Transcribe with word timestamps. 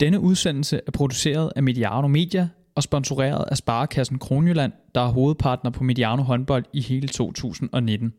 Denne 0.00 0.20
udsendelse 0.20 0.80
er 0.86 0.90
produceret 0.90 1.52
af 1.56 1.62
Mediano 1.62 2.08
Media 2.08 2.48
og 2.74 2.82
sponsoreret 2.82 3.44
af 3.50 3.56
Sparekassen 3.56 4.18
Kronjylland, 4.18 4.72
der 4.94 5.00
er 5.00 5.08
hovedpartner 5.08 5.70
på 5.70 5.84
Mediano 5.84 6.22
håndbold 6.22 6.64
i 6.72 6.80
hele 6.80 7.08
2019. 7.08 8.12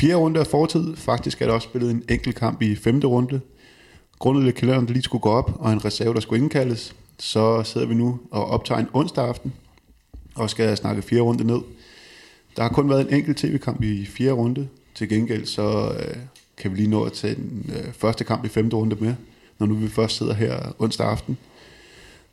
Fjerde 0.00 0.16
runde 0.16 0.40
af 0.40 0.46
fortid. 0.46 0.96
Faktisk 0.96 1.42
er 1.42 1.46
der 1.46 1.52
også 1.52 1.68
spillet 1.68 1.90
en 1.90 2.02
enkelt 2.10 2.36
kamp 2.36 2.62
i 2.62 2.76
femte 2.76 3.06
runde. 3.06 3.40
Grundet 4.18 4.44
lidt 4.44 4.56
kalenderen, 4.56 4.86
der 4.86 4.92
lige 4.92 5.02
skulle 5.02 5.22
gå 5.22 5.30
op, 5.30 5.52
og 5.58 5.72
en 5.72 5.84
reserve, 5.84 6.14
der 6.14 6.20
skulle 6.20 6.42
indkaldes, 6.42 6.94
så 7.18 7.62
sidder 7.62 7.86
vi 7.86 7.94
nu 7.94 8.20
og 8.30 8.46
optager 8.46 8.80
en 8.80 8.88
onsdag 8.92 9.28
aften, 9.28 9.52
og 10.34 10.50
skal 10.50 10.76
snakke 10.76 11.02
fire 11.02 11.20
runde 11.20 11.44
ned. 11.44 11.60
Der 12.56 12.62
har 12.62 12.70
kun 12.70 12.88
været 12.88 13.00
en 13.00 13.14
enkelt 13.14 13.36
tv-kamp 13.36 13.82
i 13.82 14.06
fjerde 14.06 14.32
runde. 14.32 14.68
Til 14.94 15.08
gengæld 15.08 15.46
så 15.46 15.92
øh, 15.98 16.16
kan 16.56 16.70
vi 16.70 16.76
lige 16.76 16.90
nå 16.90 17.04
at 17.04 17.12
tage 17.12 17.34
den 17.34 17.70
øh, 17.76 17.92
første 17.92 18.24
kamp 18.24 18.44
i 18.44 18.48
femte 18.48 18.76
runde 18.76 18.96
med, 19.00 19.14
når 19.58 19.66
nu 19.66 19.74
vi 19.74 19.88
først 19.88 20.16
sidder 20.16 20.34
her 20.34 20.74
onsdag 20.78 21.06
aften. 21.06 21.38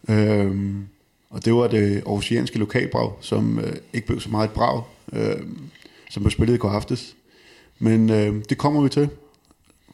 Øhm, 0.09 0.87
og 1.29 1.45
det 1.45 1.53
var 1.53 1.67
det 1.67 2.03
aarhusianske 2.05 2.59
lokalbrag, 2.59 3.11
som 3.21 3.59
øh, 3.59 3.75
ikke 3.93 4.07
blev 4.07 4.19
så 4.19 4.29
meget 4.29 4.47
et 4.47 4.53
brag, 4.53 4.83
øh, 5.13 5.41
som 6.09 6.23
blev 6.23 6.31
spillet 6.31 6.55
i 6.55 6.57
går 6.57 6.69
aftes. 6.69 7.15
Men 7.79 8.09
øh, 8.09 8.43
det 8.49 8.57
kommer 8.57 8.81
vi 8.81 8.89
til. 8.89 9.09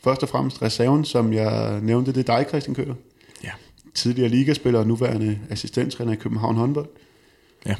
Først 0.04 0.24
og 0.24 0.30
fremmest 0.30 0.62
reserven, 0.62 1.06
som 1.06 1.34
jeg 1.34 1.80
nævnte, 1.82 2.14
det 2.14 2.30
er 2.30 2.38
dig, 2.38 2.46
Christian 2.50 2.76
Køller. 2.76 2.96
Ja. 3.44 3.52
Tidligere 3.94 4.30
ligaspiller 4.30 4.80
og 4.80 4.88
nuværende 4.88 5.40
assistenttræner 5.50 6.14
i 6.14 6.16
København 6.16 6.56
håndbold. 6.56 6.88
Ja. 7.66 7.76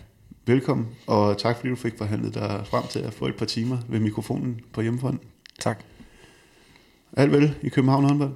Velkommen, 0.46 0.88
og 1.08 1.38
tak 1.38 1.56
fordi 1.56 1.70
du 1.70 1.76
fik 1.76 1.98
forhandlet 1.98 2.34
dig 2.34 2.62
frem 2.66 2.84
til 2.90 3.00
at 3.00 3.14
få 3.14 3.28
et 3.28 3.36
par 3.36 3.46
timer 3.46 3.78
ved 3.88 4.00
mikrofonen 4.00 4.60
på 4.74 4.82
hjemmefronten. 4.82 5.28
Tak. 5.60 5.80
Alt 7.18 7.32
vel 7.32 7.56
i 7.62 7.70
København 7.70 8.04
håndbold? 8.04 8.32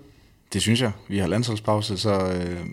Det 0.54 0.62
synes 0.62 0.82
jeg. 0.82 0.92
Vi 1.08 1.18
har 1.18 1.28
landsholdspause, 1.28 1.98
så, 1.98 2.32
øh, 2.34 2.66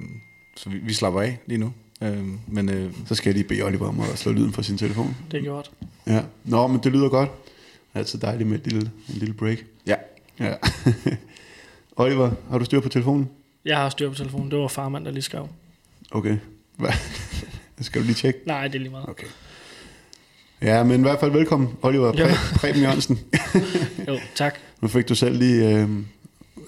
så 0.56 0.70
vi, 0.70 0.79
vi 0.79 0.92
slapper 0.92 1.20
af 1.20 1.39
lige 1.47 1.58
nu. 1.58 1.73
Øh, 2.03 2.25
men 2.48 2.69
øh, 2.69 2.92
Så 3.06 3.14
skal 3.14 3.31
jeg 3.31 3.34
lige 3.34 3.48
bede 3.48 3.62
Oliver 3.62 3.89
om 3.89 4.01
at 4.01 4.19
slå 4.19 4.33
lyden 4.33 4.53
fra 4.53 4.62
sin 4.62 4.79
telefon. 4.79 5.17
Det 5.31 5.39
er 5.39 5.42
gjort. 5.42 5.70
Ja. 6.06 6.23
Nå, 6.45 6.67
men 6.67 6.81
det 6.83 6.92
lyder 6.92 7.08
godt. 7.08 7.31
Det 7.92 7.98
altid 7.98 8.19
dejligt 8.19 8.48
med 8.48 8.58
et 8.58 8.73
lille, 8.73 8.91
en 9.08 9.14
lille 9.14 9.34
break. 9.34 9.58
ja, 9.86 9.95
Ja. 10.41 10.55
Oliver, 11.97 12.30
har 12.50 12.58
du 12.58 12.64
styr 12.64 12.80
på 12.80 12.88
telefonen? 12.88 13.28
Jeg 13.64 13.77
har 13.77 13.88
styr 13.91 14.08
på 14.08 14.14
telefonen. 14.14 14.50
Det 14.50 14.58
var 14.58 14.69
farmand, 14.69 15.05
der 15.05 15.11
lige 15.11 15.22
skrev. 15.22 15.48
Okay. 16.11 16.36
Hvad? 16.77 16.91
Skal 17.80 18.00
du 18.00 18.06
lige 18.06 18.14
tjekke? 18.16 18.41
Nej, 18.47 18.69
det 18.69 18.74
er 18.74 18.78
lige 18.78 18.91
meget. 18.91 19.08
Okay. 19.08 19.27
Ja, 20.62 20.83
men 20.84 21.00
i 21.00 21.02
hvert 21.02 21.20
fald 21.20 21.30
velkommen, 21.33 21.69
Oliver 21.83 22.06
Jo. 22.19 22.24
Præ- 22.27 22.58
Preben 22.58 22.83
Jørgensen. 22.83 23.19
Jo, 24.08 24.19
tak. 24.34 24.55
Nu 24.80 24.89
fik 24.89 25.08
du 25.08 25.14
selv 25.14 25.36
lige 25.39 25.69
øh, 25.78 25.89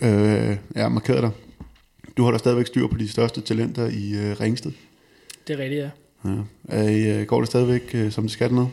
øh, 0.01 0.57
ja, 0.77 0.89
markeret 0.89 1.23
dig. 1.23 1.31
Du 2.17 2.23
holder 2.23 2.39
stadigvæk 2.39 2.67
styr 2.67 2.87
på 2.87 2.97
de 2.99 3.09
største 3.09 3.41
talenter 3.41 3.87
i 3.87 4.13
øh, 4.13 4.41
Ringsted. 4.41 4.73
Det 5.47 5.55
er 5.55 5.59
rigtigt, 5.63 5.83
ja. 5.83 5.91
Ja. 6.25 6.31
Er 6.69 6.89
I, 6.89 7.21
øh, 7.21 7.27
går 7.27 7.41
det 7.41 7.49
stadigvæk, 7.49 7.91
øh, 7.95 8.13
som 8.13 8.25
det 8.25 8.31
skal 8.31 8.49
dernede? 8.49 8.69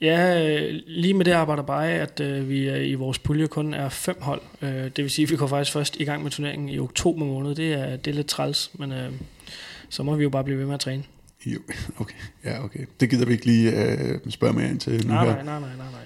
Ja, 0.00 0.48
øh, 0.48 0.80
lige 0.86 1.14
med 1.14 1.24
det 1.24 1.32
arbejder 1.32 1.62
bare 1.62 1.90
af, 1.90 2.02
at 2.02 2.20
øh, 2.20 2.48
vi 2.48 2.86
i 2.86 2.94
vores 2.94 3.18
pulje 3.18 3.46
kun 3.46 3.74
er 3.74 3.88
fem 3.88 4.16
hold. 4.20 4.40
Øh, 4.62 4.68
det 4.68 4.98
vil 4.98 5.10
sige, 5.10 5.24
at 5.24 5.30
vi 5.30 5.36
går 5.36 5.46
faktisk 5.46 5.72
først 5.72 5.96
i 6.00 6.04
gang 6.04 6.22
med 6.22 6.30
turneringen 6.30 6.68
i 6.68 6.78
oktober 6.78 7.24
måned. 7.24 7.54
Det 7.54 7.72
er, 7.72 7.96
det 7.96 8.10
er 8.10 8.14
lidt 8.14 8.26
træls, 8.26 8.70
men 8.78 8.92
øh, 8.92 9.12
så 9.88 10.02
må 10.02 10.16
vi 10.16 10.22
jo 10.22 10.30
bare 10.30 10.44
blive 10.44 10.58
ved 10.58 10.66
med 10.66 10.74
at 10.74 10.80
træne. 10.80 11.02
Jo, 11.46 11.58
okay. 12.00 12.14
Ja, 12.44 12.64
okay. 12.64 12.86
Det 13.00 13.10
gider 13.10 13.26
vi 13.26 13.32
ikke 13.32 13.46
lige 13.46 13.84
øh, 13.84 14.18
spørge 14.28 14.52
mere 14.52 14.70
ind 14.70 14.80
til 14.80 15.06
nu 15.06 15.14
Nej, 15.14 15.24
her. 15.24 15.34
nej, 15.34 15.44
nej, 15.44 15.60
nej, 15.60 15.70
nej, 15.76 15.86
nej. 15.92 16.04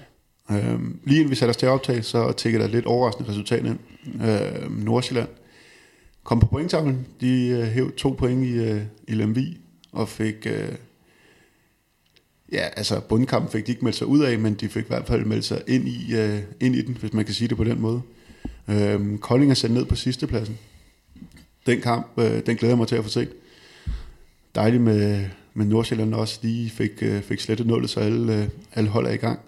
Øhm, 0.49 0.99
lige 1.03 1.19
inden 1.19 1.31
vi 1.31 1.35
satte 1.35 1.49
os 1.49 1.57
til 1.57 1.65
at 1.65 1.71
optage, 1.71 2.03
så 2.03 2.31
tækker 2.31 2.59
der 2.59 2.65
et 2.65 2.71
lidt 2.71 2.85
overraskende 2.85 3.29
resultat 3.29 3.65
ind. 3.65 3.79
Øhm, 4.23 4.71
Nordsjælland 4.71 5.29
kom 6.23 6.39
på 6.39 6.45
pointtavlen. 6.45 7.07
De 7.21 7.47
øh, 7.47 7.63
hævde 7.63 7.91
to 7.91 8.09
point 8.09 8.45
i, 8.45 8.53
øh, 8.53 8.81
i 9.07 9.13
Lemvi 9.13 9.57
og 9.93 10.09
fik... 10.09 10.35
Øh, 10.45 10.69
ja, 12.51 12.67
altså 12.77 12.99
bundkampen 12.99 13.51
fik 13.51 13.67
de 13.67 13.71
ikke 13.71 13.85
meldt 13.85 13.97
sig 13.97 14.07
ud 14.07 14.23
af, 14.23 14.39
men 14.39 14.53
de 14.53 14.69
fik 14.69 14.83
i 14.83 14.87
hvert 14.87 15.07
fald 15.07 15.25
meldt 15.25 15.45
sig 15.45 15.61
ind 15.67 15.87
i, 15.87 16.15
øh, 16.15 16.39
ind 16.59 16.75
i 16.75 16.81
den, 16.81 16.97
hvis 16.97 17.13
man 17.13 17.25
kan 17.25 17.33
sige 17.33 17.47
det 17.47 17.57
på 17.57 17.63
den 17.63 17.81
måde. 17.81 18.01
Øh, 18.67 19.17
Kolding 19.17 19.51
er 19.51 19.55
sendt 19.55 19.75
ned 19.75 19.85
på 19.85 19.95
sidste 19.95 20.27
pladsen. 20.27 20.57
Den 21.65 21.81
kamp, 21.81 22.07
øh, 22.17 22.45
den 22.45 22.55
glæder 22.55 22.71
jeg 22.71 22.77
mig 22.77 22.87
til 22.87 22.95
at 22.95 23.03
få 23.03 23.09
set. 23.09 23.29
Dejligt 24.55 24.83
med, 24.83 25.25
med 25.53 25.65
Nordsjælland 25.65 26.13
også. 26.13 26.39
De 26.43 26.69
fik, 26.73 26.91
øh, 27.01 27.21
fik 27.21 27.39
slettet 27.39 27.67
nullet, 27.67 27.89
så 27.89 27.99
alle, 27.99 28.37
øh, 28.37 28.47
alle 28.73 28.89
hold 28.89 29.07
er 29.07 29.11
i 29.11 29.17
gang. 29.17 29.39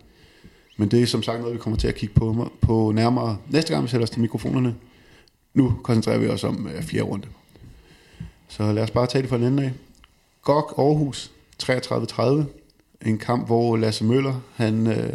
Men 0.78 0.92
det 0.92 1.02
er 1.02 1.06
som 1.06 1.24
sagt 1.24 1.40
noget, 1.40 1.54
vi 1.54 1.60
kommer 1.60 1.80
til 1.80 1.88
at 1.88 1.96
kigge 1.96 2.16
på, 2.16 2.52
på 2.62 2.92
nærmere 2.96 3.38
næste 3.50 3.74
gang, 3.74 3.84
vi 3.84 3.90
sætter 3.90 4.04
os 4.04 4.10
til 4.10 4.22
mikrofonerne. 4.22 4.76
Nu 5.54 5.80
koncentrerer 5.84 6.18
vi 6.18 6.28
os 6.28 6.44
om 6.44 6.68
øh, 6.68 6.84
fjerde 6.84 7.06
runde. 7.06 7.28
Så 8.48 8.72
lad 8.72 8.84
os 8.84 8.92
bare 8.92 9.08
tage 9.08 9.22
det 9.22 9.30
fra 9.30 9.38
den 9.38 9.46
ende 9.46 9.64
af. 9.64 9.72
GOG 10.46 10.74
Aarhus 10.78 11.32
33-30. 11.64 12.44
En 13.06 13.18
kamp, 13.18 13.46
hvor 13.48 13.78
Lasse 13.78 14.04
Møller, 14.04 14.42
han 14.56 14.88
øh, 14.88 15.14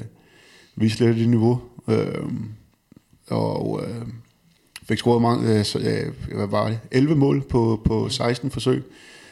viste 0.76 1.06
lidt 1.06 1.18
i 1.18 1.26
niveau. 1.26 1.60
Øh, 1.88 2.24
og 3.28 3.80
øh, 3.84 4.06
fik 4.82 4.98
scoret 4.98 5.22
mange, 5.22 5.58
øh, 5.58 5.64
så, 5.64 5.78
øh, 5.78 6.36
hvad 6.36 6.46
var 6.46 6.68
det? 6.68 6.80
11 6.90 7.16
mål 7.16 7.42
på, 7.42 7.80
på 7.84 8.08
16 8.08 8.50
forsøg. 8.50 8.84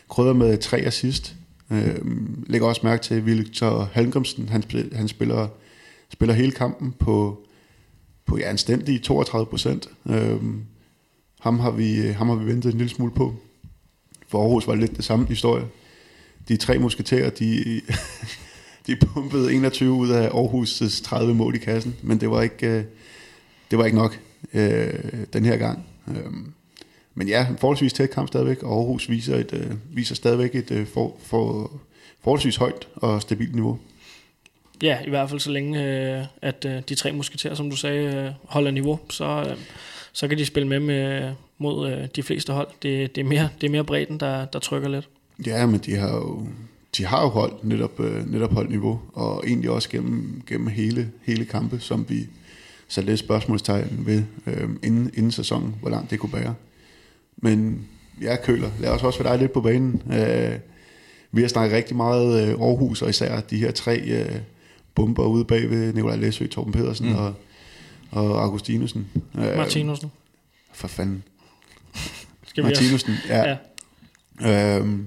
Krydder 0.09 0.33
med 0.33 0.59
tre 0.59 0.79
assist. 0.79 1.35
Øh, 1.71 1.99
lægger 2.47 2.69
også 2.69 2.81
mærke 2.85 3.03
til, 3.03 3.27
Victor 3.27 3.91
Halmgrimsen, 3.93 4.49
han, 4.49 4.65
han 4.93 5.09
spiller 5.09 5.49
spiller 6.09 6.35
hele 6.35 6.53
kampen 6.53 6.95
på, 6.99 7.39
på 8.27 8.39
ja, 8.39 8.51
anstændige 8.51 8.99
32 8.99 9.47
procent. 9.47 9.89
Øh, 10.07 10.41
ham, 11.41 11.59
har 11.59 11.71
vi, 11.71 11.97
øh, 11.97 12.15
ham 12.15 12.29
har 12.29 12.37
vi 12.37 12.47
ventet 12.47 12.73
en 12.73 12.79
lille 12.79 12.95
smule 12.95 13.13
på. 13.13 13.35
For 14.29 14.43
Aarhus 14.43 14.67
var 14.67 14.73
det 14.73 14.81
lidt 14.81 14.97
det 14.97 15.05
samme 15.05 15.27
historie. 15.27 15.65
De 16.49 16.57
tre 16.57 16.79
musketerer, 16.79 17.31
de, 17.31 17.81
de 18.87 18.97
pumpede 18.97 19.55
21 19.55 19.93
ud 19.93 20.11
af 20.11 20.29
Aarhus' 20.29 21.03
30 21.05 21.35
mål 21.35 21.55
i 21.55 21.59
kassen, 21.59 21.97
men 22.03 22.21
det 22.21 22.31
var 22.31 22.43
ikke, 22.43 22.67
øh, 22.67 22.85
det 23.71 23.79
var 23.79 23.85
ikke 23.85 23.99
nok 23.99 24.19
øh, 24.55 24.95
den 25.33 25.45
her 25.45 25.57
gang. 25.57 25.87
Øhm, 26.09 26.53
men 27.15 27.29
ja, 27.29 27.49
en 27.49 27.59
forholdsvis 27.59 27.93
tæt 27.93 28.11
kamp 28.11 28.29
stadigvæk, 28.29 28.63
og 28.63 28.79
Aarhus 28.79 29.11
viser, 29.11 29.37
et, 29.37 29.53
øh, 29.53 29.97
viser 29.97 30.15
stadigvæk 30.15 30.55
et 30.55 30.71
øh, 30.71 30.87
for, 30.87 31.17
for, 31.25 31.73
forholdsvis 32.21 32.57
højt 32.57 32.89
og 32.95 33.23
stabilt 33.23 33.55
niveau. 33.55 33.79
Ja, 34.83 34.99
i 35.07 35.09
hvert 35.09 35.29
fald 35.29 35.41
så 35.41 35.51
længe, 35.51 35.85
øh, 35.85 36.25
at 36.43 36.65
øh, 36.65 36.83
de 36.89 36.95
tre 36.95 37.13
musketerer, 37.13 37.55
som 37.55 37.71
du 37.71 37.77
sagde, 37.77 38.15
øh, 38.15 38.31
holder 38.45 38.71
niveau, 38.71 39.01
så, 39.11 39.47
øh, 39.51 39.57
så 40.13 40.29
kan 40.29 40.39
de 40.39 40.47
spille 40.47 40.69
med, 40.69 40.81
med 40.81 41.33
mod 41.59 41.91
øh, 41.93 42.09
de 42.17 42.23
fleste 42.23 42.53
hold. 42.53 42.69
Det, 42.83 43.15
det, 43.17 43.21
er 43.21 43.25
mere, 43.25 43.49
det 43.61 43.67
er 43.67 43.71
mere 43.71 43.85
bredden, 43.85 44.21
der, 44.21 44.45
der 44.45 44.59
trykker 44.59 44.89
lidt. 44.89 45.09
Ja, 45.47 45.67
men 45.67 45.81
de 45.81 45.97
har 45.97 46.15
jo, 46.15 46.47
de 46.97 47.07
har 47.07 47.23
jo 47.23 47.29
holdt 47.29 47.65
netop, 47.65 48.01
øh, 48.01 48.33
netop 48.33 48.53
holdt 48.53 48.71
niveau, 48.71 49.01
og 49.13 49.45
egentlig 49.47 49.71
også 49.71 49.89
gennem, 49.89 50.43
gennem 50.47 50.67
hele, 50.67 51.11
hele 51.23 51.45
kampe, 51.45 51.81
som 51.81 52.07
vi 52.09 52.27
satte 52.89 53.11
lidt 53.11 53.21
spørgsmålstegn 53.21 54.07
ved 54.07 54.23
øh, 54.47 54.69
inden, 54.83 55.11
inden 55.15 55.33
sæsonen, 55.33 55.75
hvor 55.81 55.91
langt 55.91 56.11
det 56.11 56.19
kunne 56.19 56.33
bære. 56.33 56.55
Men 57.37 57.89
jeg 58.21 58.27
ja, 58.27 58.45
køler. 58.45 58.71
Lad 58.81 58.91
os 58.91 59.03
også 59.03 59.23
være 59.23 59.33
dig 59.33 59.41
lidt 59.41 59.53
på 59.53 59.61
banen. 59.61 60.03
Øh, 60.13 60.59
vi 61.33 61.41
har 61.41 61.49
snakket 61.49 61.77
rigtig 61.77 61.97
meget 61.97 62.43
øh, 62.43 62.49
Aarhus, 62.49 63.03
og 63.03 63.11
især 63.11 63.41
de 63.41 63.59
her 63.59 63.71
tre 63.71 63.99
øh, 64.01 64.37
bomber 64.95 65.27
ude 65.27 65.45
bag 65.45 65.71
ved 65.71 65.93
Nikolaj 65.93 66.17
Læsø, 66.17 66.47
Torben 66.47 66.73
Pedersen 66.73 67.09
mm. 67.09 67.15
og, 67.15 67.35
og 68.11 68.43
Augustinusen. 68.43 69.07
Øh, 69.39 69.57
Martinusen. 69.57 70.11
For 70.73 70.89
fanden. 70.89 71.23
Skal 72.47 72.65
vi 72.65 72.69
Martinusen, 72.69 73.15
ja. 73.29 73.57
Ja. 74.41 74.77
Øhm, 74.77 75.07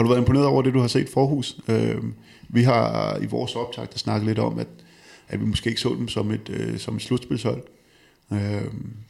har 0.00 0.04
du 0.04 0.08
været 0.08 0.20
imponeret 0.20 0.46
over 0.46 0.62
det, 0.62 0.74
du 0.74 0.80
har 0.80 0.88
set 0.88 1.08
forhus? 1.08 1.56
Øh, 1.68 2.02
vi 2.48 2.62
har 2.62 3.18
i 3.22 3.26
vores 3.26 3.56
optag 3.56 3.86
der 3.92 3.98
snakket 3.98 4.26
lidt 4.26 4.38
om, 4.38 4.58
at, 4.58 4.66
at 5.28 5.40
vi 5.40 5.44
måske 5.44 5.68
ikke 5.68 5.80
så 5.80 5.88
dem 5.88 6.08
som 6.08 6.30
et, 6.30 6.48
øh, 6.48 6.78
som 6.78 6.96
et 6.96 7.02
slutspilshold. 7.02 7.62
Øh, 8.32 8.64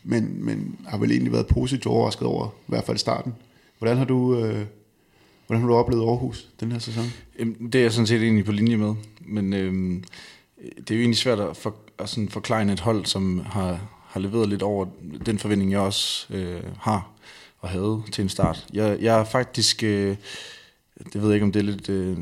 men, 0.04 0.44
men 0.44 0.78
har 0.88 0.98
vel 0.98 1.10
egentlig 1.10 1.32
været 1.32 1.46
positivt 1.46 1.86
overrasket 1.86 2.26
over, 2.26 2.46
i 2.46 2.66
hvert 2.66 2.84
fald 2.84 2.98
starten. 2.98 3.34
Hvordan 3.78 3.96
har 3.96 4.04
du, 4.04 4.36
øh, 4.36 4.66
hvordan 5.46 5.60
har 5.60 5.68
du 5.68 5.74
oplevet 5.74 6.02
Aarhus 6.02 6.48
den 6.60 6.72
her 6.72 6.78
sæson? 6.78 7.04
Jamen, 7.38 7.72
det 7.72 7.74
er 7.74 7.82
jeg 7.82 7.92
sådan 7.92 8.06
set 8.06 8.22
egentlig 8.22 8.44
på 8.44 8.52
linje 8.52 8.76
med. 8.76 8.94
Men 9.20 9.52
øhm, 9.52 10.04
det 10.78 10.90
er 10.90 10.94
jo 10.94 11.00
egentlig 11.00 11.18
svært 11.18 11.40
at, 11.40 11.56
for, 11.56 11.74
at 11.98 12.08
sådan 12.08 12.28
forklare 12.28 12.72
et 12.72 12.80
hold, 12.80 13.06
som 13.06 13.38
har, 13.46 13.80
har 14.06 14.20
leveret 14.20 14.48
lidt 14.48 14.62
over 14.62 14.86
den 15.26 15.38
forventning, 15.38 15.72
jeg 15.72 15.80
også 15.80 16.26
øh, 16.34 16.62
har 16.78 17.10
og 17.60 17.68
havde 17.68 18.02
til 18.12 18.22
en 18.22 18.28
start. 18.28 18.66
Jeg, 18.72 18.98
jeg 19.00 19.20
er 19.20 19.24
faktisk, 19.24 19.82
øh, 19.82 20.16
det 21.12 21.22
ved 21.22 21.28
jeg 21.28 21.34
ikke, 21.34 21.44
om 21.44 21.52
det 21.52 21.60
er 21.60 21.64
lidt 21.64 21.88
øh, 21.88 22.16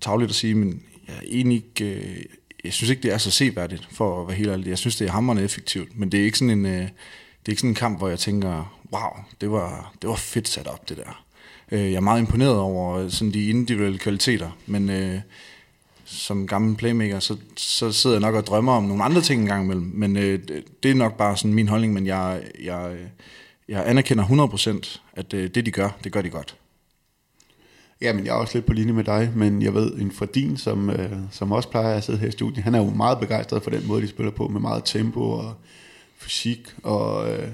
tavligt 0.00 0.28
at 0.28 0.34
sige, 0.34 0.54
men 0.54 0.82
jeg 1.08 1.14
er 1.16 1.20
egentlig 1.24 1.56
ikke, 1.56 1.94
øh, 1.94 2.24
jeg 2.64 2.72
synes 2.72 2.90
ikke, 2.90 3.02
det 3.02 3.12
er 3.12 3.18
så 3.18 3.30
seværdigt, 3.30 3.88
for 3.92 4.20
at 4.20 4.28
være 4.28 4.36
helt 4.36 4.50
ærlig. 4.50 4.68
Jeg 4.68 4.78
synes, 4.78 4.96
det 4.96 5.06
er 5.06 5.12
hammerende 5.12 5.44
effektivt, 5.44 5.98
men 5.98 6.12
det 6.12 6.20
er 6.20 6.24
ikke 6.24 6.38
sådan 6.38 6.58
en, 6.58 6.66
øh, 6.66 6.72
det 6.72 7.48
er 7.48 7.50
ikke 7.50 7.60
sådan 7.60 7.70
en 7.70 7.74
kamp, 7.74 7.98
hvor 7.98 8.08
jeg 8.08 8.18
tænker, 8.18 8.80
wow, 8.92 9.24
det 9.40 9.50
var, 9.50 9.94
det 10.02 10.10
var 10.10 10.16
fedt 10.16 10.48
sat 10.48 10.66
op, 10.66 10.88
det 10.88 10.96
der. 10.96 11.24
Øh, 11.72 11.80
jeg 11.80 11.96
er 11.96 12.00
meget 12.00 12.20
imponeret 12.20 12.56
over 12.56 12.96
øh, 12.96 13.10
sådan 13.10 13.34
de 13.34 13.48
individuelle 13.48 13.98
kvaliteter, 13.98 14.50
men 14.66 14.90
øh, 14.90 15.20
som 16.04 16.46
gammel 16.46 16.76
playmaker, 16.76 17.20
så, 17.20 17.36
så 17.56 17.92
sidder 17.92 18.16
jeg 18.16 18.20
nok 18.20 18.34
og 18.34 18.46
drømmer 18.46 18.72
om 18.72 18.84
nogle 18.84 19.04
andre 19.04 19.20
ting 19.20 19.40
engang 19.40 19.64
imellem. 19.64 19.90
Men 19.94 20.16
øh, 20.16 20.38
det 20.82 20.90
er 20.90 20.94
nok 20.94 21.16
bare 21.16 21.36
sådan 21.36 21.54
min 21.54 21.68
holdning, 21.68 21.92
men 21.92 22.06
jeg, 22.06 22.42
jeg, 22.62 22.92
øh, 22.92 23.06
jeg 23.68 23.88
anerkender 23.88 24.24
100%, 24.84 25.00
at 25.12 25.34
øh, 25.34 25.50
det 25.54 25.66
de 25.66 25.70
gør, 25.70 25.98
det 26.04 26.12
gør 26.12 26.22
de 26.22 26.30
godt. 26.30 26.56
Ja, 28.02 28.12
men 28.12 28.24
jeg 28.24 28.30
er 28.30 28.34
også 28.34 28.56
lidt 28.58 28.66
på 28.66 28.72
linje 28.72 28.92
med 28.92 29.04
dig, 29.04 29.32
men 29.36 29.62
jeg 29.62 29.74
ved, 29.74 29.92
en 29.92 30.12
Fredin, 30.12 30.56
som, 30.56 30.90
øh, 30.90 31.12
som 31.30 31.52
også 31.52 31.68
plejer 31.68 31.96
at 31.96 32.04
sidde 32.04 32.18
her 32.18 32.28
i 32.28 32.30
studiet, 32.30 32.64
han 32.64 32.74
er 32.74 32.78
jo 32.78 32.90
meget 32.90 33.18
begejstret 33.18 33.62
for 33.62 33.70
den 33.70 33.86
måde, 33.86 34.02
de 34.02 34.08
spiller 34.08 34.32
på, 34.32 34.48
med 34.48 34.60
meget 34.60 34.82
tempo 34.84 35.20
og 35.20 35.54
fysik 36.16 36.74
og, 36.82 37.32
øh, 37.32 37.48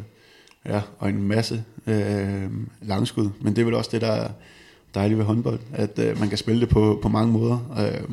ja, 0.66 0.80
og 0.98 1.08
en 1.08 1.22
masse 1.22 1.64
øh, 1.86 2.50
langskud. 2.82 3.30
Men 3.40 3.56
det 3.56 3.60
er 3.60 3.64
vel 3.64 3.74
også 3.74 3.90
det, 3.92 4.00
der 4.00 4.12
er 4.12 4.30
dejligt 4.94 5.18
ved 5.18 5.24
håndbold, 5.24 5.60
at 5.72 5.98
øh, 5.98 6.20
man 6.20 6.28
kan 6.28 6.38
spille 6.38 6.60
det 6.60 6.68
på, 6.68 6.98
på 7.02 7.08
mange 7.08 7.32
måder, 7.32 7.58
øh, 7.78 8.08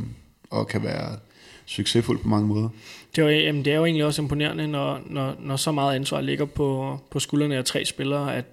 og 0.49 0.67
kan 0.67 0.83
være 0.83 1.17
succesfuld 1.65 2.19
på 2.19 2.27
mange 2.27 2.47
måder. 2.47 2.69
Det 3.15 3.21
er, 3.21 3.25
jo, 3.25 3.29
jamen, 3.29 3.65
det 3.65 3.73
er 3.73 3.77
jo 3.77 3.85
egentlig 3.85 4.05
også 4.05 4.21
imponerende, 4.21 4.67
når, 4.67 4.99
når, 5.05 5.35
når 5.39 5.55
så 5.55 5.71
meget 5.71 5.95
ansvar 5.95 6.21
ligger 6.21 6.45
på, 6.45 6.99
på 7.11 7.19
skuldrene 7.19 7.57
af 7.57 7.65
tre 7.65 7.85
spillere, 7.85 8.35
at, 8.35 8.45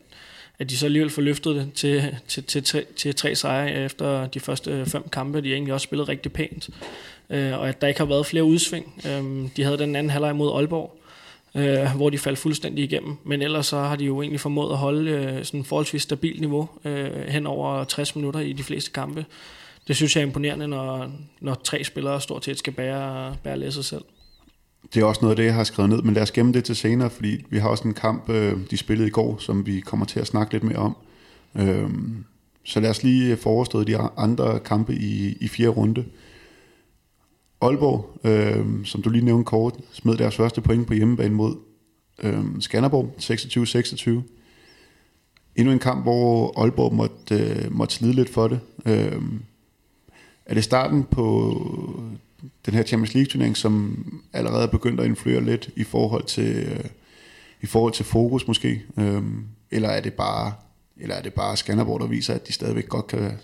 at 0.60 0.70
de 0.70 0.76
så 0.76 0.86
alligevel 0.86 1.10
får 1.10 1.22
løftet 1.22 1.54
det 1.54 1.72
til, 1.74 2.16
til, 2.28 2.44
til, 2.44 2.62
til, 2.62 2.84
til 2.96 3.14
tre 3.14 3.34
sejre 3.34 3.72
efter 3.72 4.26
de 4.26 4.40
første 4.40 4.70
øh, 4.70 4.86
fem 4.86 5.08
kampe. 5.08 5.40
De 5.40 5.48
har 5.48 5.54
egentlig 5.54 5.74
også 5.74 5.84
spillet 5.84 6.08
rigtig 6.08 6.32
pænt. 6.32 6.70
Øh, 7.30 7.58
og 7.58 7.68
at 7.68 7.80
der 7.80 7.86
ikke 7.86 8.00
har 8.00 8.06
været 8.06 8.26
flere 8.26 8.44
udsving. 8.44 9.02
Øh, 9.06 9.48
de 9.56 9.64
havde 9.64 9.78
den 9.78 9.96
anden 9.96 10.10
halvleg 10.10 10.36
mod 10.36 10.52
Aalborg, 10.56 10.96
øh, 11.54 11.96
hvor 11.96 12.10
de 12.10 12.18
faldt 12.18 12.38
fuldstændig 12.38 12.84
igennem. 12.84 13.16
Men 13.24 13.42
ellers 13.42 13.66
så 13.66 13.78
har 13.78 13.96
de 13.96 14.04
jo 14.04 14.22
egentlig 14.22 14.40
formået 14.40 14.72
at 14.72 14.78
holde 14.78 15.10
øh, 15.10 15.44
sådan 15.44 15.64
forholdsvis 15.64 16.02
stabilt 16.02 16.40
niveau 16.40 16.68
øh, 16.84 17.28
hen 17.28 17.46
over 17.46 17.84
60 17.84 18.16
minutter 18.16 18.40
i 18.40 18.52
de 18.52 18.62
fleste 18.62 18.90
kampe. 18.90 19.24
Det 19.88 19.96
synes 19.96 20.16
jeg 20.16 20.22
er 20.22 20.26
imponerende, 20.26 20.68
når, 20.68 21.12
når 21.40 21.54
tre 21.54 21.84
spillere 21.84 22.20
stort 22.20 22.44
set 22.44 22.58
skal 22.58 22.72
bære, 22.72 23.36
bære 23.44 23.58
læsset 23.58 23.84
selv. 23.84 24.02
Det 24.94 25.02
er 25.02 25.04
også 25.04 25.20
noget 25.20 25.32
af 25.32 25.36
det, 25.36 25.44
jeg 25.44 25.54
har 25.54 25.64
skrevet 25.64 25.90
ned, 25.90 26.02
men 26.02 26.14
lad 26.14 26.22
os 26.22 26.30
gemme 26.30 26.52
det 26.52 26.64
til 26.64 26.76
senere, 26.76 27.10
fordi 27.10 27.44
vi 27.50 27.58
har 27.58 27.68
også 27.68 27.88
en 27.88 27.94
kamp, 27.94 28.28
øh, 28.28 28.58
de 28.70 28.76
spillede 28.76 29.08
i 29.08 29.10
går, 29.10 29.38
som 29.38 29.66
vi 29.66 29.80
kommer 29.80 30.06
til 30.06 30.20
at 30.20 30.26
snakke 30.26 30.52
lidt 30.52 30.64
mere 30.64 30.76
om. 30.76 30.96
Øh, 31.54 31.90
så 32.64 32.80
lad 32.80 32.90
os 32.90 33.02
lige 33.02 33.36
forestå 33.36 33.84
de 33.84 33.96
andre 33.98 34.60
kampe 34.60 34.94
i, 34.94 35.36
i 35.40 35.48
fjerde 35.48 35.70
runde. 35.70 36.04
Aalborg, 37.60 38.20
øh, 38.24 38.84
som 38.84 39.02
du 39.02 39.10
lige 39.10 39.24
nævnte 39.24 39.44
kort, 39.44 39.74
smed 39.92 40.16
deres 40.16 40.36
første 40.36 40.60
point 40.60 40.86
på 40.86 40.94
hjemmebane 40.94 41.34
mod 41.34 41.56
øh, 42.22 42.44
Skanderborg, 42.60 43.14
26-26. 43.18 44.22
Endnu 45.56 45.72
en 45.72 45.78
kamp, 45.78 46.02
hvor 46.02 46.60
Aalborg 46.60 46.94
måtte, 46.94 47.34
øh, 47.34 47.72
måtte 47.76 47.94
slide 47.94 48.12
lidt 48.12 48.30
for 48.30 48.48
det. 48.48 48.60
Øh, 48.86 49.22
er 50.46 50.54
det 50.54 50.64
starten 50.64 51.04
på 51.04 51.56
den 52.66 52.74
her 52.74 52.82
Champions 52.82 53.14
League 53.14 53.28
turnering, 53.28 53.56
som 53.56 54.04
allerede 54.32 54.62
er 54.62 54.66
begyndt 54.66 55.00
at 55.00 55.06
influere 55.06 55.44
lidt 55.44 55.70
i 55.76 55.84
forhold 55.84 56.24
til, 56.24 56.56
øh, 56.56 56.84
i 57.60 57.66
forhold 57.66 57.92
til 57.92 58.04
fokus 58.04 58.46
måske? 58.46 58.82
Øh, 58.98 59.22
eller 59.70 59.88
er 59.88 60.00
det 60.00 60.12
bare 60.12 60.52
eller 61.00 61.14
er 61.14 61.22
det 61.22 61.34
bare 61.34 61.56
Skanderborg, 61.56 62.00
der 62.00 62.06
viser, 62.06 62.34
at 62.34 62.48
de 62.48 62.52
stadigvæk 62.52 62.88
godt 62.88 63.06
kan 63.06 63.38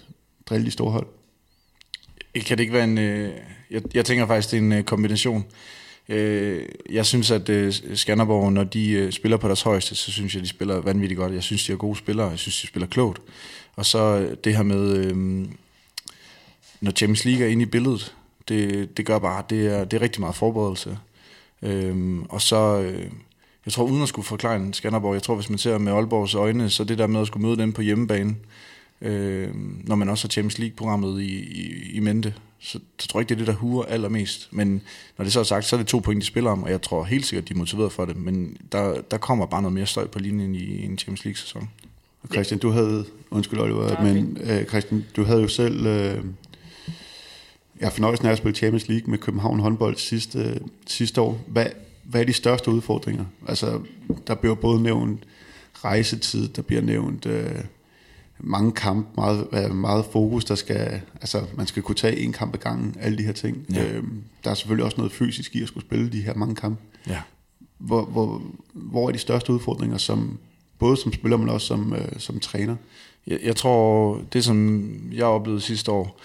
drille 0.46 0.66
de 0.66 0.70
store 0.70 0.90
hold? 0.90 1.06
Kan 2.34 2.58
det 2.58 2.60
ikke 2.60 2.72
være 2.72 2.84
en... 2.84 2.98
Øh, 2.98 3.32
jeg, 3.70 3.82
jeg 3.94 4.04
tænker 4.04 4.26
faktisk, 4.26 4.50
det 4.50 4.56
er 4.56 4.62
en 4.62 4.72
øh, 4.72 4.84
kombination. 4.84 5.44
Øh, 6.08 6.69
jeg 6.90 7.06
synes, 7.06 7.31
at 7.31 7.49
øh, 7.49 7.72
Skanderborg, 7.94 8.52
når 8.52 8.64
de 8.64 8.90
øh, 8.90 9.12
spiller 9.12 9.37
på 9.37 9.46
deres 9.46 9.62
højeste, 9.62 9.94
så 9.94 10.12
synes 10.12 10.34
jeg, 10.34 10.42
de 10.42 10.49
spiller 10.49 10.81
vanvittigt 10.81 11.19
godt. 11.19 11.32
Jeg 11.32 11.42
synes, 11.42 11.66
de 11.66 11.72
er 11.72 11.76
gode 11.76 11.96
spillere. 11.96 12.28
Jeg 12.28 12.38
synes, 12.38 12.60
de 12.60 12.66
spiller 12.66 12.87
klogt. 12.87 13.22
Og 13.76 13.87
så 13.87 13.99
øh, 13.99 14.37
det 14.44 14.56
her 14.56 14.62
med, 14.62 14.96
øh, 14.96 15.46
når 16.81 16.90
Champions 16.90 17.25
League 17.25 17.44
er 17.44 17.49
inde 17.49 17.62
i 17.62 17.66
billedet, 17.66 18.14
det, 18.48 18.96
det 18.96 19.06
gør 19.06 19.19
bare, 19.19 19.44
det 19.50 19.66
er, 19.66 19.84
det 19.84 19.96
er 19.96 20.00
rigtig 20.00 20.20
meget 20.20 20.34
forberedelse. 20.34 20.98
Øh, 21.62 22.19
og 22.28 22.43
så... 22.43 22.81
Øh, 22.81 23.10
jeg 23.66 23.72
tror, 23.72 23.84
uden 23.84 24.02
at 24.02 24.08
skulle 24.08 24.26
forklare 24.26 24.56
en 24.56 24.72
Skanderborg, 24.72 25.14
jeg 25.14 25.22
tror, 25.22 25.34
hvis 25.34 25.50
man 25.50 25.58
ser 25.58 25.78
med 25.78 25.93
Aalborgs 25.93 26.34
øjne, 26.34 26.70
så 26.70 26.84
det 26.84 26.98
der 26.98 27.06
med 27.06 27.20
at 27.20 27.26
skulle 27.26 27.46
møde 27.46 27.56
dem 27.56 27.72
på 27.72 27.82
hjemmebane, 27.82 28.37
øh, 29.00 29.48
når 29.84 29.96
man 29.96 30.08
også 30.08 30.28
har 30.28 30.31
Champions 30.31 30.58
League-programmet 30.58 31.22
i, 31.22 31.34
i, 31.34 31.90
i 31.93 32.00
mente, 32.00 32.34
så, 32.58 32.81
så 32.98 33.08
tror 33.08 33.20
jeg 33.20 33.22
ikke, 33.22 33.28
det 33.28 33.34
er 33.34 33.44
det, 33.44 33.46
der 33.46 33.60
huer 33.60 33.84
allermest. 33.84 34.49
Men 34.50 34.82
når 35.19 35.22
det 35.22 35.32
så 35.32 35.40
er 35.40 35.44
sagt, 35.44 35.64
så 35.64 35.76
er 35.76 35.78
det 35.78 35.87
to 35.87 35.99
point, 35.99 36.20
de 36.20 36.26
spiller 36.26 36.50
om, 36.50 36.62
og 36.62 36.70
jeg 36.70 36.82
tror 36.82 37.04
helt 37.04 37.26
sikkert, 37.26 37.49
de 37.49 37.54
er 37.54 37.58
motiveret 37.58 37.92
for 37.92 38.04
det. 38.04 38.16
Men 38.16 38.56
der, 38.72 39.00
der 39.10 39.19
kommer 39.19 39.46
bare 39.46 39.62
noget 39.62 39.75
mere 39.75 39.87
støj 39.87 40.06
på 40.06 40.19
linjen 40.19 40.54
i 40.54 40.84
en 40.84 40.99
Champions 40.99 41.25
League-sæson. 41.25 41.70
Christian, 42.32 42.60
du 42.60 42.70
havde, 42.70 43.04
undskyld 43.31 43.60
Oliver, 43.60 44.02
men 44.02 44.38
øh, 44.40 44.64
Christian, 44.64 45.04
du 45.16 45.25
havde 45.25 45.40
jo 45.42 45.49
selv, 45.49 45.87
øh, 45.87 46.25
ja, 47.81 47.88
fornøjelsen 47.88 48.26
af 48.26 48.32
at 48.32 48.38
spille 48.38 48.56
Champions 48.56 48.88
League 48.88 49.11
med 49.11 49.19
København 49.19 49.61
håndbold 49.61 49.96
sidste, 49.96 50.61
sidste 50.87 51.20
år. 51.20 51.40
Hvad, 51.46 51.67
hvad 52.05 52.20
er 52.20 52.25
de 52.25 52.32
største 52.32 52.70
udfordringer? 52.70 53.25
Altså, 53.49 53.81
der 54.26 54.34
bliver 54.34 54.55
både 54.55 54.82
nævnt 54.82 55.25
rejsetid, 55.75 56.49
der 56.49 56.62
bliver 56.62 56.82
nævnt 56.82 57.26
øh, 57.26 57.61
mange 58.38 58.73
kampe, 58.73 59.08
meget, 59.17 59.75
meget 59.75 60.05
fokus, 60.12 60.44
der 60.44 60.55
skal, 60.55 61.00
altså 61.20 61.43
man 61.55 61.67
skal 61.67 61.82
kunne 61.82 61.94
tage 61.94 62.19
en 62.19 62.32
kamp 62.32 62.55
ad 62.55 62.58
gangen, 62.58 62.96
alle 63.00 63.19
de 63.19 63.23
her 63.23 63.32
ting. 63.32 63.67
Ja. 63.75 63.93
Øhm, 63.93 64.23
der 64.44 64.50
er 64.50 64.55
selvfølgelig 64.55 64.84
også 64.84 64.96
noget 64.96 65.12
fysisk 65.12 65.56
i 65.56 65.62
at 65.62 65.69
skulle 65.69 65.87
spille 65.87 66.12
de 66.12 66.23
her 66.23 66.34
mange 66.34 66.55
kampe. 66.55 66.82
Ja. 67.08 67.20
Hvor, 67.78 68.05
hvor, 68.05 68.43
hvor 68.73 69.08
er 69.08 69.12
de 69.12 69.19
største 69.19 69.52
udfordringer, 69.52 69.99
som, 69.99 70.38
både 70.78 70.96
som 70.96 71.12
spiller, 71.12 71.37
men 71.37 71.49
også 71.49 71.67
som, 71.67 71.93
øh, 71.93 72.08
som 72.19 72.40
træner? 72.40 72.76
Jeg, 73.26 73.38
jeg 73.43 73.56
tror, 73.56 74.20
det 74.32 74.44
som 74.44 74.90
jeg 75.12 75.25
oplevede 75.25 75.61
sidste 75.61 75.93
år, 75.93 76.20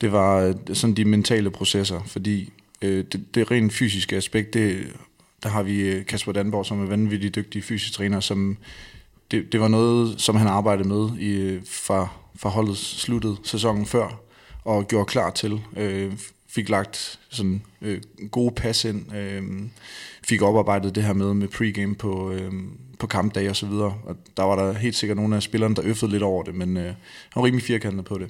det 0.00 0.12
var 0.12 0.40
øh, 0.40 0.54
sådan 0.72 0.96
de 0.96 1.04
mentale 1.04 1.50
processer, 1.50 2.02
fordi 2.06 2.52
øh, 2.82 3.04
det, 3.12 3.34
det 3.34 3.50
rent 3.50 3.72
fysiske 3.72 4.16
aspekt, 4.16 4.54
det, 4.54 4.86
der 5.42 5.48
har 5.48 5.62
vi 5.62 5.80
øh, 5.80 6.06
Kasper 6.06 6.32
Danborg, 6.32 6.66
som 6.66 6.82
er 6.82 6.86
vanvittigt 6.86 7.34
dygtig 7.34 7.64
fysisk 7.64 7.92
træner, 7.92 8.20
som 8.20 8.56
det, 9.30 9.52
det 9.52 9.60
var 9.60 9.68
noget, 9.68 10.20
som 10.20 10.36
han 10.36 10.46
arbejdede 10.46 10.88
med 10.88 11.18
i, 11.18 11.32
øh, 11.34 11.62
fra, 11.70 12.08
fra 12.36 12.48
holdet 12.48 12.76
sluttede 12.76 13.36
sæsonen 13.44 13.86
før, 13.86 14.20
og 14.64 14.88
gjorde 14.88 15.04
klar 15.04 15.30
til. 15.30 15.60
Øh, 15.76 16.12
fik 16.48 16.68
lagt 16.68 17.18
sådan 17.28 17.62
øh, 17.82 18.00
gode 18.30 18.54
pas 18.54 18.84
ind, 18.84 19.14
øh, 19.16 19.42
fik 20.24 20.42
oparbejdet 20.42 20.94
det 20.94 21.02
her 21.02 21.12
med 21.12 21.34
med 21.34 21.48
pregame 21.48 21.94
på, 21.94 22.30
øh, 22.30 22.52
på 22.98 23.06
kampdag 23.06 23.50
og 23.50 23.56
så 23.56 23.66
videre. 23.66 23.94
Og 24.04 24.16
der 24.36 24.42
var 24.42 24.56
der 24.56 24.72
helt 24.72 24.96
sikkert 24.96 25.16
nogle 25.16 25.36
af 25.36 25.42
spillerne, 25.42 25.74
der 25.74 25.82
øffede 25.84 26.10
lidt 26.10 26.22
over 26.22 26.42
det, 26.42 26.54
men 26.54 26.76
øh, 26.76 26.84
han 26.84 26.94
var 27.36 27.44
rimelig 27.44 27.64
firkantet 27.64 28.04
på 28.04 28.18
det. 28.18 28.28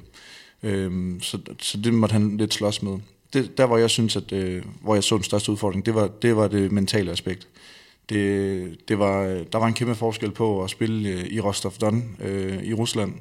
Øh, 0.67 1.21
så, 1.21 1.39
så 1.59 1.79
det 1.79 1.95
måtte 1.95 2.13
han 2.13 2.37
lidt 2.37 2.55
slås 2.55 2.83
med. 2.83 2.99
Det, 3.33 3.59
der 3.59 3.67
hvor 3.67 3.77
jeg 3.77 3.91
synes, 3.91 4.17
at 4.17 4.33
øh, 4.33 4.63
hvor 4.83 4.95
jeg 4.95 5.05
så 5.05 5.17
den 5.17 5.25
største 5.25 5.53
udfordring, 5.53 5.87
det 5.87 5.95
var 5.95 6.09
det, 6.23 6.37
var 6.37 6.49
det 6.49 6.73
mentale 6.73 7.11
aspekt 7.11 7.49
det, 8.09 8.89
det 8.89 8.99
var, 8.99 9.23
øh, 9.23 9.45
der 9.53 9.59
var 9.59 9.67
en 9.67 9.75
kæmpe 9.75 9.95
forskel 9.95 10.31
på 10.31 10.65
at 10.65 10.71
spille 10.71 11.09
øh, 11.09 11.27
i 11.27 11.41
Rostov-Don 11.41 12.17
øh, 12.21 12.63
i 12.63 12.75
Rusland, 12.75 13.15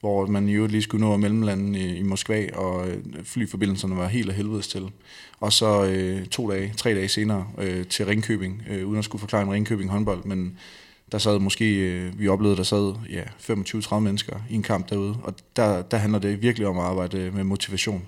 hvor 0.00 0.26
man 0.26 0.48
jo 0.48 0.66
lige 0.66 0.82
skulle 0.82 1.06
nå 1.06 1.16
mellemlanden 1.16 1.74
i, 1.74 1.96
i 1.96 2.02
Moskva, 2.02 2.48
og 2.54 2.88
øh, 2.88 2.96
flyforbindelserne 3.24 3.96
var 3.96 4.08
helt 4.08 4.28
af 4.28 4.34
helvedes 4.34 4.68
til. 4.68 4.90
Og 5.40 5.52
så 5.52 5.84
øh, 5.84 6.26
to 6.26 6.50
dage, 6.50 6.72
tre 6.76 6.94
dage 6.94 7.08
senere 7.08 7.46
øh, 7.58 7.86
til 7.86 8.06
Ringkøbing, 8.06 8.62
øh, 8.70 8.86
uden 8.86 8.98
at 8.98 9.04
skulle 9.04 9.20
forklare 9.20 9.42
en 9.42 9.52
Ringkøbing 9.52 9.90
håndbold, 9.90 10.24
men 10.24 10.58
der 11.12 11.18
sad 11.18 11.38
måske, 11.38 11.74
øh, 11.74 12.18
vi 12.18 12.28
oplevede, 12.28 12.56
der 12.56 12.62
sad 12.62 12.94
ja, 13.10 13.22
25-30 13.22 13.98
mennesker 13.98 14.40
i 14.50 14.54
en 14.54 14.62
kamp 14.62 14.90
derude, 14.90 15.16
og 15.22 15.34
der, 15.56 15.82
der 15.82 15.96
handler 15.96 16.18
det 16.18 16.42
virkelig 16.42 16.66
om 16.68 16.78
at 16.78 16.84
arbejde 16.84 17.18
øh, 17.18 17.34
med 17.34 17.44
motivation. 17.44 18.06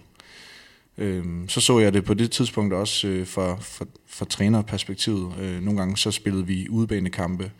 Øhm, 0.99 1.49
så 1.49 1.61
så 1.61 1.79
jeg 1.79 1.93
det 1.93 2.05
på 2.05 2.15
det 2.15 2.31
tidspunkt 2.31 2.75
også 2.75 3.09
øh, 3.09 3.27
fra, 3.27 3.57
fra, 3.61 3.85
fra 4.07 4.25
trænerperspektivet. 4.25 5.35
Øh, 5.41 5.63
nogle 5.63 5.79
gange 5.79 5.97
så 5.97 6.11
spillede 6.11 6.47
vi 6.47 6.69
udebanekampe 6.69 7.51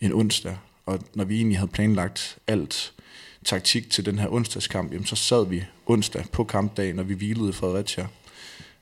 en 0.00 0.12
onsdag, 0.12 0.56
og 0.86 0.98
når 1.14 1.24
vi 1.24 1.36
egentlig 1.36 1.58
havde 1.58 1.70
planlagt 1.70 2.38
alt 2.46 2.92
taktik 3.44 3.90
til 3.90 4.06
den 4.06 4.18
her 4.18 4.28
onsdagskamp, 4.32 4.92
jamen, 4.92 5.06
så 5.06 5.16
sad 5.16 5.46
vi 5.46 5.64
onsdag 5.86 6.24
på 6.32 6.44
kampdagen, 6.44 6.96
når 6.96 7.02
vi 7.02 7.14
hvilede 7.14 7.48
i 7.48 7.52
Fredericia 7.52 8.06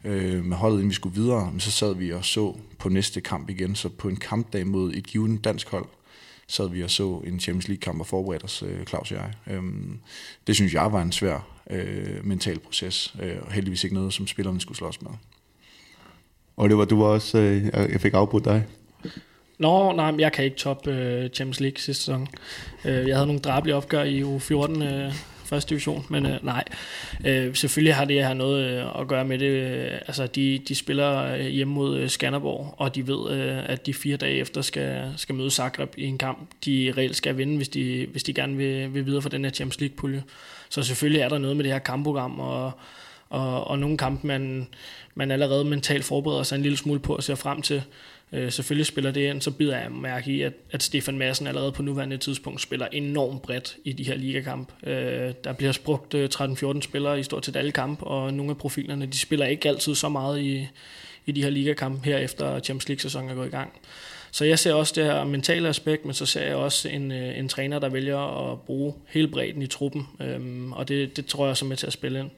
øh, 0.05 0.45
med 0.45 0.57
holdet, 0.57 0.77
inden 0.77 0.89
vi 0.89 0.95
skulle 0.95 1.15
videre, 1.15 1.51
men 1.51 1.61
så 1.61 1.71
sad 1.71 1.95
vi 1.95 2.13
og 2.13 2.25
så 2.25 2.57
på 2.79 2.89
næste 2.89 3.21
kamp 3.21 3.51
igen, 3.51 3.75
så 3.75 3.89
på 3.89 4.09
en 4.09 4.17
kampdag 4.17 4.67
mod 4.67 4.93
et 4.95 5.07
givet 5.07 5.45
dansk 5.45 5.69
hold, 5.69 5.87
sad 6.53 6.69
vi 6.69 6.83
og 6.83 6.91
så 6.91 7.23
en 7.27 7.41
Champions 7.41 7.69
League-kamp 7.69 8.01
og 8.01 8.07
forberedte 8.07 8.45
os, 8.45 8.63
øh, 8.63 8.85
Claus 8.85 9.11
og 9.11 9.17
jeg. 9.17 9.33
Øhm, 9.47 9.99
det 10.47 10.55
synes 10.55 10.75
jeg 10.75 10.93
var 10.93 11.03
en 11.03 11.13
svær 11.13 11.49
øh, 11.71 12.27
mental 12.27 12.59
proces, 12.59 13.15
øh, 13.23 13.37
og 13.43 13.53
heldigvis 13.53 13.85
ikke 13.85 13.95
noget, 13.95 14.13
som 14.13 14.27
spillerne 14.27 14.61
skulle 14.61 14.79
slås 14.79 15.03
med. 15.03 15.11
Og 16.57 16.69
det 16.69 16.79
var 16.79 16.85
du 16.85 17.03
var 17.03 17.09
også, 17.09 17.39
øh, 17.39 17.65
jeg 17.93 18.01
fik 18.01 18.15
afbrudt 18.15 18.45
dig. 18.45 18.67
Nå, 19.59 19.93
nej, 19.93 20.15
jeg 20.19 20.33
kan 20.33 20.45
ikke 20.45 20.57
top 20.57 20.87
øh, 20.87 21.31
Champions 21.31 21.61
League 21.61 21.79
sidste 21.79 22.05
sæson. 22.05 22.29
Øh, 22.85 23.09
jeg 23.09 23.17
havde 23.17 23.27
nogle 23.27 23.41
drabelige 23.41 23.77
opgør 23.77 24.03
i 24.03 24.23
U14 24.23 24.83
øh, 24.85 25.13
første 25.53 25.71
division, 25.71 26.07
men 26.09 26.27
øh, 26.27 26.45
nej. 26.45 26.65
Øh, 27.27 27.55
selvfølgelig 27.55 27.95
har 27.95 28.05
det 28.05 28.25
her 28.25 28.35
noget 28.35 28.65
øh, 28.65 29.01
at 29.01 29.09
gøre 29.09 29.25
med 29.25 29.39
det. 29.39 29.47
Øh, 29.47 29.93
altså, 29.93 30.27
de, 30.27 30.61
de 30.69 30.75
spiller 30.75 31.35
øh, 31.35 31.47
hjemme 31.47 31.75
mod 31.75 31.99
øh, 31.99 32.11
Skanderborg, 32.11 32.75
og 32.79 32.95
de 32.95 33.07
ved, 33.07 33.31
øh, 33.31 33.59
at 33.67 33.87
de 33.87 33.95
fire 33.95 34.17
dage 34.17 34.37
efter 34.37 34.63
skal, 34.63 35.13
skal 35.17 35.35
møde 35.35 35.51
Zagreb 35.51 35.95
i 35.97 36.05
en 36.05 36.19
kamp, 36.19 36.39
de 36.65 36.95
reelt 36.97 37.17
skal 37.17 37.37
vinde, 37.37 37.57
hvis 37.57 37.69
de, 37.69 38.07
hvis 38.11 38.23
de 38.23 38.35
gerne 38.35 38.57
vil, 38.57 38.95
vil 38.95 39.07
videre 39.07 39.23
for 39.23 39.29
den 39.29 39.45
her 39.45 39.53
Champions 39.53 39.81
League-pulje. 39.81 40.23
Så 40.69 40.83
selvfølgelig 40.83 41.21
er 41.21 41.29
der 41.29 41.39
noget 41.39 41.57
med 41.57 41.65
det 41.65 41.73
her 41.73 41.79
kampprogram, 41.79 42.41
og, 42.41 42.73
og, 43.29 43.67
og 43.67 43.79
nogle 43.79 43.99
kampe, 43.99 44.27
man, 44.27 44.69
man 45.15 45.31
allerede 45.31 45.65
mentalt 45.65 46.05
forbereder 46.05 46.43
sig 46.43 46.57
en 46.57 46.63
lille 46.63 46.79
smule 46.79 47.01
på 47.01 47.17
og 47.17 47.23
ser 47.23 47.35
frem 47.35 47.63
til. 47.63 47.83
Øh, 48.33 48.53
selvfølgelig 48.53 48.87
spiller 48.87 49.11
det 49.11 49.31
ind, 49.31 49.41
så 49.41 49.51
bider 49.51 49.79
jeg 49.79 49.93
mærke 49.93 50.31
i, 50.31 50.43
at, 50.43 50.53
at 50.71 50.83
Stefan 50.83 51.19
Madsen 51.19 51.47
allerede 51.47 51.73
på 51.73 51.83
nuværende 51.83 52.17
tidspunkt 52.17 52.61
spiller 52.61 52.87
enormt 52.93 53.43
bredt 53.43 53.77
i 53.85 53.93
de 53.93 54.05
her 54.05 54.17
ligakamp. 54.17 54.73
Øh, 54.87 55.33
der 55.45 55.53
bliver 55.53 55.79
brugt 55.85 56.15
øh, 56.15 56.29
13-14 56.35 56.81
spillere 56.81 57.21
i 57.21 57.23
stort 57.23 57.47
set 57.47 57.57
alle 57.57 57.73
kamp, 57.73 58.03
og 58.03 58.35
nogle 58.35 58.51
af 58.51 58.59
profilerne, 58.59 59.07
de 59.07 59.19
spiller 59.19 59.47
ikke 59.47 59.69
altid 59.69 59.95
så 59.95 60.09
meget 60.09 60.41
i, 60.41 60.69
i 61.27 61.33
de 61.33 61.43
her 61.43 61.51
ligakamp 61.51 62.05
her 62.05 62.19
efter 62.19 62.61
Champions 62.61 62.89
League-sæsonen 62.89 63.31
er 63.31 63.35
gået 63.35 63.47
i 63.47 63.51
gang. 63.51 63.73
Så 64.31 64.45
jeg 64.45 64.59
ser 64.59 64.75
også 64.75 64.93
det 64.97 65.05
her 65.05 65.25
mentale 65.25 65.69
aspekt, 65.69 66.05
men 66.05 66.15
så 66.15 66.27
ser 66.27 66.47
jeg 66.47 66.57
også 66.57 66.89
en, 66.89 67.13
øh, 67.13 67.39
en 67.39 67.49
træner, 67.49 67.79
der 67.79 67.89
vælger 67.89 68.53
at 68.53 68.61
bruge 68.61 68.95
hele 69.09 69.29
bredden 69.29 69.63
i 69.63 69.67
truppen, 69.67 70.07
øhm, 70.21 70.73
og 70.73 70.89
det, 70.89 71.17
det 71.17 71.27
tror 71.27 71.47
jeg 71.47 71.57
så 71.57 71.65
med 71.65 71.77
til 71.77 71.87
at 71.87 71.93
spille 71.93 72.21
ind. 72.21 72.31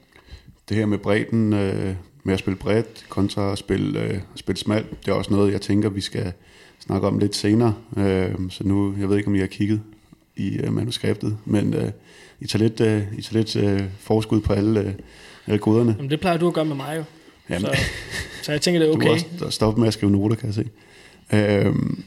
Det 0.69 0.77
her 0.77 0.85
med 0.85 0.97
bredden, 0.97 1.53
øh, 1.53 1.95
med 2.25 2.33
at 2.33 2.39
spille 2.39 2.57
bredt 2.57 3.05
kontra 3.09 3.51
at 3.51 3.57
spille, 3.57 4.01
øh, 4.01 4.19
spille 4.35 4.59
smalt, 4.59 5.05
det 5.05 5.11
er 5.11 5.15
også 5.15 5.33
noget, 5.33 5.53
jeg 5.53 5.61
tænker, 5.61 5.89
vi 5.89 6.01
skal 6.01 6.31
snakke 6.79 7.07
om 7.07 7.19
lidt 7.19 7.35
senere. 7.35 7.73
Øh, 7.97 8.31
så 8.49 8.63
nu, 8.63 8.95
jeg 8.99 9.09
ved 9.09 9.17
ikke, 9.17 9.27
om 9.27 9.35
I 9.35 9.39
har 9.39 9.47
kigget 9.47 9.81
i 10.35 10.57
øh, 10.57 10.73
manuskriptet, 10.73 11.37
men 11.45 11.73
øh, 11.73 11.91
I 12.39 12.47
tager 12.47 12.63
lidt, 12.63 12.81
øh, 12.81 13.03
I 13.17 13.21
tager 13.21 13.37
lidt 13.37 13.55
øh, 13.55 13.83
forskud 13.99 14.41
på 14.41 14.53
alle, 14.53 14.79
øh, 14.79 14.93
alle 15.47 15.59
koderne. 15.59 15.95
Jamen, 15.97 16.11
det 16.11 16.19
plejer 16.19 16.37
du 16.37 16.47
at 16.47 16.53
gøre 16.53 16.65
med 16.65 16.75
mig 16.75 16.97
jo. 16.97 17.03
Jamen, 17.49 17.61
Så, 17.65 17.77
så 18.43 18.51
jeg 18.51 18.61
tænker, 18.61 18.79
det 18.79 18.87
er 18.89 18.91
Du 18.93 18.97
okay. 18.97 19.07
er 19.07 19.11
også 19.11 19.25
der 19.39 19.49
stoppe 19.49 19.79
med 19.79 19.87
at 19.87 19.93
skrive 19.93 20.11
noter, 20.11 20.35
kan 20.35 20.47
jeg 20.47 20.53
se. 20.53 20.69
Øhm, 21.33 22.03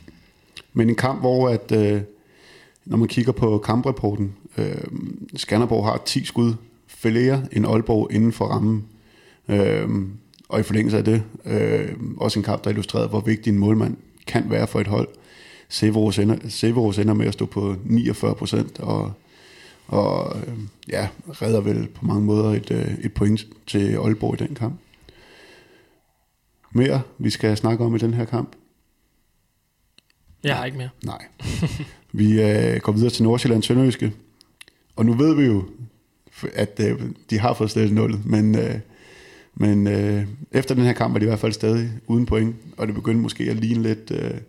men 0.73 0.89
en 0.89 0.95
kamp, 0.95 1.21
hvor 1.21 1.49
at, 1.49 1.73
øh, 1.73 2.01
når 2.85 2.97
man 2.97 3.09
kigger 3.09 3.33
på 3.33 3.59
kamprapporten, 3.59 4.35
øh, 4.59 4.75
Skanderborg 5.37 5.85
har 5.85 6.03
10 6.07 6.25
skud, 6.25 6.55
flere 6.87 7.43
end 7.53 7.67
Aalborg 7.67 8.13
inden 8.13 8.33
for 8.33 8.45
rammen. 8.45 8.85
Øh, 9.49 9.89
og 10.49 10.61
i 10.61 10.63
forlængelse 10.63 10.99
af 10.99 11.05
det, 11.05 11.23
øh, 11.45 11.97
også 12.17 12.39
en 12.39 12.45
kamp, 12.45 12.65
der 12.65 12.71
illustrerede, 12.71 13.09
hvor 13.09 13.21
vigtig 13.21 13.51
en 13.51 13.59
målmand 13.59 13.97
kan 14.27 14.51
være 14.51 14.67
for 14.67 14.81
et 14.81 14.87
hold. 14.87 15.09
Severus 15.69 16.19
ender, 16.19 16.37
Severus 16.49 16.99
ender 16.99 17.15
med 17.15 17.27
at 17.27 17.33
stå 17.33 17.47
på 17.47 17.77
49 17.85 18.35
procent, 18.35 18.81
og, 18.81 19.13
og 19.87 20.37
øh, 20.37 20.59
ja, 20.89 21.09
redder 21.29 21.61
vel 21.61 21.89
på 21.89 22.05
mange 22.05 22.23
måder 22.23 22.51
et, 22.51 22.71
øh, 22.71 22.95
et 23.03 23.15
point 23.15 23.47
til 23.67 23.95
Aalborg 23.95 24.41
i 24.41 24.45
den 24.47 24.55
kamp. 24.55 24.75
Mere, 26.73 27.03
vi 27.19 27.31
skal 27.31 27.57
snakke 27.57 27.85
om 27.85 27.95
i 27.95 27.99
den 27.99 28.15
her 28.15 28.25
kamp? 28.25 28.57
Jeg 30.45 30.57
har 30.57 30.65
ikke 30.65 30.79
mere. 30.79 30.89
Nej. 31.05 31.27
vi 32.13 32.43
øh, 32.43 32.81
går 32.81 32.93
videre 32.93 33.11
til 33.11 33.23
Nordsjælland 33.23 33.63
Sønderjyske. 33.63 34.13
Og 34.97 35.07
nu 35.07 35.13
ved 35.13 35.35
vi 35.35 35.45
jo, 35.45 35.65
at 36.55 36.81
øh, 36.81 37.01
de 37.31 37.39
har 37.39 37.55
fået 37.55 37.71
stillet 37.71 37.93
nullet, 37.93 38.27
men, 38.27 38.59
øh, 38.59 38.75
men 39.61 39.87
øh, 39.87 40.27
efter 40.53 40.75
den 40.75 40.85
her 40.85 40.93
kamp 40.93 41.13
var 41.13 41.19
de 41.19 41.25
i 41.25 41.29
hvert 41.29 41.39
fald 41.39 41.53
stadig 41.53 41.91
uden 42.07 42.27
point, 42.27 42.57
og 42.77 42.87
det 42.87 42.95
begynder 42.95 43.21
måske 43.21 43.45
at 43.45 43.57
ligne 43.57 43.83
lidt 43.83 44.11
øh, 44.11 44.41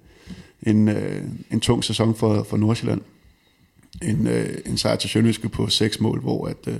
en, 0.64 0.88
øh, 0.88 1.24
en 1.52 1.60
tung 1.60 1.84
sæson 1.84 2.16
for, 2.16 2.44
for 2.44 2.58
Nordsjælland. 2.58 3.02
En, 4.02 4.28
øh, 4.28 4.58
en 4.66 4.78
sejr 4.78 4.96
til 4.96 5.10
Sønderjyske 5.10 5.50
på 5.50 5.68
seks 5.68 6.00
mål, 6.00 6.22
hvor 6.22 6.48
at, 6.48 6.68
øh, 6.68 6.80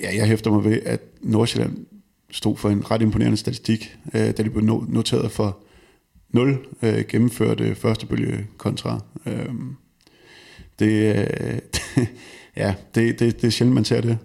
ja, 0.00 0.16
jeg 0.16 0.26
hæfter 0.26 0.50
mig 0.50 0.64
ved, 0.64 0.80
at 0.84 1.00
Nordsjælland 1.22 1.86
stod 2.30 2.56
for 2.56 2.70
en 2.70 2.90
ret 2.90 3.02
imponerende 3.02 3.36
statistik, 3.36 3.96
øh, 4.14 4.20
da 4.20 4.42
de 4.42 4.50
blev 4.50 4.64
no- 4.64 4.92
noteret 4.92 5.32
for 5.32 5.58
0 6.30 6.66
øh, 6.82 7.04
gennemførte 7.08 7.74
første 7.74 8.06
bølge 8.06 8.46
kontra. 8.56 9.00
Øh, 9.26 9.54
det, 10.78 11.16
øh, 11.16 11.58
ja, 12.56 12.74
det, 12.94 13.18
det, 13.20 13.40
det 13.40 13.46
er 13.46 13.50
sjældent, 13.50 13.74
man 13.74 13.84
ser 13.84 14.00
det. 14.00 14.18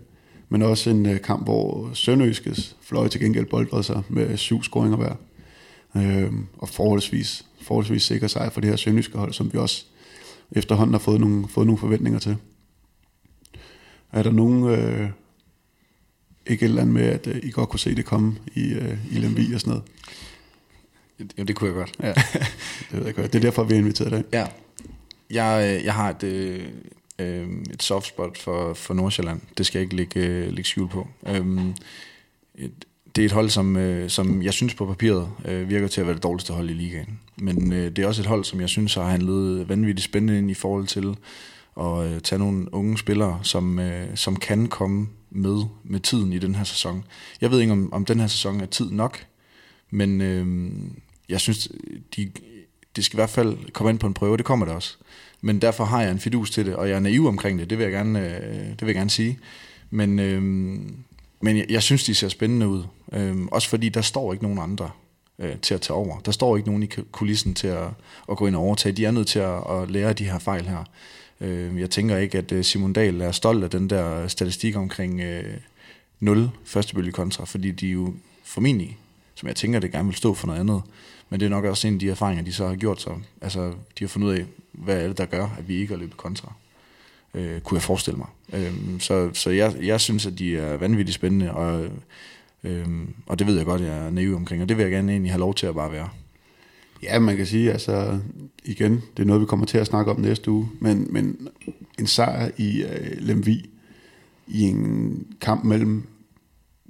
Men 0.50 0.62
også 0.62 0.90
en 0.90 1.06
øh, 1.06 1.22
kamp, 1.22 1.44
hvor 1.44 1.90
Sønderjyskes 1.94 2.76
fløj 2.82 3.08
til 3.08 3.22
gengæld 3.22 3.46
boldrede 3.46 3.84
sig 3.84 4.02
med 4.10 4.38
syv 4.38 4.64
scoringer 4.64 4.98
hver. 4.98 5.16
Øh, 5.96 6.34
og 6.58 6.70
forholdsvis, 6.70 7.46
forholdsvis 7.62 8.04
sikker 8.04 8.28
sejr 8.28 8.50
for 8.50 8.62
det 8.62 8.70
her 8.70 8.78
Sønderjyske 8.78 9.18
hold, 9.18 9.34
som 9.34 9.54
vi 9.54 9.58
også 9.58 9.86
efterhånden 10.52 10.94
har 10.94 11.00
fået 11.00 11.20
nogle, 11.20 11.48
fået 11.48 11.68
nogle 11.68 11.78
forventninger 11.78 12.20
til. 12.20 12.38
Er 14.12 14.24
der 14.24 14.32
nogen... 14.32 14.64
Øh, 14.64 15.10
ikke 16.50 16.66
et 16.66 16.70
eller 16.70 16.82
andet 16.82 16.94
med, 16.94 17.06
at 17.06 17.28
øh, 17.28 17.36
I 17.44 17.52
godt 17.52 17.70
kunne 17.70 17.80
se 17.80 17.96
det 17.96 18.06
komme 18.06 18.36
i, 18.56 18.74
øh, 18.74 18.98
i 19.12 19.18
Lemvi 19.18 19.54
og 19.54 19.62
sådan 19.62 19.72
noget? 19.72 19.84
Jo, 21.40 21.44
det 21.44 21.56
kunne 21.56 21.68
jeg 21.68 21.76
godt. 21.76 21.94
Ja, 22.00 22.14
det 22.92 23.00
ved 23.00 23.06
jeg 23.06 23.16
godt. 23.16 23.34
Det 23.34 23.40
er 23.40 23.44
derfor, 23.44 23.64
vi 23.64 23.74
har 23.74 23.80
inviteret 23.80 24.12
dig. 24.12 24.24
Ja. 24.34 24.48
Jeg, 25.30 25.78
øh, 25.78 25.86
jeg 25.86 25.94
har 25.94 26.10
et, 26.10 26.24
øh, 27.20 27.48
et 27.74 27.84
soft 27.84 28.08
spot 28.08 28.38
for, 28.38 28.74
for 28.74 28.94
Nordsjælland. 28.94 29.42
Det 29.58 29.66
skal 29.66 29.80
jeg 29.80 29.84
ikke 29.84 29.96
lægge, 29.96 30.20
øh, 30.20 30.48
lægge 30.48 30.64
skjul 30.64 30.90
på. 30.90 31.08
Øh, 31.28 31.46
et, 32.56 32.86
det 33.16 33.22
er 33.22 33.26
et 33.26 33.32
hold, 33.32 33.50
som, 33.50 33.78
øh, 33.78 34.10
som 34.10 34.44
jeg 34.44 34.54
synes 34.54 34.74
på 34.74 34.86
papiret 34.86 35.30
øh, 35.46 35.70
virker 35.70 35.88
til 35.88 36.02
at 36.02 36.08
være 36.08 36.16
det 36.16 36.24
dårligste 36.24 36.54
hold 36.54 36.70
i 36.70 36.74
ligaen. 36.74 37.20
Men 37.38 37.74
øh, 37.74 37.92
det 37.92 38.00
er 38.00 38.08
også 38.08 38.22
et 38.22 38.28
hold, 38.28 38.44
som 38.44 38.62
jeg 38.62 38.70
synes 38.70 38.94
har 38.94 39.04
handlet 39.04 39.70
vanvittigt 39.70 40.06
spændende 40.06 40.38
ind 40.38 40.52
i 40.52 40.54
forhold 40.54 40.88
til 40.88 41.16
at 41.80 42.12
øh, 42.12 42.22
tage 42.22 42.40
nogle 42.40 42.74
unge 42.74 42.98
spillere, 42.98 43.40
som, 43.44 43.80
øh, 43.80 44.08
som 44.16 44.36
kan 44.36 44.68
komme 44.68 45.08
med 45.30 45.64
med 45.84 46.00
tiden 46.00 46.34
i 46.34 46.40
den 46.40 46.56
her 46.56 46.64
sæson. 46.64 47.04
Jeg 47.42 47.52
ved 47.52 47.60
ikke, 47.60 47.74
om, 47.74 47.94
om 47.94 48.06
den 48.06 48.20
her 48.20 48.28
sæson 48.28 48.62
er 48.62 48.66
tid 48.66 48.92
nok, 48.92 49.26
men 49.90 50.22
øh, 50.22 50.72
jeg 51.30 51.40
synes, 51.40 51.70
de, 52.16 52.32
det 52.96 53.06
skal 53.06 53.18
i 53.18 53.20
hvert 53.20 53.30
fald 53.30 53.72
komme 53.72 53.90
ind 53.90 54.00
på 54.00 54.08
en 54.08 54.14
prøve, 54.14 54.38
det 54.38 54.46
kommer 54.46 54.66
det 54.66 54.76
også. 54.76 54.98
Men 55.42 55.62
derfor 55.62 55.86
har 55.86 56.02
jeg 56.02 56.12
en 56.12 56.20
fidus 56.20 56.52
til 56.52 56.66
det, 56.66 56.76
og 56.76 56.90
jeg 56.90 56.96
er 56.96 57.00
naiv 57.00 57.28
omkring 57.28 57.60
det, 57.60 57.70
det 57.70 57.78
vil 57.78 57.84
jeg 57.84 57.94
gerne, 57.94 58.20
øh, 58.20 58.70
det 58.70 58.82
vil 58.82 58.88
jeg 58.88 58.96
gerne 58.96 59.10
sige. 59.10 59.40
Men, 59.90 60.20
øh, 60.20 60.42
men 61.42 61.58
jeg, 61.58 61.66
jeg 61.70 61.84
synes, 61.84 62.04
de 62.04 62.16
ser 62.16 62.30
spændende 62.30 62.68
ud. 62.68 62.84
Øh, 63.14 63.38
også 63.52 63.70
fordi 63.70 63.90
der 63.90 64.02
står 64.02 64.34
ikke 64.34 64.44
nogen 64.44 64.60
andre 64.60 64.90
øh, 65.40 65.58
til 65.62 65.74
at 65.74 65.82
tage 65.82 65.98
over. 65.98 66.20
Der 66.20 66.32
står 66.32 66.58
ikke 66.58 66.70
nogen 66.70 66.84
i 66.84 66.88
kulissen 67.12 67.54
til 67.54 67.68
at, 67.68 67.88
at 68.32 68.38
gå 68.38 68.48
ind 68.48 68.56
og 68.56 68.62
overtage. 68.62 68.94
De 68.94 69.06
er 69.06 69.12
nødt 69.12 69.28
til 69.28 69.40
at, 69.40 69.72
at 69.72 69.92
lære 69.92 70.14
de 70.14 70.26
her 70.26 70.40
fejl 70.40 70.68
her. 70.68 70.84
Øh, 71.42 71.80
jeg 71.80 71.90
tænker 71.90 72.18
ikke, 72.18 72.38
at 72.38 72.52
øh, 72.52 72.64
Simon 72.64 72.94
Dahl 72.94 73.22
er 73.22 73.32
stolt 73.32 73.64
af 73.64 73.70
den 73.70 73.90
der 73.90 74.28
statistik 74.28 74.76
omkring 74.76 75.22
øh, 75.22 75.54
0 76.20 76.50
førstebølge 76.64 77.12
kontra, 77.12 77.46
fordi 77.46 77.72
de 77.72 77.88
jo 77.88 78.14
formentlig, 78.44 78.98
som 79.36 79.48
jeg 79.48 79.56
tænker, 79.56 79.80
det 79.80 79.92
gerne 79.92 80.08
vil 80.08 80.18
stå 80.18 80.34
for 80.34 80.48
noget 80.48 80.60
andet. 80.60 80.82
Men 81.30 81.40
det 81.40 81.46
er 81.46 81.50
nok 81.50 81.66
også 81.66 81.88
en 81.88 81.94
af 81.94 82.00
de 82.00 82.10
erfaringer, 82.10 82.44
de 82.44 82.54
så 82.54 82.68
har 82.68 82.76
gjort 82.76 83.02
sig. 83.02 83.14
Altså, 83.42 83.70
de 83.70 84.04
har 84.04 84.08
fundet 84.08 84.28
ud 84.28 84.34
af, 84.34 84.46
hvad 84.72 85.04
er 85.04 85.08
det, 85.08 85.18
der 85.18 85.26
gør, 85.26 85.56
at 85.58 85.68
vi 85.68 85.76
ikke 85.76 85.94
har 85.94 86.00
løbet 86.00 86.18
kontra. 86.18 86.54
Øh, 87.34 87.62
kunne 87.62 87.76
jeg 87.76 87.82
forestille 87.82 88.18
mig. 88.18 88.28
Øh, 88.54 89.00
så 89.00 89.30
så 89.34 89.50
jeg, 89.50 89.76
jeg 89.82 90.02
synes, 90.02 90.26
at 90.26 90.40
de 90.40 90.58
er 90.58 90.78
vanvittigt 90.78 91.16
spændende, 91.16 91.52
og, 91.52 91.90
øh, 92.64 92.88
og 93.26 93.40
det 93.40 93.48
ved 93.48 93.58
jeg 93.58 93.66
godt, 93.66 93.82
jeg 93.82 93.98
er 93.98 94.10
naiv 94.10 94.36
omkring, 94.36 94.62
og 94.62 94.70
det 94.70 94.78
vil 94.78 94.84
jeg 94.84 94.92
gerne 94.92 95.12
egentlig 95.12 95.32
have 95.32 95.40
lov 95.40 95.56
til 95.56 95.68
at 95.68 95.76
bare 95.76 95.92
være. 95.92 96.10
Ja, 97.04 97.20
man 97.20 97.38
kan 97.38 97.46
sige, 97.46 97.72
altså 97.72 98.20
igen, 98.66 98.92
det 99.18 99.24
er 99.24 99.28
noget, 99.28 99.42
vi 99.42 99.46
kommer 99.46 99.66
til 99.66 99.78
at 99.78 99.88
snakke 99.88 100.12
om 100.12 100.20
næste 100.20 100.52
uge, 100.52 100.70
men, 100.80 101.08
men 101.10 101.48
en 102.00 102.08
sejr 102.08 102.52
i 102.58 102.84
øh, 102.84 103.18
Lemvi 103.18 103.70
i 104.48 104.62
en 104.62 105.26
kamp 105.42 105.64
mellem 105.64 106.04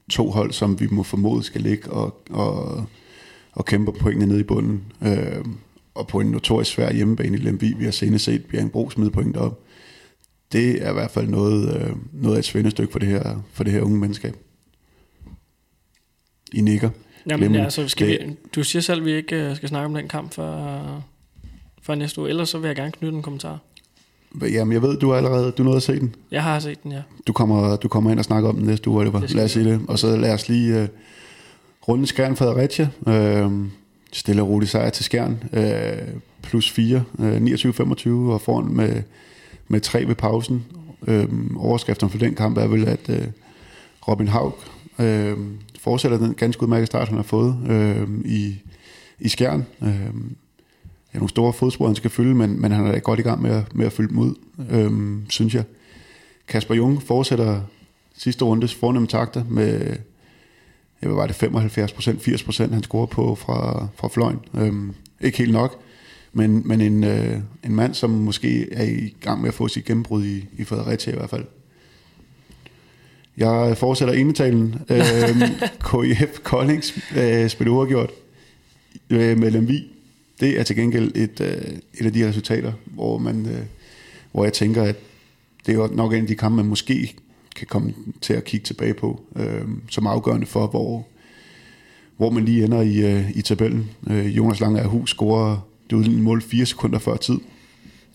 to 0.10 0.30
hold, 0.30 0.52
som 0.52 0.80
vi 0.80 0.88
må 0.92 1.04
formode 1.04 1.44
skal 1.44 1.62
ligge 1.62 1.92
og, 1.92 2.22
og, 2.30 2.86
og 3.60 3.66
kæmpe 3.66 3.92
pointene 3.92 4.26
nede 4.26 4.40
i 4.40 4.44
bunden, 4.44 4.84
øh, 5.04 5.46
og 5.96 6.08
på 6.08 6.20
en 6.20 6.28
notorisk 6.28 6.72
svær 6.72 6.94
hjemmebane 6.94 7.38
i 7.38 7.40
Lemvi, 7.40 7.74
vi 7.78 7.84
har 7.84 7.92
senest 7.92 8.26
set 8.26 8.46
Bjørn 8.46 8.70
Bro 8.70 8.90
smide 8.90 9.12
point 9.12 9.38
op. 9.38 9.60
Det 10.52 10.86
er 10.86 10.90
i 10.90 10.94
hvert 10.94 11.12
fald 11.12 11.28
noget, 11.28 11.76
øh, 11.82 11.96
noget 12.14 12.36
af 12.36 12.40
et 12.40 12.46
svendestykke 12.46 12.92
for 12.92 13.00
det 13.00 13.08
her, 13.08 13.44
for 13.54 13.64
det 13.64 13.74
her 13.74 13.82
unge 13.82 13.98
mandskab. 13.98 14.36
I 16.54 16.62
nikker. 16.62 16.90
Jamen, 17.30 17.40
Glemmer 17.40 17.58
ja, 17.60 17.66
det. 17.66 17.74
så 17.74 17.88
skal 17.88 18.08
Det- 18.08 18.28
vi, 18.28 18.36
du 18.56 18.64
siger 18.64 18.82
selv, 18.82 19.00
at 19.00 19.06
vi 19.06 19.12
ikke 19.12 19.36
øh, 19.50 19.56
skal 19.56 19.70
snakke 19.70 19.86
om 19.86 19.94
den 19.94 20.08
kamp 20.08 20.34
for, 20.34 21.04
for 21.82 21.96
næste 21.96 22.22
uge. 22.22 22.30
Ellers 22.30 22.50
så 22.50 22.58
vil 22.60 22.68
jeg 22.68 22.76
gerne 22.76 22.92
knytte 22.92 23.16
en 23.18 23.22
kommentar. 23.24 23.60
Jamen, 24.42 24.74
jeg 24.74 24.82
ved, 24.82 24.98
du 24.98 25.10
har 25.10 25.18
allerede 25.18 25.52
du 25.52 25.64
nåede 25.64 25.78
at 25.78 25.84
se 25.84 26.00
den. 26.00 26.16
Jeg 26.32 26.44
har 26.44 26.60
set 26.60 26.84
den, 26.84 26.92
ja. 26.92 27.02
Du 27.28 27.34
kommer, 27.34 27.76
du 27.76 27.88
kommer 27.88 28.12
ind 28.12 28.20
og 28.20 28.26
snakker 28.26 28.50
om 28.50 28.56
den 28.56 28.66
næste 28.66 28.90
uge, 28.90 29.08
skal 29.08 29.36
Lad 29.36 29.46
os 29.46 29.52
sige 29.52 29.66
det. 29.66 29.82
Og 29.88 30.00
så 30.00 30.16
lad 30.18 30.34
os 30.34 30.50
lige 30.50 30.82
uh, 30.84 30.88
runde 31.88 32.08
Skjern 32.08 32.36
Fredericia. 32.36 32.90
Øh, 33.08 33.52
stille 34.14 34.42
og 34.42 34.50
rolig 34.50 34.70
sejr 34.70 34.90
til 34.90 35.06
Skjern. 35.06 35.44
Øh, 35.54 35.98
plus 36.42 36.72
4, 36.72 37.04
øh, 37.20 37.38
29-25 37.38 38.10
og 38.10 38.42
foran 38.42 38.74
med, 38.74 39.04
med 39.68 39.82
3 39.82 40.08
ved 40.08 40.16
pausen. 40.16 40.66
Øh, 41.08 41.28
overskriften 41.58 42.10
for 42.10 42.18
den 42.18 42.36
kamp 42.36 42.58
er 42.58 42.68
vel, 42.68 42.88
at 42.88 43.10
øh, 43.10 43.28
Robin 44.08 44.28
Haug 44.28 44.56
øh, 45.00 45.38
fortsætter 45.80 46.18
den 46.18 46.34
ganske 46.34 46.64
udmærkede 46.64 46.86
start, 46.86 47.08
han 47.08 47.18
har 47.18 47.24
fået 47.24 47.58
øh, 47.70 48.08
i, 48.26 48.56
i 49.20 49.30
Skjern. 49.30 49.66
Øh, 49.82 50.14
ja, 51.14 51.18
nogle 51.18 51.30
store 51.30 51.54
fodspor, 51.54 51.86
han 51.86 51.96
skal 51.96 52.10
fylde, 52.10 52.36
men, 52.36 52.62
men 52.62 52.72
han 52.72 52.86
er 52.86 52.92
da 52.92 52.98
godt 52.98 53.20
i 53.20 53.24
gang 53.24 53.42
med 53.42 53.52
at, 53.52 53.76
med 53.76 53.86
at 53.86 53.92
fylde 53.92 54.10
dem 54.10 54.20
ud, 54.20 54.36
uh, 54.58 55.30
synes 55.30 55.56
jeg. 55.56 55.64
Kasper 56.48 56.76
Jung 56.76 57.04
fortsætter 57.04 57.62
sidste 58.18 58.46
rundes 58.46 58.74
fornemme 58.76 59.08
takter 59.08 59.44
med, 59.50 59.96
hvad 61.00 61.16
var 61.16 61.28
det, 61.28 61.36
75 61.36 61.92
procent, 61.92 62.22
80 62.22 62.44
procent, 62.44 62.74
han 62.74 62.84
scorer 62.84 63.06
på 63.06 63.36
fra, 63.36 63.88
fra 63.96 64.08
fløjen. 64.08 64.40
Øhm, 64.58 64.94
ikke 65.22 65.38
helt 65.38 65.52
nok, 65.52 65.80
men, 66.34 66.62
men 66.66 66.82
en, 66.82 67.04
øh, 67.04 67.38
en 67.66 67.76
mand, 67.76 67.94
som 67.94 68.10
måske 68.10 68.74
er 68.74 68.84
i 68.84 69.16
gang 69.22 69.42
med 69.42 69.48
at 69.48 69.54
få 69.54 69.68
sit 69.68 69.86
gennembrud 69.86 70.26
i, 70.26 70.46
i 70.58 70.64
Fredericia 70.64 71.14
i 71.14 71.16
hvert 71.16 71.30
fald. 71.30 71.46
Jeg 73.38 73.78
fortsætter 73.78 74.14
enetalen. 74.14 74.76
Øhm, 74.90 75.42
KIF 75.90 76.40
Koldings 76.44 77.00
øh, 77.18 77.50
spiller 77.50 77.74
uafgjort 77.74 78.10
øh, 79.10 79.38
med 79.38 79.52
Lemvi. 79.52 79.84
Det 80.40 80.60
er 80.60 80.64
til 80.64 80.76
gengæld 80.76 81.12
et, 81.16 81.42
øh, 81.42 81.78
et 81.94 82.06
af 82.06 82.14
de 82.14 82.28
resultater, 82.28 82.74
hvor, 82.86 83.18
man, 83.18 83.46
øh, 83.46 83.62
hvor 84.32 84.44
jeg 84.44 84.54
tænker, 84.54 84.84
at 84.84 84.96
det 85.66 85.76
er 85.76 85.88
nok 85.96 86.14
en 86.14 86.22
af 86.22 86.28
de 86.28 86.36
kampe, 86.36 86.56
man 86.56 86.66
måske 86.66 87.16
kan 87.60 87.68
komme 87.68 87.94
til 88.22 88.34
at 88.34 88.44
kigge 88.44 88.66
tilbage 88.66 88.94
på, 88.94 89.22
øh, 89.36 89.62
som 89.90 90.08
afgørende 90.08 90.48
for, 90.48 90.68
hvor, 90.68 91.08
hvor 92.18 92.30
man 92.30 92.46
lige 92.46 92.66
ender 92.66 92.82
i, 92.82 92.98
øh, 92.98 93.32
i 93.32 93.42
tabellen. 93.42 93.90
Øh, 94.10 94.38
Jonas 94.38 94.60
Lange 94.60 94.80
af 94.82 94.88
Hus 94.88 95.10
scorer 95.10 95.68
det 95.90 95.96
udlignende 95.96 96.24
mål 96.24 96.42
fire 96.42 96.66
sekunder 96.66 97.00
før 97.00 97.16
tid. 97.16 97.40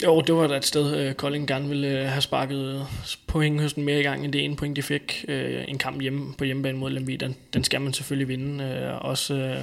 Jo, 0.04 0.20
det 0.20 0.34
var 0.34 0.46
da 0.46 0.56
et 0.56 0.64
sted, 0.64 0.96
øh, 0.96 1.14
Kolding 1.14 1.48
gerne 1.48 1.68
ville 1.68 2.00
øh, 2.00 2.08
have 2.08 2.20
sparket 2.20 2.74
øh, 2.74 2.80
pointhøsten 3.26 3.84
mere 3.84 4.00
i 4.00 4.02
gang, 4.02 4.24
end 4.24 4.32
det 4.32 4.44
ene 4.44 4.56
point, 4.56 4.76
de 4.76 4.82
fik. 4.82 5.24
Øh, 5.28 5.64
en 5.68 5.78
kamp 5.78 6.00
hjemme 6.00 6.34
på 6.38 6.44
hjemmebane 6.44 6.78
mod 6.78 6.90
Lemvig, 6.90 7.20
den, 7.20 7.34
den 7.54 7.64
skal 7.64 7.80
man 7.80 7.92
selvfølgelig 7.92 8.28
vinde. 8.28 8.64
Øh, 8.64 9.04
også 9.04 9.34
øh, 9.34 9.60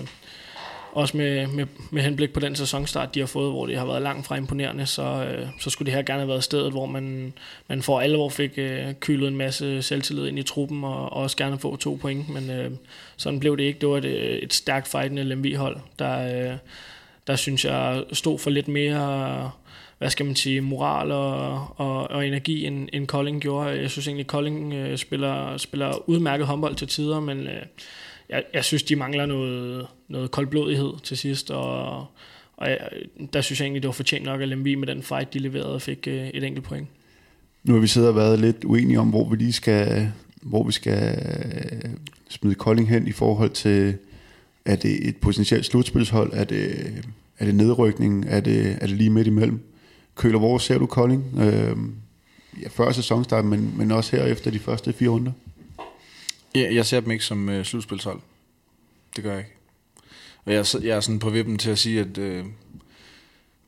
også 0.92 1.18
med, 1.18 1.48
med, 1.48 1.66
med 1.92 2.04
henblik 2.04 2.34
på 2.34 2.40
den 2.40 2.56
sæsonstart, 2.56 3.16
de 3.16 3.20
har 3.20 3.28
fået, 3.28 3.52
hvor 3.52 3.66
det 3.66 3.78
har 3.78 3.86
været 3.86 4.02
langt 4.02 4.28
fra 4.28 4.36
imponerende, 4.36 4.86
så, 4.86 5.04
øh, 5.04 5.48
så 5.60 5.70
skulle 5.70 5.86
det 5.86 5.94
her 5.94 6.04
gerne 6.04 6.20
have 6.20 6.30
været 6.30 6.44
stedet, 6.44 6.72
hvor 6.72 6.86
man, 6.86 7.34
man 7.68 7.82
for 7.82 8.00
alvor 8.00 8.30
fik 8.30 8.52
øh, 8.58 8.94
kylet 9.00 9.28
en 9.28 9.38
masse 9.38 9.82
selvtillid 9.82 10.28
ind 10.28 10.40
i 10.40 10.44
truppen, 10.44 10.84
og, 10.84 11.04
og 11.04 11.12
også 11.12 11.38
gerne 11.38 11.60
få 11.60 11.76
to 11.76 11.98
point, 12.02 12.30
men 12.30 12.50
øh, 12.50 12.72
sådan 13.18 13.40
blev 13.40 13.58
det 13.58 13.64
ikke. 13.64 13.80
Det 13.80 13.90
var 13.90 13.98
et, 13.98 14.06
øh, 14.06 14.38
et 14.38 14.54
stærkt 14.54 14.88
fightende 14.88 15.24
LMV-hold, 15.24 15.78
der, 16.00 16.52
øh, 16.52 16.58
der 17.28 17.36
synes 17.36 17.66
jeg 17.66 18.04
stod 18.14 18.40
for 18.40 18.50
lidt 18.50 18.68
mere 18.68 19.52
hvad 20.02 20.10
skal 20.10 20.26
man 20.26 20.36
sige, 20.36 20.62
moral 20.62 21.12
og, 21.12 21.68
og, 21.78 22.12
og 22.12 22.28
energi, 22.28 22.66
end, 22.66 22.90
end 22.94 23.08
Kolding 23.08 23.42
gjorde. 23.42 23.70
Jeg 23.70 23.90
synes 23.90 24.08
egentlig, 24.08 24.28
Kolding 24.28 24.74
øh, 24.74 24.98
spiller, 24.98 25.58
spiller 25.58 26.10
udmærket 26.10 26.48
håndbold 26.48 26.76
til 26.76 26.88
tider, 26.88 27.20
men 27.20 27.48
øh, 27.48 27.62
jeg, 28.32 28.44
jeg 28.54 28.64
synes, 28.64 28.84
de 28.84 28.96
mangler 28.96 29.26
noget, 29.26 29.88
noget 30.08 30.32
koldblodighed 30.32 30.94
til 31.04 31.18
sidst, 31.18 31.52
og, 31.52 31.98
og 32.58 32.70
jeg, 32.70 32.80
der 33.34 33.42
synes 33.42 33.60
jeg 33.60 33.66
egentlig, 33.66 33.82
det 33.84 33.88
var 33.88 33.94
fortjent 33.94 34.26
nok 34.26 34.42
at 34.42 34.48
Lemvi 34.48 34.76
med 34.76 34.88
den 34.88 35.04
fight, 35.04 35.34
de 35.34 35.40
leverede 35.40 35.80
fik 35.80 36.08
øh, 36.08 36.28
et 36.28 36.44
enkelt 36.44 36.66
point. 36.66 36.88
Nu 37.64 37.74
har 37.74 37.82
vi 37.82 37.88
siddet 37.88 38.10
og 38.10 38.16
været 38.16 38.40
lidt 38.40 38.64
uenige 38.64 39.00
om, 39.00 39.10
hvor 39.10 39.30
vi 39.30 39.36
lige 39.36 39.54
skal, 39.54 40.12
hvor 40.42 40.64
vi 40.64 40.72
skal 40.72 41.18
øh, 41.84 41.90
smide 42.30 42.56
Kolding 42.56 42.90
hen 42.90 43.08
i 43.08 43.12
forhold 43.12 43.50
til, 43.50 43.98
er 44.66 44.76
det 44.76 45.08
et 45.08 45.18
potentielt 45.18 45.66
slutspilshold, 45.66 46.34
er 46.34 46.44
det, 46.44 46.94
er 47.40 47.46
det 47.46 47.56
nedrykning, 47.56 48.26
er 48.28 48.40
det, 48.40 48.78
er 48.82 48.88
det 48.88 48.98
lige 48.98 49.10
midt 49.10 49.28
imellem? 49.28 49.60
Køler, 50.16 50.40
hvor 50.40 50.58
ser 50.58 50.78
du 50.78 50.86
Kolding? 50.86 51.24
Øh, 51.40 51.76
ja, 52.62 52.68
før 52.70 52.92
sæsonstart, 52.92 53.46
men, 53.46 53.74
men 53.78 53.92
også 53.92 54.16
her 54.16 54.24
efter 54.26 54.52
de 54.52 54.60
første 54.60 54.94
fire 54.94 55.10
runder? 55.10 55.32
Ja, 56.56 56.74
jeg 56.74 56.86
ser 56.86 57.00
dem 57.00 57.12
ikke 57.12 57.26
som 57.26 57.50
øh, 57.50 57.66
slutspilshold. 57.66 58.20
Det 59.16 59.24
gør 59.24 59.32
jeg 59.32 59.40
ikke. 59.40 59.56
Og 60.46 60.54
jeg, 60.54 60.66
jeg 60.82 60.96
er 60.96 61.00
sådan 61.00 61.20
på 61.20 61.30
vippen 61.30 61.58
til 61.58 61.70
at 61.70 61.80
sige, 61.80 62.00
at 62.00 62.18
øh, 62.18 62.46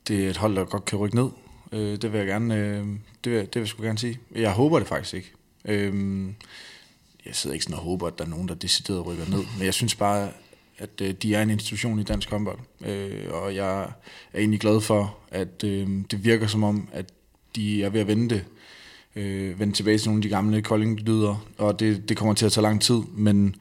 det 0.08 0.26
er 0.26 0.30
et 0.30 0.36
hold, 0.36 0.56
der 0.56 0.64
godt 0.64 0.84
kan 0.84 0.98
rykke 0.98 1.16
ned. 1.16 1.30
Øh, 1.72 2.02
det 2.02 2.12
vil 2.12 2.18
jeg 2.18 2.26
gerne, 2.26 2.56
øh, 2.56 2.86
det, 3.24 3.32
vil, 3.32 3.40
det 3.40 3.54
vil 3.54 3.60
jeg 3.60 3.68
sgu 3.68 3.82
gerne 3.82 3.98
sige. 3.98 4.18
Jeg 4.34 4.52
håber 4.52 4.78
det 4.78 4.88
faktisk 4.88 5.14
ikke. 5.14 5.32
Øh, 5.64 6.26
jeg 7.26 7.34
sidder 7.34 7.54
ikke 7.54 7.64
sådan 7.64 7.78
og 7.78 7.84
håber, 7.84 8.06
at 8.06 8.18
der 8.18 8.24
er 8.24 8.28
nogen, 8.28 8.48
der 8.48 8.54
decideret 8.54 9.06
rykker 9.06 9.24
ned. 9.28 9.44
Men 9.58 9.64
jeg 9.64 9.74
synes 9.74 9.94
bare, 9.94 10.30
at 10.78 11.00
øh, 11.02 11.10
de 11.10 11.34
er 11.34 11.42
en 11.42 11.50
institution 11.50 11.98
i 11.98 12.02
dansk 12.02 12.30
håndbold. 12.30 12.58
Øh, 12.80 13.32
og 13.32 13.54
jeg 13.54 13.82
er 14.32 14.38
egentlig 14.38 14.60
glad 14.60 14.80
for, 14.80 15.18
at 15.30 15.64
øh, 15.64 15.88
det 16.10 16.24
virker 16.24 16.46
som 16.46 16.64
om, 16.64 16.88
at 16.92 17.12
de 17.56 17.84
er 17.84 17.88
ved 17.88 18.00
at 18.00 18.06
vende 18.06 18.34
det 18.34 18.44
øh, 19.16 19.60
vende 19.60 19.74
tilbage 19.74 19.98
til 19.98 20.08
nogle 20.08 20.18
af 20.18 20.22
de 20.22 20.28
gamle 20.28 20.62
Kolding-lyder, 20.62 21.46
og 21.58 21.80
det, 21.80 22.08
det 22.08 22.16
kommer 22.16 22.34
til 22.34 22.46
at 22.46 22.52
tage 22.52 22.62
lang 22.62 22.82
tid, 22.82 23.00
men 23.16 23.56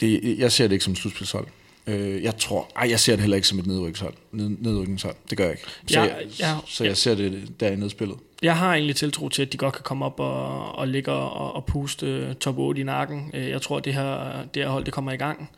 det, 0.00 0.38
jeg 0.38 0.52
ser 0.52 0.64
det 0.64 0.72
ikke 0.72 0.84
som 0.84 0.96
slutspilshold. 0.96 1.46
Øh, 1.86 2.22
jeg 2.22 2.36
tror, 2.38 2.70
ej, 2.76 2.90
jeg 2.90 3.00
ser 3.00 3.12
det 3.12 3.20
heller 3.20 3.36
ikke 3.36 3.48
som 3.48 3.58
et 3.58 3.66
nedrykningshold. 3.66 4.14
Ned, 4.32 4.48
nedrykningshold. 4.48 5.14
Det 5.30 5.38
gør 5.38 5.44
jeg 5.44 5.52
ikke. 5.52 5.64
Så, 5.86 6.00
ja, 6.00 6.02
jeg, 6.02 6.26
ja, 6.40 6.56
så 6.66 6.84
jeg 6.84 6.96
ser 6.96 7.14
det 7.14 7.60
der 7.60 7.70
i 7.70 7.76
nedspillet. 7.76 8.16
Jeg 8.42 8.56
har 8.56 8.74
egentlig 8.74 8.96
tiltro 8.96 9.28
til, 9.28 9.42
at 9.42 9.52
de 9.52 9.56
godt 9.56 9.74
kan 9.74 9.82
komme 9.82 10.04
op 10.04 10.20
og, 10.20 10.74
og 10.74 10.88
ligge 10.88 11.12
og, 11.12 11.54
og 11.54 11.64
puste 11.64 12.34
top 12.34 12.58
8 12.58 12.80
i 12.80 12.84
nakken. 12.84 13.30
Øh, 13.34 13.48
jeg 13.48 13.62
tror, 13.62 13.76
at 13.76 13.84
det 13.84 13.94
her, 13.94 14.42
det 14.54 14.62
her 14.62 14.70
hold 14.70 14.84
det 14.84 14.92
kommer 14.92 15.12
i 15.12 15.16
gang. 15.16 15.50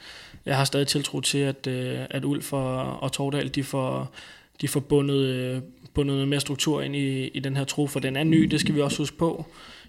Jeg 0.46 0.56
har 0.56 0.64
stadig 0.64 0.86
tiltro 0.86 1.20
til, 1.20 1.38
at, 1.38 1.66
øh, 1.66 1.98
at 2.10 2.24
Ulf 2.24 2.52
og, 2.52 3.02
og 3.02 3.12
Tordal 3.12 3.48
de 3.54 3.64
får, 3.64 4.12
de 4.60 4.68
får 4.68 4.80
bundet, 4.80 5.24
øh, 5.24 5.60
bundet 5.96 6.14
noget 6.14 6.28
mere 6.28 6.40
struktur 6.40 6.82
ind 6.82 6.96
i, 6.96 7.28
i 7.28 7.38
den 7.40 7.56
her 7.56 7.64
tro, 7.64 7.86
for 7.86 8.00
den 8.00 8.16
er 8.16 8.24
ny, 8.24 8.42
det 8.42 8.60
skal 8.60 8.74
vi 8.74 8.80
også 8.80 8.98
huske 8.98 9.16
på. 9.16 9.46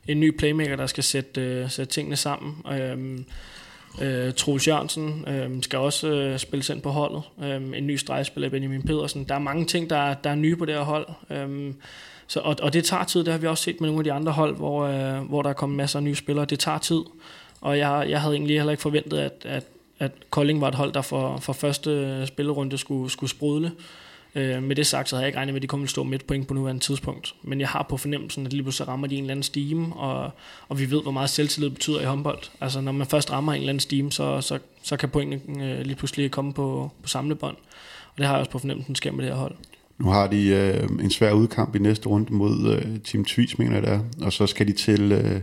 En 0.08 0.20
ny 0.20 0.38
playmaker, 0.38 0.76
der 0.76 0.88
skal 0.88 1.04
sætte, 1.04 1.62
uh, 1.64 1.72
sætte 1.72 1.94
tingene 1.94 2.16
sammen. 2.16 2.56
Øhm, 2.72 3.26
uh, 4.02 4.34
Troels 4.36 4.68
Jørgensen 4.68 5.26
uh, 5.28 5.62
skal 5.62 5.80
også 5.80 6.32
uh, 6.34 6.38
spilles 6.38 6.70
ind 6.70 6.82
på 6.82 6.90
holdet. 6.90 7.22
Um, 7.38 7.74
en 7.74 7.88
ny 7.88 7.96
stregspiller, 7.96 8.50
Benjamin 8.50 8.84
Pedersen. 8.84 9.24
Der 9.24 9.36
er 9.36 9.40
mange 9.40 9.66
ting, 9.66 9.90
der, 9.90 10.14
der 10.14 10.30
er 10.30 10.36
nye 10.36 10.56
på 10.56 10.66
det 10.66 10.76
her 10.76 10.82
hold. 10.82 11.08
Um, 11.46 11.76
så, 12.28 12.40
og, 12.40 12.56
og 12.62 12.74
det 12.74 12.84
tager 12.84 13.04
tid, 13.04 13.24
det 13.24 13.34
har 13.34 13.40
vi 13.40 13.48
også 13.48 13.64
set 13.64 13.82
med 13.82 13.90
nogle 13.90 14.00
af 14.00 14.04
de 14.04 14.12
andre 14.12 14.32
hold, 14.32 14.56
hvor, 14.56 14.88
uh, 14.88 15.30
hvor 15.30 15.42
der 15.42 15.50
er 15.50 15.54
kommet 15.54 15.78
masser 15.78 16.00
af 16.00 16.04
nye 16.04 16.16
spillere. 16.16 16.46
Det 16.46 16.60
tager 16.60 16.78
tid, 16.78 17.02
og 17.62 17.78
jeg, 17.78 18.06
jeg 18.10 18.22
havde 18.22 18.36
egentlig 18.36 18.58
heller 18.58 18.72
ikke 18.72 18.82
forventet, 18.82 19.18
at, 19.18 19.46
at, 19.46 19.64
at 20.00 20.12
Kolding 20.30 20.62
var 20.62 20.68
et 20.68 20.76
hold, 20.76 20.94
der 20.94 21.02
for, 21.02 21.38
for 21.38 21.54
første 21.54 22.24
spillerunde 22.28 22.78
skulle, 22.78 23.12
skulle 23.12 23.30
sprudle. 23.30 23.72
Øh, 24.38 24.64
med 24.64 24.76
det 24.76 24.88
sagt, 24.88 25.10
så 25.10 25.16
havde 25.16 25.24
jeg 25.24 25.28
ikke 25.28 25.38
regnet 25.38 25.54
med, 25.54 25.60
at 25.60 25.62
de 25.62 25.68
kommer 25.68 25.86
til 25.86 25.88
at 25.88 25.92
stå 25.92 26.04
midt 26.04 26.28
point 26.28 26.48
på 26.48 26.54
nuværende 26.54 26.84
tidspunkt. 26.84 27.36
Men 27.44 27.60
jeg 27.60 27.68
har 27.68 27.86
på 27.90 27.98
fornemmelsen, 27.98 28.46
at 28.46 28.54
lige 28.54 28.64
pludselig 28.64 28.88
rammer 28.88 29.08
de 29.08 29.16
en 29.16 29.24
eller 29.24 29.32
anden 29.32 29.44
stime, 29.44 29.96
og, 29.96 30.32
og 30.68 30.80
vi 30.80 30.92
ved, 30.92 31.02
hvor 31.02 31.12
meget 31.12 31.30
selvtillid 31.30 31.70
betyder 31.70 32.02
i 32.02 32.06
håndbold. 32.06 32.40
Altså 32.62 32.82
når 32.82 32.92
man 32.92 33.08
først 33.08 33.32
rammer 33.32 33.54
en 33.54 33.60
eller 33.60 33.70
anden 33.70 33.80
stime, 33.80 34.12
så, 34.12 34.42
så, 34.42 34.60
så 34.84 34.98
kan 34.98 35.10
pointene 35.10 35.64
øh, 35.64 35.80
lige 35.80 35.96
pludselig 35.96 36.32
komme 36.32 36.54
på, 36.54 36.92
på 37.02 37.08
samlebånd. 37.08 37.56
Og 38.12 38.18
det 38.18 38.26
har 38.26 38.34
jeg 38.34 38.40
også 38.40 38.52
på 38.52 38.60
fornemmelsen 38.60 38.96
sker 38.96 39.12
med 39.12 39.24
det 39.24 39.34
her 39.34 39.40
hold. 39.40 39.56
Nu 39.98 40.10
har 40.10 40.28
de 40.28 40.48
øh, 40.48 40.84
en 40.84 41.12
svær 41.12 41.32
udkamp 41.32 41.76
i 41.76 41.80
næste 41.80 42.10
runde 42.10 42.34
mod 42.34 42.74
øh, 42.74 43.00
Team 43.00 43.26
Tvis, 43.26 43.58
mener 43.58 43.74
jeg 43.74 43.84
det 43.84 43.92
er. 43.92 44.00
Og 44.22 44.34
så 44.34 44.48
skal 44.48 44.68
de 44.68 44.72
til, 44.72 45.12
øh, 45.12 45.42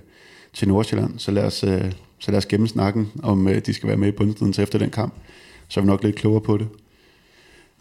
til 0.52 0.68
Nordsjælland. 0.68 1.18
Så 1.18 1.30
lad 1.30 1.44
os, 1.44 1.64
øh, 1.64 1.92
så 2.18 2.30
lad 2.30 2.38
os 2.38 2.46
gemme 2.46 2.68
snakken, 2.68 3.12
om 3.22 3.48
øh, 3.48 3.62
de 3.66 3.74
skal 3.74 3.88
være 3.88 3.96
med 3.96 4.08
i 4.08 4.12
bundstriden 4.12 4.52
til 4.52 4.62
efter 4.62 4.78
den 4.78 4.90
kamp. 4.90 5.14
Så 5.68 5.80
er 5.80 5.82
vi 5.84 5.86
nok 5.86 6.04
lidt 6.04 6.16
klogere 6.16 6.40
på 6.40 6.56
det. 6.56 6.68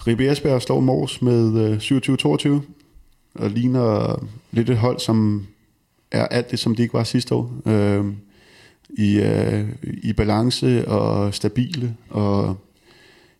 Ribe 0.07 0.31
Esbjerg 0.31 0.61
slår 0.61 0.79
Mors 0.79 1.21
med 1.21 1.71
øh, 1.71 1.77
27-22 1.77 2.61
og 3.35 3.49
ligner 3.49 4.19
lidt 4.51 4.69
et 4.69 4.77
hold, 4.77 4.99
som 4.99 5.47
er 6.11 6.27
alt 6.27 6.51
det, 6.51 6.59
som 6.59 6.75
de 6.75 6.81
ikke 6.81 6.93
var 6.93 7.03
sidste 7.03 7.35
år. 7.35 7.61
Øh, 7.65 8.05
i, 8.89 9.19
øh, 9.19 9.69
I 9.83 10.13
balance 10.13 10.87
og 10.87 11.33
stabile, 11.33 11.95
og 12.09 12.57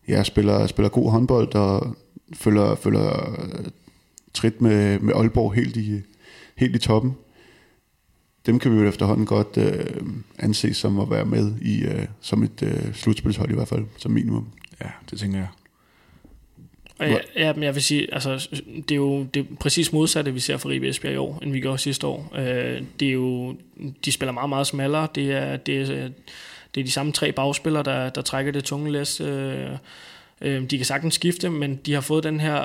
ja, 0.08 0.22
spiller, 0.22 0.66
spiller 0.66 0.88
god 0.88 1.10
håndbold 1.10 1.54
og 1.54 1.96
følger, 2.32 2.74
følger 2.74 3.36
trit 4.34 4.60
med, 4.60 4.98
med 4.98 5.14
Aalborg 5.14 5.54
helt 5.54 5.76
i, 5.76 6.00
helt 6.56 6.76
i 6.76 6.78
toppen. 6.78 7.12
Dem 8.46 8.58
kan 8.58 8.72
vi 8.72 8.76
jo 8.76 8.88
efterhånden 8.88 9.26
godt 9.26 9.56
øh, 9.56 10.02
anse 10.38 10.74
som 10.74 11.00
at 11.00 11.10
være 11.10 11.24
med 11.24 11.52
i 11.62 11.84
øh, 11.84 12.06
som 12.20 12.42
et 12.42 12.62
øh, 12.62 12.94
slutspilshold 12.94 13.50
i 13.50 13.54
hvert 13.54 13.68
fald, 13.68 13.84
som 13.96 14.12
minimum. 14.12 14.48
Ja, 14.80 14.90
det 15.10 15.18
tænker 15.18 15.38
jeg. 15.38 15.48
Og 16.98 17.08
ja, 17.08 17.16
ja, 17.36 17.52
men 17.52 17.62
jeg 17.62 17.74
vil 17.74 17.82
sige, 17.82 18.14
altså, 18.14 18.48
det 18.66 18.90
er 18.90 18.96
jo 18.96 19.22
det 19.24 19.40
er 19.40 19.54
præcis 19.60 19.92
modsatte, 19.92 20.34
vi 20.34 20.40
ser 20.40 20.56
for 20.56 20.68
Ribe 20.68 20.88
Esbjerg 20.88 21.14
i 21.14 21.16
år, 21.16 21.38
end 21.42 21.52
vi 21.52 21.60
gjorde 21.60 21.78
sidste 21.78 22.06
år. 22.06 22.32
Øh, 22.36 22.82
det 23.00 23.08
er 23.08 23.12
jo, 23.12 23.56
de 24.04 24.12
spiller 24.12 24.32
meget, 24.32 24.48
meget 24.48 24.66
smallere. 24.66 25.08
Det 25.14 25.32
er, 25.32 25.56
det 25.56 25.80
er, 25.80 26.08
det 26.74 26.80
er 26.80 26.84
de 26.84 26.90
samme 26.90 27.12
tre 27.12 27.32
bagspillere, 27.32 27.82
der, 27.82 28.10
der 28.10 28.22
trækker 28.22 28.52
det 28.52 28.64
tunge 28.64 28.92
læs. 28.92 29.20
Øh, 29.20 29.70
øh, 30.40 30.70
de 30.70 30.76
kan 30.76 30.86
sagtens 30.86 31.14
skifte, 31.14 31.50
men 31.50 31.76
de 31.76 31.94
har 31.94 32.00
fået 32.00 32.24
den 32.24 32.40
her, 32.40 32.64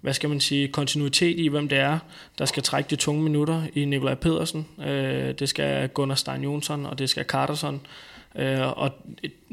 hvad 0.00 0.14
skal 0.14 0.28
man 0.28 0.40
sige, 0.40 0.68
kontinuitet 0.68 1.38
i, 1.38 1.48
hvem 1.48 1.68
det 1.68 1.78
er, 1.78 1.98
der 2.38 2.44
skal 2.44 2.62
trække 2.62 2.90
de 2.90 2.96
tunge 2.96 3.22
minutter 3.22 3.62
i 3.74 3.84
Nikolaj 3.84 4.14
Pedersen. 4.14 4.66
Øh, 4.86 5.34
det 5.38 5.48
skal 5.48 5.88
Gunnar 5.88 6.14
Stein 6.14 6.42
Jonsson, 6.42 6.86
og 6.86 6.98
det 6.98 7.10
skal 7.10 7.24
Carterson. 7.24 7.74
Øh, 7.74 8.11
Øh, 8.36 8.78
og 8.78 8.90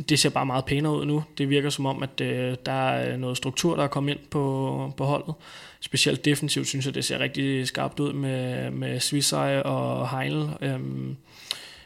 det 0.09 0.19
ser 0.19 0.29
bare 0.29 0.45
meget 0.45 0.65
pænere 0.65 0.97
ud 0.97 1.05
nu. 1.05 1.23
Det 1.37 1.49
virker 1.49 1.69
som 1.69 1.85
om, 1.85 2.03
at 2.03 2.21
øh, 2.21 2.55
der 2.65 2.89
er 2.89 3.17
noget 3.17 3.37
struktur, 3.37 3.75
der 3.75 3.83
er 3.83 3.87
kommet 3.87 4.11
ind 4.11 4.19
på, 4.29 4.93
på 4.97 5.05
holdet. 5.05 5.33
Specielt 5.79 6.25
defensivt 6.25 6.67
synes 6.67 6.85
jeg, 6.85 6.95
det 6.95 7.05
ser 7.05 7.19
rigtig 7.19 7.67
skarpt 7.67 7.99
ud 7.99 8.13
med, 8.13 8.71
med 8.71 8.99
Svisej 8.99 9.59
og 9.59 10.09
Heinl 10.19 10.49
øhm, 10.61 11.17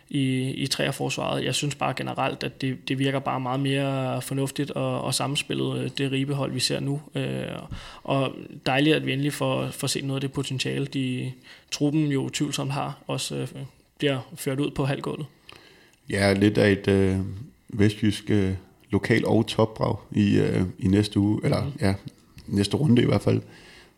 i, 0.10 0.52
i 0.52 0.68
træerforsvaret. 0.68 1.44
Jeg 1.44 1.56
synes 1.56 1.76
bare 1.76 1.94
generelt, 1.94 2.44
at 2.44 2.62
det, 2.62 2.90
det 2.90 3.00
virker 3.00 3.20
bare 3.20 3.40
meget 3.40 3.60
mere 3.60 4.22
fornuftigt 4.22 4.72
og, 4.72 5.02
og 5.02 5.14
samspillet 5.14 5.80
øh, 5.80 5.90
det 5.98 6.12
ribehold, 6.12 6.52
vi 6.52 6.60
ser 6.60 6.80
nu. 6.80 7.02
Øh, 7.16 7.46
og 8.04 8.36
dejligt, 8.66 8.96
at 8.96 9.06
vi 9.06 9.14
endelig 9.14 9.34
får, 9.34 9.68
får 9.68 9.88
set 9.88 10.04
noget 10.04 10.18
af 10.18 10.22
det 10.22 10.32
potentiale, 10.32 10.86
de 10.86 11.32
truppen 11.72 12.08
jo 12.08 12.30
tvivlsomt 12.30 12.72
har, 12.72 12.98
også 13.08 13.36
øh, 13.36 13.48
bliver 13.98 14.20
ført 14.36 14.60
ud 14.60 14.72
på 14.72 14.86
halvgulvet. 14.86 15.26
Ja, 16.10 16.34
lidt 16.34 16.58
af 16.58 16.72
et 16.72 16.88
øh, 16.88 17.20
vestjysk 17.70 18.30
øh, 18.30 18.54
lokal 18.90 19.26
og 19.26 19.48
topbrag 19.48 19.96
i, 20.12 20.40
øh, 20.40 20.62
i 20.80 20.88
næste 20.88 21.20
uge, 21.20 21.40
eller 21.44 21.66
mm. 21.66 21.72
ja, 21.82 21.94
næste 22.48 22.78
runde 22.78 23.02
i 23.02 23.06
hvert 23.06 23.22
fald, 23.22 23.42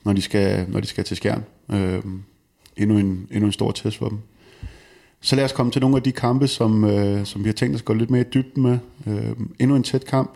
når 0.04 0.14
de 0.14 0.22
skal, 0.22 0.66
når 0.70 0.80
de 0.80 0.88
skal 0.88 1.04
til 1.04 1.18
skærm. 1.18 1.44
Øh, 1.72 2.02
endnu, 2.78 2.98
en, 2.98 3.28
endnu 3.32 3.46
en 3.46 3.52
stor 3.52 3.72
test 3.72 3.98
for 3.98 4.10
dem. 4.10 4.20
Så 5.22 5.36
lad 5.36 5.46
os 5.46 5.52
komme 5.52 5.72
til 5.72 5.82
nogle 5.82 5.96
af 5.96 6.04
de 6.04 6.12
kampe, 6.12 6.48
som, 6.48 6.84
øh, 6.84 7.26
som 7.26 7.44
vi 7.44 7.50
har 7.50 7.54
tænkt 7.54 7.76
os 7.76 7.82
at 7.82 7.86
gå 7.86 7.94
lidt 7.94 8.10
mere 8.10 8.22
i 8.22 8.30
dybden 8.34 8.64
med. 8.64 8.78
Øh, 9.08 9.32
endnu 9.60 9.76
en 9.76 9.84
tæt 9.84 10.06
kamp. 10.06 10.32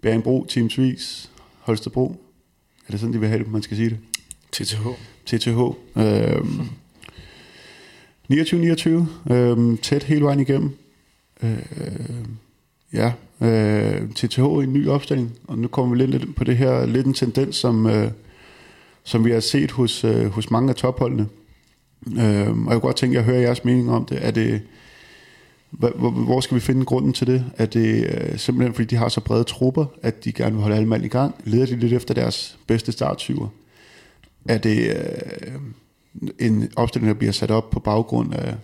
Bjergenbro, 0.00 0.46
Teams 0.48 0.78
Vis, 0.78 1.30
Holstebro. 1.60 2.16
Er 2.86 2.90
det 2.90 3.00
sådan, 3.00 3.12
de 3.12 3.20
vil 3.20 3.28
have 3.28 3.44
det, 3.44 3.52
man 3.52 3.62
skal 3.62 3.76
sige 3.76 3.90
det? 3.90 3.98
TTH. 4.52 4.86
TTH. 5.26 5.58
Øh, 5.96 6.42
29-29. 8.32 9.32
Øh, 9.32 9.78
tæt 9.78 10.02
hele 10.02 10.24
vejen 10.24 10.40
igennem. 10.40 10.76
Øh, 11.42 11.58
ja, 12.92 13.12
øh, 13.40 14.08
TTH 14.10 14.38
i 14.38 14.64
en 14.64 14.72
ny 14.72 14.88
opstilling. 14.88 15.32
Og 15.46 15.58
nu 15.58 15.68
kommer 15.68 15.96
vi 15.96 16.06
lidt, 16.06 16.36
på 16.36 16.44
det 16.44 16.56
her, 16.56 16.86
lidt 16.86 17.06
en 17.06 17.14
tendens, 17.14 17.56
som, 17.56 17.86
øh, 17.86 18.10
som 19.04 19.24
vi 19.24 19.30
har 19.30 19.40
set 19.40 19.70
hos, 19.70 20.04
øh, 20.04 20.26
hos 20.26 20.50
mange 20.50 20.70
af 20.70 20.76
topholdene. 20.76 21.26
Øh, 22.06 22.16
og 22.16 22.46
jeg 22.46 22.54
kunne 22.66 22.80
godt 22.80 22.96
tænke 22.96 23.18
at 23.18 23.24
jeg 23.24 23.32
hører 23.32 23.40
jeres 23.40 23.64
mening 23.64 23.90
om 23.90 24.04
det. 24.04 24.26
Er 24.26 24.30
det 24.30 24.62
hvor, 25.70 26.40
skal 26.40 26.54
vi 26.54 26.60
finde 26.60 26.84
grunden 26.84 27.12
til 27.12 27.26
det? 27.26 27.44
Er 27.58 27.66
det 27.66 28.04
øh, 28.04 28.38
simpelthen 28.38 28.74
fordi 28.74 28.86
de 28.86 28.96
har 28.96 29.08
så 29.08 29.20
brede 29.20 29.44
trupper, 29.44 29.86
at 30.02 30.24
de 30.24 30.32
gerne 30.32 30.52
vil 30.52 30.62
holde 30.62 30.76
alle 30.76 30.88
mand 30.88 31.04
i 31.04 31.08
gang? 31.08 31.34
Leder 31.44 31.66
de 31.66 31.76
lidt 31.76 31.92
efter 31.92 32.14
deres 32.14 32.58
bedste 32.66 32.92
starttyver? 32.92 33.48
Er 34.48 34.58
det 34.58 34.88
øh, 34.88 35.52
en 36.38 36.68
opstilling, 36.76 37.08
der 37.08 37.18
bliver 37.18 37.32
sat 37.32 37.50
op 37.50 37.70
på 37.70 37.80
baggrund 37.80 38.34
af, 38.34 38.54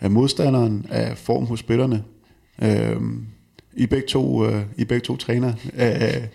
af 0.00 0.10
modstanderen, 0.10 0.86
af 0.90 1.18
form 1.18 1.46
hos 1.46 1.60
spillerne? 1.60 2.04
Øh, 2.62 2.96
I 3.76 3.86
begge 3.86 4.08
to, 4.08 4.46
øh, 4.46 4.62
i 4.76 4.84
begge 4.84 5.04
to 5.04 5.16
træner. 5.16 5.54
Øh, 5.74 6.26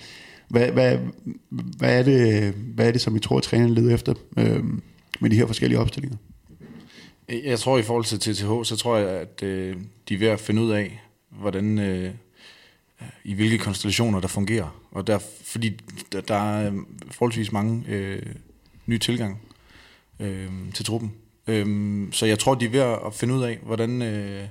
hvad, 0.47 0.71
hvad, 0.71 0.97
hvad, 1.49 1.99
er 1.99 2.03
det, 2.03 2.53
hvad 2.53 2.87
er 2.87 2.91
det, 2.91 3.01
som 3.01 3.15
I 3.15 3.19
tror, 3.19 3.37
at 3.37 3.43
træneren 3.43 3.73
leder 3.73 3.93
efter 3.93 4.13
øh, 4.37 4.63
med 5.19 5.29
de 5.29 5.35
her 5.35 5.45
forskellige 5.47 5.79
opstillinger? 5.79 6.17
Jeg 7.29 7.59
tror 7.59 7.77
i 7.77 7.83
forhold 7.83 8.05
til 8.05 8.19
TTH, 8.19 8.63
så 8.63 8.75
tror 8.79 8.97
jeg, 8.97 9.09
at 9.09 9.43
øh, 9.43 9.77
de 10.09 10.13
er 10.13 10.19
ved 10.19 10.27
at 10.27 10.39
finde 10.39 10.61
ud 10.61 10.71
af, 10.71 11.01
hvordan, 11.29 11.79
øh, 11.79 12.11
i 13.23 13.33
hvilke 13.33 13.57
konstellationer 13.57 14.19
der 14.19 14.27
fungerer. 14.27 14.81
Og 14.91 15.07
der, 15.07 15.19
fordi 15.43 15.79
der, 16.11 16.21
der 16.21 16.35
er 16.35 16.71
øh, 16.71 16.77
forholdsvis 17.11 17.51
mange 17.51 17.83
øh, 17.87 18.21
nye 18.85 18.99
tilgang 18.99 19.41
øh, 20.19 20.49
til 20.73 20.85
truppen. 20.85 21.13
Øh, 21.47 22.07
så 22.11 22.25
jeg 22.25 22.39
tror, 22.39 22.55
de 22.55 22.65
er 22.65 22.69
ved 22.69 22.79
at 22.79 23.13
finde 23.13 23.33
ud 23.33 23.43
af, 23.43 23.59
hvordan, 23.63 24.01
øh, 24.01 24.43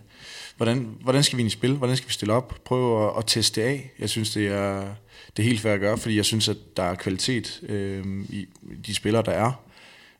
hvordan, 0.58 0.96
hvordan 1.00 1.22
skal 1.22 1.36
vi 1.36 1.42
ind 1.42 1.46
i 1.46 1.50
spil, 1.50 1.74
hvordan 1.74 1.96
skal 1.96 2.08
vi 2.08 2.12
stille 2.12 2.34
op, 2.34 2.60
prøve 2.64 3.08
at, 3.08 3.18
at 3.18 3.24
teste 3.26 3.60
det 3.60 3.66
af. 3.66 3.92
Jeg 3.98 4.08
synes, 4.08 4.30
det 4.30 4.46
er, 4.48 4.94
det 5.36 5.42
er 5.42 5.46
helt 5.46 5.60
fair 5.60 5.72
at 5.72 5.80
gøre, 5.80 5.98
fordi 5.98 6.16
jeg 6.16 6.24
synes, 6.24 6.48
at 6.48 6.56
der 6.76 6.82
er 6.82 6.94
kvalitet 6.94 7.60
øh, 7.62 8.04
i 8.28 8.46
de 8.86 8.94
spillere, 8.94 9.22
der 9.22 9.32
er. 9.32 9.52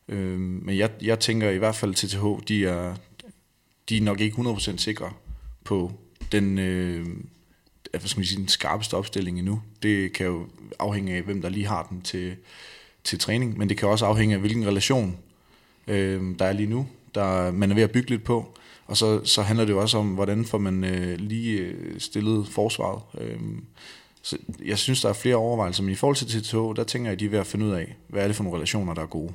Øh, 0.09 0.39
men 0.39 0.79
jeg, 0.79 0.91
jeg 1.03 1.21
tænker 1.21 1.51
i 1.51 1.59
hvert 1.59 1.75
fald, 1.75 1.91
at 1.91 1.97
TTH, 1.97 2.25
de 2.49 2.67
er, 2.67 2.95
de 3.89 3.97
er 3.97 4.01
nok 4.03 4.21
ikke 4.21 4.37
100% 4.37 4.77
sikre 4.77 5.13
på 5.65 5.93
den, 6.33 6.59
øh, 6.59 7.07
hvad 7.91 8.01
skal 8.01 8.19
man 8.19 8.27
sige, 8.27 8.41
den 8.41 8.49
skarpeste 8.49 8.95
opstilling 8.95 9.39
endnu. 9.39 9.63
Det 9.83 10.13
kan 10.13 10.27
jo 10.27 10.47
afhænge 10.79 11.15
af, 11.15 11.23
hvem 11.23 11.43
der 11.43 11.49
lige 11.49 11.67
har 11.67 11.87
den 11.91 12.03
til, 12.03 12.37
til 13.05 13.19
træning, 13.19 13.59
men 13.59 13.69
det 13.69 13.77
kan 13.77 13.89
også 13.89 14.07
afhænge 14.07 14.35
af, 14.35 14.41
hvilken 14.41 14.67
relation 14.67 15.19
øh, 15.87 16.39
der 16.39 16.45
er 16.45 16.53
lige 16.53 16.71
nu, 16.71 16.87
der 17.15 17.51
man 17.51 17.71
er 17.71 17.75
ved 17.75 17.83
at 17.83 17.93
bygge 17.93 18.11
lidt 18.11 18.25
på. 18.25 18.55
Og 18.89 18.97
så, 18.97 19.25
så 19.25 19.43
handler 19.43 19.65
det 19.65 19.73
jo 19.73 19.81
også 19.81 19.99
om, 19.99 20.09
hvordan 20.09 20.45
får 20.45 20.59
man 20.59 20.85
øh, 20.85 21.19
lige 21.19 21.59
øh, 21.59 22.01
stillet 22.01 22.49
forsvaret. 22.49 23.03
Øh, 23.21 23.39
så 24.23 24.39
jeg 24.65 24.79
synes, 24.79 25.01
der 25.01 25.09
er 25.09 25.13
flere 25.13 25.37
overvejelser, 25.37 25.83
men 25.83 25.93
i 25.93 25.95
forhold 25.95 26.17
til 26.17 26.43
TTH, 26.43 26.57
der 26.57 26.85
tænker 26.85 27.11
jeg, 27.11 27.13
at 27.13 27.21
de 27.21 27.25
er 27.25 27.31
ved 27.31 27.39
at 27.39 27.47
finde 27.47 27.67
ud 27.67 27.71
af, 27.71 27.97
hvad 28.09 28.23
er 28.23 28.27
det 28.27 28.37
for 28.37 28.45
nogle 28.45 28.57
relationer, 28.57 28.95
der 28.95 29.03
er 29.03 29.07
gode. 29.07 29.33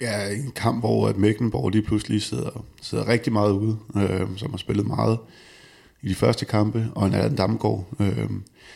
Ja, 0.00 0.30
en 0.30 0.50
kamp, 0.50 0.80
hvor 0.80 1.12
Mecklenborg 1.16 1.70
lige 1.70 1.82
pludselig 1.82 2.22
sidder, 2.22 2.64
sidder 2.82 3.08
rigtig 3.08 3.32
meget 3.32 3.52
ude, 3.52 3.78
øh, 3.96 4.28
som 4.36 4.50
har 4.50 4.58
spillet 4.58 4.86
meget 4.86 5.18
i 6.02 6.08
de 6.08 6.14
første 6.14 6.44
kampe, 6.44 6.86
og 6.94 7.06
en 7.06 7.14
Allan 7.14 7.36
Damgaard. 7.36 7.86
Øh, 8.00 8.06
jeg 8.06 8.28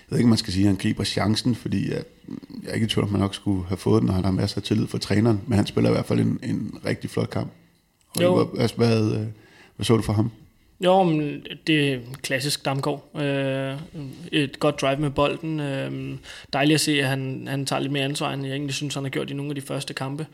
ved 0.08 0.18
ikke, 0.18 0.26
om 0.26 0.28
man 0.28 0.38
skal 0.38 0.52
sige, 0.52 0.64
at 0.64 0.68
han 0.68 0.76
griber 0.76 1.04
chancen, 1.04 1.54
fordi 1.54 1.90
jeg, 1.90 2.04
jeg 2.62 2.70
er 2.70 2.74
ikke 2.74 2.84
i 2.84 2.88
tvivl, 2.88 3.06
om 3.06 3.12
man 3.12 3.20
nok 3.20 3.34
skulle 3.34 3.64
have 3.68 3.76
fået 3.76 4.00
den, 4.00 4.06
når 4.06 4.14
han 4.14 4.24
har 4.24 4.30
masser 4.30 4.56
af 4.56 4.62
tillid 4.62 4.86
for 4.86 4.98
træneren, 4.98 5.40
men 5.46 5.56
han 5.56 5.66
spiller 5.66 5.90
i 5.90 5.92
hvert 5.92 6.06
fald 6.06 6.20
en, 6.20 6.40
en 6.42 6.78
rigtig 6.84 7.10
flot 7.10 7.30
kamp. 7.30 7.50
Og 8.16 8.22
jo. 8.22 8.34
Hvad, 8.34 8.68
hvad, 8.76 8.86
hvad, 8.86 9.26
hvad 9.76 9.84
så 9.84 9.96
du 9.96 10.02
for 10.02 10.12
ham? 10.12 10.30
Jo, 10.84 11.02
men 11.02 11.46
det 11.66 11.92
er 11.92 11.98
klassisk 12.22 12.64
Damgaard. 12.64 13.16
Øh, 13.16 13.76
et 14.32 14.60
godt 14.60 14.80
drive 14.80 14.96
med 14.96 15.10
bolden. 15.10 15.60
Øh, 15.60 16.18
dejligt 16.52 16.74
at 16.74 16.80
se, 16.80 17.00
at 17.00 17.08
han, 17.08 17.46
han 17.50 17.66
tager 17.66 17.80
lidt 17.80 17.92
mere 17.92 18.04
ansvar, 18.04 18.32
end 18.32 18.44
jeg 18.44 18.52
egentlig 18.52 18.74
synes, 18.74 18.94
han 18.94 19.02
har 19.02 19.10
gjort 19.10 19.30
i 19.30 19.34
nogle 19.34 19.50
af 19.50 19.54
de 19.54 19.60
første 19.60 19.94
kampe. 19.94 20.26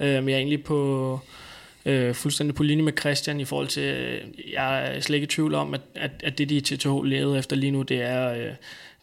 Øh, 0.00 0.14
men 0.14 0.28
jeg 0.28 0.34
er 0.34 0.38
egentlig 0.38 0.64
på 0.64 1.20
øh, 1.86 2.14
fuldstændig 2.14 2.54
på 2.54 2.62
linje 2.62 2.84
med 2.84 2.92
Christian 3.00 3.40
i 3.40 3.44
forhold 3.44 3.68
til, 3.68 3.82
øh, 3.82 4.20
jeg 4.52 4.96
er 4.96 5.00
slet 5.00 5.16
ikke 5.16 5.24
i 5.24 5.28
tvivl 5.28 5.54
om, 5.54 5.74
at, 5.74 5.80
at, 5.94 6.10
at 6.24 6.38
det 6.38 6.48
de 6.48 6.60
TTH 6.60 7.04
leder 7.04 7.38
efter 7.38 7.56
lige 7.56 7.70
nu, 7.70 7.82
det 7.82 8.02
er, 8.02 8.32
øh, 8.32 8.52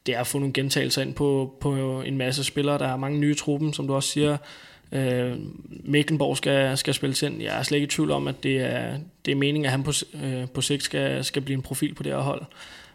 det 0.06 0.16
er 0.16 0.20
at 0.20 0.28
få 0.28 0.40
nogle 0.40 0.54
gentagelser 0.54 1.02
ind 1.02 1.14
på, 1.14 1.56
på 1.60 2.02
en 2.02 2.18
masse 2.18 2.44
spillere. 2.44 2.78
Der 2.78 2.88
er 2.88 2.98
mange 2.98 3.20
nye 3.20 3.36
truppen, 3.36 3.74
som 3.74 3.88
du 3.88 3.94
også 3.94 4.10
siger. 4.10 4.38
Øh, 4.92 5.38
Mecklenborg 5.84 6.38
skal, 6.38 6.78
skal 6.78 6.94
spilles 6.94 7.24
ind. 7.24 7.42
Jeg 7.42 7.60
er 7.60 7.64
slet 7.64 7.76
ikke 7.76 7.86
i 7.86 7.90
tvivl 7.90 8.12
om, 8.12 8.28
at 8.28 8.44
det 8.44 8.58
er, 8.58 8.98
det 9.26 9.32
er 9.32 9.36
meningen, 9.36 9.66
at 9.66 9.72
han 9.72 9.84
på, 9.84 9.92
øh, 10.24 10.50
på 10.50 10.62
sigt 10.62 10.84
skal, 10.84 11.24
skal 11.24 11.42
blive 11.42 11.56
en 11.56 11.62
profil 11.62 11.94
på 11.94 12.04
det 12.04 12.12
her 12.12 12.20
hold. 12.20 12.42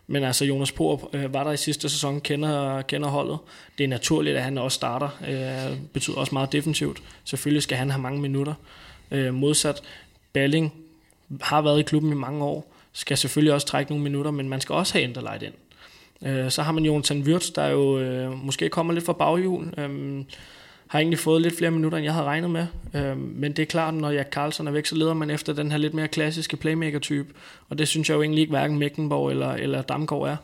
Men 0.07 0.24
altså 0.24 0.44
Jonas 0.44 0.72
Pohr 0.72 1.11
øh, 1.12 1.35
var 1.35 1.44
der 1.44 1.53
i 1.53 1.57
sidste 1.57 1.88
sæson, 1.88 2.20
kender, 2.20 2.83
kender 2.83 3.09
holdet. 3.09 3.38
Det 3.79 3.85
er 3.85 3.88
naturligt, 3.88 4.37
at 4.37 4.42
han 4.42 4.59
også 4.59 4.74
starter. 4.74 5.09
Øh, 5.29 5.79
betyder 5.92 6.16
også 6.16 6.35
meget 6.35 6.53
defensivt. 6.53 7.03
Selvfølgelig 7.24 7.62
skal 7.62 7.79
han 7.79 7.90
have 7.90 8.03
mange 8.03 8.20
minutter. 8.20 8.55
Øh, 9.11 9.35
modsat 9.35 9.83
Balling 10.33 10.72
har 11.40 11.62
været 11.62 11.81
i 11.81 11.83
klubben 11.83 12.12
i 12.12 12.14
mange 12.14 12.44
år. 12.44 12.74
Skal 12.92 13.16
selvfølgelig 13.16 13.55
også 13.55 13.66
trække 13.66 13.92
nogle 13.92 14.05
minutter, 14.05 14.31
men 14.31 14.48
man 14.48 14.61
skal 14.61 14.74
også 14.74 14.92
have 14.92 15.05
Enderlejt 15.05 15.42
ind. 15.42 15.55
Øh, 16.22 16.50
så 16.50 16.62
har 16.62 16.72
man 16.72 16.85
Jonathan 16.85 17.22
Wirtz, 17.22 17.50
der 17.50 17.66
jo 17.66 17.98
øh, 17.98 18.44
måske 18.44 18.68
kommer 18.68 18.92
lidt 18.92 19.05
fra 19.05 19.12
baghjul. 19.12 19.74
Øh, 19.79 20.24
har 20.90 20.98
egentlig 20.98 21.18
fået 21.18 21.42
lidt 21.42 21.57
flere 21.59 21.70
minutter, 21.70 21.98
end 21.98 22.05
jeg 22.05 22.12
havde 22.12 22.26
regnet 22.26 22.50
med. 22.50 22.66
Øh, 22.94 23.18
men 23.18 23.53
det 23.53 23.62
er 23.62 23.66
klart, 23.66 23.94
når 23.94 24.11
Jack 24.11 24.33
Carlson 24.33 24.66
er 24.66 24.70
væk, 24.70 24.87
så 24.87 24.94
leder 24.94 25.14
man 25.14 25.31
efter 25.31 25.53
den 25.53 25.70
her 25.70 25.79
lidt 25.79 25.94
mere 25.94 26.09
klassiske 26.09 26.57
playmaker-type. 26.57 27.29
Og 27.68 27.79
det 27.79 27.88
synes 27.88 28.09
jeg 28.09 28.16
jo 28.16 28.22
egentlig 28.22 28.40
ikke 28.40 28.50
hverken 28.50 28.79
Mecklenborg 28.79 29.31
eller, 29.31 29.53
eller 29.53 29.83
Damgaard 29.83 30.29
er. 30.29 30.37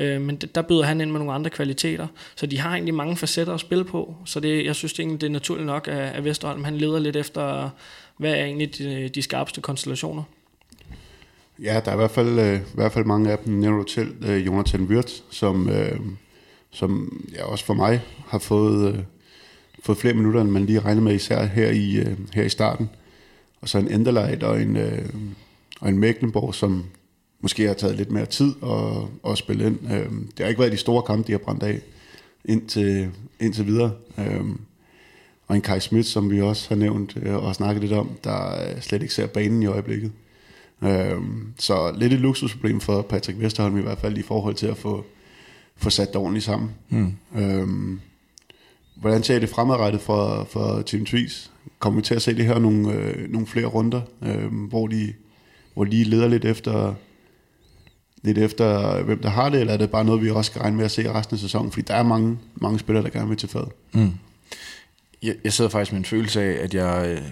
Øh, 0.00 0.20
men 0.20 0.36
der 0.36 0.62
byder 0.62 0.82
han 0.82 1.00
ind 1.00 1.10
med 1.10 1.18
nogle 1.18 1.32
andre 1.32 1.50
kvaliteter. 1.50 2.06
Så 2.34 2.46
de 2.46 2.58
har 2.58 2.70
egentlig 2.70 2.94
mange 2.94 3.16
facetter 3.16 3.54
at 3.54 3.60
spille 3.60 3.84
på. 3.84 4.14
Så 4.24 4.40
det, 4.40 4.64
jeg 4.64 4.74
synes 4.74 4.92
det 4.92 5.00
egentlig, 5.00 5.20
det 5.20 5.26
er 5.26 5.30
naturligt 5.30 5.66
nok, 5.66 5.88
at, 5.88 6.24
Vesterholm 6.24 6.64
han 6.64 6.76
leder 6.76 6.98
lidt 6.98 7.16
efter, 7.16 7.70
hvad 8.16 8.32
er 8.32 8.44
egentlig 8.44 8.78
de, 8.78 9.08
de 9.08 9.22
skarpeste 9.22 9.60
konstellationer. 9.60 10.22
Ja, 11.62 11.80
der 11.84 11.90
er 11.90 11.94
i 11.94 11.98
hvert 11.98 12.10
fald, 12.10 12.38
øh, 12.38 12.56
i 12.60 12.74
hvert 12.74 12.92
fald 12.92 13.04
mange 13.04 13.32
af 13.32 13.38
dem, 13.38 13.54
nævner 13.54 13.78
du 13.78 13.84
til, 13.84 14.08
øh, 14.26 14.46
Jonathan 14.46 14.82
Wirtz, 14.82 15.20
som, 15.30 15.68
øh, 15.68 16.00
som 16.70 17.22
ja, 17.34 17.44
også 17.44 17.64
for 17.64 17.74
mig 17.74 18.00
har 18.28 18.38
fået, 18.38 18.94
øh, 18.94 18.98
fået 19.86 19.98
flere 19.98 20.14
minutter, 20.14 20.40
end 20.40 20.50
man 20.50 20.66
lige 20.66 20.80
regner 20.80 21.02
med, 21.02 21.14
især 21.14 21.44
her 21.44 21.70
i, 21.70 21.96
øh, 21.96 22.16
her 22.34 22.42
i 22.42 22.48
starten. 22.48 22.90
Og 23.60 23.68
så 23.68 23.78
en 23.78 23.90
Enderleit 23.90 24.42
og 24.42 24.62
en, 24.62 24.76
øh, 24.76 25.08
og 25.80 25.88
en 25.88 25.98
Mecklenborg, 25.98 26.54
som 26.54 26.84
måske 27.40 27.66
har 27.66 27.74
taget 27.74 27.96
lidt 27.96 28.10
mere 28.10 28.26
tid 28.26 28.54
at, 28.62 29.30
at 29.30 29.38
spille 29.38 29.66
ind. 29.66 29.78
Øh, 29.92 30.10
det 30.10 30.38
har 30.38 30.46
ikke 30.46 30.60
været 30.60 30.72
de 30.72 30.76
store 30.76 31.02
kampe, 31.02 31.26
de 31.26 31.32
har 31.32 31.38
brændt 31.38 31.62
af 31.62 31.80
indtil, 32.44 33.10
indtil 33.40 33.66
videre. 33.66 33.92
Øh, 34.18 34.44
og 35.46 35.56
en 35.56 35.62
Kai 35.62 35.80
Smith, 35.80 36.08
som 36.08 36.30
vi 36.30 36.40
også 36.40 36.68
har 36.68 36.76
nævnt 36.76 37.16
øh, 37.22 37.34
og 37.34 37.54
snakket 37.54 37.82
lidt 37.82 37.92
om, 37.92 38.10
der 38.24 38.56
slet 38.80 39.02
ikke 39.02 39.14
ser 39.14 39.26
banen 39.26 39.62
i 39.62 39.66
øjeblikket. 39.66 40.12
Øh, 40.82 41.20
så 41.58 41.92
lidt 41.96 42.12
et 42.12 42.20
luksusproblem 42.20 42.80
for 42.80 43.02
Patrick 43.02 43.40
Vesterholm 43.40 43.78
i 43.78 43.82
hvert 43.82 43.98
fald 43.98 44.18
i 44.18 44.22
forhold 44.22 44.54
til 44.54 44.66
at 44.66 44.76
få, 44.76 45.04
få 45.76 45.90
sat 45.90 46.08
det 46.08 46.16
ordentligt 46.16 46.44
sammen. 46.44 46.70
Mm. 46.88 47.12
Øh, 47.36 47.68
Hvordan 48.96 49.22
ser 49.22 49.38
det 49.38 49.48
fremadrettet 49.48 50.00
for, 50.00 50.48
for 50.50 50.82
Team 50.82 51.06
Tvis? 51.06 51.50
Kommer 51.78 52.00
vi 52.00 52.04
til 52.04 52.14
at 52.14 52.22
se 52.22 52.36
det 52.36 52.44
her 52.44 52.58
nogle, 52.58 52.92
øh, 52.92 53.30
nogle 53.30 53.46
flere 53.46 53.66
runder, 53.66 54.00
øh, 54.22 54.54
hvor, 54.68 54.86
de, 54.86 55.12
hvor 55.74 55.84
de 55.84 56.04
leder 56.04 56.28
lidt 56.28 56.44
efter, 56.44 56.94
lidt 58.22 58.38
efter, 58.38 59.02
hvem 59.02 59.18
der 59.18 59.28
har 59.28 59.48
det, 59.48 59.60
eller 59.60 59.72
er 59.72 59.76
det 59.76 59.90
bare 59.90 60.04
noget, 60.04 60.22
vi 60.22 60.30
også 60.30 60.50
skal 60.50 60.60
regne 60.60 60.76
med 60.76 60.84
at 60.84 60.90
se 60.90 61.12
resten 61.12 61.34
af 61.34 61.40
sæsonen? 61.40 61.72
Fordi 61.72 61.84
der 61.88 61.94
er 61.94 62.02
mange, 62.02 62.38
mange 62.54 62.78
spillere, 62.78 63.04
der 63.04 63.10
gerne 63.10 63.28
vil 63.28 63.36
til 63.36 63.48
fad. 63.48 63.66
Mm. 63.92 64.12
Jeg, 65.22 65.34
jeg 65.44 65.52
sidder 65.52 65.70
faktisk 65.70 65.92
med 65.92 65.98
en 65.98 66.04
følelse 66.04 66.42
af, 66.42 66.64
at 66.64 66.74
jeg... 66.74 67.06
Øh, 67.08 67.22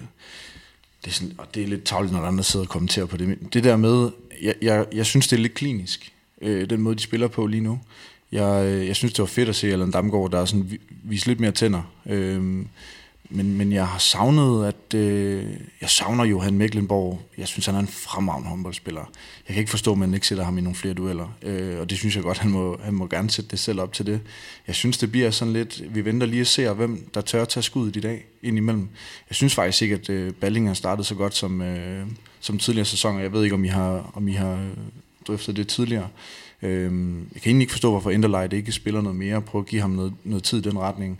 det 1.05 1.11
er, 1.11 1.15
sådan, 1.15 1.33
og 1.37 1.55
det 1.55 1.63
er 1.63 1.67
lidt 1.67 1.83
tavligt, 1.83 2.13
når 2.13 2.21
andre 2.21 2.43
sidder 2.43 2.65
og 2.65 2.69
kommenterer 2.69 3.05
på 3.05 3.17
det. 3.17 3.53
Det 3.53 3.63
der 3.63 3.77
med, 3.77 4.09
jeg, 4.41 4.55
jeg, 4.61 4.85
jeg 4.93 5.05
synes, 5.05 5.27
det 5.27 5.37
er 5.37 5.41
lidt 5.41 5.53
klinisk, 5.53 6.13
øh, 6.41 6.69
den 6.69 6.81
måde, 6.81 6.95
de 6.95 7.01
spiller 7.01 7.27
på 7.27 7.47
lige 7.47 7.61
nu. 7.61 7.79
Jeg, 8.35 8.65
øh, 8.65 8.87
jeg 8.87 8.95
synes, 8.95 9.13
det 9.13 9.19
var 9.19 9.25
fedt 9.25 9.49
at 9.49 9.55
se 9.55 9.71
Allan 9.71 9.91
Damgaard, 9.91 10.31
der 10.31 10.39
er 10.39 10.45
sådan, 10.45 10.79
vise 11.03 11.27
lidt 11.27 11.39
mere 11.39 11.51
tænder. 11.51 11.81
Øhm, 12.05 12.67
men, 13.29 13.57
men 13.57 13.71
jeg 13.71 13.87
har 13.87 13.99
savnet, 13.99 14.65
at 14.65 14.93
øh, 14.99 15.45
jeg 15.81 15.89
savner 15.89 16.23
Johan 16.25 16.57
Mecklenborg. 16.57 17.21
Jeg 17.37 17.47
synes, 17.47 17.65
han 17.65 17.75
er 17.75 17.79
en 17.79 17.87
fremragende 17.87 18.49
håndboldspiller. 18.49 19.11
Jeg 19.47 19.53
kan 19.53 19.59
ikke 19.59 19.69
forstå, 19.69 19.91
at 19.91 19.97
man 19.97 20.13
ikke 20.13 20.27
sætter 20.27 20.43
ham 20.43 20.57
i 20.57 20.61
nogle 20.61 20.75
flere 20.75 20.93
dueller. 20.93 21.37
Øh, 21.41 21.79
og 21.79 21.89
det 21.89 21.97
synes 21.97 22.15
jeg 22.15 22.23
godt, 22.23 22.37
han 22.37 22.51
må, 22.51 22.77
han 22.83 22.93
må 22.93 23.07
gerne 23.07 23.29
sætte 23.29 23.51
det 23.51 23.59
selv 23.59 23.81
op 23.81 23.93
til 23.93 24.05
det. 24.05 24.21
Jeg 24.67 24.75
synes, 24.75 24.97
det 24.97 25.11
bliver 25.11 25.31
sådan 25.31 25.53
lidt, 25.53 25.95
vi 25.95 26.05
venter 26.05 26.27
lige 26.27 26.41
og 26.41 26.47
ser, 26.47 26.73
hvem 26.73 27.09
der 27.13 27.21
tør 27.21 27.41
at 27.41 27.49
tage 27.49 27.63
skuddet 27.63 27.95
i 27.95 27.99
dag 27.99 28.25
indimellem. 28.43 28.89
Jeg 29.29 29.35
synes 29.35 29.55
faktisk 29.55 29.81
ikke, 29.81 29.95
at 29.95 30.09
øh, 30.09 30.33
Balling 30.33 30.67
har 30.67 30.73
startet 30.73 31.05
så 31.05 31.15
godt 31.15 31.35
som, 31.35 31.61
øh, 31.61 32.05
som 32.39 32.57
tidligere 32.57 32.85
sæsoner. 32.85 33.19
Jeg 33.19 33.33
ved 33.33 33.43
ikke, 33.43 33.55
om 33.55 33.65
I 33.65 33.67
har, 33.67 34.11
om 34.13 34.27
I 34.27 34.33
har 34.33 34.65
drøftet 35.27 35.55
det 35.55 35.67
tidligere. 35.67 36.07
Øhm, 36.61 37.19
jeg 37.33 37.41
kan 37.41 37.49
egentlig 37.49 37.63
ikke 37.63 37.71
forstå, 37.71 37.91
hvorfor 37.91 38.11
Enderlight 38.11 38.53
ikke 38.53 38.71
spiller 38.71 39.01
noget 39.01 39.15
mere. 39.15 39.41
Prøv 39.41 39.61
at 39.61 39.67
give 39.67 39.81
ham 39.81 39.89
noget, 39.89 40.13
noget 40.23 40.43
tid 40.43 40.65
i 40.65 40.69
den 40.69 40.79
retning. 40.79 41.19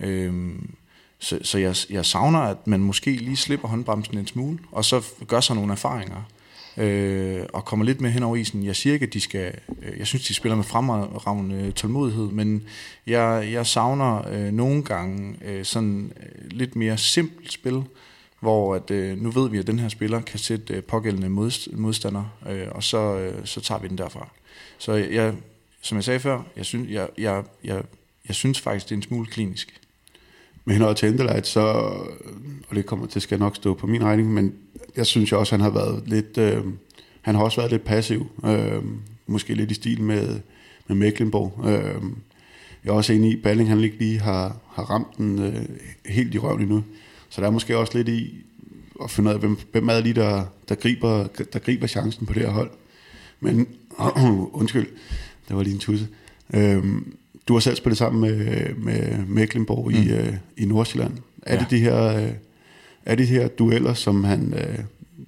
Øhm, 0.00 0.70
så, 1.18 1.38
så 1.42 1.58
jeg, 1.58 1.76
jeg 1.90 2.06
savner, 2.06 2.38
at 2.38 2.66
man 2.66 2.80
måske 2.80 3.10
lige 3.10 3.36
slipper 3.36 3.68
håndbremsen 3.68 4.18
en 4.18 4.26
smule, 4.26 4.58
og 4.72 4.84
så 4.84 5.02
gør 5.26 5.40
sig 5.40 5.56
nogle 5.56 5.72
erfaringer, 5.72 6.22
øh, 6.76 7.42
og 7.52 7.64
kommer 7.64 7.84
lidt 7.84 8.00
med 8.00 8.10
hen 8.10 8.22
over 8.22 8.36
isen. 8.36 8.64
Jeg 8.64 8.76
siger 8.76 8.94
ikke, 8.94 9.06
at 9.06 9.12
de 9.12 9.20
skal... 9.20 9.54
Øh, 9.82 9.98
jeg 9.98 10.06
synes, 10.06 10.26
de 10.26 10.34
spiller 10.34 10.56
med 10.56 10.64
fremragende 10.64 11.72
tålmodighed, 11.72 12.26
men 12.26 12.62
jeg, 13.06 13.48
jeg 13.52 13.66
savner 13.66 14.28
øh, 14.28 14.52
nogle 14.52 14.82
gange 14.82 15.36
øh, 15.44 15.64
sådan 15.64 16.12
øh, 16.20 16.50
lidt 16.50 16.76
mere 16.76 16.98
simpelt 16.98 17.52
spil, 17.52 17.82
hvor 18.42 18.74
at, 18.74 18.90
øh, 18.90 19.22
nu 19.22 19.30
ved 19.30 19.50
vi, 19.50 19.58
at 19.58 19.66
den 19.66 19.78
her 19.78 19.88
spiller 19.88 20.20
kan 20.20 20.38
sætte 20.38 20.74
øh, 20.74 20.82
pågældende 20.82 21.28
modstander, 21.72 22.24
øh, 22.50 22.66
og 22.70 22.82
så, 22.82 23.18
øh, 23.18 23.46
så 23.46 23.60
tager 23.60 23.80
vi 23.80 23.88
den 23.88 23.98
derfra. 23.98 24.28
Så 24.78 24.92
jeg, 24.92 25.34
som 25.82 25.96
jeg 25.96 26.04
sagde 26.04 26.20
før, 26.20 26.42
jeg 26.56 26.64
synes, 26.64 26.90
jeg, 26.90 27.08
jeg, 27.18 27.44
jeg, 27.64 27.82
jeg 28.28 28.34
synes 28.34 28.60
faktisk, 28.60 28.88
det 28.88 28.92
er 28.92 28.96
en 28.96 29.02
smule 29.02 29.26
klinisk 29.26 29.80
med 30.64 30.74
henhold 30.74 30.96
til 30.96 31.08
Endelight, 31.08 31.46
så, 31.46 31.60
øh, 32.24 32.32
og 32.68 32.76
det 32.76 32.86
kommer 32.86 33.06
til 33.06 33.20
skal 33.20 33.38
nok 33.38 33.56
stå 33.56 33.74
på 33.74 33.86
min 33.86 34.04
regning, 34.04 34.34
men 34.34 34.54
jeg 34.96 35.06
synes 35.06 35.32
jo 35.32 35.38
også, 35.38 35.54
han 35.54 35.60
har 35.60 35.70
været 35.70 36.02
lidt, 36.06 36.38
øh, 36.38 36.64
han 37.20 37.34
har 37.34 37.42
også 37.42 37.60
været 37.60 37.70
lidt 37.70 37.84
passiv, 37.84 38.26
øh, 38.44 38.82
måske 39.26 39.54
lidt 39.54 39.70
i 39.70 39.74
stil 39.74 40.02
med, 40.02 40.40
med 40.86 40.96
Mecklenburg. 40.96 41.60
Øh, 41.64 42.02
jeg 42.84 42.90
er 42.90 42.94
også 42.94 43.12
enig 43.12 43.30
i, 43.30 43.36
at 43.36 43.42
Balling 43.42 43.68
han 43.68 43.80
ikke 43.80 43.98
lige 43.98 44.20
har, 44.20 44.56
har 44.68 44.82
ramt 44.82 45.16
den 45.16 45.38
øh, 45.38 45.64
helt 46.06 46.34
i 46.34 46.38
røven 46.38 46.62
endnu. 46.62 46.84
Så 47.32 47.40
der 47.40 47.46
er 47.46 47.50
måske 47.50 47.78
også 47.78 47.98
lidt 47.98 48.08
i 48.08 48.44
at 49.04 49.10
finde 49.10 49.30
ud 49.30 49.34
af, 49.34 49.40
hvem, 49.40 49.58
hvem 49.72 49.88
er 49.88 49.94
det 49.94 50.02
lige, 50.02 50.14
der, 50.14 50.44
der, 50.68 50.74
griber, 50.74 51.26
der 51.52 51.58
griber 51.58 51.86
chancen 51.86 52.26
på 52.26 52.32
det 52.32 52.42
her 52.42 52.50
hold. 52.50 52.70
Men, 53.40 53.66
undskyld, 54.60 54.86
det 55.48 55.56
var 55.56 55.62
lige 55.62 55.74
en 55.74 55.78
tusse. 55.78 56.08
Øh, 56.54 56.84
du 57.48 57.52
har 57.52 57.60
selv 57.60 57.76
spillet 57.76 57.98
sammen 57.98 58.20
med, 58.20 58.74
med 58.74 59.26
Mecklenborg 59.26 59.90
mm. 59.90 59.94
i, 59.94 60.12
øh, 60.12 60.34
i 60.56 60.64
Nordsjælland. 60.64 61.12
Er 61.42 61.54
ja. 61.54 61.60
det 61.60 61.70
de 61.70 61.78
her, 61.78 62.04
øh, 62.04 62.30
er 63.04 63.14
det 63.14 63.28
de 63.28 63.32
her 63.32 63.48
dueller, 63.48 63.94
som 63.94 64.24
han 64.24 64.54
øh, 64.54 64.78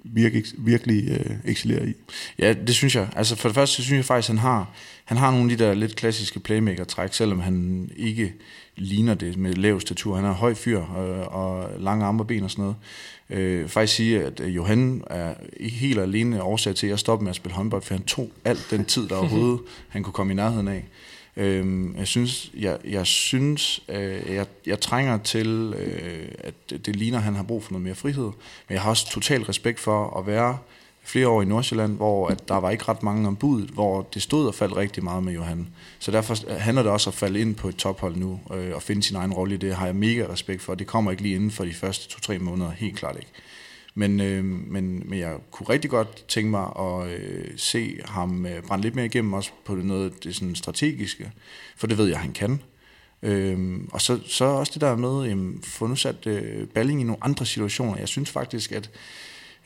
virkelig, 0.04 0.44
virkelig 0.58 1.10
øh, 1.10 1.36
excellerer 1.44 1.84
i? 1.84 1.92
Ja, 2.38 2.52
det 2.66 2.74
synes 2.74 2.96
jeg. 2.96 3.08
Altså 3.16 3.36
for 3.36 3.48
det 3.48 3.54
første, 3.54 3.76
så 3.76 3.82
synes 3.82 3.96
jeg 3.96 4.04
faktisk, 4.04 4.30
at 4.30 4.36
han 4.36 4.38
har, 4.38 4.74
han 5.04 5.16
har 5.16 5.30
nogle 5.30 5.52
af 5.52 5.58
de 5.58 5.64
der 5.64 5.74
lidt 5.74 5.96
klassiske 5.96 6.40
playmaker-træk, 6.40 7.12
selvom 7.12 7.40
han 7.40 7.90
ikke 7.96 8.34
ligner 8.76 9.14
det 9.14 9.36
med 9.36 9.54
lav 9.54 9.80
statur. 9.80 10.16
Han 10.16 10.24
er 10.24 10.32
høj 10.32 10.54
fyr 10.54 10.78
øh, 10.78 11.36
og 11.36 11.70
lange 11.78 12.04
arme 12.04 12.22
og 12.22 12.26
ben 12.26 12.42
og 12.42 12.50
sådan 12.50 12.62
noget. 12.62 12.76
Øh, 13.30 13.68
faktisk 13.68 13.96
sige, 13.96 14.22
at 14.22 14.40
Johan 14.40 15.04
er 15.10 15.34
helt 15.60 15.98
alene 15.98 16.42
årsag 16.42 16.74
til, 16.74 16.86
at 16.86 16.90
jeg 16.90 16.98
stoppede 16.98 17.24
med 17.24 17.30
at 17.30 17.36
spille 17.36 17.54
håndbold, 17.54 17.82
for 17.82 17.94
han 17.94 18.04
tog 18.04 18.30
alt 18.44 18.66
den 18.70 18.84
tid, 18.84 19.08
der 19.08 19.16
overhovedet 19.16 19.60
han 19.88 20.02
kunne 20.02 20.12
komme 20.12 20.32
i 20.32 20.36
nærheden 20.36 20.68
af. 20.68 20.84
Øh, 21.36 21.86
jeg 21.98 22.06
synes, 22.06 22.50
jeg, 22.58 22.78
jeg, 22.84 23.06
synes 23.06 23.82
øh, 23.88 24.34
jeg, 24.34 24.46
jeg 24.66 24.80
trænger 24.80 25.18
til, 25.18 25.74
øh, 25.78 26.28
at 26.38 26.86
det 26.86 26.96
ligner, 26.96 27.18
at 27.18 27.24
han 27.24 27.34
har 27.34 27.42
brug 27.42 27.64
for 27.64 27.72
noget 27.72 27.84
mere 27.84 27.94
frihed. 27.94 28.30
Men 28.68 28.74
jeg 28.74 28.82
har 28.82 28.90
også 28.90 29.10
total 29.10 29.42
respekt 29.42 29.80
for 29.80 30.18
at 30.18 30.26
være 30.26 30.58
flere 31.04 31.28
år 31.28 31.42
i 31.42 31.44
Nordsjælland, 31.44 31.96
hvor 31.96 32.28
at 32.28 32.48
der 32.48 32.54
var 32.54 32.70
ikke 32.70 32.84
ret 32.88 33.02
mange 33.02 33.28
om 33.28 33.36
budet, 33.36 33.68
hvor 33.68 34.02
det 34.14 34.22
stod 34.22 34.46
og 34.46 34.54
faldt 34.54 34.76
rigtig 34.76 35.04
meget 35.04 35.22
med 35.22 35.32
Johan. 35.32 35.68
Så 35.98 36.10
derfor 36.10 36.58
handler 36.58 36.82
det 36.82 36.92
også 36.92 37.10
om 37.10 37.12
at 37.12 37.18
falde 37.18 37.40
ind 37.40 37.54
på 37.54 37.68
et 37.68 37.76
tophold 37.76 38.16
nu, 38.16 38.40
øh, 38.54 38.74
og 38.74 38.82
finde 38.82 39.02
sin 39.02 39.16
egen 39.16 39.32
rolle 39.32 39.54
i 39.54 39.58
det, 39.58 39.74
har 39.74 39.86
jeg 39.86 39.96
mega 39.96 40.26
respekt 40.28 40.62
for. 40.62 40.74
Det 40.74 40.86
kommer 40.86 41.10
ikke 41.10 41.22
lige 41.22 41.34
inden 41.34 41.50
for 41.50 41.64
de 41.64 41.74
første 41.74 42.08
to-tre 42.08 42.38
måneder, 42.38 42.70
helt 42.70 42.96
klart 42.96 43.16
ikke. 43.16 43.30
Men, 43.94 44.20
øh, 44.20 44.44
men, 44.44 45.02
men 45.08 45.18
jeg 45.18 45.36
kunne 45.50 45.68
rigtig 45.68 45.90
godt 45.90 46.24
tænke 46.28 46.50
mig 46.50 46.66
at 46.78 47.08
øh, 47.08 47.44
se 47.56 48.00
ham 48.04 48.46
øh, 48.46 48.62
brænde 48.62 48.82
lidt 48.82 48.94
mere 48.94 49.06
igennem, 49.06 49.32
også 49.32 49.50
på 49.64 49.74
noget 49.74 50.24
det 50.24 50.34
sådan 50.34 50.54
strategiske, 50.54 51.32
for 51.76 51.86
det 51.86 51.98
ved 51.98 52.06
jeg, 52.06 52.18
han 52.18 52.32
kan. 52.32 52.60
Øhm, 53.22 53.88
og 53.92 54.00
så, 54.00 54.20
så 54.26 54.44
også 54.44 54.72
det 54.74 54.80
der 54.80 54.96
med 54.96 55.30
at 55.30 55.64
få 55.64 55.86
nu 55.86 55.96
sat 55.96 56.26
øh, 56.26 56.66
Balling 56.66 57.00
i 57.00 57.04
nogle 57.04 57.24
andre 57.24 57.46
situationer. 57.46 57.98
Jeg 57.98 58.08
synes 58.08 58.30
faktisk, 58.30 58.72
at, 58.72 58.90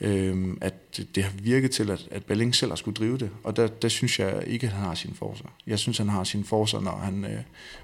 øh, 0.00 0.56
at 0.60 0.96
det, 0.96 1.14
det 1.14 1.24
har 1.24 1.32
virket 1.42 1.70
til, 1.70 1.90
at, 1.90 2.08
at 2.10 2.24
Balling 2.24 2.54
selv 2.54 2.70
har 2.70 2.76
skulle 2.76 2.94
drive 2.94 3.18
det, 3.18 3.30
og 3.44 3.56
der, 3.56 3.66
der 3.66 3.88
synes 3.88 4.18
jeg 4.18 4.42
ikke, 4.46 4.66
at 4.66 4.72
han 4.72 4.84
har 4.84 4.94
sin 4.94 5.14
forser. 5.14 5.44
Jeg 5.66 5.78
synes, 5.78 5.98
han 5.98 6.08
har 6.08 6.24
sin 6.24 6.44
forser, 6.44 6.80
når 6.80 6.96
han 6.96 7.24
øh, 7.24 7.40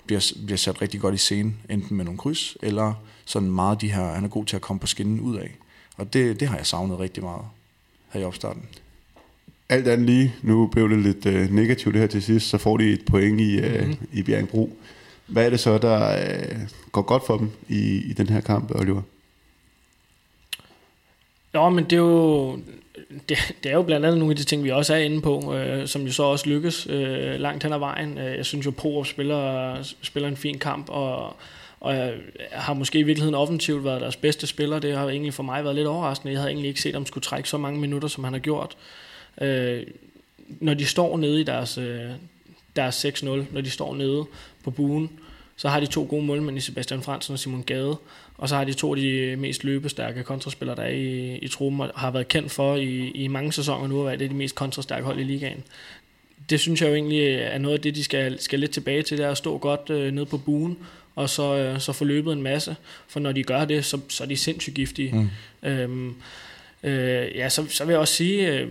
bliver, 0.06 0.32
bliver 0.44 0.58
sat 0.58 0.82
rigtig 0.82 1.00
godt 1.00 1.14
i 1.14 1.18
scenen, 1.18 1.56
enten 1.70 1.96
med 1.96 2.04
nogle 2.04 2.18
kryds, 2.18 2.56
eller 2.62 2.94
sådan 3.24 3.50
meget 3.50 3.80
de 3.80 3.92
her, 3.92 4.12
han 4.12 4.24
er 4.24 4.28
god 4.28 4.44
til 4.44 4.56
at 4.56 4.62
komme 4.62 4.80
på 4.80 4.86
skinnen 4.86 5.20
ud 5.20 5.36
af. 5.36 5.50
Og 5.96 6.12
det, 6.12 6.40
det 6.40 6.48
har 6.48 6.56
jeg 6.56 6.66
savnet 6.66 7.00
rigtig 7.00 7.22
meget 7.22 7.44
her 8.08 8.20
i 8.20 8.24
opstarten. 8.24 8.62
Alt 9.68 9.88
andet 9.88 10.06
lige, 10.06 10.34
nu 10.42 10.66
blev 10.66 10.90
det 10.90 10.98
lidt 10.98 11.26
øh, 11.26 11.50
negativt 11.50 11.94
det 11.94 12.00
her 12.00 12.08
til 12.08 12.22
sidst, 12.22 12.48
så 12.48 12.58
får 12.58 12.76
de 12.76 12.92
et 12.92 13.04
point 13.04 13.40
i, 13.40 13.58
øh, 13.58 13.80
mm-hmm. 13.80 14.08
i 14.12 14.22
Bjergbro. 14.22 14.76
Hvad 15.26 15.46
er 15.46 15.50
det 15.50 15.60
så, 15.60 15.78
der 15.78 16.26
øh, 16.26 16.58
går 16.92 17.02
godt 17.02 17.26
for 17.26 17.38
dem 17.38 17.50
i, 17.68 17.96
i 17.96 18.12
den 18.12 18.28
her 18.28 18.40
kamp, 18.40 18.70
Oliver? 18.74 19.02
Ja, 21.54 21.68
men 21.68 21.84
det 21.84 21.92
er 21.92 22.00
jo 22.00 22.56
det, 23.28 23.38
det 23.62 23.70
er 23.70 23.74
jo 23.74 23.82
blandt 23.82 24.06
andet 24.06 24.18
nogle 24.18 24.32
af 24.32 24.36
de 24.36 24.44
ting, 24.44 24.64
vi 24.64 24.70
også 24.70 24.94
er 24.94 24.98
inde 24.98 25.20
på, 25.20 25.54
øh, 25.54 25.88
som 25.88 26.02
jo 26.02 26.12
så 26.12 26.22
også 26.22 26.48
lykkes 26.48 26.86
øh, 26.90 27.40
langt 27.40 27.62
hen 27.62 27.72
ad 27.72 27.78
vejen. 27.78 28.18
Øh, 28.18 28.36
jeg 28.36 28.46
synes 28.46 28.66
jo, 28.66 28.70
Porup 28.70 29.06
spiller, 29.06 29.76
spiller 30.02 30.28
en 30.28 30.36
fin 30.36 30.58
kamp, 30.58 30.88
og 30.88 31.36
og 31.84 31.96
jeg 31.96 32.14
har 32.52 32.74
måske 32.74 32.98
i 32.98 33.02
virkeligheden 33.02 33.34
offensivt 33.34 33.84
været 33.84 34.00
deres 34.00 34.16
bedste 34.16 34.46
spiller. 34.46 34.78
Det 34.78 34.96
har 34.96 35.08
egentlig 35.08 35.34
for 35.34 35.42
mig 35.42 35.64
været 35.64 35.76
lidt 35.76 35.86
overraskende. 35.86 36.32
Jeg 36.32 36.40
havde 36.40 36.50
egentlig 36.50 36.68
ikke 36.68 36.80
set 36.80 36.94
om 36.94 37.06
skulle 37.06 37.22
trække 37.22 37.48
så 37.48 37.58
mange 37.58 37.80
minutter, 37.80 38.08
som 38.08 38.24
han 38.24 38.32
har 38.32 38.40
gjort. 38.40 38.76
Øh, 39.40 39.86
når 40.48 40.74
de 40.74 40.86
står 40.86 41.16
nede 41.16 41.40
i 41.40 41.44
deres, 41.44 41.78
øh, 41.78 42.10
deres 42.76 43.04
6-0, 43.04 43.26
når 43.26 43.60
de 43.60 43.70
står 43.70 43.94
nede 43.94 44.24
på 44.64 44.70
buen, 44.70 45.10
så 45.56 45.68
har 45.68 45.80
de 45.80 45.86
to 45.86 46.06
gode 46.10 46.24
målmænd 46.24 46.56
i 46.56 46.60
Sebastian 46.60 47.02
Fransen 47.02 47.32
og 47.32 47.38
Simon 47.38 47.62
Gade, 47.62 47.96
og 48.38 48.48
så 48.48 48.56
har 48.56 48.64
de 48.64 48.72
to 48.72 48.94
af 48.94 49.00
de 49.00 49.36
mest 49.36 49.64
løbestærke 49.64 50.22
kontraspillere, 50.22 50.76
der 50.76 50.82
er 50.82 50.88
i, 50.88 51.36
i 51.36 51.48
truppen, 51.48 51.80
og 51.80 51.90
har 51.94 52.10
været 52.10 52.28
kendt 52.28 52.52
for 52.52 52.76
i, 52.76 53.10
i 53.10 53.28
mange 53.28 53.52
sæsoner 53.52 53.88
nu 53.88 54.00
at 54.00 54.06
være 54.06 54.16
det 54.16 54.30
de 54.30 54.34
mest 54.34 54.54
kontrastærke 54.54 55.04
hold 55.04 55.20
i 55.20 55.24
ligaen. 55.24 55.64
Det 56.50 56.60
synes 56.60 56.82
jeg 56.82 56.88
jo 56.88 56.94
egentlig 56.94 57.34
er 57.34 57.58
noget 57.58 57.76
af 57.76 57.82
det, 57.82 57.94
de 57.94 58.04
skal, 58.04 58.40
skal 58.40 58.60
lidt 58.60 58.70
tilbage 58.70 59.02
til, 59.02 59.18
det 59.18 59.26
er 59.26 59.30
at 59.30 59.38
stå 59.38 59.58
godt 59.58 59.90
øh, 59.90 60.12
nede 60.12 60.26
på 60.26 60.38
buen, 60.38 60.76
og 61.14 61.30
så, 61.30 61.56
øh, 61.56 61.80
så 61.80 61.92
få 61.92 62.04
løbet 62.04 62.32
en 62.32 62.42
masse. 62.42 62.76
For 63.08 63.20
når 63.20 63.32
de 63.32 63.42
gør 63.42 63.64
det, 63.64 63.84
så, 63.84 64.00
så 64.08 64.24
er 64.24 64.28
de 64.28 64.36
sindssygt 64.36 64.74
giftige. 64.74 65.12
Mm. 65.12 65.68
Øhm, 65.68 66.14
øh, 66.82 67.36
ja, 67.36 67.48
så, 67.48 67.66
så 67.68 67.84
vil 67.84 67.92
jeg 67.92 68.00
også 68.00 68.14
sige, 68.14 68.48
øh, 68.48 68.68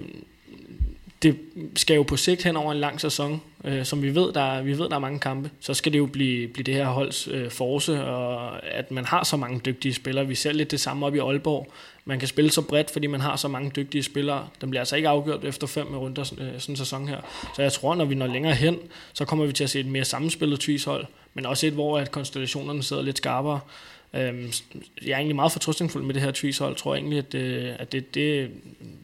det 1.23 1.39
skal 1.75 1.95
jo 1.95 2.03
på 2.03 2.17
sigt 2.17 2.43
hen 2.43 2.57
over 2.57 2.71
en 2.71 2.77
lang 2.77 3.01
sæson, 3.01 3.41
øh, 3.63 3.85
som 3.85 4.01
vi 4.01 4.15
ved, 4.15 4.33
der, 4.33 4.61
vi 4.61 4.77
ved, 4.77 4.89
der 4.89 4.95
er 4.95 4.99
mange 4.99 5.19
kampe, 5.19 5.49
så 5.59 5.73
skal 5.73 5.93
det 5.93 5.97
jo 5.97 6.05
blive, 6.05 6.47
blive 6.47 6.63
det 6.63 6.73
her 6.73 6.85
holds 6.85 7.27
øh, 7.27 7.51
force, 7.51 8.03
og 8.03 8.65
at 8.67 8.91
man 8.91 9.05
har 9.05 9.23
så 9.23 9.37
mange 9.37 9.59
dygtige 9.59 9.93
spillere. 9.93 10.27
Vi 10.27 10.35
ser 10.35 10.51
lidt 10.51 10.71
det 10.71 10.79
samme 10.79 11.05
op 11.05 11.15
i 11.15 11.19
Aalborg. 11.19 11.71
Man 12.05 12.19
kan 12.19 12.27
spille 12.27 12.51
så 12.51 12.61
bredt, 12.61 12.91
fordi 12.91 13.07
man 13.07 13.21
har 13.21 13.35
så 13.35 13.47
mange 13.47 13.71
dygtige 13.75 14.03
spillere. 14.03 14.47
Den 14.61 14.69
bliver 14.69 14.81
altså 14.81 14.95
ikke 14.95 15.09
afgjort 15.09 15.45
efter 15.45 15.67
fem 15.67 15.87
runder 15.87 16.21
øh, 16.21 16.59
sådan 16.59 16.73
en 16.73 16.77
sæson 16.77 17.07
her. 17.07 17.17
Så 17.55 17.61
jeg 17.61 17.73
tror, 17.73 17.95
når 17.95 18.05
vi 18.05 18.15
når 18.15 18.27
længere 18.27 18.53
hen, 18.53 18.77
så 19.13 19.25
kommer 19.25 19.45
vi 19.45 19.53
til 19.53 19.63
at 19.63 19.69
se 19.69 19.79
et 19.79 19.85
mere 19.85 20.05
sammenspillet 20.05 20.59
tvishold, 20.59 21.05
men 21.33 21.45
også 21.45 21.67
et, 21.67 21.73
hvor 21.73 21.97
at 21.97 22.11
konstellationerne 22.11 22.83
sidder 22.83 23.03
lidt 23.03 23.17
skarpere. 23.17 23.59
Øhm, 24.15 24.51
jeg 25.05 25.11
er 25.11 25.17
egentlig 25.17 25.35
meget 25.35 25.51
fortrøstningsfuld 25.51 26.03
med 26.03 26.13
det 26.13 26.21
her 26.21 26.31
tvis-hold. 26.31 26.71
Jeg 26.71 26.77
tror 26.77 26.95
egentlig, 26.95 27.17
at, 27.17 27.31
det, 27.31 27.75
at 27.79 27.91
det, 27.91 28.15
det, 28.15 28.49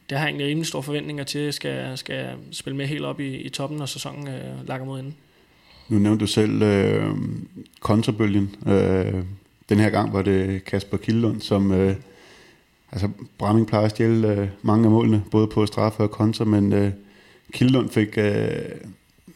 det 0.10 0.18
har 0.18 0.26
jeg 0.26 0.30
egentlig 0.30 0.48
rimelig 0.48 0.68
store 0.68 0.84
forventninger 0.84 1.24
til, 1.24 1.54
skal, 1.54 1.98
skal 1.98 2.30
spille 2.52 2.78
med 2.78 2.88
helt 2.88 3.06
op 3.06 3.20
i, 3.20 3.36
i 3.36 3.50
toppen, 3.50 3.78
når 3.78 3.86
sæsonen 3.86 4.28
øh, 4.28 4.68
lakker 4.68 4.86
mod 4.86 5.00
enden. 5.00 5.16
Nu 5.90 6.00
nævnte 6.00 6.22
du 6.22 6.28
selv 6.28 6.62
øh, 6.62 7.16
kontrabølgen. 7.80 8.56
Øh, 8.68 9.24
den 9.70 9.80
her 9.80 9.90
gang 9.90 10.14
var 10.14 10.22
det 10.22 10.66
Kasper 10.66 10.98
Kildlund, 10.98 11.42
som... 11.42 11.72
Øh, 11.72 11.96
altså, 12.92 13.10
Bramming 13.38 13.68
plejer 13.68 13.86
at 13.86 13.92
stjæle 13.92 14.28
øh, 14.28 14.48
mange 14.62 14.86
af 14.86 14.92
målene, 14.92 15.24
både 15.32 15.48
på 15.48 15.66
straffe 15.66 16.04
og 16.04 16.12
kontra, 16.12 16.46
men 16.46 16.74
øh, 16.74 16.92
Kildlund 17.54 17.90
fik... 17.90 18.18
Øh, 18.18 18.50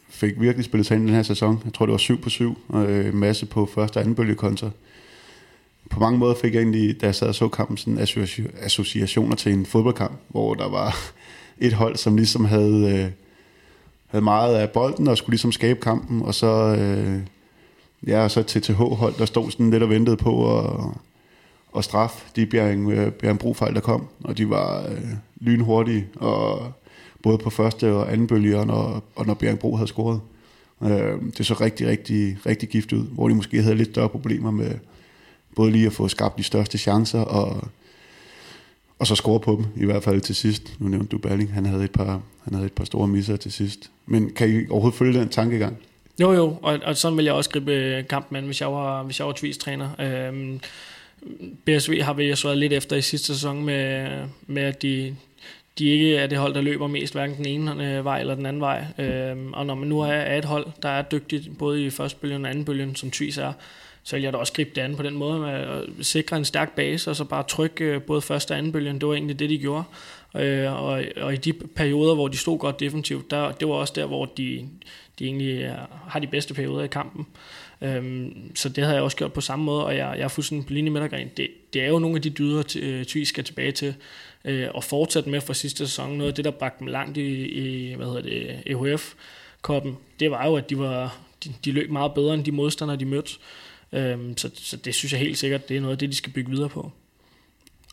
fik 0.08 0.40
virkelig 0.40 0.64
spillet 0.64 0.86
sig 0.86 0.94
ind 0.94 1.04
i 1.04 1.06
den 1.06 1.14
her 1.14 1.22
sæson. 1.22 1.62
Jeg 1.64 1.72
tror, 1.72 1.86
det 1.86 1.90
var 1.90 1.98
7 1.98 2.20
på 2.20 2.30
7, 2.30 2.58
og 2.68 2.90
øh, 2.90 3.14
masse 3.14 3.46
på 3.46 3.66
første 3.66 3.96
og 3.96 4.00
anden 4.00 4.14
bølgekontra 4.14 4.70
på 5.90 6.00
mange 6.00 6.18
måder 6.18 6.34
fik 6.34 6.54
jeg 6.54 6.60
egentlig, 6.60 7.00
da 7.00 7.06
jeg 7.06 7.14
sad 7.14 7.28
og 7.28 7.34
så 7.34 7.48
kampen, 7.48 7.76
sådan 7.76 7.98
associationer 8.60 9.36
til 9.36 9.52
en 9.52 9.66
fodboldkamp, 9.66 10.20
hvor 10.28 10.54
der 10.54 10.68
var 10.68 10.96
et 11.58 11.72
hold, 11.72 11.96
som 11.96 12.16
ligesom 12.16 12.44
havde, 12.44 13.04
øh, 13.04 13.10
havde 14.06 14.24
meget 14.24 14.56
af 14.56 14.70
bolden 14.70 15.08
og 15.08 15.18
skulle 15.18 15.32
ligesom 15.32 15.52
skabe 15.52 15.80
kampen, 15.80 16.22
og 16.22 16.34
så, 16.34 16.76
øh, 16.78 17.20
ja, 18.06 18.22
og 18.24 18.30
så 18.30 18.42
TTH-hold, 18.42 19.14
der 19.18 19.24
stod 19.24 19.50
sådan 19.50 19.70
lidt 19.70 19.82
og 19.82 19.90
ventede 19.90 20.16
på 20.16 20.58
at, 20.58 20.70
at 21.76 21.84
straffe 21.84 22.24
de 22.36 22.46
Bjerring, 22.46 22.90
øh, 22.90 23.38
Brofejl, 23.38 23.74
der 23.74 23.80
kom, 23.80 24.06
og 24.24 24.38
de 24.38 24.50
var 24.50 24.86
øh, 24.88 25.10
lynhurtige, 25.40 26.06
og 26.16 26.72
både 27.22 27.38
på 27.38 27.50
første 27.50 27.92
og 27.92 28.12
anden 28.12 28.26
bølge, 28.26 28.58
og 28.58 28.66
når, 28.66 29.02
og 29.16 29.26
når 29.26 29.34
Bjerring 29.34 29.58
Bro 29.58 29.76
havde 29.76 29.88
scoret. 29.88 30.20
Øh, 30.82 31.22
det 31.38 31.46
så 31.46 31.54
rigtig, 31.54 31.86
rigtig, 31.86 32.38
rigtig 32.46 32.68
gift 32.68 32.92
ud, 32.92 33.06
hvor 33.06 33.28
de 33.28 33.34
måske 33.34 33.62
havde 33.62 33.76
lidt 33.76 33.88
større 33.88 34.08
problemer 34.08 34.50
med 34.50 34.70
både 35.56 35.70
lige 35.70 35.86
at 35.86 35.92
få 35.92 36.08
skabt 36.08 36.38
de 36.38 36.42
største 36.42 36.78
chancer, 36.78 37.20
og, 37.20 37.68
og 38.98 39.06
så 39.06 39.14
score 39.14 39.40
på 39.40 39.56
dem, 39.56 39.82
i 39.82 39.84
hvert 39.84 40.02
fald 40.02 40.20
til 40.20 40.34
sidst. 40.34 40.80
Nu 40.80 40.88
nævnte 40.88 41.08
du 41.08 41.18
Balling, 41.18 41.52
han 41.52 41.66
havde 41.66 41.84
et 41.84 41.90
par, 41.90 42.22
han 42.44 42.54
havde 42.54 42.66
et 42.66 42.72
par 42.72 42.84
store 42.84 43.08
misser 43.08 43.36
til 43.36 43.52
sidst. 43.52 43.90
Men 44.06 44.30
kan 44.34 44.50
I 44.50 44.68
overhovedet 44.70 44.98
følge 44.98 45.20
den 45.20 45.28
tankegang? 45.28 45.76
Jo, 46.20 46.32
jo, 46.32 46.56
og, 46.62 46.78
og 46.84 46.96
sådan 46.96 47.16
vil 47.16 47.24
jeg 47.24 47.34
også 47.34 47.50
gribe 47.50 47.72
øh, 47.72 48.06
kampen 48.06 48.36
an, 48.36 48.44
hvis 48.44 48.60
jeg 48.60 48.72
var, 48.72 49.02
hvis 49.02 49.18
jeg 49.18 49.26
var 49.26 49.32
tvis-træner. 49.32 49.88
Øhm, 50.00 50.60
BSV 51.64 52.00
har 52.02 52.12
vi 52.12 52.36
så 52.36 52.48
været 52.48 52.58
lidt 52.58 52.72
efter 52.72 52.96
i 52.96 53.02
sidste 53.02 53.26
sæson 53.26 53.64
med, 53.64 54.08
med 54.46 54.62
at 54.62 54.82
de, 54.82 55.16
de 55.78 55.88
ikke 55.88 56.16
er 56.16 56.26
det 56.26 56.38
hold, 56.38 56.54
der 56.54 56.60
løber 56.60 56.86
mest, 56.86 57.14
hverken 57.14 57.36
den 57.36 57.46
ene 57.46 57.96
øh, 57.96 58.04
vej 58.04 58.20
eller 58.20 58.34
den 58.34 58.46
anden 58.46 58.60
vej. 58.60 58.84
Øhm, 58.98 59.52
og 59.52 59.66
når 59.66 59.74
man 59.74 59.88
nu 59.88 60.00
er, 60.00 60.06
er 60.06 60.38
et 60.38 60.44
hold, 60.44 60.66
der 60.82 60.88
er 60.88 61.02
dygtigt, 61.02 61.58
både 61.58 61.84
i 61.84 61.90
første 61.90 62.18
bølgen 62.20 62.44
og 62.44 62.50
anden 62.50 62.64
bølgen, 62.64 62.96
som 62.96 63.10
Tvis 63.10 63.38
er, 63.38 63.52
så 64.04 64.16
ville 64.16 64.24
jeg 64.24 64.32
da 64.32 64.38
også 64.38 64.52
gribe 64.52 64.70
det 64.74 64.80
an 64.80 64.96
på 64.96 65.02
den 65.02 65.14
måde 65.14 65.38
med 65.38 65.50
at 65.50 65.82
sikre 66.00 66.36
en 66.36 66.44
stærk 66.44 66.76
base, 66.76 67.10
og 67.10 67.16
så 67.16 67.24
bare 67.24 67.44
trykke 67.48 67.84
øh, 67.84 68.02
både 68.02 68.22
første 68.22 68.52
og 68.52 68.58
anden 68.58 68.72
bølgen. 68.72 69.00
Det 69.00 69.08
var 69.08 69.14
egentlig 69.14 69.38
det, 69.38 69.50
de 69.50 69.58
gjorde. 69.58 69.84
Øh, 70.36 70.72
og, 70.82 71.04
og 71.16 71.32
i 71.34 71.36
de 71.36 71.52
perioder, 71.52 72.14
hvor 72.14 72.28
de 72.28 72.36
stod 72.36 72.58
godt 72.58 72.80
defensivt, 72.80 73.30
der, 73.30 73.52
det 73.52 73.68
var 73.68 73.74
også 73.74 73.92
der, 73.96 74.06
hvor 74.06 74.24
de, 74.24 74.68
de 75.18 75.24
egentlig 75.24 75.62
øh, 75.62 75.74
har 76.08 76.18
de 76.18 76.26
bedste 76.26 76.54
perioder 76.54 76.84
i 76.84 76.86
kampen. 76.86 77.26
Øhm, 77.80 78.50
så 78.54 78.68
det 78.68 78.84
havde 78.84 78.94
jeg 78.94 79.02
også 79.02 79.16
gjort 79.16 79.32
på 79.32 79.40
samme 79.40 79.64
måde, 79.64 79.84
og 79.84 79.96
jeg, 79.96 80.14
jeg 80.16 80.24
er 80.24 80.28
fuldstændig 80.28 80.66
på 80.66 80.72
linje 80.72 80.90
med 80.90 81.00
dig, 81.00 81.30
Det, 81.36 81.48
det 81.72 81.82
er 81.82 81.88
jo 81.88 81.98
nogle 81.98 82.16
af 82.16 82.22
de 82.22 82.30
dyder, 82.30 82.62
Tvis 82.62 83.16
øh, 83.16 83.26
skal 83.26 83.44
tilbage 83.44 83.72
til, 83.72 83.94
øh, 84.44 84.68
og 84.74 84.84
fortsætte 84.84 85.30
med 85.30 85.40
fra 85.40 85.54
sidste 85.54 85.86
sæson. 85.86 86.18
Noget 86.18 86.30
af 86.30 86.34
det, 86.34 86.44
der 86.44 86.50
bragte 86.50 86.78
dem 86.78 86.86
langt 86.86 87.16
i, 87.16 87.46
i 87.46 87.94
hvad 87.94 88.06
hedder 88.06 88.22
det, 88.22 88.62
EHF-koppen, 88.66 89.96
det 90.20 90.30
var 90.30 90.46
jo, 90.46 90.56
at 90.56 90.70
de, 90.70 90.78
var, 90.78 91.16
de, 91.44 91.52
de 91.64 91.72
løb 91.72 91.90
meget 91.90 92.14
bedre 92.14 92.34
end 92.34 92.44
de 92.44 92.52
modstandere, 92.52 92.96
de 92.96 93.04
mødte. 93.04 93.32
Øhm, 93.94 94.36
så, 94.36 94.50
så 94.54 94.76
det 94.76 94.94
synes 94.94 95.12
jeg 95.12 95.20
helt 95.20 95.38
sikkert, 95.38 95.68
det 95.68 95.76
er 95.76 95.80
noget 95.80 95.92
af 95.92 95.98
det, 95.98 96.08
de 96.08 96.16
skal 96.16 96.32
bygge 96.32 96.50
videre 96.50 96.68
på. 96.68 96.92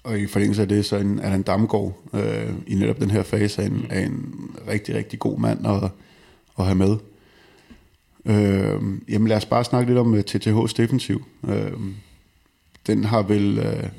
Og 0.03 0.19
i 0.19 0.27
forlængelse 0.27 0.61
af 0.61 0.67
det, 0.67 0.85
så 0.85 0.95
er 0.95 1.01
en 1.01 1.19
Allan 1.19 1.41
Damgaard 1.41 2.01
øh, 2.13 2.53
i 2.67 2.75
netop 2.75 2.99
den 2.99 3.11
her 3.11 3.23
fase 3.23 3.61
er 3.61 3.65
en, 3.65 3.85
er 3.89 4.05
en 4.05 4.35
rigtig, 4.67 4.95
rigtig 4.95 5.19
god 5.19 5.39
mand 5.39 5.67
at, 5.67 5.89
at 6.59 6.65
have 6.65 6.75
med. 6.75 6.97
Øh, 8.25 8.81
jamen 9.09 9.27
lad 9.27 9.37
os 9.37 9.45
bare 9.45 9.63
snakke 9.63 9.89
lidt 9.89 9.99
om 9.99 10.13
TTH's 10.13 10.73
defensiv. 10.77 11.25
Øh, 11.47 11.71
den 12.87 13.03
har 13.03 13.21
vel 13.21 13.57
øh, 13.59 13.89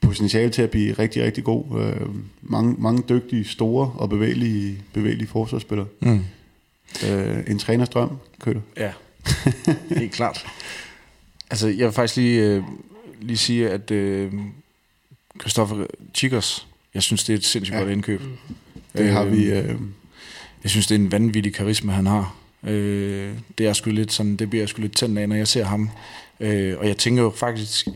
potentiale 0.00 0.50
til 0.50 0.62
at 0.62 0.70
blive 0.70 0.92
rigtig, 0.92 1.22
rigtig 1.24 1.44
god. 1.44 1.80
Øh, 1.80 2.08
mange, 2.42 2.74
mange 2.78 3.02
dygtige, 3.08 3.44
store 3.44 3.92
og 3.94 4.08
bevægelige, 4.08 4.82
bevægelige 4.92 5.28
forsvarsspillere. 5.28 5.86
Mm. 6.00 6.24
Øh, 7.08 7.44
en 7.46 7.58
træners 7.58 7.88
drøm. 7.88 8.16
Ja, 8.76 8.92
helt 10.00 10.12
klart. 10.12 10.46
Altså, 11.52 11.68
jeg 11.68 11.86
vil 11.86 11.92
faktisk 11.92 12.16
lige, 12.16 12.42
øh, 12.42 12.62
lige 13.20 13.36
sige, 13.36 13.70
at 13.70 13.90
øh, 13.90 14.32
Christoffer 15.40 15.86
Chikos, 16.14 16.66
jeg 16.94 17.02
synes, 17.02 17.24
det 17.24 17.32
er 17.32 17.36
et 17.36 17.44
sindssygt 17.44 17.74
ja. 17.74 17.80
godt 17.80 17.92
indkøb. 17.92 18.20
Mm. 18.20 18.36
Det 18.96 19.10
har 19.10 19.24
vi... 19.24 19.44
Øh, 19.44 19.70
øh, 19.70 19.76
jeg 20.62 20.70
synes, 20.70 20.86
det 20.86 20.94
er 20.94 20.98
en 20.98 21.12
vanvittig 21.12 21.54
karisma, 21.54 21.92
han 21.92 22.06
har. 22.06 22.34
Øh, 22.64 23.34
det 23.58 23.66
er 23.66 23.72
sgu 23.72 23.90
lidt 23.90 24.12
sådan, 24.12 24.36
det 24.36 24.50
bliver 24.50 24.62
jeg 24.62 24.68
sgu 24.68 24.82
lidt 24.82 24.96
tændt 24.96 25.18
af, 25.18 25.28
når 25.28 25.36
jeg 25.36 25.48
ser 25.48 25.64
ham. 25.64 25.90
Øh, 26.40 26.78
og 26.78 26.88
jeg 26.88 26.96
tænker 26.96 27.22
jo 27.22 27.30
faktisk, 27.30 27.88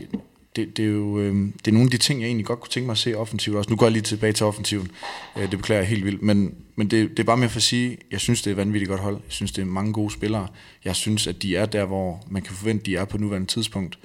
det, 0.57 0.77
det, 0.77 0.85
er 0.85 0.89
jo 0.89 1.19
øh, 1.19 1.35
det 1.35 1.67
er 1.67 1.71
nogle 1.71 1.87
af 1.87 1.91
de 1.91 1.97
ting, 1.97 2.21
jeg 2.21 2.27
egentlig 2.27 2.45
godt 2.45 2.59
kunne 2.59 2.69
tænke 2.69 2.85
mig 2.85 2.91
at 2.91 2.97
se 2.97 3.15
offensivt 3.15 3.57
også. 3.57 3.69
Nu 3.69 3.75
går 3.75 3.85
jeg 3.85 3.91
lige 3.91 4.03
tilbage 4.03 4.33
til 4.33 4.45
offensiven. 4.45 4.91
Øh, 5.37 5.41
det 5.41 5.59
beklager 5.59 5.81
jeg 5.81 5.89
helt 5.89 6.05
vildt. 6.05 6.21
Men, 6.21 6.55
men 6.75 6.87
det, 6.87 7.09
det 7.09 7.19
er 7.19 7.23
bare 7.23 7.37
mere 7.37 7.49
for 7.49 7.57
at 7.57 7.63
sige, 7.63 7.97
jeg 8.11 8.19
synes, 8.19 8.41
det 8.41 8.49
er 8.49 8.53
et 8.53 8.57
vanvittigt 8.57 8.89
godt 8.89 9.01
hold. 9.01 9.15
Jeg 9.15 9.31
synes, 9.31 9.51
det 9.51 9.61
er 9.61 9.65
mange 9.65 9.93
gode 9.93 10.11
spillere. 10.11 10.47
Jeg 10.85 10.95
synes, 10.95 11.27
at 11.27 11.41
de 11.41 11.55
er 11.55 11.65
der, 11.65 11.85
hvor 11.85 12.23
man 12.29 12.41
kan 12.41 12.55
forvente, 12.55 12.85
de 12.85 12.95
er 12.95 13.05
på 13.05 13.17
nuværende 13.17 13.47
tidspunkt. 13.47 13.99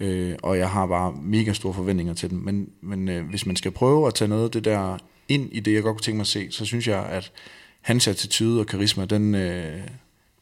Øh, 0.00 0.34
og 0.42 0.58
jeg 0.58 0.70
har 0.70 0.86
bare 0.86 1.14
mega 1.22 1.52
store 1.52 1.74
forventninger 1.74 2.14
til 2.14 2.30
dem. 2.30 2.38
Men, 2.38 2.68
men 2.80 3.08
øh, 3.08 3.28
hvis 3.28 3.46
man 3.46 3.56
skal 3.56 3.70
prøve 3.70 4.06
at 4.06 4.14
tage 4.14 4.28
noget 4.28 4.44
af 4.44 4.50
det 4.50 4.64
der 4.64 4.98
ind 5.28 5.48
i 5.52 5.60
det, 5.60 5.72
jeg 5.72 5.82
godt 5.82 5.96
kunne 5.96 6.02
tænke 6.02 6.16
mig 6.16 6.22
at 6.22 6.26
se, 6.26 6.46
så 6.50 6.64
synes 6.64 6.88
jeg, 6.88 7.06
at 7.06 7.32
hans 7.80 8.08
attitude 8.08 8.60
og 8.60 8.66
karisma, 8.66 9.04
den, 9.04 9.34
øh, 9.34 9.80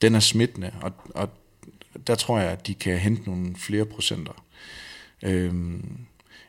den 0.02 0.14
er 0.14 0.20
smittende. 0.20 0.72
Og, 0.82 0.92
og 1.14 1.28
der 2.06 2.14
tror 2.14 2.38
jeg, 2.38 2.50
at 2.50 2.66
de 2.66 2.74
kan 2.74 2.98
hente 2.98 3.22
nogle 3.26 3.54
flere 3.56 3.84
procenter. 3.84 4.43
Øh, 5.24 5.54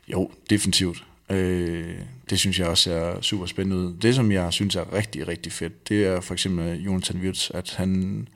jo, 0.08 0.30
definitivt. 0.50 1.04
Øh, 1.30 1.98
det 2.30 2.38
synes 2.38 2.58
jeg 2.58 2.66
også 2.66 2.92
er 2.92 3.20
super 3.20 3.46
spændende 3.46 3.76
ud. 3.76 3.96
Det, 4.02 4.14
som 4.14 4.32
jeg 4.32 4.52
synes 4.52 4.76
er 4.76 4.92
rigtig, 4.92 5.28
rigtig 5.28 5.52
fedt, 5.52 5.88
det 5.88 6.06
er 6.06 6.20
for 6.20 6.34
eksempel 6.34 6.82
Jonathan 6.82 7.20
Wirtz, 7.20 7.50
at 7.50 7.74
han, 7.74 8.28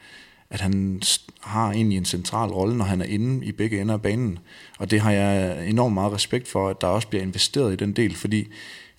at 0.50 0.61
han 0.61 1.03
har 1.40 1.72
egentlig 1.72 1.98
en 1.98 2.05
central 2.05 2.50
rolle, 2.50 2.76
når 2.76 2.85
han 2.85 3.00
er 3.00 3.05
inde 3.05 3.46
i 3.46 3.53
begge 3.53 3.81
ender 3.81 3.94
af 3.94 4.03
banen. 4.03 4.38
Og 4.79 4.90
det 4.90 5.00
har 5.00 5.12
jeg 5.12 5.68
enormt 5.68 5.94
meget 5.94 6.12
respekt 6.12 6.48
for, 6.48 6.68
at 6.68 6.81
der 6.81 6.87
også 6.87 7.09
bliver 7.09 7.22
investeret 7.22 7.72
i 7.72 7.76
den 7.76 7.92
del, 7.92 8.14
fordi 8.14 8.48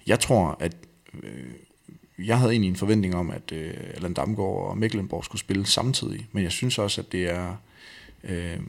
jeg 0.07 0.19
tror, 0.19 0.57
at 0.59 0.75
øh, 1.23 2.25
jeg 2.27 2.39
havde 2.39 2.51
egentlig 2.51 2.69
en 2.69 2.75
forventning 2.75 3.15
om, 3.15 3.31
at 3.31 3.51
øh, 3.51 3.73
Allan 3.93 4.13
Damgaard 4.13 4.69
og 4.69 4.77
Mecklenborg 4.77 5.25
skulle 5.25 5.39
spille 5.39 5.65
samtidig, 5.65 6.27
men 6.31 6.43
jeg 6.43 6.51
synes 6.51 6.77
også, 6.77 7.01
at 7.01 7.11
det 7.11 7.29
er... 7.29 7.55
Øh, 8.23 8.59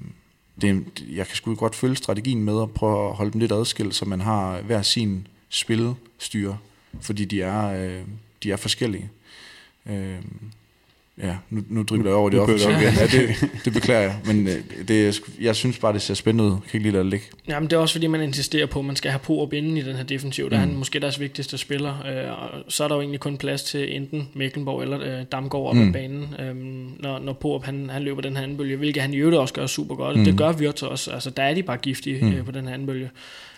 det, 0.61 0.85
jeg 1.11 1.27
kan 1.27 1.37
sgu 1.37 1.55
godt 1.55 1.75
følge 1.75 1.97
strategien 1.97 2.45
med 2.45 2.63
at 2.63 2.71
prøve 2.71 3.09
at 3.09 3.15
holde 3.15 3.33
dem 3.33 3.41
lidt 3.41 3.53
adskilt, 3.53 3.95
så 3.95 4.05
man 4.05 4.21
har 4.21 4.61
hver 4.61 4.83
sin 4.83 5.27
spilstyre, 5.49 6.59
fordi 7.01 7.25
de 7.25 7.43
er, 7.43 7.85
øh, 7.85 8.03
de 8.43 8.53
er 8.53 8.57
forskellige. 8.57 9.11
Øh, 9.87 10.19
Ja, 11.23 11.37
nu, 11.51 11.63
nu 11.69 11.83
dribler 11.83 12.11
jeg 12.11 12.17
over 12.17 12.31
det 12.31 12.41
offentlige. 12.41 12.79
Ja, 12.79 13.07
det, 13.07 13.51
det 13.65 13.73
beklager 13.73 14.01
jeg, 14.01 14.17
men 14.27 14.49
øh, 14.49 14.89
det, 14.89 15.21
jeg 15.41 15.57
synes 15.57 15.79
bare, 15.79 15.93
det 15.93 16.03
ser 16.03 16.15
spændende 16.15 16.45
ud. 16.45 16.51
Jeg 16.51 16.61
kan 16.71 16.79
ikke 16.79 16.89
lide 16.89 16.93
det 16.93 17.01
at 17.01 17.07
ligge. 17.07 17.27
Jamen, 17.49 17.71
det 17.71 17.77
er 17.77 17.81
også 17.81 17.95
fordi, 17.95 18.07
man 18.07 18.21
insisterer 18.21 18.67
på, 18.67 18.79
at 18.79 18.85
man 18.85 18.97
skal 18.97 19.11
have 19.11 19.19
på 19.19 19.41
op 19.41 19.53
inden 19.53 19.77
i 19.77 19.83
den 19.83 19.97
her 19.97 20.03
defensiv. 20.03 20.51
Der 20.51 20.57
mm. 20.57 20.63
er 20.63 20.67
han 20.67 20.77
måske 20.77 21.01
deres 21.01 21.21
vigtigste 21.21 21.59
spiller. 21.59 21.91
Øh, 21.91 22.43
og 22.43 22.49
så 22.69 22.85
er 22.85 22.89
der 22.89 22.95
jo 22.95 23.01
egentlig 23.01 23.21
kun 23.21 23.37
plads 23.37 23.63
til 23.63 23.97
enten 23.97 24.29
Mecklenborg 24.35 24.83
eller 24.83 25.01
øh, 25.01 25.25
Damgaard 25.33 25.67
op 25.67 25.75
mm. 25.77 25.89
ad 25.89 25.93
banen, 25.93 26.35
øh, 26.39 26.55
når, 27.03 27.19
når 27.19 27.33
Poop 27.33 27.65
han, 27.65 27.91
han 27.91 28.03
løber 28.03 28.21
den 28.23 28.37
her 28.37 28.43
anden 28.43 28.57
bølge, 28.57 28.77
hvilket 28.77 29.03
han 29.03 29.15
i 29.15 29.17
øvrigt 29.17 29.39
også 29.39 29.55
gør 29.55 29.67
super 29.67 29.95
godt. 29.95 30.17
Mm. 30.17 30.25
Det 30.25 30.37
gør 30.37 30.53
Virtus 30.53 30.89
også. 30.89 31.11
Altså, 31.11 31.31
der 31.31 31.43
er 31.43 31.55
de 31.55 31.63
bare 31.63 31.77
giftige 31.77 32.25
mm. 32.25 32.33
øh, 32.33 32.45
på 32.45 32.51
den 32.51 32.67
her 32.67 32.75
anden 32.75 32.87
bølge. 32.87 33.11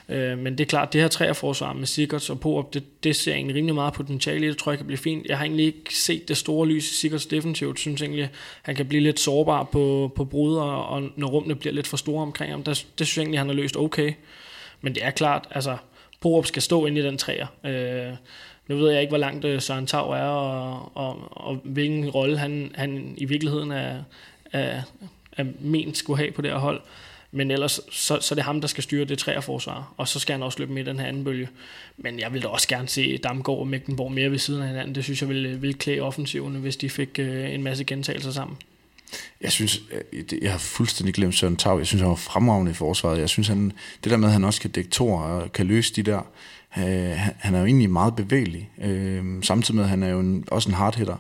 Øh, 0.09 0.39
men 0.39 0.59
det 0.59 0.65
er 0.65 0.69
klart, 0.69 0.93
det 0.93 1.01
her 1.01 1.09
træerforsvar 1.09 1.73
med 1.73 1.87
Sigurds 1.87 2.31
og 2.31 2.41
Poop, 2.41 2.75
det, 2.75 3.05
det 3.05 3.17
ser 3.17 3.35
egentlig 3.35 3.57
rimelig 3.57 3.75
meget 3.75 3.95
potentiale 3.95 4.47
i 4.47 4.49
det, 4.49 4.59
tror 4.59 4.73
jeg 4.73 4.79
kan 4.79 4.87
blive 4.87 4.99
fint. 4.99 5.27
Jeg 5.27 5.39
har 5.39 5.45
egentlig 5.45 5.67
ikke 5.67 5.97
set 5.97 6.29
det 6.29 6.37
store 6.37 6.69
lys 6.69 6.91
i 6.91 6.95
Sigurds 6.95 7.27
defensivt, 7.27 7.79
synes 7.79 8.03
egentlig, 8.03 8.31
han 8.63 8.77
kan 8.77 8.87
blive 8.87 9.03
lidt 9.03 9.21
sårbar 9.21 9.63
på, 9.63 10.13
på 10.17 10.25
brud, 10.25 10.57
og, 10.57 10.87
og 10.87 11.03
når 11.17 11.29
rummene 11.29 11.55
bliver 11.55 11.73
lidt 11.73 11.87
for 11.87 11.97
store 11.97 12.23
omkring 12.23 12.53
ham, 12.53 12.63
der, 12.63 12.73
det 12.73 13.07
synes 13.07 13.17
jeg 13.17 13.23
egentlig, 13.23 13.41
han 13.41 13.49
har 13.49 13.55
løst 13.55 13.77
okay. 13.77 14.13
Men 14.81 14.95
det 14.95 15.05
er 15.05 15.11
klart, 15.11 15.49
altså, 15.51 15.77
Poop 16.21 16.47
skal 16.47 16.63
stå 16.63 16.87
ind 16.87 16.99
i 16.99 17.03
den 17.03 17.19
træer. 17.19 17.47
Øh, 17.65 18.17
nu 18.69 18.77
ved 18.77 18.91
jeg 18.91 19.01
ikke, 19.01 19.11
hvor 19.11 19.19
langt 19.19 19.45
øh, 19.45 19.61
Søren 19.61 19.87
Tav 19.87 20.11
er, 20.11 20.25
og, 20.25 20.93
og, 20.95 21.19
og 21.31 21.61
hvilken 21.65 22.11
rolle 22.11 22.39
han, 22.39 22.73
han 22.75 23.15
i 23.17 23.25
virkeligheden 23.25 23.73
er, 23.73 24.03
er, 24.53 24.83
er 25.37 25.45
ment 25.61 25.97
skulle 25.97 26.19
have 26.19 26.33
på 26.33 26.43
det 26.43 26.51
her 26.51 26.59
hold. 26.59 26.81
Men 27.35 27.51
ellers, 27.51 27.81
så, 27.91 28.19
så 28.21 28.35
det 28.35 28.41
er 28.41 28.45
ham, 28.45 28.61
der 28.61 28.69
skal 28.69 28.83
styre 28.83 29.05
det 29.05 29.19
træerforsvar, 29.19 29.95
og 29.97 30.09
så 30.09 30.19
skal 30.19 30.33
han 30.33 30.43
også 30.43 30.59
løbe 30.59 30.73
med 30.73 30.83
i 30.83 30.87
den 30.87 30.99
her 30.99 31.07
anden 31.07 31.25
bølge. 31.25 31.49
Men 31.97 32.21
jeg 32.21 32.33
vil 32.33 32.43
da 32.43 32.49
også 32.49 32.69
gerne 32.69 32.89
se 32.89 33.19
Damgaard 33.19 33.59
og 33.59 33.67
Mægtenborg 33.67 34.13
mere 34.13 34.31
ved 34.31 34.39
siden 34.39 34.63
af 34.63 34.69
hinanden. 34.69 34.95
Det 34.95 35.05
synes 35.05 35.21
jeg 35.21 35.29
ville, 35.29 35.49
øh, 35.49 35.63
ville 35.63 35.75
klæde 35.75 36.01
offensiven, 36.01 36.55
hvis 36.55 36.77
de 36.77 36.91
fik 36.91 37.19
øh, 37.19 37.55
en 37.55 37.63
masse 37.63 37.85
gentagelser 37.85 38.31
sammen. 38.31 38.57
Jeg 39.41 39.53
synes, 39.53 39.81
øh, 39.93 40.19
jeg, 40.33 40.43
jeg 40.43 40.51
har 40.51 40.59
fuldstændig 40.59 41.15
glemt 41.15 41.35
Søren 41.35 41.57
Tav. 41.57 41.79
Jeg 41.79 41.87
synes, 41.87 42.01
han 42.01 42.11
var 42.11 42.17
fremragende 42.17 42.71
i 42.71 42.75
forsvaret. 42.75 43.21
Jeg 43.21 43.29
synes, 43.29 43.49
han, 43.49 43.73
det 44.05 44.11
der 44.11 44.17
med, 44.17 44.29
at 44.29 44.33
han 44.33 44.45
også 44.45 44.61
kan 44.61 44.71
dække 44.71 44.91
to 44.91 45.13
og 45.13 45.43
øh, 45.43 45.53
kan 45.53 45.67
løse 45.67 45.95
de 45.95 46.03
der, 46.03 46.21
øh, 46.79 47.19
han 47.39 47.55
er 47.55 47.59
jo 47.59 47.67
egentlig 47.67 47.91
meget 47.91 48.17
bevægelig. 48.17 48.71
Øh, 48.83 49.25
samtidig 49.43 49.77
med, 49.77 49.85
at 49.85 49.91
han 49.91 50.03
er 50.03 50.09
jo 50.09 50.21
en, 50.21 50.45
også 50.51 50.69
en 50.69 50.75
hardhitter. 50.75 51.17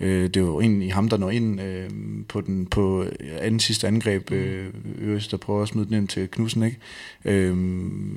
Øh, 0.00 0.22
det 0.22 0.36
er 0.36 0.40
jo 0.40 0.60
egentlig 0.60 0.94
ham, 0.94 1.08
der 1.08 1.16
når 1.16 1.30
ind 1.30 1.60
øh, 1.60 1.90
på 2.28 2.40
den 2.40 2.66
på 2.66 3.04
anden 3.38 3.60
sidste 3.60 3.86
angreb, 3.86 4.32
øh, 4.32 4.66
Øres, 5.02 5.28
der 5.28 5.36
prøver 5.36 5.62
at 5.62 5.68
smide 5.68 5.86
den 5.86 5.94
ind 5.94 6.08
til 6.08 6.28
Knudsen, 6.30 6.62
ikke? 6.62 6.78
Øh, 7.24 7.56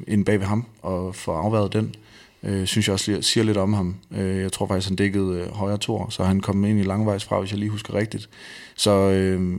ind 0.08 0.26
bag 0.26 0.40
ved 0.40 0.48
ham 0.48 0.66
og 0.82 1.16
få 1.16 1.32
afværet 1.32 1.74
den. 1.74 1.96
Øh, 2.44 2.66
synes 2.66 2.88
jeg 2.88 2.94
også 2.94 3.18
siger 3.22 3.44
lidt 3.44 3.58
om 3.58 3.74
ham. 3.74 3.96
Øh, 4.18 4.42
jeg 4.42 4.52
tror 4.52 4.68
faktisk, 4.68 4.88
han 4.88 4.96
dækkede 4.96 5.40
øh, 5.40 5.52
højre 5.52 5.78
tor, 5.78 6.10
så 6.10 6.24
han 6.24 6.40
kom 6.40 6.66
ind 6.66 6.80
i 6.80 6.84
langvejs 6.84 7.26
fra, 7.26 7.40
hvis 7.40 7.52
jeg 7.52 7.60
lige 7.60 7.70
husker 7.70 7.94
rigtigt. 7.94 8.30
Så 8.76 8.92
øh, 8.92 9.52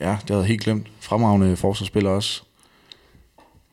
ja, 0.00 0.16
det 0.20 0.30
havde 0.30 0.40
jeg 0.40 0.48
helt 0.48 0.62
glemt. 0.62 0.86
Fremragende 1.00 1.56
forsvarsspiller 1.56 2.10
også. 2.10 2.42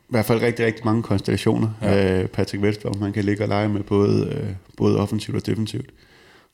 hvert 0.08 0.24
fald 0.24 0.40
rigtig, 0.40 0.66
rigtig 0.66 0.84
mange 0.84 1.02
konstellationer. 1.02 1.68
Ja. 1.82 2.22
Øh, 2.22 2.28
Patrick 2.28 2.62
Velsberg, 2.62 2.98
man 3.00 3.12
kan 3.12 3.24
ligge 3.24 3.44
og 3.44 3.48
lege 3.48 3.68
med 3.68 3.82
både, 3.82 4.26
øh, 4.26 4.50
både 4.76 4.98
offensivt 4.98 5.36
og 5.36 5.46
defensivt. 5.46 5.90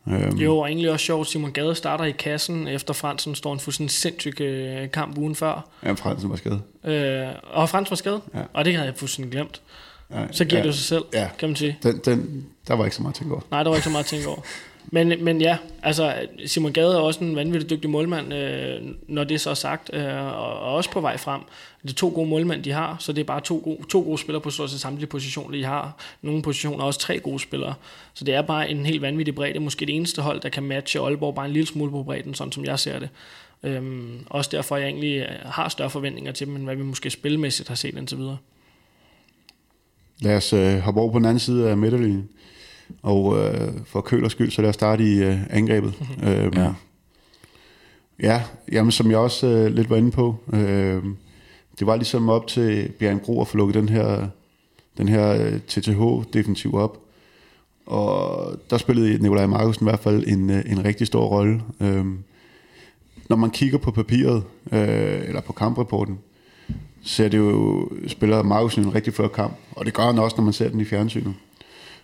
Øhm. 0.09 0.37
Jo, 0.37 0.59
og 0.59 0.69
egentlig 0.69 0.91
også 0.91 1.07
sjovt, 1.07 1.29
Simon 1.29 1.53
Gade 1.53 1.75
starter 1.75 2.05
i 2.05 2.11
kassen, 2.11 2.69
efter 2.69 2.95
Fransen 2.95 3.35
står 3.35 3.53
en 3.53 3.61
fuldstændig 3.61 3.95
sindssyg 3.95 4.41
øh, 4.41 4.91
kamp 4.91 5.19
ugen 5.19 5.35
før. 5.35 5.69
Ja, 5.85 5.93
Fransen 5.93 6.31
var 6.31 6.37
skadet. 6.37 6.63
Øh, 6.85 7.27
og 7.43 7.69
Fransen 7.69 7.91
var 7.91 7.97
skadet? 7.97 8.21
Ja. 8.35 8.41
Og 8.53 8.65
det 8.65 8.75
havde 8.75 8.87
jeg 8.87 8.97
fuldstændig 8.97 9.33
glemt. 9.33 9.61
Ja, 10.11 10.27
så 10.31 10.45
giver 10.45 10.61
ja, 10.61 10.67
det 10.67 10.75
sig 10.75 10.85
selv, 10.85 11.05
ja. 11.13 11.29
kan 11.39 11.49
man 11.49 11.57
sige. 11.57 11.79
Den, 11.83 12.01
den, 12.05 12.47
der 12.69 12.75
var 12.75 12.85
ikke 12.85 12.97
så 12.97 13.03
meget 13.03 13.15
at 13.15 13.19
tænke 13.19 13.35
over. 13.35 13.43
Nej, 13.51 13.63
der 13.63 13.71
var 13.71 13.77
ikke 13.77 13.85
så 13.85 13.91
meget 13.91 14.05
at 14.05 14.09
tænke 14.09 14.29
over. 14.29 14.41
Men, 14.91 15.25
men 15.25 15.41
ja, 15.41 15.59
altså 15.83 16.15
Simon 16.47 16.73
Gade 16.73 16.95
er 16.95 16.99
også 16.99 17.25
en 17.25 17.37
vanvittig 17.37 17.71
dygtig 17.71 17.91
målmand, 17.91 18.35
øh, 18.35 18.81
når 19.09 19.25
det 19.25 19.35
er 19.35 19.39
så 19.39 19.55
sagt, 19.55 19.91
øh, 19.93 20.17
og, 20.17 20.61
og 20.61 20.75
også 20.75 20.91
på 20.91 21.01
vej 21.01 21.17
frem. 21.17 21.41
Det 21.83 21.91
er 21.91 21.95
to 21.95 22.13
gode 22.15 22.29
målmænd, 22.29 22.63
de 22.63 22.73
har, 22.73 22.97
så 22.99 23.13
det 23.13 23.21
er 23.21 23.25
bare 23.25 23.41
to 23.41 23.61
gode, 23.65 23.79
to 23.89 24.01
gode 24.01 24.19
spillere 24.19 24.41
på 24.41 24.51
stort 24.51 24.71
set 24.71 24.81
samtlige 24.81 25.07
positioner, 25.07 25.57
de 25.57 25.65
har. 25.65 25.97
Nogle 26.23 26.43
positioner 26.43 26.85
også 26.85 27.01
tre 27.01 27.19
gode 27.19 27.41
spillere. 27.41 27.75
Så 28.15 28.25
det 28.25 28.35
er 28.35 28.43
bare 28.43 28.71
en 28.71 28.87
helt 28.87 29.03
vanvittig 29.03 29.35
bredde. 29.35 29.61
Måske 29.61 29.87
det 29.87 29.97
eneste 29.97 30.23
hold, 30.23 30.41
der 30.41 30.49
kan 30.49 30.63
matche 30.63 31.01
Aalborg 31.01 31.35
bare 31.35 31.47
en 31.47 31.53
lille 31.53 31.67
smule 31.67 31.91
på 31.91 32.03
bredden, 32.03 32.35
sådan 32.35 32.53
som 32.53 32.65
jeg 32.65 32.79
ser 32.79 32.99
det. 32.99 33.09
Øhm, 33.63 34.19
også 34.31 34.51
derfor, 34.53 34.77
jeg 34.77 34.87
egentlig 34.87 35.17
øh, 35.17 35.29
har 35.45 35.69
større 35.69 35.91
forventninger 35.91 36.33
til 36.33 36.47
dem, 36.47 36.57
end 36.57 36.65
hvad 36.65 36.77
vi 36.77 36.83
måske 36.83 37.11
spilmæssigt 37.11 37.69
har 37.69 37.77
set 37.77 37.95
indtil 37.97 38.19
videre. 38.19 38.37
Lad 40.21 40.37
os 40.37 40.53
øh, 40.53 40.79
hoppe 40.79 41.01
over 41.01 41.13
på 41.13 41.19
den 41.19 41.27
anden 41.27 41.39
side 41.39 41.71
af 41.71 41.77
midterlinjen. 41.77 42.29
Og 43.03 43.39
øh, 43.39 43.73
for 43.85 44.01
Kølers 44.01 44.33
skyld, 44.33 44.51
så 44.51 44.63
lad 44.63 44.69
os 44.69 44.75
starte 44.75 45.05
i 45.05 45.23
øh, 45.23 45.39
angrebet. 45.51 45.95
øhm, 46.29 46.53
ja. 46.57 46.73
Ja, 48.23 48.43
jamen, 48.73 48.93
som 48.93 49.11
jeg 49.11 49.19
også 49.19 49.47
øh, 49.47 49.67
lidt 49.67 49.91
var 49.91 49.97
inde 49.97 50.11
på, 50.11 50.37
øh, 50.53 51.03
det 51.79 51.87
var 51.87 51.97
ligesom 51.97 52.29
op 52.29 52.47
til 52.47 52.93
Bjørn 52.99 53.19
Gro 53.19 53.41
at 53.41 53.49
få 53.49 53.57
lukket 53.57 53.75
den 53.75 53.89
her, 53.89 54.29
den 54.99 55.09
her 55.09 55.59
TTH-defensiv 55.69 56.75
op. 56.75 56.99
Og 57.87 58.53
der 58.71 58.79
spillede 58.79 59.23
Nikolaj 59.23 59.47
Markusen 59.47 59.87
i 59.87 59.91
hvert 59.91 60.01
fald 60.01 60.25
en, 60.27 60.51
øh, 60.51 60.63
en 60.67 60.85
rigtig 60.85 61.07
stor 61.07 61.27
rolle. 61.27 61.63
Øh, 61.81 62.05
når 63.29 63.37
man 63.37 63.51
kigger 63.51 63.79
på 63.79 63.91
papiret, 63.91 64.45
øh, 64.73 65.29
eller 65.29 65.41
på 65.41 65.53
kamprapporten, 65.53 66.19
ser 67.03 67.29
det 67.29 67.39
jo, 67.39 67.89
spiller 68.07 68.43
Markusen 68.43 68.85
en 68.85 68.95
rigtig 68.95 69.15
flot 69.15 69.33
kamp. 69.33 69.57
Og 69.73 69.87
det 69.87 69.95
gør 69.95 70.03
han 70.03 70.19
også, 70.19 70.37
når 70.37 70.45
man 70.45 70.53
ser 70.53 70.69
den 70.69 70.81
i 70.81 70.85
fjernsynet. 70.85 71.35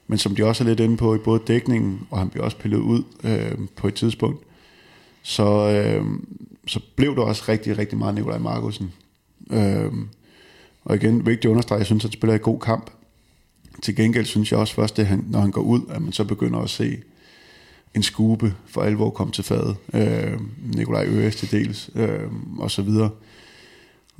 Men 0.06 0.18
som 0.18 0.36
de 0.36 0.44
også 0.44 0.64
er 0.64 0.68
lidt 0.68 0.80
inde 0.80 0.96
på 0.96 1.14
i 1.14 1.18
både 1.18 1.42
dækningen, 1.46 2.06
og 2.10 2.18
han 2.18 2.28
bliver 2.28 2.44
også 2.44 2.56
pillet 2.56 2.78
ud 2.78 3.02
øh, 3.24 3.58
på 3.76 3.88
et 3.88 3.94
tidspunkt, 3.94 4.44
så, 5.22 5.70
øh, 5.70 6.04
så 6.66 6.80
blev 6.96 7.16
der 7.16 7.22
også 7.22 7.44
rigtig, 7.48 7.78
rigtig 7.78 7.98
meget 7.98 8.14
Nikolaj 8.14 8.38
Markusen. 8.38 8.92
Øh, 9.50 9.92
og 10.84 10.96
igen, 10.96 11.26
vigtigt 11.26 11.44
at 11.44 11.50
understrege, 11.50 11.78
jeg 11.78 11.86
synes, 11.86 12.02
han 12.02 12.12
spiller 12.12 12.34
en 12.34 12.40
god 12.40 12.60
kamp. 12.60 12.90
Til 13.82 13.96
gengæld 13.96 14.24
synes 14.24 14.52
jeg 14.52 14.60
også 14.60 14.74
først, 14.74 14.96
det, 14.96 15.06
han, 15.06 15.24
når 15.28 15.40
han 15.40 15.50
går 15.50 15.62
ud, 15.62 15.80
at 15.90 16.02
man 16.02 16.12
så 16.12 16.24
begynder 16.24 16.58
at 16.58 16.70
se 16.70 16.98
en 17.94 18.02
skube 18.02 18.54
for 18.66 18.82
alvor 18.82 19.10
komme 19.10 19.32
til 19.32 19.44
fadet. 19.44 19.76
Øh, 19.94 20.40
Nikolaj 20.74 21.06
Øres 21.06 21.36
til 21.36 21.50
dels, 21.50 21.90
øh, 21.94 22.30
og 22.58 22.70
så 22.70 22.82
videre. 22.82 23.10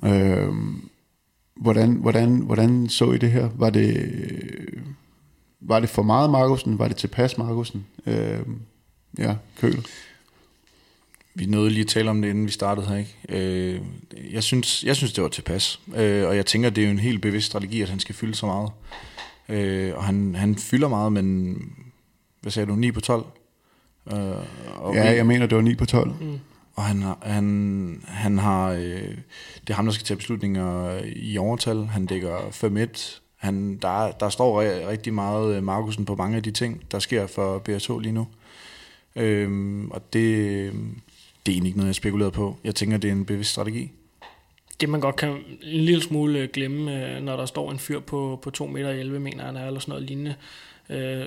Øh, 0.04 0.48
hvordan, 1.56 1.92
hvordan, 1.92 2.36
hvordan 2.36 2.88
så 2.88 3.12
I 3.12 3.18
det 3.18 3.30
her? 3.30 3.48
Var 3.56 3.70
det, 3.70 4.10
var 5.62 5.80
det 5.80 5.88
for 5.88 6.02
meget 6.02 6.30
Markusen? 6.30 6.78
Var 6.78 6.88
det 6.88 6.96
tilpas 6.96 7.38
Markusen? 7.38 7.86
Øh, 8.06 8.40
ja, 9.18 9.36
Køl. 9.60 9.86
Vi 11.34 11.46
nåede 11.46 11.70
lige 11.70 11.82
at 11.82 11.88
tale 11.88 12.10
om 12.10 12.22
det, 12.22 12.28
inden 12.28 12.46
vi 12.46 12.50
startede 12.50 12.86
her. 12.86 12.96
Ikke? 12.96 13.16
Øh, 13.28 13.80
jeg, 14.32 14.42
synes, 14.42 14.84
jeg 14.84 14.96
synes, 14.96 15.12
det 15.12 15.22
var 15.22 15.28
tilpas. 15.28 15.80
Øh, 15.94 16.28
og 16.28 16.36
jeg 16.36 16.46
tænker, 16.46 16.70
det 16.70 16.82
er 16.82 16.86
jo 16.86 16.92
en 16.92 16.98
helt 16.98 17.22
bevidst 17.22 17.46
strategi, 17.46 17.82
at 17.82 17.88
han 17.88 18.00
skal 18.00 18.14
fylde 18.14 18.34
så 18.34 18.46
meget. 18.46 18.70
Øh, 19.48 19.96
og 19.96 20.04
han, 20.04 20.34
han 20.34 20.56
fylder 20.56 20.88
meget, 20.88 21.12
men 21.12 21.56
hvad 22.40 22.52
sagde 22.52 22.66
du, 22.66 22.74
9 22.74 22.92
på 22.92 23.00
12? 23.00 23.24
Øh, 24.12 24.18
og 24.76 24.94
ja, 24.94 25.10
vi, 25.10 25.16
jeg 25.16 25.26
mener, 25.26 25.46
det 25.46 25.56
var 25.56 25.62
9 25.62 25.74
på 25.74 25.86
12. 25.86 26.14
Mm. 26.20 26.38
Og 26.74 26.82
han, 26.82 27.04
han, 27.22 28.02
han 28.06 28.38
har, 28.38 28.70
øh, 28.70 29.16
det 29.60 29.70
er 29.70 29.74
ham, 29.74 29.84
der 29.84 29.92
skal 29.92 30.06
tage 30.06 30.18
beslutninger 30.18 31.00
i 31.16 31.38
overtal. 31.38 31.84
Han 31.84 32.06
dækker 32.06 32.38
5-1. 32.38 33.21
Han, 33.42 33.76
der, 33.76 34.10
der 34.10 34.28
står 34.28 34.62
rigtig 34.88 35.14
meget 35.14 35.56
øh, 35.56 35.62
Markusen 35.62 36.04
på 36.04 36.14
mange 36.14 36.36
af 36.36 36.42
de 36.42 36.50
ting, 36.50 36.82
der 36.90 36.98
sker 36.98 37.26
for 37.26 37.58
BSH 37.58 37.90
lige 38.00 38.12
nu. 38.12 38.26
Øhm, 39.16 39.90
og 39.90 40.12
det, 40.12 40.72
det 41.46 41.52
er 41.52 41.54
egentlig 41.54 41.68
ikke 41.68 41.78
noget, 41.78 41.88
jeg 41.88 41.94
spekulerer 41.94 42.30
på. 42.30 42.56
Jeg 42.64 42.74
tænker, 42.74 42.96
det 42.96 43.08
er 43.08 43.12
en 43.12 43.24
bevidst 43.24 43.50
strategi. 43.50 43.90
Det 44.80 44.88
man 44.88 45.00
godt 45.00 45.16
kan 45.16 45.28
en 45.62 45.80
lille 45.80 46.02
smule 46.02 46.38
øh, 46.38 46.48
glemme, 46.52 47.06
øh, 47.06 47.22
når 47.22 47.36
der 47.36 47.46
står 47.46 47.70
en 47.70 47.78
fyr 47.78 48.00
på, 48.00 48.38
på 48.42 48.50
2 48.50 48.66
meter 48.66 48.90
11, 48.90 49.20
mener 49.20 49.44
han 49.44 49.56
er, 49.56 49.66
eller 49.66 49.80
sådan 49.80 49.92
noget 49.92 50.08
lignende, 50.08 50.34
øh, 50.90 51.26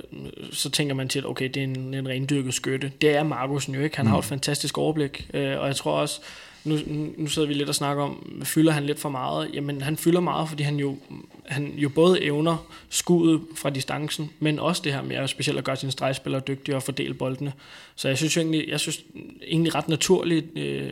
så 0.51 0.69
tænker 0.69 0.95
man 0.95 1.09
til, 1.09 1.19
at 1.19 1.25
okay, 1.25 1.49
det 1.49 1.57
er 1.57 1.63
en, 1.63 1.93
en 1.93 2.07
rendyrket 2.07 2.53
skytte. 2.53 2.91
Det 3.01 3.15
er 3.15 3.23
Markusen 3.23 3.75
jo 3.75 3.81
ikke. 3.81 3.97
Han 3.97 4.05
mm. 4.05 4.11
har 4.11 4.17
et 4.17 4.25
fantastisk 4.25 4.77
overblik, 4.77 5.29
øh, 5.33 5.59
og 5.59 5.67
jeg 5.67 5.75
tror 5.75 5.91
også, 5.91 6.21
nu, 6.65 6.77
nu 7.17 7.27
sidder 7.27 7.47
vi 7.47 7.53
lidt 7.53 7.69
og 7.69 7.75
snakker 7.75 8.03
om, 8.03 8.41
fylder 8.43 8.71
han 8.71 8.85
lidt 8.85 8.99
for 8.99 9.09
meget? 9.09 9.49
Jamen, 9.53 9.81
han 9.81 9.97
fylder 9.97 10.19
meget, 10.19 10.49
fordi 10.49 10.63
han 10.63 10.75
jo, 10.75 10.97
han 11.45 11.73
jo 11.77 11.89
både 11.89 12.23
evner 12.23 12.67
skuddet 12.89 13.41
fra 13.55 13.69
distancen, 13.69 14.31
men 14.39 14.59
også 14.59 14.81
det 14.85 14.93
her 14.93 15.01
med 15.01 15.15
at 15.15 15.29
specielt 15.29 15.57
at 15.59 15.65
gøre 15.65 15.75
sine 15.75 15.91
stregspillere 15.91 16.41
dygtige 16.47 16.75
og 16.75 16.83
fordele 16.83 17.13
boldene. 17.13 17.53
Så 17.95 18.07
jeg 18.07 18.17
synes 18.17 18.35
jo 18.35 18.41
egentlig, 18.41 18.69
jeg 18.69 18.79
synes 18.79 19.03
egentlig 19.47 19.75
ret 19.75 19.87
naturligt, 19.87 20.57
øh, 20.57 20.91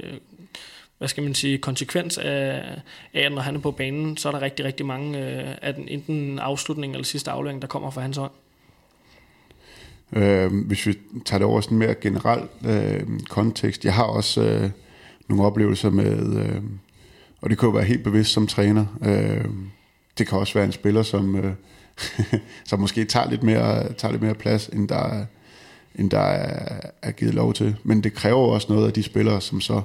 hvad 0.97 1.07
skal 1.07 1.23
man 1.23 1.33
sige, 1.33 1.57
konsekvens 1.57 2.17
af, 2.17 2.63
af, 3.13 3.21
at 3.21 3.31
når 3.31 3.41
han 3.41 3.55
er 3.55 3.59
på 3.59 3.71
banen, 3.71 4.17
så 4.17 4.27
er 4.27 4.31
der 4.31 4.41
rigtig, 4.41 4.65
rigtig 4.65 4.85
mange 4.85 5.19
øh, 5.19 5.55
af 5.61 5.73
den 5.73 5.87
enten 5.87 6.39
afslutning 6.39 6.93
eller 6.93 7.05
sidste 7.05 7.31
aflevering, 7.31 7.61
der 7.61 7.67
kommer 7.67 7.91
fra 7.91 8.01
hans 8.01 8.17
hånd. 8.17 8.31
Øh, 10.13 10.65
hvis 10.65 10.87
vi 10.87 10.93
tager 11.25 11.37
det 11.37 11.47
over 11.47 11.61
sådan 11.61 11.77
mere 11.77 11.95
generelt 11.95 12.51
øh, 12.65 13.19
kontekst, 13.29 13.85
jeg 13.85 13.93
har 13.93 14.03
også 14.03 14.41
øh, 14.41 14.69
nogle 15.29 15.45
oplevelser 15.45 15.89
med, 15.89 16.35
øh, 16.37 16.61
og 17.41 17.49
det 17.49 17.57
kan 17.57 17.67
jo 17.67 17.73
være 17.73 17.83
helt 17.83 18.03
bevidst 18.03 18.31
som 18.31 18.47
træner. 18.47 18.85
Øh, 19.01 19.45
det 20.17 20.27
kan 20.27 20.37
også 20.37 20.53
være 20.53 20.65
en 20.65 20.71
spiller, 20.71 21.03
som, 21.03 21.35
øh, 21.35 21.53
som 22.69 22.79
måske 22.79 23.05
tager 23.05 23.29
lidt, 23.29 23.43
mere, 23.43 23.93
tager 23.93 24.11
lidt 24.11 24.23
mere 24.23 24.35
plads, 24.35 24.67
end 24.67 24.89
der, 24.89 25.25
end 25.95 26.11
der 26.11 26.19
er, 26.19 26.79
er 27.01 27.11
givet 27.11 27.33
lov 27.33 27.53
til. 27.53 27.75
Men 27.83 28.03
det 28.03 28.13
kræver 28.13 28.47
også 28.47 28.73
noget 28.73 28.87
af 28.87 28.93
de 28.93 29.03
spillere, 29.03 29.41
som 29.41 29.61
så... 29.61 29.81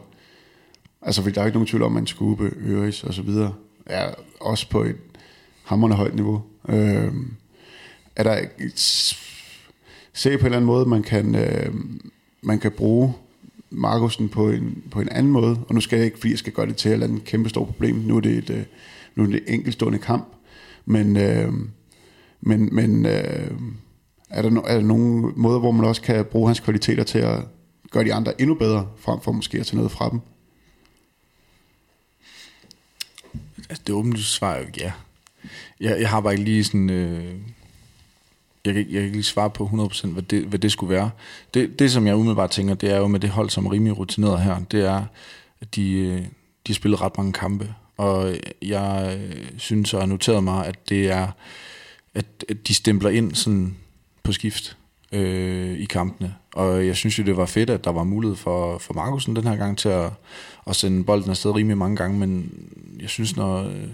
Altså, 1.02 1.22
for 1.22 1.30
der 1.30 1.40
er 1.40 1.46
ikke 1.46 1.56
nogen 1.56 1.66
tvivl 1.66 1.82
om, 1.82 1.92
at 1.92 1.94
man 1.94 2.06
skube, 2.06 2.52
Øres 2.66 3.04
og 3.04 3.14
så 3.14 3.22
videre 3.22 3.54
er 3.86 4.14
også 4.40 4.70
på 4.70 4.82
et 4.82 4.96
hammerne 5.64 5.94
højt 5.94 6.14
niveau. 6.14 6.42
Øh, 6.68 7.12
er 8.16 8.22
der 8.22 8.40
se 10.12 10.30
på 10.30 10.40
en 10.40 10.46
eller 10.46 10.56
anden 10.56 10.66
måde, 10.66 10.86
man 10.86 11.02
kan, 11.02 11.34
øh, 11.34 11.74
man 12.42 12.58
kan 12.58 12.72
bruge 12.72 13.14
Markusen 13.70 14.28
på 14.28 14.50
en, 14.50 14.82
på 14.90 15.00
en 15.00 15.08
anden 15.08 15.32
måde, 15.32 15.64
og 15.68 15.74
nu 15.74 15.80
skal 15.80 15.96
jeg 15.96 16.06
ikke, 16.06 16.18
fordi 16.18 16.30
jeg 16.30 16.38
skal 16.38 16.52
gøre 16.52 16.66
det 16.66 16.76
til 16.76 16.88
et 16.88 16.92
eller 16.92 17.06
andet 17.06 17.24
kæmpe 17.24 17.48
stort 17.48 17.66
problem, 17.66 17.94
nu 17.94 18.16
er 18.16 18.20
det 18.20 18.38
et, 18.38 18.50
øh, 18.50 18.64
nu 19.14 19.22
er 19.22 19.26
det 19.26 19.36
et 19.36 19.54
enkeltstående 19.54 19.98
kamp, 19.98 20.28
men, 20.84 21.16
øh, 21.16 21.52
men, 22.40 22.74
men 22.74 23.06
øh, 23.06 23.50
er, 24.30 24.42
der 24.42 24.50
no, 24.50 24.60
er 24.60 24.74
der 24.74 24.82
nogle 24.82 25.32
måder, 25.36 25.58
hvor 25.58 25.70
man 25.70 25.84
også 25.84 26.02
kan 26.02 26.24
bruge 26.24 26.48
hans 26.48 26.60
kvaliteter 26.60 27.04
til 27.04 27.18
at 27.18 27.44
gøre 27.90 28.04
de 28.04 28.14
andre 28.14 28.40
endnu 28.40 28.54
bedre, 28.54 28.88
frem 28.98 29.20
for 29.20 29.32
måske 29.32 29.60
at 29.60 29.66
tage 29.66 29.76
noget 29.76 29.90
fra 29.90 30.10
dem? 30.10 30.20
Altså, 33.68 33.82
det 33.86 33.94
åbne 33.94 34.18
svar 34.18 34.54
er 34.54 34.60
jo 34.60 34.66
ja. 34.80 34.92
Jeg, 35.80 36.00
jeg 36.00 36.10
har 36.10 36.20
bare 36.20 36.32
ikke 36.32 36.44
lige 36.44 36.64
sådan... 36.64 36.90
Øh 36.90 37.34
jeg 38.68 38.74
kan, 38.74 38.92
jeg 38.92 38.94
kan 38.94 39.02
ikke 39.02 39.16
lige 39.16 39.24
svare 39.24 39.50
på 39.50 39.90
100% 39.92 40.06
hvad 40.06 40.22
det, 40.22 40.44
hvad 40.44 40.58
det 40.58 40.72
skulle 40.72 40.94
være. 40.94 41.10
Det, 41.54 41.78
det, 41.78 41.92
som 41.92 42.06
jeg 42.06 42.16
umiddelbart 42.16 42.50
tænker, 42.50 42.74
det 42.74 42.90
er 42.90 42.96
jo 42.96 43.06
med 43.06 43.20
det 43.20 43.30
hold, 43.30 43.50
som 43.50 43.66
er 43.66 43.72
rimelig 43.72 43.98
rutineret 43.98 44.40
her, 44.40 44.58
det 44.70 44.84
er, 44.84 45.04
at 45.60 45.74
de, 45.74 45.92
øh, 45.92 46.18
de 46.18 46.26
har 46.66 46.74
spillet 46.74 47.00
ret 47.00 47.16
mange 47.16 47.32
kampe. 47.32 47.74
Og 47.96 48.34
jeg 48.62 49.18
øh, 49.20 49.44
synes 49.58 49.94
og 49.94 50.00
har 50.00 50.06
noteret 50.06 50.44
mig, 50.44 50.66
at 50.66 50.88
det 50.88 51.10
er, 51.10 51.28
at, 52.14 52.26
at 52.48 52.68
de 52.68 52.74
stempler 52.74 53.10
ind 53.10 53.34
sådan 53.34 53.76
på 54.22 54.32
skift 54.32 54.76
øh, 55.12 55.78
i 55.78 55.84
kampene. 55.84 56.34
Og 56.54 56.86
jeg 56.86 56.96
synes 56.96 57.18
jo, 57.18 57.24
det 57.24 57.36
var 57.36 57.46
fedt, 57.46 57.70
at 57.70 57.84
der 57.84 57.92
var 57.92 58.04
mulighed 58.04 58.36
for, 58.36 58.78
for 58.78 58.94
Markusen 58.94 59.36
den 59.36 59.44
her 59.44 59.56
gang 59.56 59.78
til 59.78 59.88
at, 59.88 60.10
at 60.66 60.76
sende 60.76 61.04
bolden 61.04 61.30
afsted 61.30 61.50
rimelig 61.50 61.78
mange 61.78 61.96
gange, 61.96 62.18
men 62.18 62.52
jeg 63.00 63.08
synes, 63.08 63.36
når 63.36 63.64
øh, 63.64 63.88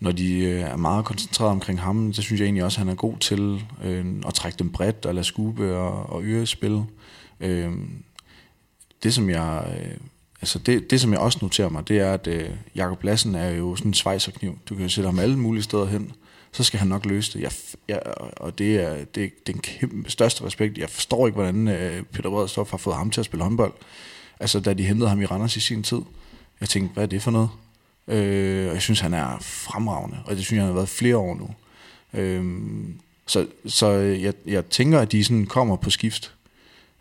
når 0.00 0.12
de 0.12 0.38
øh, 0.38 0.60
er 0.60 0.76
meget 0.76 1.04
koncentreret 1.04 1.50
omkring 1.50 1.80
ham, 1.80 2.12
så 2.12 2.22
synes 2.22 2.40
jeg 2.40 2.46
egentlig 2.46 2.64
også, 2.64 2.76
at 2.80 2.86
han 2.86 2.88
er 2.88 2.94
god 2.94 3.18
til 3.18 3.64
øh, 3.84 4.06
at 4.26 4.34
trække 4.34 4.58
dem 4.58 4.72
bredt 4.72 5.06
og 5.06 5.14
lade 5.14 5.24
skube 5.24 5.76
og, 5.76 6.10
og 6.10 6.22
øre 6.24 6.46
spil. 6.46 6.82
Øh, 7.40 7.72
det, 9.02 9.14
som 9.14 9.30
jeg, 9.30 9.76
øh, 9.78 9.96
altså 10.40 10.58
det, 10.58 10.90
det, 10.90 11.00
som 11.00 11.12
jeg 11.12 11.20
også 11.20 11.38
noterer 11.42 11.68
mig, 11.68 11.88
det 11.88 11.98
er, 11.98 12.12
at 12.12 12.26
øh, 12.26 12.50
Jakob 12.74 13.04
Lassen 13.04 13.34
er 13.34 13.50
jo 13.50 13.76
sådan 13.76 13.90
en 13.90 13.94
svejserkniv. 13.94 14.58
Du 14.68 14.74
kan 14.74 14.82
jo 14.82 14.88
sætte 14.88 15.08
ham 15.08 15.18
alle 15.18 15.38
mulige 15.38 15.62
steder 15.62 15.86
hen, 15.86 16.12
så 16.52 16.64
skal 16.64 16.78
han 16.78 16.88
nok 16.88 17.06
løse 17.06 17.32
det. 17.32 17.42
Jeg, 17.42 17.52
jeg, 17.88 18.02
og 18.36 18.58
det 18.58 18.76
er, 18.76 18.96
det, 18.96 19.14
det 19.14 19.24
er 19.24 19.28
den 19.46 19.58
kæmpe 19.58 20.10
største 20.10 20.44
respekt. 20.44 20.78
Jeg 20.78 20.90
forstår 20.90 21.26
ikke, 21.26 21.34
hvordan 21.34 21.68
øh, 21.68 22.02
Peter 22.02 22.30
Bredstof 22.30 22.70
har 22.70 22.78
fået 22.78 22.96
ham 22.96 23.10
til 23.10 23.20
at 23.20 23.24
spille 23.24 23.42
håndbold. 23.42 23.72
Altså, 24.40 24.60
da 24.60 24.72
de 24.72 24.84
hentede 24.84 25.08
ham 25.08 25.20
i 25.20 25.24
Randers 25.24 25.56
i 25.56 25.60
sin 25.60 25.82
tid. 25.82 26.00
Jeg 26.60 26.68
tænkte, 26.68 26.94
hvad 26.94 27.02
er 27.02 27.06
det 27.06 27.22
for 27.22 27.30
noget? 27.30 27.48
Øh, 28.10 28.68
og 28.68 28.74
jeg 28.74 28.82
synes, 28.82 29.00
han 29.00 29.14
er 29.14 29.38
fremragende, 29.40 30.16
og 30.24 30.36
det 30.36 30.44
synes 30.44 30.56
jeg, 30.56 30.62
han 30.62 30.72
har 30.72 30.74
været 30.74 30.88
flere 30.88 31.16
år 31.16 31.34
nu. 31.34 31.50
Øh, 32.20 32.44
så 33.26 33.46
så 33.66 33.92
øh, 33.92 34.22
jeg, 34.22 34.34
jeg 34.46 34.66
tænker, 34.66 34.98
at 34.98 35.12
de 35.12 35.24
sådan 35.24 35.46
kommer 35.46 35.76
på 35.76 35.90
skift. 35.90 36.34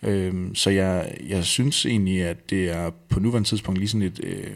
Øh, 0.03 0.33
så 0.53 0.69
jeg, 0.69 1.15
jeg 1.27 1.43
synes 1.43 1.85
egentlig, 1.85 2.23
at 2.23 2.49
det 2.49 2.69
er 2.69 2.89
på 3.09 3.19
nuværende 3.19 3.49
tidspunkt 3.49 3.79
lige 3.79 3.89
sådan 3.89 4.07
et... 4.07 4.19
Øh, 4.23 4.55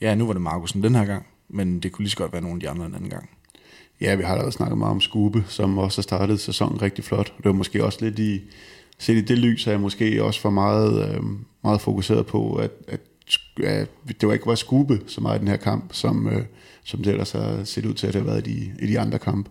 ja, 0.00 0.14
nu 0.14 0.26
var 0.26 0.32
det 0.32 0.42
Markusen 0.42 0.82
den 0.82 0.94
her 0.94 1.04
gang, 1.04 1.26
men 1.48 1.80
det 1.80 1.92
kunne 1.92 2.02
lige 2.02 2.10
så 2.10 2.16
godt 2.16 2.32
være 2.32 2.42
nogle 2.42 2.56
af 2.56 2.60
de 2.60 2.68
andre 2.68 2.86
en 2.86 2.94
anden 2.94 3.10
gang. 3.10 3.30
Ja, 4.00 4.14
vi 4.14 4.22
har 4.22 4.32
allerede 4.32 4.52
snakket 4.52 4.78
meget 4.78 4.90
om 4.90 5.00
Skube, 5.00 5.44
som 5.48 5.78
også 5.78 5.98
har 5.98 6.02
startet 6.02 6.40
sæsonen 6.40 6.82
rigtig 6.82 7.04
flot. 7.04 7.34
Det 7.36 7.44
var 7.44 7.52
måske 7.52 7.84
også 7.84 7.98
lidt 8.04 8.18
i, 8.18 8.40
set 8.98 9.16
i 9.16 9.20
det 9.20 9.38
lys, 9.38 9.66
at 9.66 9.72
jeg 9.72 9.80
måske 9.80 10.24
også 10.24 10.40
for 10.40 10.50
meget, 10.50 11.14
øh, 11.14 11.22
meget 11.62 11.80
fokuseret 11.80 12.26
på, 12.26 12.54
at, 12.54 12.70
at, 12.88 13.00
at 13.64 13.88
det 14.20 14.28
var 14.28 14.32
ikke 14.32 14.46
var 14.46 14.54
Skube 14.54 15.00
så 15.06 15.20
meget 15.20 15.38
i 15.38 15.40
den 15.40 15.48
her 15.48 15.56
kamp, 15.56 15.84
som, 15.92 16.28
øh, 16.28 16.44
som 16.84 17.02
det 17.02 17.10
ellers 17.10 17.32
har 17.32 17.64
set 17.64 17.86
ud 17.86 17.94
til, 17.94 18.06
at 18.06 18.14
det 18.14 18.22
har 18.22 18.30
været 18.30 18.46
i 18.46 18.50
de, 18.50 18.72
i 18.80 18.86
de 18.86 19.00
andre 19.00 19.18
kampe. 19.18 19.50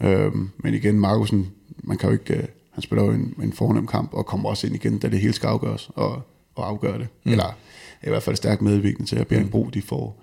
Øh, 0.00 0.32
men 0.56 0.74
igen, 0.74 1.00
Markusen, 1.00 1.50
man 1.76 1.98
kan 1.98 2.08
jo 2.08 2.12
ikke, 2.12 2.34
øh, 2.34 2.44
han 2.72 2.82
spiller 2.82 3.04
jo 3.04 3.10
en, 3.10 3.34
en 3.42 3.52
fornem 3.52 3.86
kamp, 3.86 4.14
og 4.14 4.26
kommer 4.26 4.48
også 4.48 4.66
ind 4.66 4.76
igen, 4.76 4.98
da 4.98 5.08
det 5.08 5.20
hele 5.20 5.32
skal 5.32 5.46
afgøres, 5.46 5.90
og, 5.94 6.22
og 6.54 6.68
afgøre 6.68 6.98
det. 6.98 7.08
Mm. 7.24 7.32
Eller 7.32 7.58
i 8.02 8.08
hvert 8.08 8.22
fald 8.22 8.36
stærkt 8.36 8.62
medvirkende 8.62 9.08
til, 9.08 9.16
at 9.16 9.26
Bjørn 9.26 9.48
Bro, 9.48 9.70
de 9.74 9.82
får, 9.82 10.22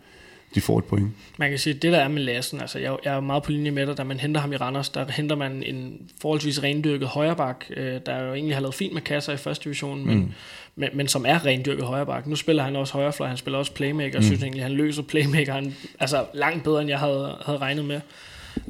de 0.56 0.62
får 0.62 0.78
et 0.78 0.86
point. 0.86 1.12
Man 1.38 1.50
kan 1.50 1.60
sige, 1.60 1.76
at 1.76 1.82
det 1.82 1.92
der 1.92 2.00
er 2.00 2.08
med 2.08 2.22
Lassen, 2.22 2.62
altså 2.62 2.80
jeg, 2.80 2.98
jeg 3.06 3.16
er 3.16 3.20
meget 3.20 3.44
på 3.44 3.52
linje 3.52 3.72
med 3.72 3.88
dig, 3.88 3.98
da 3.98 4.04
man 4.04 4.20
henter 4.20 4.42
ham 4.42 4.54
i 4.54 4.56
Randers, 4.56 4.90
der 4.90 5.12
henter 5.12 5.36
man 5.36 5.64
en 5.64 6.10
forholdsvis 6.22 6.64
rendyrket 6.64 7.08
højreback, 7.08 7.72
øh, 7.78 8.00
der 8.06 8.24
jo 8.24 8.34
egentlig 8.34 8.56
har 8.56 8.62
lavet 8.62 8.76
fint 8.76 8.94
med 8.94 9.02
kasser 9.02 9.34
i 9.34 9.38
første 9.38 9.64
division, 9.64 10.06
men, 10.06 10.18
mm. 10.18 10.32
Men, 10.80 10.89
men 10.93 11.07
som 11.07 11.25
er 11.27 11.45
rendyrket 11.45 11.86
højreback. 11.86 12.27
Nu 12.27 12.36
spiller 12.36 12.63
han 12.63 12.75
også 12.75 12.93
højrefløj, 12.93 13.27
han 13.27 13.38
spiller 13.38 13.59
også 13.59 13.71
playmaker, 13.71 14.17
og 14.17 14.21
mm. 14.21 14.25
synes 14.25 14.43
egentlig, 14.43 14.63
han 14.63 14.71
løser 14.71 15.03
playmakeren 15.03 15.75
altså 15.99 16.25
langt 16.34 16.63
bedre, 16.63 16.82
end 16.82 16.89
jeg 16.89 16.99
havde, 16.99 17.38
havde 17.45 17.57
regnet 17.57 17.86
med. 17.86 18.01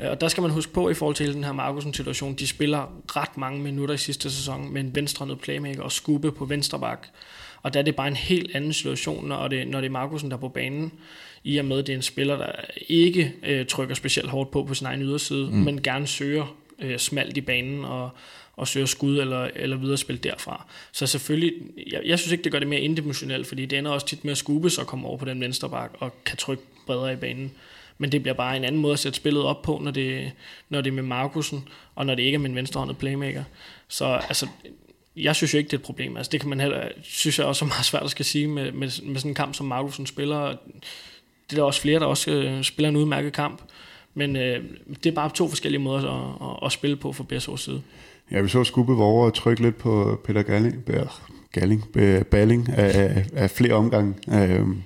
Øh, 0.02 0.12
og 0.12 0.22
der 0.22 0.28
skal 0.28 0.42
man 0.42 0.52
huske 0.52 0.74
på 0.74 0.90
i 0.90 0.94
forhold 0.94 1.16
til 1.16 1.34
den 1.34 1.44
her 1.44 1.52
Markusen-situation, 1.52 2.34
de 2.34 2.48
spiller 2.48 2.94
ret 3.18 3.38
mange 3.38 3.62
minutter 3.62 3.96
i 3.96 3.98
sidste 3.98 4.32
sæson 4.32 4.74
med 4.74 4.82
en 4.82 4.96
venstre 4.96 5.36
playmaker 5.36 5.82
og 5.82 5.92
skubbe 5.92 6.32
på 6.32 6.46
venstre 6.46 6.80
bak. 6.80 7.08
Og 7.64 7.74
der 7.74 7.80
er 7.80 7.84
det 7.84 7.96
bare 7.96 8.08
en 8.08 8.16
helt 8.16 8.56
anden 8.56 8.74
situation, 8.74 9.28
når 9.28 9.48
det, 9.48 9.68
når 9.68 9.82
det 9.82 9.88
er 9.88 9.92
Markusen, 9.92 10.30
der 10.30 10.38
er 10.38 10.42
på 10.42 10.50
banen 10.50 10.92
i 11.44 11.58
og 11.58 11.66
med, 11.66 11.80
at 11.80 11.88
det 11.88 11.94
er 11.94 11.98
en 11.98 12.04
spiller, 12.04 12.38
der 12.38 12.52
ikke 12.88 13.34
øh, 13.44 13.66
trykker 13.66 13.96
specielt 13.96 14.30
hårdt 14.30 14.52
på 14.52 14.64
på 14.64 14.74
sin 14.74 14.88
egen 14.88 15.02
yderside, 15.02 15.50
mm. 15.52 15.58
men 15.58 15.82
gerne 15.82 16.08
søger 16.08 16.56
øh, 16.80 16.98
smalt 16.98 17.38
i 17.38 17.42
banen 17.42 17.86
og, 17.86 18.10
og 18.60 18.68
søger 18.68 18.86
skud 18.86 19.20
eller, 19.20 19.50
eller 19.56 19.78
videre 19.78 19.98
spil 19.98 20.24
derfra. 20.24 20.66
Så 20.92 21.08
selvfølgelig, 21.08 21.54
jeg, 21.92 22.02
jeg 22.06 22.20
synes 22.20 22.32
ikke, 22.32 22.44
det 22.44 22.52
gør 22.52 22.60
det 22.60 22.68
mere 22.68 22.80
indimensionelt, 22.80 23.48
fordi 23.48 23.66
det 23.66 23.80
ender 23.80 23.92
også 23.92 24.08
tit 24.08 24.26
med 24.26 24.32
at 24.32 24.38
skubes 24.38 24.74
sig 24.74 24.82
og 24.82 24.88
komme 24.88 25.08
over 25.08 25.18
på 25.18 25.26
den 25.26 25.42
venstre 25.42 25.70
bak 25.70 25.92
og 26.00 26.24
kan 26.26 26.38
trykke 26.38 26.64
bredere 26.86 27.14
i 27.14 27.16
banen. 27.16 27.52
Men 27.98 28.12
det 28.12 28.22
bliver 28.22 28.36
bare 28.36 28.58
en 28.58 28.64
anden 28.64 28.82
måde 28.82 28.94
at 28.94 29.00
sætte 29.00 29.16
spillet 29.16 29.44
op 29.44 29.62
på, 29.62 29.80
når 29.84 29.92
det, 29.92 30.32
når 30.70 30.82
det 30.82 30.90
er 30.90 30.96
med 30.96 31.04
Markusen, 31.04 31.68
og 31.96 32.06
når 32.06 32.16
det 32.16 32.24
ikke 32.24 32.36
er 32.36 32.40
med 32.40 32.50
en 32.50 32.56
venstrehåndet 32.56 32.98
playmaker. 32.98 33.44
Så 33.88 34.06
altså, 34.06 34.48
jeg 35.16 35.36
synes 35.36 35.54
jo 35.54 35.58
ikke, 35.58 35.68
det 35.68 35.74
er 35.74 35.78
et 35.78 35.86
problem. 35.86 36.18
Altså, 36.18 36.30
det 36.30 36.40
kan 36.40 36.50
man 36.50 36.60
heller, 36.60 36.88
synes 37.04 37.40
jeg 37.40 37.48
også 37.48 37.66
er 37.66 37.70
meget 37.70 37.86
svært 37.86 38.04
at 38.04 38.12
skal 38.12 38.26
sige 38.26 38.48
med, 38.48 38.72
med, 38.72 39.02
med 39.04 39.20
sådan 39.20 39.32
en 39.32 39.36
kamp, 39.36 39.56
som 39.56 39.66
Markusen 39.66 40.06
spiller 40.06 40.56
det 41.50 41.58
er 41.58 41.62
der 41.62 41.66
også 41.66 41.82
flere, 41.82 42.00
der 42.00 42.06
også 42.06 42.32
øh, 42.32 42.64
spiller 42.64 42.90
en 42.90 42.96
udmærket 42.96 43.34
kamp. 43.34 43.62
Men 44.14 44.36
øh, 44.36 44.64
det 45.04 45.10
er 45.10 45.16
bare 45.16 45.30
to 45.30 45.48
forskellige 45.48 45.82
måder 45.82 46.12
at, 46.12 46.50
at, 46.50 46.66
at 46.66 46.72
spille 46.72 46.96
på 46.96 47.14
for 47.14 47.26
BSO's 47.34 47.58
side. 47.58 47.82
Ja, 48.32 48.42
vi 48.42 48.48
så 48.48 48.64
Skubbe 48.64 48.98
var 48.98 49.04
over 49.04 49.26
og 49.26 49.34
trykke 49.34 49.62
lidt 49.62 49.78
på 49.78 50.20
Peter 50.24 50.42
Galling, 50.42 50.76
Galling, 51.52 51.86
Balling 52.32 52.70
af, 52.70 53.26
af 53.36 53.50
flere 53.50 53.74
omgange. 53.74 54.14
Øhm, 54.32 54.78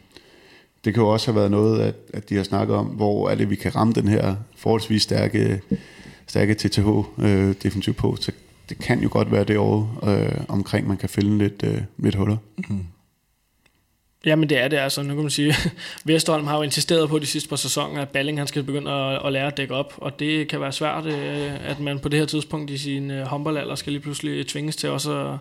det 0.85 0.93
kan 0.93 1.03
jo 1.03 1.09
også 1.09 1.31
have 1.31 1.35
været 1.39 1.51
noget, 1.51 1.81
at, 1.81 1.95
at 2.13 2.29
de 2.29 2.35
har 2.35 2.43
snakket 2.43 2.75
om, 2.75 2.85
hvor 2.85 3.29
er 3.29 3.35
det, 3.35 3.49
vi 3.49 3.55
kan 3.55 3.75
ramme 3.75 3.93
den 3.93 4.07
her 4.07 4.35
forholdsvis 4.55 5.01
stærke, 5.01 5.61
stærke 6.27 6.53
TTH 6.53 6.87
øh, 7.19 7.55
definitivt 7.63 7.97
på. 7.97 8.15
Så 8.15 8.31
det 8.69 8.77
kan 8.77 8.99
jo 8.99 9.09
godt 9.11 9.31
være 9.31 9.43
det 9.43 9.57
år 9.57 9.99
øh, 10.03 10.43
omkring, 10.47 10.87
man 10.87 10.97
kan 10.97 11.09
finde 11.09 11.37
lidt, 11.37 11.63
øh, 11.63 11.81
lidt 11.97 12.15
huller. 12.15 12.37
Mm. 12.69 12.79
Jamen 14.25 14.49
det 14.49 14.57
er 14.57 14.67
det 14.67 14.77
altså, 14.77 15.03
nu 15.03 15.13
kan 15.13 15.23
man 15.23 15.29
sige, 15.29 15.55
Vestholm 16.05 16.47
har 16.47 16.57
jo 16.57 16.61
insisteret 16.61 17.09
på 17.09 17.19
de 17.19 17.25
sidste 17.25 17.49
par 17.49 17.55
sæsoner, 17.55 18.01
at 18.01 18.09
Balling 18.09 18.37
han 18.37 18.47
skal 18.47 18.63
begynde 18.63 18.91
at, 18.91 19.25
at 19.25 19.33
lære 19.33 19.47
at 19.47 19.57
dække 19.57 19.73
op, 19.73 19.93
og 19.97 20.19
det 20.19 20.47
kan 20.47 20.61
være 20.61 20.71
svært, 20.71 21.05
øh, 21.05 21.69
at 21.69 21.79
man 21.79 21.99
på 21.99 22.09
det 22.09 22.19
her 22.19 22.25
tidspunkt 22.25 22.71
i 22.71 22.77
sin 22.77 23.11
øh, 23.11 23.25
håndboldalder 23.25 23.75
skal 23.75 23.93
lige 23.93 24.01
pludselig 24.01 24.47
tvinges 24.47 24.75
til 24.75 24.89
også 24.89 25.27
at, 25.27 25.37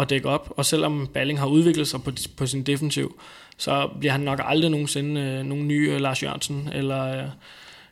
at 0.00 0.10
dække 0.10 0.28
op, 0.28 0.52
og 0.56 0.66
selvom 0.66 1.06
Balling 1.14 1.38
har 1.38 1.46
udviklet 1.46 1.88
sig 1.88 2.02
på, 2.02 2.12
på 2.36 2.46
sin 2.46 2.62
defensiv, 2.62 3.20
så 3.56 3.90
bliver 3.98 4.12
han 4.12 4.20
nok 4.20 4.40
aldrig 4.44 4.70
nogensinde 4.70 5.20
øh, 5.20 5.44
nogen 5.44 5.68
ny 5.68 5.90
øh, 5.90 6.00
Lars 6.00 6.22
Jørgensen, 6.22 6.68
eller, 6.72 7.28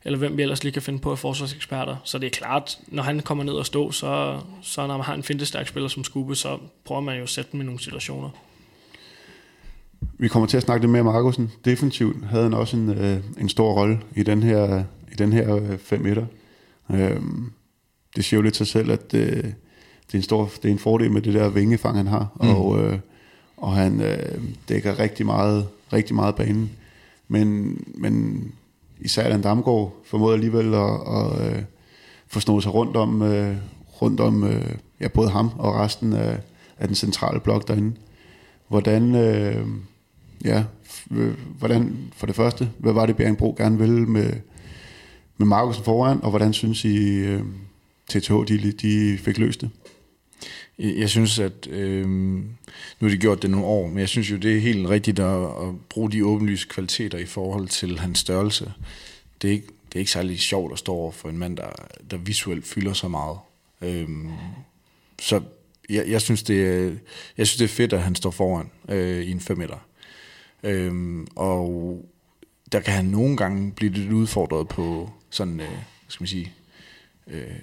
eller 0.04 0.18
hvem 0.18 0.36
vi 0.36 0.42
ellers 0.42 0.64
lige 0.64 0.72
kan 0.72 0.82
finde 0.82 0.98
på 0.98 1.10
af 1.10 1.18
forsvarseksperter. 1.18 1.96
Så 2.04 2.18
det 2.18 2.26
er 2.26 2.30
klart, 2.30 2.78
når 2.86 3.02
han 3.02 3.20
kommer 3.20 3.44
ned 3.44 3.52
og 3.52 3.66
stå, 3.66 3.92
så, 3.92 4.40
så 4.62 4.86
når 4.86 4.96
man 4.96 5.06
har 5.06 5.14
en 5.14 5.22
fintestærk 5.22 5.68
spiller 5.68 5.88
som 5.88 6.04
Skube, 6.04 6.36
så 6.36 6.58
prøver 6.84 7.00
man 7.00 7.16
jo 7.16 7.22
at 7.22 7.28
sætte 7.28 7.52
dem 7.52 7.60
i 7.60 7.64
nogle 7.64 7.80
situationer. 7.80 8.30
Vi 10.18 10.28
kommer 10.28 10.46
til 10.46 10.57
at 10.57 10.62
snakke 10.62 10.82
lidt 10.82 10.92
mere 10.92 11.01
om 11.01 11.07
Markusen. 11.07 11.51
Defensivt 11.64 12.24
havde 12.24 12.42
han 12.42 12.55
også 12.55 12.76
en, 12.76 12.90
øh, 12.90 13.18
en 13.40 13.48
stor 13.48 13.72
rolle 13.72 14.01
i 14.16 14.22
den 14.22 14.42
her, 14.42 14.84
i 15.12 15.14
den 15.14 15.32
her 15.32 15.76
5 15.78 16.07
øh, 16.07 16.12
1 16.12 16.26
øh, 16.90 17.20
Det 18.16 18.24
siger 18.24 18.38
jo 18.38 18.42
lidt 18.42 18.57
sig 18.57 18.66
selv, 18.66 18.90
at 18.90 19.14
øh, 19.14 19.44
det, 20.12 20.12
er 20.12 20.18
en 20.18 20.22
stor, 20.22 20.51
det 20.62 20.68
er 20.68 20.72
en 20.72 20.78
fordel 20.78 21.12
med 21.12 21.22
det 21.22 21.34
der 21.34 21.48
vingefang, 21.48 21.96
han 21.96 22.07
har. 22.07 22.28
Mm. 22.42 22.48
Og, 22.48 22.82
øh, 22.82 22.98
og 23.57 23.72
han 23.72 24.01
øh, 24.01 24.42
dækker 24.68 24.98
rigtig 24.98 25.26
meget, 25.26 25.68
rigtig 25.92 26.14
meget 26.14 26.34
banen. 26.34 26.70
Men, 27.28 27.76
men 27.94 28.44
især 29.01 29.28
Dan 29.30 29.42
Damgaard 29.42 29.96
formåede 30.05 30.34
alligevel 30.34 30.74
at, 30.74 30.90
at 30.90 31.57
øh, 31.57 31.62
få 32.28 32.40
snoet 32.40 32.62
sig 32.62 32.74
rundt 32.74 32.96
om, 32.96 33.22
øh, 33.22 33.57
rundt 34.03 34.20
om 34.20 34.44
øh, 34.44 34.74
ja, 35.01 35.09
både 35.09 35.30
ham 35.30 35.51
og 35.59 35.74
resten 35.74 36.12
af, 36.12 36.38
af 36.78 36.88
den 36.88 36.94
centrale 36.94 37.40
blok 37.40 37.68
derinde. 37.68 37.92
Hvordan, 38.68 39.14
øh, 39.14 39.66
ja, 40.45 40.64
hvordan, 41.59 42.12
for 42.16 42.26
det 42.26 42.36
første, 42.36 42.70
hvad 42.78 42.93
var 42.93 43.07
det, 43.07 43.16
Bjergenbro 43.16 43.55
gerne 43.59 43.78
ville 43.78 44.07
med, 44.07 44.32
med 45.36 45.47
Markusen 45.47 45.84
foran, 45.84 46.22
og 46.22 46.30
hvordan 46.30 46.53
synes 46.53 46.84
I, 46.84 46.97
øh, 47.07 47.43
TTH, 48.09 48.32
de, 48.32 48.72
de 48.72 49.18
fik 49.18 49.38
løst 49.38 49.61
det? 49.61 49.70
Jeg 50.78 51.09
synes, 51.09 51.38
at 51.38 51.66
øh, 51.70 52.09
nu 52.09 52.45
har 53.01 53.09
de 53.09 53.16
gjort 53.16 53.43
det 53.43 53.51
nogle 53.51 53.66
år, 53.66 53.88
men 53.88 53.99
jeg 53.99 54.09
synes 54.09 54.30
jo, 54.30 54.36
det 54.36 54.57
er 54.57 54.61
helt 54.61 54.88
rigtigt 54.88 55.18
at, 55.18 55.45
at 55.45 55.74
bruge 55.88 56.12
de 56.12 56.24
åbenlyse 56.24 56.68
kvaliteter 56.68 57.18
i 57.18 57.24
forhold 57.24 57.68
til 57.68 57.99
hans 57.99 58.18
størrelse. 58.18 58.72
Det 59.43 59.49
er 59.49 59.53
ikke, 59.53 59.66
det 59.66 59.95
er 59.95 59.99
ikke 59.99 60.11
særlig 60.11 60.38
sjovt 60.38 60.72
at 60.72 60.78
stå 60.78 60.93
over 60.93 61.12
for 61.12 61.28
en 61.28 61.38
mand, 61.38 61.57
der, 61.57 61.70
der 62.11 62.16
visuelt 62.16 62.66
fylder 62.66 62.93
så 62.93 63.09
meget. 63.09 63.38
Øh, 63.82 64.09
så 65.20 65.41
jeg, 65.91 66.09
jeg, 66.09 66.20
synes, 66.20 66.43
det 66.43 66.66
er, 66.66 66.91
jeg 67.38 67.47
synes, 67.47 67.57
det 67.57 67.64
er 67.64 67.68
fedt, 67.68 67.93
at 67.93 68.03
han 68.03 68.14
står 68.14 68.30
foran 68.30 68.70
øh, 68.88 69.22
i 69.22 69.30
en 69.30 69.41
5 69.41 69.59
meter. 69.59 69.86
Øhm, 70.62 71.26
og 71.36 72.04
der 72.72 72.80
kan 72.80 72.94
han 72.94 73.04
nogle 73.04 73.36
gange 73.36 73.72
blive 73.72 73.92
lidt 73.92 74.12
udfordret 74.12 74.68
på 74.68 75.11
sådan, 75.30 75.61
øh, 75.61 75.78
skal 76.08 76.22
man 76.22 76.28
sige, 76.28 76.52
øh, 77.26 77.56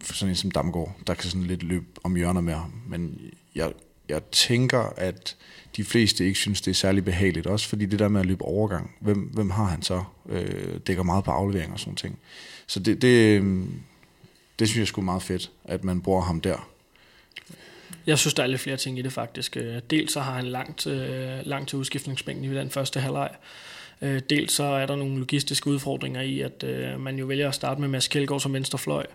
for 0.00 0.14
sådan 0.14 0.30
en 0.30 0.36
som 0.36 0.50
Damgaard, 0.50 0.96
der 1.06 1.14
kan 1.14 1.30
sådan 1.30 1.46
lidt 1.46 1.62
løbe 1.62 1.86
om 2.02 2.16
hjørner 2.16 2.40
med 2.40 2.54
ham. 2.54 2.72
Men 2.88 3.20
jeg, 3.54 3.72
jeg 4.08 4.22
tænker, 4.22 4.80
at 4.96 5.36
de 5.76 5.84
fleste 5.84 6.26
ikke 6.26 6.38
synes, 6.38 6.60
det 6.60 6.70
er 6.70 6.74
særlig 6.74 7.04
behageligt. 7.04 7.46
Også 7.46 7.68
fordi 7.68 7.86
det 7.86 7.98
der 7.98 8.08
med 8.08 8.20
at 8.20 8.26
løbe 8.26 8.44
overgang, 8.44 8.90
hvem, 9.00 9.18
hvem 9.18 9.50
har 9.50 9.64
han 9.64 9.82
så? 9.82 10.04
Øh, 10.28 10.80
dækker 10.86 11.02
meget 11.02 11.24
på 11.24 11.30
aflevering 11.30 11.72
og 11.72 11.80
sådan 11.80 11.96
ting. 11.96 12.18
Så 12.66 12.80
det, 12.80 13.02
det, 13.02 13.36
øhm, 13.38 13.80
det 14.58 14.68
synes 14.68 14.78
jeg 14.78 14.86
sgu 14.86 15.00
meget 15.00 15.22
fedt, 15.22 15.50
at 15.64 15.84
man 15.84 16.00
bruger 16.00 16.22
ham 16.22 16.40
der. 16.40 16.68
Jeg 18.06 18.18
synes, 18.18 18.34
der 18.34 18.42
er 18.42 18.46
lidt 18.46 18.60
flere 18.60 18.76
ting 18.76 18.98
i 18.98 19.02
det 19.02 19.12
faktisk. 19.12 19.56
Øh, 19.56 19.80
dels 19.90 20.12
så 20.12 20.20
har 20.20 20.32
han 20.32 20.46
langt, 20.46 20.86
øh, 20.86 21.30
langt 21.42 21.68
til 21.68 21.78
udskiftningsbænken 21.78 22.44
i 22.44 22.54
den 22.54 22.70
første 22.70 23.00
halvleg. 23.00 23.30
Øh, 24.02 24.20
dels 24.30 24.52
så 24.52 24.64
er 24.64 24.86
der 24.86 24.96
nogle 24.96 25.18
logistiske 25.18 25.70
udfordringer 25.70 26.20
i, 26.20 26.40
at 26.40 26.64
øh, 26.64 27.00
man 27.00 27.18
jo 27.18 27.26
vælger 27.26 27.48
at 27.48 27.54
starte 27.54 27.80
med 27.80 27.88
Mads 27.88 28.08
Kjeldgaard 28.08 28.40
som 28.40 28.52
venstrefløj, 28.52 29.06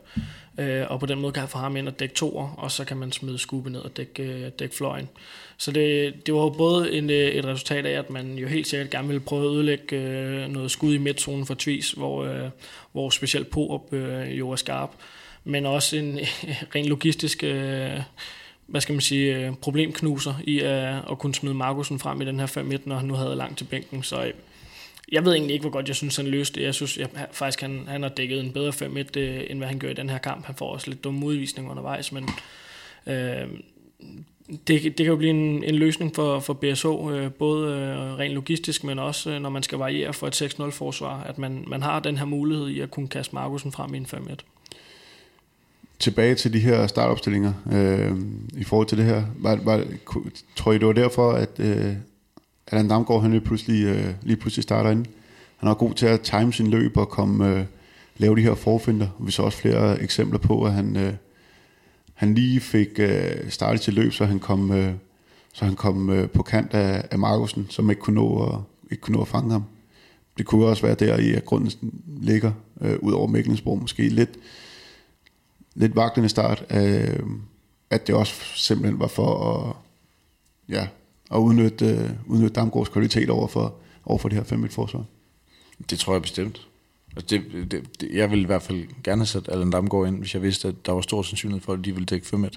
og 0.87 0.99
på 0.99 1.05
den 1.05 1.19
måde 1.19 1.33
kan 1.33 1.41
jeg 1.41 1.49
få 1.49 1.57
ham 1.57 1.77
ind 1.77 1.87
og 1.87 1.99
dække 1.99 2.15
toer, 2.15 2.55
og 2.57 2.71
så 2.71 2.85
kan 2.85 2.97
man 2.97 3.11
smide 3.11 3.37
skube 3.37 3.69
ned 3.69 3.79
og 3.79 3.97
dække, 3.97 4.49
dække 4.49 4.75
fløjen. 4.75 5.09
Så 5.57 5.71
det, 5.71 6.13
det 6.25 6.33
var 6.33 6.39
jo 6.39 6.49
både 6.49 6.91
en, 6.91 7.09
et 7.09 7.45
resultat 7.45 7.85
af, 7.85 7.99
at 7.99 8.09
man 8.09 8.37
jo 8.37 8.47
helt 8.47 8.67
sikkert 8.67 8.89
gerne 8.89 9.07
ville 9.07 9.19
prøve 9.19 9.45
at 9.45 9.55
ødelægge 9.55 10.47
noget 10.47 10.71
skud 10.71 10.93
i 10.93 10.97
midtzonen 10.97 11.45
for 11.45 11.53
Tvis, 11.53 11.91
hvor, 11.91 12.49
hvor 12.91 13.09
specielt 13.09 13.49
Poop 13.49 13.93
jo 14.29 14.51
er 14.51 14.55
skarp, 14.55 14.91
men 15.43 15.65
også 15.65 15.97
en 15.97 16.19
ren 16.75 16.85
logistisk 16.85 17.43
hvad 18.69 18.81
skal 18.81 18.93
man 18.93 19.01
sige, 19.01 19.35
øh, 19.35 19.53
problemknuser 19.55 20.33
i 20.43 20.59
at, 20.59 20.95
at 21.11 21.19
kunne 21.19 21.35
smide 21.35 21.55
Markusen 21.55 21.99
frem 21.99 22.21
i 22.21 22.25
den 22.25 22.39
her 22.39 22.45
5 22.45 22.71
når 22.85 22.95
han 22.95 23.07
nu 23.07 23.13
havde 23.13 23.35
langt 23.35 23.57
til 23.57 23.65
bænken. 23.65 24.03
Så 24.03 24.25
øh, 24.25 24.33
jeg 25.11 25.25
ved 25.25 25.33
egentlig 25.33 25.53
ikke, 25.53 25.63
hvor 25.63 25.71
godt 25.71 25.87
jeg 25.87 25.95
synes, 25.95 26.15
han 26.15 26.27
løste 26.27 26.59
det. 26.59 26.65
Jeg 26.65 26.75
synes 26.75 26.97
jeg, 26.97 27.09
faktisk, 27.31 27.61
han, 27.61 27.83
han 27.87 28.01
har 28.01 28.09
dækket 28.09 28.39
en 28.39 28.53
bedre 28.53 28.69
5-1, 28.69 29.19
øh, 29.19 29.43
end 29.49 29.57
hvad 29.57 29.67
han 29.67 29.79
gør 29.79 29.89
i 29.89 29.93
den 29.93 30.09
her 30.09 30.17
kamp. 30.17 30.45
Han 30.45 30.55
får 30.55 30.73
også 30.73 30.89
lidt 30.89 31.03
dumme 31.03 31.25
udvisninger 31.25 31.71
undervejs, 31.71 32.11
men 32.11 32.29
øh, 33.07 33.47
det, 34.49 34.83
det 34.83 34.95
kan 34.95 35.05
jo 35.05 35.15
blive 35.15 35.29
en, 35.29 35.63
en 35.63 35.75
løsning 35.75 36.15
for, 36.15 36.39
for 36.39 36.53
BSO, 36.53 37.11
øh, 37.11 37.31
både 37.31 37.73
øh, 37.73 38.17
rent 38.17 38.33
logistisk, 38.33 38.83
men 38.83 38.99
også 38.99 39.29
øh, 39.29 39.41
når 39.41 39.49
man 39.49 39.63
skal 39.63 39.77
variere 39.77 40.13
for 40.13 40.27
et 40.27 40.41
6-0-forsvar, 40.41 41.23
at 41.23 41.37
man, 41.37 41.63
man 41.67 41.81
har 41.81 41.99
den 41.99 42.17
her 42.17 42.25
mulighed 42.25 42.67
i 42.67 42.79
at 42.79 42.91
kunne 42.91 43.07
kaste 43.07 43.35
Markusen 43.35 43.71
frem 43.71 43.93
i 43.93 43.97
en 43.97 44.05
5-1. 44.05 44.35
Tilbage 45.99 46.35
til 46.35 46.53
de 46.53 46.59
her 46.59 46.87
startopstillinger 46.87 47.53
øh, 47.71 48.17
i 48.53 48.63
forhold 48.63 48.87
til 48.87 48.97
det 48.97 49.05
her. 49.05 49.23
Var, 49.37 49.55
var, 49.55 49.83
tror 50.55 50.71
I, 50.71 50.77
det 50.77 50.87
var 50.87 50.93
derfor, 50.93 51.31
at 51.31 51.59
øh, 51.59 51.93
Allan 52.67 52.87
Damgaard 52.87 53.21
han 53.21 53.31
lige 53.31 53.41
pludselig, 53.41 53.83
øh, 53.83 54.13
lige 54.21 54.37
pludselig 54.37 54.63
starter 54.63 54.89
ind? 54.89 55.05
Han 55.57 55.69
er 55.69 55.73
god 55.73 55.93
til 55.93 56.05
at 56.05 56.21
time 56.21 56.53
sin 56.53 56.67
løb 56.67 56.97
og 56.97 57.09
komme, 57.09 57.55
øh, 57.55 57.65
lave 58.17 58.35
de 58.35 58.41
her 58.41 58.55
forfinder. 58.55 59.07
Vi 59.19 59.31
så 59.31 59.41
også 59.41 59.57
flere 59.57 60.01
eksempler 60.01 60.39
på, 60.39 60.63
at 60.63 60.73
han... 60.73 60.97
Øh, 60.97 61.13
han 62.19 62.33
lige 62.33 62.59
fik 62.59 62.99
øh, 62.99 63.49
startet 63.49 63.81
til 63.81 63.93
løb, 63.93 64.13
så 64.13 64.25
han 64.25 64.39
kom, 64.39 64.71
øh, 64.71 64.93
så 65.53 65.65
han 65.65 65.75
kom 65.75 66.09
øh, 66.09 66.29
på 66.29 66.43
kant 66.43 66.73
af, 66.73 67.03
af 67.11 67.19
Markusen, 67.19 67.67
som 67.69 67.89
ikke 67.89 68.01
kunne, 68.01 68.15
nå 68.15 68.43
at, 68.43 68.59
ikke 68.91 69.01
kunne 69.01 69.15
nå 69.15 69.21
at 69.21 69.27
fange 69.27 69.51
ham. 69.51 69.63
Det 70.37 70.45
kunne 70.45 70.65
også 70.65 70.81
være 70.81 70.95
der 70.95 71.17
i, 71.17 71.33
at 71.33 71.45
grunden 71.45 71.71
ligger 72.21 72.51
øh, 72.81 72.95
ud 73.01 73.11
over 73.11 73.27
Mikkelsborg 73.27 73.79
måske 73.81 74.09
lidt, 74.09 74.29
lidt 75.75 75.95
vaklende 75.95 76.29
start, 76.29 76.65
øh, 76.69 77.19
at 77.89 78.07
det 78.07 78.15
også 78.15 78.33
simpelthen 78.55 78.99
var 78.99 79.07
for 79.07 79.53
at, 79.53 79.75
ja, 80.75 80.87
at 81.31 81.37
udnytte, 81.37 81.85
øh, 81.85 82.09
udnytte 82.27 82.53
Damgaards 82.53 82.89
kvalitet 82.89 83.29
over 83.29 83.47
for, 83.47 83.75
over 84.05 84.19
for 84.19 84.29
det 84.29 84.37
her 84.37 84.43
5 84.43 84.69
forsvar. 84.69 85.03
Det 85.89 85.99
tror 85.99 86.13
jeg 86.13 86.21
bestemt. 86.21 86.67
Altså 87.15 87.27
det, 87.29 87.71
det, 87.71 88.01
det, 88.01 88.09
jeg 88.13 88.29
ville 88.29 88.43
i 88.43 88.45
hvert 88.45 88.61
fald 88.61 88.87
gerne 89.03 89.21
have 89.21 89.25
sat 89.25 89.49
Allan 89.51 89.71
Damgaard 89.71 90.07
ind, 90.07 90.17
hvis 90.17 90.33
jeg 90.33 90.41
vidste, 90.41 90.67
at 90.67 90.75
der 90.85 90.91
var 90.91 91.01
stor 91.01 91.21
sandsynlighed 91.21 91.61
for, 91.61 91.73
at 91.73 91.85
de 91.85 91.91
ville 91.91 92.05
dække 92.05 92.27
5 92.27 92.43
ja. 92.43 92.49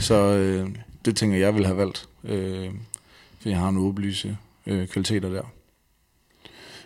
Så 0.00 0.14
øh, 0.14 0.68
det 1.04 1.16
tænker 1.16 1.38
jeg 1.38 1.54
ville 1.54 1.66
have 1.66 1.78
valgt, 1.78 2.08
øh, 2.24 2.70
for 3.40 3.48
jeg 3.48 3.58
har 3.58 3.70
nogle 3.70 3.88
åbenlyse 3.88 4.36
øh, 4.66 4.88
kvaliteter 4.88 5.28
der. 5.28 5.42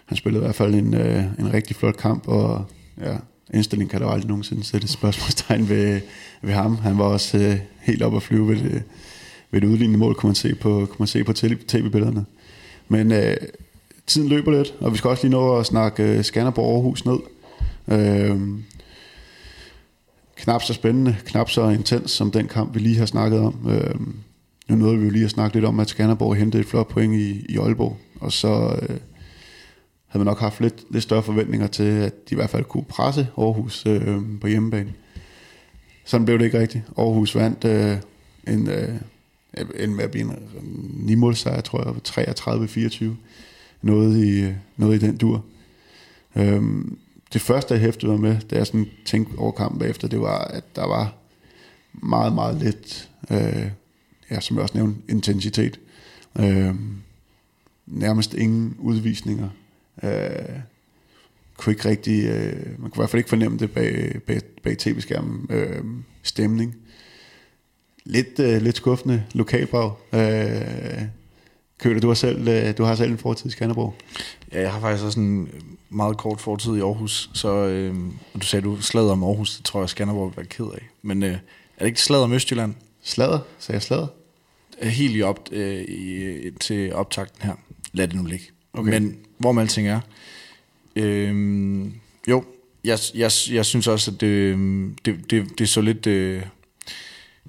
Han 0.05 0.17
spillede 0.17 0.43
i 0.43 0.45
hvert 0.45 0.55
fald 0.55 0.75
en, 0.75 0.95
øh, 0.95 1.25
en 1.39 1.53
rigtig 1.53 1.77
flot 1.77 1.97
kamp, 1.97 2.29
og 2.29 2.65
ja, 3.01 3.19
indstilling 3.55 3.91
kan 3.91 4.01
der 4.01 4.09
aldrig 4.09 4.29
nogensinde 4.29 4.65
sætte 4.65 4.89
spørgsmålstegn 4.89 5.69
ved, 5.69 6.01
ved 6.43 6.53
ham. 6.53 6.77
Han 6.77 6.99
var 6.99 7.05
også 7.05 7.39
øh, 7.39 7.59
helt 7.81 8.03
op 8.03 8.17
at 8.17 8.23
flyve 8.23 8.49
ved 8.49 8.57
det, 8.57 8.83
ved 9.51 9.61
det 9.61 9.69
udlignende 9.69 9.99
mål, 9.99 10.15
kunne 10.15 10.29
man 10.29 10.35
se 10.35 10.55
på, 10.55 10.71
kunne 10.71 10.97
man 10.99 11.09
se 11.09 11.25
på 11.25 11.33
tv-billederne. 11.33 12.25
Men 12.89 13.13
øh, 13.13 13.37
tiden 14.07 14.29
løber 14.29 14.53
lidt, 14.53 14.75
og 14.81 14.93
vi 14.93 14.99
skal 14.99 15.11
også 15.11 15.25
lige 15.25 15.33
nå 15.33 15.59
at 15.59 15.67
snakke 15.67 16.03
øh, 16.03 16.25
Skanderborg 16.25 16.75
Aarhus 16.75 17.05
ned. 17.05 17.19
Øh, 17.89 18.41
knap 20.37 20.63
så 20.63 20.73
spændende, 20.73 21.17
knap 21.25 21.51
så 21.51 21.69
intens 21.69 22.11
som 22.11 22.31
den 22.31 22.49
kamp, 22.49 22.75
vi 22.75 22.81
lige 22.81 22.99
har 22.99 23.07
snakket 23.07 23.41
om. 23.41 23.71
Øh, 23.71 23.95
nu 24.69 24.77
nåede 24.77 24.99
vi 24.99 25.05
jo 25.05 25.11
lige 25.11 25.25
at 25.25 25.31
snakke 25.31 25.57
lidt 25.57 25.65
om, 25.65 25.81
at 25.81 25.89
Skanderborg 25.89 26.37
hentede 26.37 26.61
et 26.61 26.69
flot 26.69 26.89
point 26.89 27.15
i, 27.15 27.47
i 27.49 27.57
Aalborg, 27.59 27.99
og 28.21 28.33
så 28.33 28.79
Øh, 28.83 28.97
havde 30.13 30.25
man 30.25 30.31
nok 30.31 30.41
haft 30.41 30.61
lidt, 30.61 30.85
lidt 30.91 31.03
større 31.03 31.23
forventninger 31.23 31.67
til, 31.67 31.83
at 31.83 32.29
de 32.29 32.33
i 32.33 32.35
hvert 32.35 32.51
fald 32.51 32.65
kunne 32.65 32.85
presse 32.85 33.29
Aarhus 33.39 33.87
øh, 33.87 34.19
på 34.41 34.47
hjemmebane. 34.47 34.93
Sådan 36.05 36.25
blev 36.25 36.39
det 36.39 36.45
ikke 36.45 36.59
rigtigt. 36.59 36.85
Aarhus 36.99 37.35
vandt 37.35 37.65
øh, 37.65 37.97
en, 38.47 38.69
øh, 38.69 38.95
en 39.77 39.97
med 39.97 40.05
at 40.05 40.11
blive 40.11 40.25
en 40.25 40.31
øh, 40.31 41.19
9 41.29 41.35
sejr, 41.35 41.61
tror 41.61 41.85
jeg, 41.85 43.05
33-24 43.05 43.05
noget 43.83 44.25
i, 44.25 44.41
øh, 44.41 44.55
noget 44.77 45.03
i 45.03 45.07
den 45.07 45.17
dur. 45.17 45.45
Øhm, 46.37 46.99
det 47.33 47.41
første, 47.41 47.75
jeg 47.75 47.81
hæftede 47.81 48.13
mig 48.13 48.21
med, 48.21 48.41
da 48.41 48.57
jeg 48.57 48.67
sådan 48.67 48.87
tænkte 49.05 49.39
over 49.39 49.53
kampen 49.53 49.79
bagefter, 49.79 50.09
det 50.09 50.21
var, 50.21 50.39
at 50.39 50.77
der 50.77 50.87
var 50.87 51.15
meget, 51.93 52.33
meget 52.33 52.57
lidt, 52.57 53.11
øh, 53.31 53.71
ja, 54.31 54.41
som 54.41 54.57
jeg 54.57 54.63
også 54.63 54.79
nævnte, 54.79 55.01
intensitet. 55.09 55.81
Øh, 56.39 56.75
nærmest 57.87 58.35
ingen 58.35 58.77
udvisninger. 58.79 59.49
Øh, 60.03 60.59
kunne 61.57 61.73
ikke 61.73 61.89
rigtig, 61.89 62.25
øh, 62.25 62.81
man 62.81 62.91
kunne 62.91 63.01
i 63.01 63.01
hvert 63.01 63.11
fald 63.11 63.21
ikke 63.21 63.29
fornemme 63.29 63.59
det 63.59 63.71
bag, 63.71 64.21
bag, 64.27 64.41
bag 64.63 64.79
tv-skærmen. 64.79 65.47
Øh, 65.51 65.85
stemning. 66.23 66.77
Lidt, 68.05 68.39
øh, 68.39 68.63
lidt 68.63 68.77
skuffende 68.77 69.25
lokalbrag. 69.35 69.93
Øh, 70.13 71.03
Køler, 71.79 72.01
du 72.01 72.09
har 72.09 72.15
selv, 72.15 72.49
øh, 72.49 72.79
du 72.79 72.85
har 72.85 72.95
selv 72.95 73.11
en 73.11 73.19
fortid 73.19 73.47
i 73.47 73.53
Skanderborg. 73.53 73.95
Ja, 74.53 74.61
jeg 74.61 74.73
har 74.73 74.81
faktisk 74.81 75.05
også 75.05 75.21
en 75.21 75.49
meget 75.91 76.17
kort 76.17 76.41
fortid 76.41 76.77
i 76.77 76.81
Aarhus, 76.81 77.31
så 77.35 77.49
øh, 77.49 77.97
og 78.35 78.43
du 78.43 78.47
sagde, 78.47 78.65
du 78.65 78.81
slader 78.81 79.13
om 79.13 79.25
Aarhus, 79.25 79.57
det 79.57 79.65
tror 79.65 79.81
jeg, 79.81 79.89
Skanderborg 79.89 80.29
vil 80.29 80.37
være 80.37 80.47
ked 80.47 80.65
af. 80.65 80.89
Men 81.03 81.23
øh, 81.23 81.33
er 81.33 81.39
det 81.79 81.87
ikke 81.87 82.01
slader 82.01 82.25
om 82.25 82.33
Østjylland? 82.33 82.75
Slader? 83.03 83.39
Sagde 83.59 83.77
jeg 83.77 83.83
slader? 83.83 84.07
Helt 84.83 85.17
i 85.17 85.23
op, 85.23 85.49
øh, 85.53 85.83
i, 85.83 86.51
til 86.61 86.95
optakten 86.95 87.43
her. 87.43 87.55
Lad 87.93 88.09
det 88.09 88.17
nu 88.17 88.25
ligge. 88.25 88.45
Okay. 88.73 88.91
Men 88.91 89.17
hvor 89.43 89.53
man 89.53 89.63
alting 89.63 89.89
er, 89.89 90.01
Øhm, 90.97 91.93
jo, 92.29 92.45
jeg, 92.85 92.99
jeg, 93.15 93.31
jeg 93.51 93.67
synes 93.67 93.87
også, 93.87 94.11
at 94.11 94.21
det, 94.21 94.27
øhm, 94.27 94.97
det, 95.05 95.31
det, 95.31 95.59
det 95.59 95.69
så 95.69 95.81
lidt... 95.81 96.07
Øh, 96.07 96.43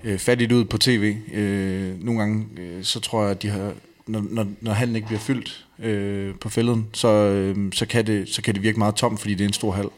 øh, 0.03 0.19
fattigt 0.19 0.51
ud 0.51 0.65
på 0.65 0.77
tv. 0.77 1.15
Øh, 1.33 2.03
nogle 2.03 2.19
gange, 2.19 2.45
øh, 2.57 2.83
så 2.83 2.99
tror 2.99 3.21
jeg, 3.21 3.31
at 3.31 3.41
de 3.41 3.49
har 3.49 3.73
når, 4.07 4.25
når, 4.29 4.47
når 4.61 4.71
hallen 4.71 4.95
ikke 4.95 5.07
bliver 5.07 5.19
fyldt 5.19 5.65
øh, 5.79 6.35
på 6.35 6.49
fælden, 6.49 6.87
så, 6.93 7.07
øh, 7.07 7.73
så, 7.73 7.85
kan 7.85 8.07
det, 8.07 8.29
så 8.29 8.41
kan 8.41 8.53
det 8.53 8.63
virke 8.63 8.79
meget 8.79 8.95
tomt, 8.95 9.19
fordi 9.19 9.33
det 9.33 9.43
er 9.43 9.47
en 9.47 9.53
stor 9.53 9.71
hal. 9.71 9.89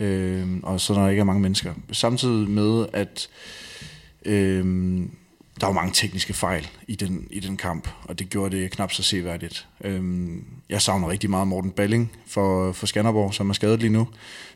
Øh, 0.00 0.46
og 0.62 0.80
så 0.80 0.92
når 0.94 1.02
der 1.02 1.08
ikke 1.08 1.20
er 1.20 1.24
mange 1.24 1.42
mennesker. 1.42 1.74
Samtidig 1.92 2.50
med, 2.50 2.86
at 2.92 3.28
øh, 4.24 4.64
der 5.62 5.68
var 5.68 5.74
mange 5.74 5.92
tekniske 5.92 6.32
fejl 6.32 6.68
i 6.88 6.94
den, 6.94 7.26
i 7.30 7.40
den 7.40 7.56
kamp, 7.56 7.88
og 8.04 8.18
det 8.18 8.30
gjorde 8.30 8.56
det 8.56 8.70
knap 8.70 8.92
så 8.92 9.02
seværdigt. 9.02 9.68
Øhm, 9.84 10.44
jeg 10.68 10.82
savner 10.82 11.08
rigtig 11.08 11.30
meget 11.30 11.48
Morten 11.48 11.70
Balling 11.70 12.12
for, 12.26 12.72
for 12.72 12.86
Skanderborg, 12.86 13.34
som 13.34 13.50
er 13.50 13.54
skadet 13.54 13.80
lige 13.80 13.92
nu, 13.92 14.08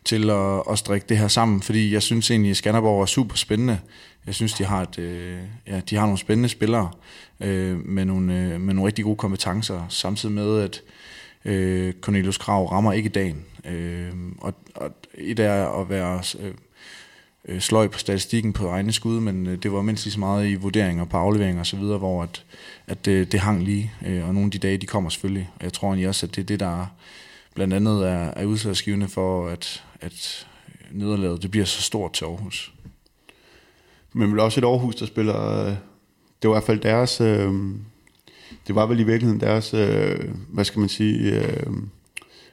til 0.05 0.31
at, 0.31 0.63
at 0.71 0.79
strikke 0.79 1.07
det 1.09 1.19
her 1.19 1.29
sammen, 1.29 1.63
fordi 1.63 1.93
jeg 1.93 2.03
synes 2.03 2.31
egentlig, 2.31 2.51
at 2.51 2.57
Skanderborg 2.57 3.03
er 3.03 3.07
super 3.07 3.37
spændende. 3.37 3.79
Jeg 4.27 4.35
synes, 4.35 4.53
de 4.53 4.65
har, 4.65 4.83
et, 4.83 4.99
øh, 4.99 5.39
ja, 5.67 5.81
de 5.81 5.97
har 5.97 6.03
nogle 6.03 6.19
spændende 6.19 6.49
spillere 6.49 6.91
øh, 7.41 7.87
med, 7.87 8.05
nogle, 8.05 8.35
øh, 8.35 8.61
med 8.61 8.75
nogle 8.75 8.87
rigtig 8.87 9.05
gode 9.05 9.17
kompetencer, 9.17 9.87
samtidig 9.89 10.35
med, 10.35 10.61
at 10.61 10.83
øh, 11.45 11.95
Cornelius 12.01 12.39
Krav 12.39 12.67
rammer 12.67 12.93
ikke 12.93 13.09
dagen. 13.09 13.45
Øh, 13.65 14.13
og, 14.39 14.55
og 14.75 14.91
et 15.15 15.39
er 15.39 15.81
at 15.81 15.91
være 15.91 16.23
øh, 16.41 16.55
øh, 17.49 17.61
sløj 17.61 17.89
på 17.89 17.99
statistikken 17.99 18.53
på 18.53 18.69
egne 18.69 18.93
skud, 18.93 19.21
men 19.21 19.47
øh, 19.47 19.63
det 19.63 19.73
var 19.73 19.83
mindst 19.83 20.05
lige 20.05 20.13
så 20.13 20.21
meget 20.21 20.49
i 20.49 20.55
vurderinger 20.55 21.05
på 21.05 21.17
afleveringer 21.17 21.61
osv., 21.61 21.79
hvor 21.79 22.23
at, 22.23 22.45
at 22.87 23.05
det, 23.05 23.33
det 23.33 23.41
hang 23.41 23.63
lige, 23.63 23.93
øh, 24.07 24.29
og 24.29 24.35
nogle 24.35 24.47
af 24.47 24.51
de 24.51 24.59
dage, 24.59 24.79
de 24.79 24.87
kommer 24.87 25.11
selvfølgelig. 25.11 25.51
Og 25.57 25.65
jeg 25.65 25.73
tror 25.73 25.89
egentlig 25.89 26.09
også, 26.09 26.27
at 26.27 26.37
det 26.37 26.43
er 26.43 26.47
det, 26.47 26.61
der 26.61 26.87
blandt 27.55 27.75
andet 27.75 28.09
er, 28.09 28.31
er 28.37 28.45
udslagsgivende 28.45 29.09
for, 29.09 29.49
at, 29.49 29.85
at 30.01 30.47
nederlaget 30.93 31.43
det 31.43 31.51
bliver 31.51 31.67
så 31.67 31.83
stort 31.83 32.13
til 32.13 32.25
Aarhus. 32.25 32.73
Men 34.13 34.31
vel 34.31 34.41
også 34.41 34.61
et 34.61 34.65
Aarhus, 34.65 34.95
der 34.95 35.07
spiller... 35.07 35.67
Øh, 35.67 35.75
det 36.43 36.51
var 36.51 36.55
i 36.55 36.59
hvert 36.59 36.65
fald 36.65 36.81
deres... 36.81 37.21
Øh, 37.21 37.55
det 38.67 38.75
var 38.75 38.87
vel 38.87 39.01
i 39.01 39.03
virkeligheden 39.03 39.41
deres... 39.41 39.75
Øh, 39.75 40.31
hvad 40.49 40.65
skal 40.65 40.81
man 40.81 40.89
sige... 40.89 41.41
Øh, 41.41 41.73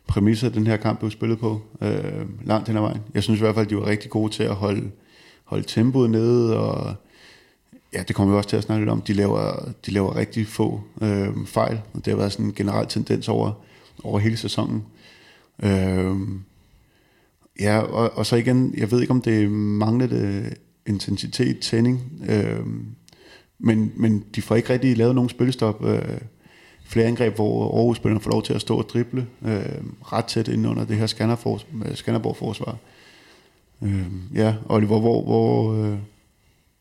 præmisser, 0.08 0.50
den 0.50 0.68
her 0.68 0.78
kamp 0.78 1.00
blev 1.00 1.12
spillet 1.12 1.40
på 1.40 1.62
øh, 1.82 2.48
langt 2.48 2.68
hen 2.68 2.78
ad 2.78 2.82
vejen. 2.82 3.02
Jeg 3.14 3.24
synes 3.24 3.40
i 3.40 3.44
hvert 3.44 3.56
fald, 3.56 3.68
de 3.68 3.76
var 3.76 3.86
rigtig 3.86 4.10
gode 4.10 4.34
til 4.34 4.44
at 4.44 4.56
holde, 4.56 4.92
holde 5.44 5.64
tempoet 5.68 6.10
nede, 6.10 6.60
og 6.60 6.96
ja, 7.94 8.04
det 8.08 8.16
kommer 8.16 8.34
vi 8.34 8.38
også 8.38 8.50
til 8.50 8.58
at 8.58 8.64
snakke 8.64 8.82
lidt 8.82 8.92
om, 8.92 9.02
de 9.02 9.14
laver, 9.14 9.70
de 9.86 9.92
laver 9.92 10.16
rigtig 10.16 10.48
få 10.48 10.82
øh, 11.02 11.46
fejl, 11.46 11.82
og 11.94 12.06
det 12.06 12.12
har 12.12 12.18
været 12.18 12.32
sådan 12.32 12.46
en 12.46 12.54
generel 12.54 12.88
tendens 12.88 13.30
over, 13.30 13.52
over 14.04 14.20
hele 14.20 14.38
sæsonen. 14.38 14.84
Øh, 15.64 16.16
ja, 17.60 17.80
og, 17.80 18.18
og 18.18 18.26
så 18.26 18.36
igen, 18.36 18.74
jeg 18.78 18.92
ved 18.92 19.02
ikke, 19.02 19.12
om 19.12 19.22
det 19.22 19.52
manglede 19.52 20.54
intensitet, 20.86 21.60
tænding, 21.60 22.02
øh, 22.30 22.66
men, 23.60 23.94
men 23.96 24.24
de 24.36 24.42
får 24.42 24.56
ikke 24.56 24.74
rigtig 24.74 24.98
lavet 24.98 25.16
nogen 25.16 25.30
spillestop. 25.30 25.86
Øh, 25.86 26.22
flere 26.94 27.08
angreb, 27.08 27.36
hvor 27.36 27.78
Aarhus 27.78 27.98
spillerne 27.98 28.22
får 28.22 28.32
lov 28.32 28.44
til 28.44 28.54
at 28.54 28.62
stå 28.62 28.78
og 28.78 28.90
drible 28.90 29.28
øh, 29.46 29.84
ret 30.14 30.26
tæt 30.26 30.48
ind 30.48 30.68
under 30.68 30.86
det 30.86 30.98
her 30.98 31.06
Skanderborg-forsvar. 31.96 32.78
Øh, 33.82 34.06
ja, 34.36 34.56
Oliver, 34.70 35.00
hvor, 35.00 35.22
hvor 35.22 35.74
øh, 35.74 35.98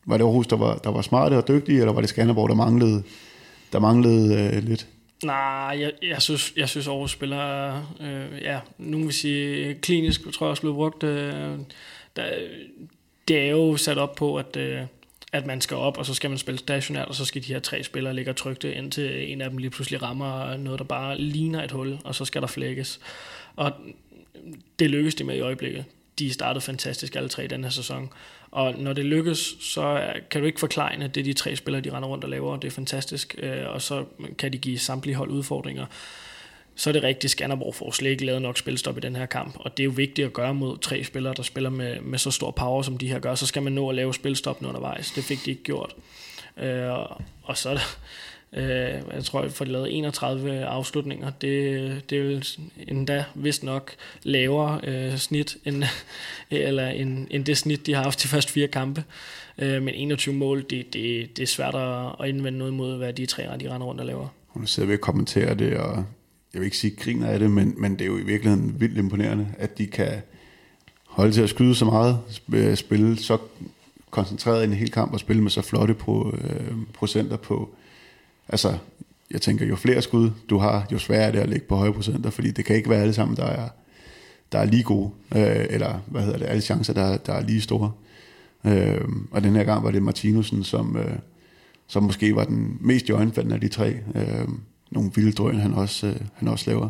var 0.05 0.17
det 0.17 0.23
Aarhus, 0.23 0.47
der 0.47 0.55
var, 0.55 0.75
der 0.75 0.91
var 0.91 1.01
smarte 1.01 1.37
og 1.37 1.47
dygtige, 1.47 1.79
eller 1.79 1.93
var 1.93 2.01
det 2.01 2.09
Skanderborg, 2.09 2.49
der 2.49 2.55
manglede, 2.55 3.03
der 3.73 3.79
manglede 3.79 4.51
øh, 4.55 4.63
lidt? 4.63 4.87
Nej, 5.23 5.77
jeg, 5.79 5.91
jeg, 6.01 6.21
synes, 6.21 6.53
jeg 6.57 6.69
synes 6.69 6.87
Aarhus 6.87 7.11
spiller, 7.11 7.75
øh, 8.01 8.41
ja, 8.41 8.59
nogen 8.77 9.05
vil 9.05 9.13
sige 9.13 9.73
klinisk, 9.73 10.21
tror 10.33 10.45
jeg 10.45 10.49
også 10.49 10.61
blev 10.61 10.73
brugt. 10.73 11.03
Øh, 11.03 11.57
der, 12.15 12.23
det 13.27 13.39
er 13.39 13.49
jo 13.49 13.77
sat 13.77 13.97
op 13.97 14.15
på, 14.15 14.35
at, 14.35 14.57
øh, 14.57 14.81
at 15.33 15.45
man 15.45 15.61
skal 15.61 15.77
op, 15.77 15.97
og 15.97 16.05
så 16.05 16.13
skal 16.13 16.29
man 16.29 16.39
spille 16.39 16.59
stationært, 16.59 17.07
og 17.07 17.15
så 17.15 17.25
skal 17.25 17.43
de 17.43 17.53
her 17.53 17.59
tre 17.59 17.83
spillere 17.83 18.13
ligge 18.13 18.33
trygte, 18.33 18.73
indtil 18.73 19.31
en 19.31 19.41
af 19.41 19.49
dem 19.49 19.57
lige 19.57 19.69
pludselig 19.69 20.01
rammer 20.01 20.57
noget, 20.57 20.79
der 20.79 20.85
bare 20.85 21.17
ligner 21.17 21.63
et 21.63 21.71
hul, 21.71 21.99
og 22.03 22.15
så 22.15 22.25
skal 22.25 22.41
der 22.41 22.47
flækkes. 22.47 22.99
Og 23.55 23.71
det 24.79 24.89
lykkes 24.89 25.15
de 25.15 25.23
med 25.23 25.35
i 25.35 25.39
øjeblikket. 25.39 25.85
De 26.19 26.33
startede 26.33 26.61
fantastisk 26.65 27.15
alle 27.15 27.29
tre 27.29 27.43
i 27.43 27.47
den 27.47 27.63
her 27.63 27.71
sæson. 27.71 28.09
Og 28.51 28.79
når 28.79 28.93
det 28.93 29.05
lykkes, 29.05 29.55
så 29.59 30.13
kan 30.31 30.41
du 30.41 30.47
ikke 30.47 30.59
forklare, 30.59 31.03
at 31.03 31.15
det 31.15 31.21
er 31.21 31.25
de 31.25 31.33
tre 31.33 31.55
spillere, 31.55 31.81
de 31.81 31.91
render 31.91 32.09
rundt 32.09 32.23
og 32.23 32.29
laver. 32.29 32.57
Det 32.57 32.67
er 32.67 32.71
fantastisk, 32.71 33.35
øh, 33.37 33.69
og 33.69 33.81
så 33.81 34.05
kan 34.37 34.53
de 34.53 34.57
give 34.57 34.79
samtlige 34.79 35.15
hold 35.15 35.31
udfordringer. 35.31 35.85
Så 36.75 36.89
er 36.89 36.91
det 36.91 37.03
rigtigt, 37.03 37.31
Skanderborg 37.31 37.75
får 37.75 37.91
slet 37.91 38.09
ikke 38.09 38.25
lavet 38.25 38.41
nok 38.41 38.57
spilstop 38.57 38.97
i 38.97 38.99
den 38.99 39.15
her 39.15 39.25
kamp, 39.25 39.55
og 39.59 39.77
det 39.77 39.83
er 39.83 39.85
jo 39.85 39.93
vigtigt 39.95 40.25
at 40.25 40.33
gøre 40.33 40.53
mod 40.53 40.77
tre 40.77 41.03
spillere, 41.03 41.33
der 41.37 41.43
spiller 41.43 41.69
med, 41.69 42.01
med 42.01 42.19
så 42.19 42.31
stor 42.31 42.51
power, 42.51 42.81
som 42.81 42.97
de 42.97 43.07
her 43.07 43.19
gør. 43.19 43.35
Så 43.35 43.45
skal 43.45 43.61
man 43.61 43.73
nå 43.73 43.89
at 43.89 43.95
lave 43.95 44.13
spilstop 44.13 44.63
undervejs. 44.65 45.11
Det 45.11 45.23
fik 45.23 45.45
de 45.45 45.49
ikke 45.49 45.63
gjort. 45.63 45.95
Øh, 46.57 46.89
og 47.43 47.57
så 47.57 47.69
er 47.69 47.73
der, 47.73 47.97
Øh, 48.55 49.01
jeg 49.13 49.23
tror, 49.23 49.41
at 49.41 49.59
de 49.59 49.65
lavet 49.65 49.97
31 49.97 50.65
afslutninger. 50.65 51.29
Det, 51.29 52.09
det 52.09 52.17
er 52.17 52.23
jo 52.23 52.41
endda 52.87 53.25
vist 53.35 53.63
nok 53.63 53.91
lavere 54.23 54.79
øh, 54.83 55.17
snit, 55.17 55.57
end, 55.65 55.83
eller 56.51 56.87
end, 56.87 57.27
end 57.31 57.45
det 57.45 57.57
snit, 57.57 57.85
de 57.85 57.93
har 57.93 58.03
haft 58.03 58.23
de 58.23 58.27
første 58.27 58.51
fire 58.51 58.67
kampe. 58.67 59.03
Øh, 59.57 59.81
men 59.81 59.93
21 59.95 60.35
mål, 60.35 60.65
det, 60.69 60.93
det, 60.93 61.37
det 61.37 61.43
er 61.43 61.47
svært 61.47 61.75
at 62.19 62.29
indvende 62.29 62.59
noget 62.59 62.73
mod, 62.73 62.97
hvad 62.97 63.13
de 63.13 63.25
tre 63.25 63.43
de 63.43 63.73
render 63.73 63.87
rundt 63.87 64.01
og 64.01 64.07
laver. 64.07 64.27
Og 64.49 64.59
nu 64.59 64.65
sidder 64.65 64.87
vi 64.87 64.93
og 64.93 65.01
kommenterer 65.01 65.53
det, 65.53 65.77
og 65.77 66.05
jeg 66.53 66.61
vil 66.61 66.65
ikke 66.65 66.77
sige 66.77 66.95
griner 66.95 67.27
af 67.27 67.39
det, 67.39 67.51
men, 67.51 67.73
men 67.77 67.91
det 67.91 68.01
er 68.01 68.05
jo 68.05 68.17
i 68.17 68.23
virkeligheden 68.23 68.75
vildt 68.79 68.97
imponerende, 68.97 69.47
at 69.57 69.77
de 69.77 69.87
kan 69.87 70.21
holde 71.07 71.31
til 71.31 71.41
at 71.41 71.49
skyde 71.49 71.75
så 71.75 71.85
meget, 71.85 72.19
øh, 72.53 72.75
spille 72.75 73.17
så 73.17 73.37
koncentreret 74.09 74.61
i 74.61 74.63
en 74.63 74.73
hel 74.73 74.91
kamp 74.91 75.13
og 75.13 75.19
spille 75.19 75.41
med 75.41 75.51
så 75.51 75.61
flotte 75.61 75.93
pro, 75.93 76.31
øh, 76.31 76.77
procenter 76.93 77.37
på, 77.37 77.69
altså, 78.49 78.77
jeg 79.31 79.41
tænker, 79.41 79.65
jo 79.65 79.75
flere 79.75 80.01
skud 80.01 80.31
du 80.49 80.57
har, 80.57 80.87
jo 80.91 80.99
sværere 80.99 81.27
er 81.27 81.31
det 81.31 81.39
at 81.39 81.49
ligge 81.49 81.65
på 81.67 81.75
høje 81.75 81.93
procenter, 81.93 82.29
fordi 82.29 82.51
det 82.51 82.65
kan 82.65 82.75
ikke 82.75 82.89
være 82.89 83.01
alle 83.01 83.13
sammen, 83.13 83.37
der 83.37 83.45
er, 83.45 83.69
der 84.51 84.59
er 84.59 84.65
lige 84.65 84.83
gode, 84.83 85.11
øh, 85.35 85.65
eller 85.69 85.99
hvad 86.07 86.21
hedder 86.21 86.37
det, 86.37 86.45
alle 86.45 86.61
chancer, 86.61 86.93
der, 86.93 87.17
der 87.17 87.33
er 87.33 87.41
lige 87.41 87.61
store. 87.61 87.91
Øh, 88.65 89.01
og 89.31 89.43
den 89.43 89.55
her 89.55 89.63
gang 89.63 89.83
var 89.83 89.91
det 89.91 90.03
Martinussen, 90.03 90.63
som, 90.63 90.97
øh, 90.97 91.15
som 91.87 92.03
måske 92.03 92.35
var 92.35 92.43
den 92.43 92.77
mest 92.81 93.09
jointfaldende 93.09 93.55
af 93.55 93.61
de 93.61 93.67
tre. 93.67 93.97
Øh, 94.15 94.47
nogle 94.93 95.11
vilde 95.15 95.31
drøn, 95.31 95.59
han 95.59 95.73
også, 95.73 96.07
øh, 96.07 96.15
han 96.33 96.47
også 96.47 96.69
laver. 96.69 96.89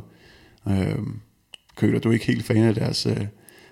Øh, 0.68 0.97
Køler, 1.76 1.99
du 1.99 2.10
er 2.10 2.14
ikke 2.14 2.26
helt 2.26 2.45
fan 2.45 2.64
af 2.64 2.76
deres, 2.76 3.06
øh, 3.06 3.22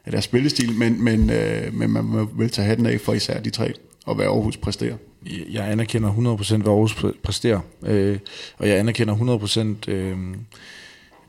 af 0.05 0.11
deres 0.11 0.25
spillestil, 0.25 0.73
men, 0.73 1.03
men, 1.03 1.29
øh, 1.29 1.73
men 1.73 1.89
man 1.89 2.03
må 2.03 2.29
vel 2.33 2.49
tage 2.49 2.67
hatten 2.67 2.85
af 2.85 3.01
for 3.01 3.13
især 3.13 3.41
de 3.41 3.49
tre, 3.49 3.73
og 4.05 4.15
hvad 4.15 4.25
Aarhus 4.25 4.57
præsterer 4.57 4.95
jeg 5.51 5.71
anerkender 5.71 6.11
100% 6.11 6.61
hvad 6.61 6.71
Aarhus 6.71 6.95
præsterer, 7.23 7.59
øh, 7.83 8.19
og 8.57 8.67
jeg 8.67 8.79
anerkender 8.79 9.15
100% 9.87 9.91
øh, 9.91 10.17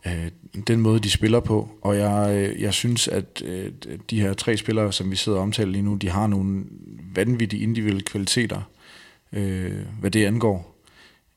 øh, 0.07 0.31
den 0.67 0.81
måde, 0.81 1.01
de 1.01 1.11
spiller 1.11 1.41
på, 1.41 1.69
og 1.83 1.97
jeg, 1.97 2.35
øh, 2.35 2.63
jeg 2.63 2.75
synes, 2.75 3.09
at 3.09 3.43
øh, 3.45 3.73
de 4.11 4.21
her 4.21 4.33
tre 4.33 4.57
spillere, 4.57 4.93
som 4.93 5.11
vi 5.11 5.17
sidder 5.17 5.39
og 5.39 5.43
omtaler 5.43 5.71
lige 5.73 5.83
nu, 5.83 5.95
de 5.95 6.11
har 6.11 6.27
nogle 6.27 6.65
vanvittige 7.15 7.63
individuelle 7.63 8.03
kvaliteter, 8.03 8.61
øh, 9.33 9.81
hvad 10.01 10.11
det 10.11 10.27
angår. 10.27 10.79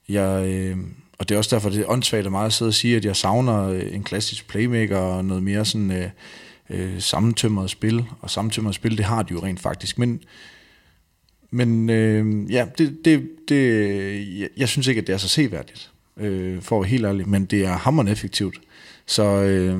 Jeg, 0.09 0.45
øh, 0.47 0.77
og 1.17 1.29
det 1.29 1.35
er 1.35 1.37
også 1.37 1.55
derfor, 1.55 1.69
det 1.69 1.79
er 1.79 1.89
åndssvagt 1.91 2.31
meget 2.31 2.45
at 2.45 2.53
sidde 2.53 2.69
og 2.69 2.73
sige, 2.73 2.95
at 2.95 3.05
jeg 3.05 3.15
savner 3.15 3.69
øh, 3.69 3.95
en 3.95 4.03
klassisk 4.03 4.47
playmaker 4.47 4.97
og 4.97 5.25
noget 5.25 5.43
mere 5.43 5.65
sådan 5.65 5.91
øh, 5.91 6.09
øh, 6.69 7.01
sammentømret 7.01 7.69
spil, 7.69 8.05
og 8.21 8.29
sammentømret 8.29 8.75
spil, 8.75 8.97
det 8.97 9.05
har 9.05 9.23
de 9.23 9.33
jo 9.33 9.43
rent 9.43 9.59
faktisk, 9.59 9.97
men 9.97 10.19
men 11.51 11.89
øh, 11.89 12.51
ja, 12.51 12.65
det, 12.77 12.97
det, 13.05 13.29
det, 13.49 14.39
jeg, 14.39 14.49
jeg 14.57 14.69
synes 14.69 14.87
ikke, 14.87 15.01
at 15.01 15.07
det 15.07 15.13
er 15.13 15.17
så 15.17 15.27
seværdigt, 15.27 15.91
øh, 16.17 16.61
for 16.61 16.75
at 16.75 16.81
være 16.81 16.89
helt 16.89 17.05
ærlig, 17.05 17.29
men 17.29 17.45
det 17.45 17.65
er 17.65 17.77
hammerende 17.77 18.11
effektivt. 18.11 18.61
Så 19.05 19.23
øh, 19.23 19.79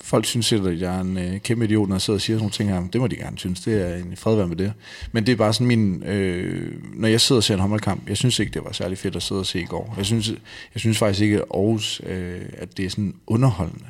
folk 0.00 0.24
synes 0.24 0.52
at 0.52 0.80
jeg 0.80 0.96
er 0.96 1.00
en 1.00 1.18
øh, 1.18 1.40
kæmpe 1.40 1.64
idiot, 1.64 1.88
når 1.88 1.96
jeg 1.96 2.02
sidder 2.02 2.16
og 2.16 2.20
siger 2.20 2.36
sådan 2.36 2.42
nogle 2.42 2.52
ting 2.52 2.70
her. 2.70 2.90
Det 2.92 3.00
må 3.00 3.06
de 3.06 3.16
gerne 3.16 3.38
synes, 3.38 3.60
det 3.60 3.90
er 3.90 3.96
en 3.96 4.16
fred 4.16 4.46
med 4.46 4.56
det. 4.56 4.72
Men 5.12 5.26
det 5.26 5.32
er 5.32 5.36
bare 5.36 5.52
sådan 5.52 5.66
min, 5.66 6.02
øh, 6.02 6.72
når 6.94 7.08
jeg 7.08 7.20
sidder 7.20 7.38
og 7.38 7.44
ser 7.44 7.54
en 7.54 7.60
håndboldkamp, 7.60 8.08
jeg 8.08 8.16
synes 8.16 8.38
ikke, 8.38 8.52
det 8.52 8.64
var 8.64 8.72
særlig 8.72 8.98
fedt 8.98 9.16
at 9.16 9.22
sidde 9.22 9.40
og 9.40 9.46
se 9.46 9.60
i 9.60 9.64
går. 9.64 9.94
Jeg 9.96 10.06
synes, 10.06 10.28
jeg 10.74 10.80
synes 10.80 10.98
faktisk 10.98 11.22
ikke, 11.22 11.36
at 11.36 11.44
Aarhus, 11.54 12.00
øh, 12.06 12.40
at 12.52 12.76
det 12.76 12.84
er 12.84 12.90
sådan 12.90 13.14
underholdende. 13.26 13.86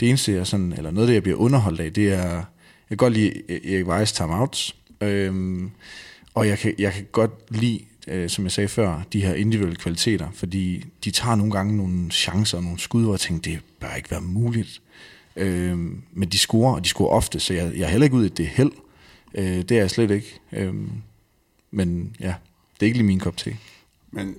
Det 0.00 0.08
eneste, 0.08 0.32
jeg 0.32 0.46
sådan, 0.46 0.72
eller 0.72 0.90
noget 0.90 1.06
af 1.06 1.10
det, 1.10 1.14
jeg 1.14 1.22
bliver 1.22 1.38
underholdt 1.38 1.80
af, 1.80 1.92
det 1.92 2.12
er, 2.12 2.24
jeg 2.24 2.44
kan 2.88 2.96
godt 2.96 3.12
lide 3.12 3.30
e- 3.30 3.74
Erik 3.74 3.86
Weiss 3.86 4.12
timeouts. 4.12 4.76
Øh, 5.00 5.62
og 6.34 6.48
jeg 6.48 6.58
kan, 6.58 6.74
jeg 6.78 6.92
kan 6.92 7.06
godt 7.12 7.32
lide, 7.50 7.80
øh, 8.08 8.28
som 8.28 8.44
jeg 8.44 8.52
sagde 8.52 8.68
før, 8.68 9.02
de 9.12 9.24
her 9.24 9.34
individuelle 9.34 9.76
kvaliteter, 9.76 10.28
fordi 10.34 10.84
de 11.04 11.10
tager 11.10 11.36
nogle 11.36 11.52
gange 11.52 11.76
nogle 11.76 12.10
chancer 12.10 12.58
og 12.58 12.64
nogle 12.64 12.78
skud, 12.78 13.02
hvor 13.02 13.12
jeg 13.12 13.20
tænker, 13.20 13.50
det 13.50 13.60
bør 13.80 13.94
ikke 13.94 14.10
være 14.10 14.20
muligt. 14.20 14.82
Øh, 15.36 15.78
men 16.12 16.28
de 16.28 16.38
scorer, 16.38 16.74
og 16.74 16.84
de 16.84 16.88
scorer 16.88 17.10
ofte, 17.10 17.40
så 17.40 17.54
jeg, 17.54 17.72
jeg 17.76 17.84
er 17.84 17.88
heller 17.88 18.04
ikke 18.04 18.16
ud 18.16 18.24
i 18.24 18.28
det 18.28 18.46
held. 18.46 18.72
Øh, 19.34 19.44
det 19.44 19.70
er 19.70 19.76
jeg 19.76 19.90
slet 19.90 20.10
ikke. 20.10 20.40
Øh, 20.52 20.74
men 21.70 22.16
ja, 22.20 22.34
det 22.74 22.82
er 22.82 22.86
ikke 22.86 22.98
lige 22.98 23.06
min 23.06 23.18
kop 23.18 23.36
te. 23.36 23.56
Men 24.10 24.34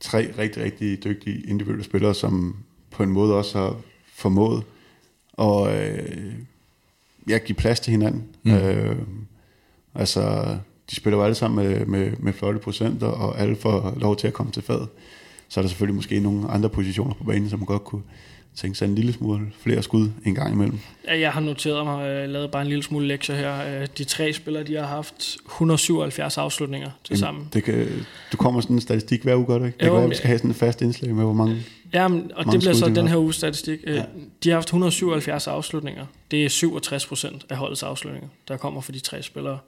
tre 0.00 0.32
rigtig, 0.38 0.62
rigtig 0.62 1.04
dygtige 1.04 1.42
individuelle 1.46 1.84
spillere, 1.84 2.14
som 2.14 2.56
på 2.90 3.02
en 3.02 3.10
måde 3.10 3.34
også 3.34 3.58
har 3.58 3.76
formået 4.14 4.62
at 5.38 5.80
øh, 5.80 6.34
ja, 7.28 7.38
give 7.38 7.56
plads 7.56 7.80
til 7.80 7.90
hinanden. 7.90 8.24
Mm. 8.42 8.52
Øh, 8.52 8.96
altså 9.94 10.56
de 10.90 10.96
spiller 10.96 11.18
jo 11.18 11.24
alle 11.24 11.34
sammen 11.34 11.66
med, 11.66 11.86
med, 11.86 12.12
med 12.18 12.32
flotte 12.32 12.60
procenter, 12.60 13.06
og 13.06 13.40
alle 13.40 13.56
får 13.56 13.94
lov 13.96 14.16
til 14.16 14.26
at 14.26 14.32
komme 14.32 14.52
til 14.52 14.62
fad. 14.62 14.86
Så 15.48 15.60
er 15.60 15.62
der 15.62 15.68
selvfølgelig 15.68 15.96
måske 15.96 16.20
nogle 16.20 16.48
andre 16.48 16.68
positioner 16.68 17.14
på 17.14 17.24
banen, 17.24 17.50
som 17.50 17.58
man 17.58 17.66
godt 17.66 17.84
kunne 17.84 18.02
tænke 18.56 18.78
sig 18.78 18.86
en 18.86 18.94
lille 18.94 19.12
smule 19.12 19.52
flere 19.60 19.82
skud 19.82 20.10
en 20.24 20.34
gang 20.34 20.52
imellem. 20.52 20.78
Ja, 21.08 21.18
jeg 21.18 21.32
har 21.32 21.40
noteret 21.40 21.84
mig, 21.84 21.94
og 21.94 22.08
øh, 22.08 22.28
lavet 22.28 22.50
bare 22.50 22.62
en 22.62 22.68
lille 22.68 22.82
smule 22.82 23.06
lektier 23.06 23.36
her. 23.36 23.80
Øh, 23.80 23.86
de 23.98 24.04
tre 24.04 24.32
spillere, 24.32 24.64
de 24.64 24.74
har 24.74 24.86
haft 24.86 25.36
177 25.46 26.38
afslutninger 26.38 26.90
til 27.04 27.18
sammen. 27.18 27.48
Det 27.52 27.64
kan, 27.64 27.88
du 28.32 28.36
kommer 28.36 28.60
sådan 28.60 28.76
en 28.76 28.80
statistik 28.80 29.22
hver 29.22 29.36
uge, 29.36 29.46
gør 29.46 29.58
det 29.58 29.66
ikke? 29.66 29.78
Det 29.78 29.86
jo, 29.86 29.94
være, 29.94 30.08
vi 30.08 30.14
skal 30.14 30.26
have 30.26 30.38
sådan 30.38 30.50
en 30.50 30.54
fast 30.54 30.82
indslag 30.82 31.14
med, 31.14 31.24
hvor 31.24 31.32
mange 31.32 31.64
Ja, 31.94 32.08
men, 32.08 32.30
og 32.34 32.44
det 32.52 32.60
bliver 32.60 32.74
så 32.74 32.88
den 32.88 33.08
her 33.08 33.16
uges 33.16 33.36
statistik. 33.36 33.80
Øh, 33.84 33.96
ja. 33.96 34.02
De 34.44 34.48
har 34.48 34.56
haft 34.56 34.68
177 34.68 35.46
afslutninger. 35.46 36.06
Det 36.30 36.44
er 36.44 36.48
67 36.48 37.06
procent 37.06 37.46
af 37.48 37.56
holdets 37.56 37.82
afslutninger, 37.82 38.28
der 38.48 38.56
kommer 38.56 38.80
fra 38.80 38.92
de 38.92 39.00
tre 39.00 39.22
spillere. 39.22 39.58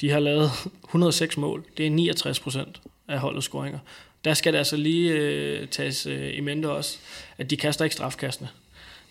De 0.00 0.10
har 0.10 0.20
lavet 0.20 0.50
106 0.84 1.36
mål. 1.36 1.64
Det 1.76 1.86
er 1.86 1.90
69 1.90 2.40
procent 2.40 2.80
af 3.08 3.18
holdets 3.18 3.46
scoringer. 3.46 3.78
Der 4.24 4.34
skal 4.34 4.52
det 4.52 4.58
altså 4.58 4.76
lige 4.76 5.12
øh, 5.12 5.68
tages 5.68 6.06
øh, 6.06 6.36
i 6.36 6.40
mente 6.40 6.70
også, 6.70 6.98
at 7.38 7.50
de 7.50 7.56
kaster 7.56 7.84
ikke 7.84 7.94
strafkastene. 7.94 8.48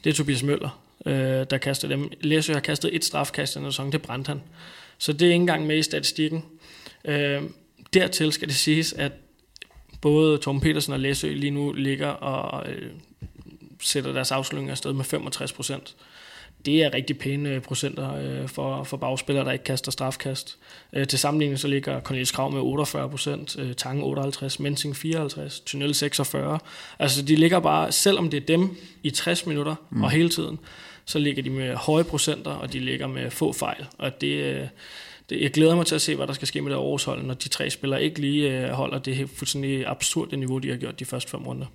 Det 0.03 0.09
er 0.09 0.14
Tobias 0.14 0.43
Møller, 0.43 0.82
øh, 1.05 1.45
der 1.49 1.57
kaster 1.57 1.88
dem. 1.88 2.12
Læsø 2.22 2.53
har 2.53 2.59
kastet 2.59 2.95
et 2.95 3.05
strafkast 3.05 3.55
i 3.55 3.59
den 3.59 3.72
sæson, 3.72 3.91
det 3.91 4.01
brændte 4.01 4.30
han. 4.30 4.41
Så 4.97 5.14
det 5.14 5.22
er 5.22 5.26
ikke 5.26 5.36
engang 5.36 5.68
med 5.68 5.78
i 5.78 5.84
statistikken. 5.84 6.45
Øh, 7.05 7.41
dertil 7.93 8.32
skal 8.32 8.47
det 8.47 8.55
siges, 8.55 8.93
at 8.93 9.12
både 10.01 10.38
Tom 10.38 10.62
Petersen 10.62 10.93
og 10.93 10.99
Læsø 10.99 11.34
lige 11.34 11.51
nu 11.51 11.72
ligger 11.72 12.07
og 12.07 12.70
øh, 12.70 12.91
sætter 13.82 14.14
deres 14.14 14.32
afslutninger 14.32 14.72
afsted 14.72 14.93
med 14.93 15.05
65 15.05 15.53
procent 15.53 15.95
det 16.66 16.84
er 16.84 16.93
rigtig 16.93 17.18
pæne 17.18 17.49
øh, 17.49 17.62
procenter 17.62 18.16
øh, 18.16 18.47
for, 18.47 18.84
for 18.84 18.97
bagspillere, 18.97 19.45
der 19.45 19.51
ikke 19.51 19.64
kaster 19.64 19.91
strafkast. 19.91 20.57
Øh, 20.93 21.07
til 21.07 21.20
sammenligning 21.20 21.59
så 21.59 21.68
ligger 21.68 22.01
Cornelis 22.01 22.32
Krav 22.32 22.51
med 22.51 22.62
48 22.62 23.09
procent, 23.09 23.59
øh, 23.59 23.76
Tange 23.76 24.03
58, 24.03 24.59
Mensing 24.59 24.95
54, 24.95 25.59
Tunnel 25.59 25.95
46. 25.95 26.59
Altså 26.99 27.22
de 27.22 27.36
ligger 27.36 27.59
bare, 27.59 27.91
selvom 27.91 28.30
det 28.30 28.41
er 28.41 28.45
dem 28.45 28.78
i 29.03 29.09
60 29.09 29.45
minutter 29.45 29.76
mm. 29.89 30.03
og 30.03 30.12
hele 30.12 30.30
tiden, 30.30 30.59
så 31.05 31.20
ligger 31.20 31.43
de 31.43 31.49
med 31.49 31.76
høje 31.76 32.03
procenter, 32.03 32.51
og 32.51 32.74
de 32.74 32.80
ligger 32.80 33.07
med 33.07 33.32
få 33.32 33.53
fejl. 33.53 33.86
Og 33.97 34.22
det, 34.22 34.28
øh, 34.28 34.68
det, 35.30 35.41
jeg 35.41 35.51
glæder 35.51 35.76
mig 35.76 35.86
til 35.86 35.95
at 35.95 36.01
se, 36.01 36.16
hvad 36.16 36.28
der 36.28 36.34
skal 36.34 36.47
ske 36.47 36.62
med 36.62 36.72
det 36.72 36.78
årshold, 36.78 37.24
når 37.24 37.34
de 37.34 37.49
tre 37.49 37.70
spillere 37.70 38.03
ikke 38.03 38.22
lige 38.22 38.68
øh, 38.68 38.70
holder 38.70 38.99
det 38.99 39.30
fuldstændig 39.30 39.88
absurde 39.88 40.38
niveau, 40.38 40.57
de 40.57 40.70
har 40.70 40.78
gjort 40.78 40.99
de 40.99 41.05
første 41.05 41.32
fem 41.32 41.43
runder. 41.43 41.66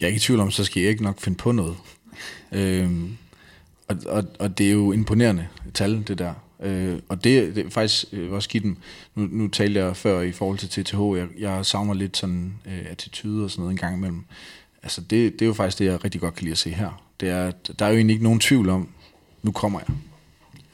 Jeg 0.00 0.06
er 0.06 0.08
ikke 0.08 0.16
i 0.16 0.20
tvivl 0.20 0.40
om, 0.40 0.50
så 0.50 0.64
skal 0.64 0.80
jeg 0.80 0.90
ikke 0.90 1.02
nok 1.02 1.20
finde 1.20 1.38
på 1.38 1.52
noget. 1.52 1.76
Øhm, 2.52 3.16
og, 4.06 4.16
og, 4.16 4.24
og 4.38 4.58
det 4.58 4.66
er 4.66 4.72
jo 4.72 4.92
imponerende 4.92 5.46
tal, 5.74 6.04
det 6.08 6.18
der. 6.18 6.34
Øh, 6.62 6.98
og 7.08 7.24
det, 7.24 7.56
det 7.56 7.66
er 7.66 7.70
faktisk 7.70 8.04
øh, 8.12 8.32
også 8.32 8.48
give 8.48 8.62
dem, 8.62 8.76
nu, 9.14 9.28
nu 9.30 9.48
talte 9.48 9.80
jeg 9.80 9.96
før 9.96 10.20
i 10.20 10.32
forhold 10.32 10.58
til 10.58 10.68
TTH, 10.68 11.00
jeg, 11.16 11.26
jeg 11.38 11.66
savner 11.66 11.94
lidt 11.94 12.16
sådan 12.16 12.54
øh, 12.66 12.86
attitude 12.90 13.44
og 13.44 13.50
sådan 13.50 13.60
noget 13.60 13.72
en 13.72 13.78
gang 13.78 13.96
imellem. 13.96 14.24
Altså 14.82 15.00
det, 15.00 15.32
det 15.32 15.42
er 15.42 15.46
jo 15.46 15.52
faktisk 15.52 15.78
det, 15.78 15.84
jeg 15.84 16.04
rigtig 16.04 16.20
godt 16.20 16.34
kan 16.34 16.44
lide 16.44 16.52
at 16.52 16.58
se 16.58 16.70
her. 16.70 17.02
Det 17.20 17.28
er, 17.28 17.46
at 17.46 17.70
der 17.78 17.86
er 17.86 17.90
jo 17.90 17.96
egentlig 17.96 18.14
ikke 18.14 18.24
nogen 18.24 18.40
tvivl 18.40 18.68
om, 18.68 18.88
nu 19.42 19.52
kommer 19.52 19.80
jeg, 19.88 19.96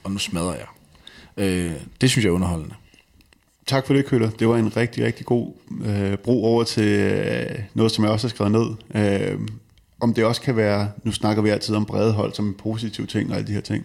og 0.05 0.11
nu 0.11 0.19
smadrer 0.19 0.55
jeg. 0.55 0.67
Øh, 1.37 1.73
det 2.01 2.11
synes 2.11 2.25
jeg 2.25 2.31
er 2.31 2.35
underholdende. 2.35 2.75
Tak 3.67 3.87
for 3.87 3.95
det, 3.95 4.07
Køller. 4.07 4.31
Det 4.31 4.49
var 4.49 4.57
en 4.57 4.77
rigtig, 4.77 5.05
rigtig 5.05 5.27
god 5.27 5.53
øh, 5.85 6.19
bro 6.19 6.45
over 6.45 6.65
til 6.65 6.89
øh, 6.89 7.59
noget, 7.75 7.93
som 7.93 8.05
jeg 8.05 8.13
også 8.13 8.27
har 8.27 8.31
skrevet 8.31 8.53
ned. 8.53 8.67
Øh, 8.95 9.41
om 10.01 10.15
det 10.15 10.25
også 10.25 10.41
kan 10.41 10.57
være, 10.57 10.91
nu 11.05 11.13
snakker 11.13 11.43
vi 11.43 11.49
altid 11.49 11.75
om 11.75 11.85
brede 11.85 12.13
hold 12.13 12.33
som 12.35 12.47
en 12.47 12.55
positiv 12.55 13.07
ting 13.07 13.31
og 13.31 13.37
alle 13.37 13.47
de 13.47 13.53
her 13.53 13.61
ting. 13.61 13.85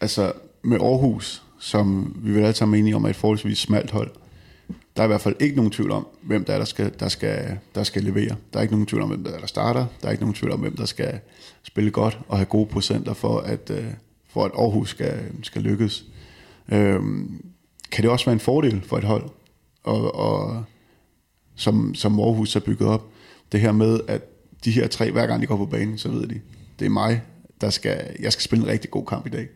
Altså 0.00 0.32
med 0.62 0.80
Aarhus, 0.80 1.42
som 1.58 2.16
vi 2.16 2.32
vil 2.32 2.42
alle 2.42 2.54
sammen 2.54 2.80
enige 2.80 2.96
om 2.96 3.04
er 3.04 3.08
et 3.08 3.16
forholdsvis 3.16 3.58
smalt 3.58 3.90
hold, 3.90 4.10
der 4.96 5.02
er 5.02 5.06
i 5.06 5.08
hvert 5.08 5.20
fald 5.20 5.36
ikke 5.40 5.56
nogen 5.56 5.70
tvivl 5.70 5.90
om, 5.90 6.06
hvem 6.22 6.44
der 6.44 6.52
er, 6.52 6.58
der 6.58 6.64
skal, 6.64 6.92
der 7.00 7.08
skal, 7.08 7.58
der 7.74 7.82
skal 7.82 8.02
levere. 8.02 8.36
Der 8.52 8.58
er 8.58 8.62
ikke 8.62 8.74
nogen 8.74 8.86
tvivl 8.86 9.02
om, 9.02 9.08
hvem 9.08 9.24
der, 9.24 9.30
er, 9.30 9.38
der 9.38 9.46
starter. 9.46 9.86
Der 10.00 10.06
er 10.06 10.12
ikke 10.12 10.22
nogen 10.22 10.34
tvivl 10.34 10.52
om, 10.52 10.60
hvem 10.60 10.76
der 10.76 10.84
skal 10.84 11.20
spille 11.62 11.90
godt 11.90 12.18
og 12.28 12.36
have 12.36 12.46
gode 12.46 12.66
procenter 12.66 13.14
for 13.14 13.38
at, 13.38 13.70
øh, 13.70 13.84
for 14.28 14.44
at 14.44 14.50
Aarhus 14.58 14.90
skal, 14.90 15.20
skal 15.42 15.62
lykkes. 15.62 16.04
Øhm, 16.72 17.44
kan 17.90 18.02
det 18.02 18.10
også 18.10 18.24
være 18.24 18.32
en 18.32 18.40
fordel 18.40 18.82
for 18.86 18.98
et 18.98 19.04
hold, 19.04 19.30
og, 19.84 20.14
og 20.14 20.64
som, 21.56 21.94
som 21.94 22.20
Aarhus 22.20 22.56
er 22.56 22.60
bygget 22.60 22.88
op, 22.88 23.06
det 23.52 23.60
her 23.60 23.72
med, 23.72 24.00
at 24.08 24.22
de 24.64 24.70
her 24.70 24.86
tre, 24.86 25.10
hver 25.10 25.26
gang 25.26 25.42
de 25.42 25.46
går 25.46 25.56
på 25.56 25.66
banen, 25.66 25.98
så 25.98 26.08
ved 26.08 26.26
de, 26.26 26.40
det 26.78 26.86
er 26.86 26.90
mig, 26.90 27.22
der 27.60 27.70
skal, 27.70 28.16
jeg 28.20 28.32
skal 28.32 28.42
spille 28.42 28.64
en 28.64 28.70
rigtig 28.70 28.90
god 28.90 29.06
kamp 29.06 29.26
i 29.26 29.30
dag. 29.30 29.48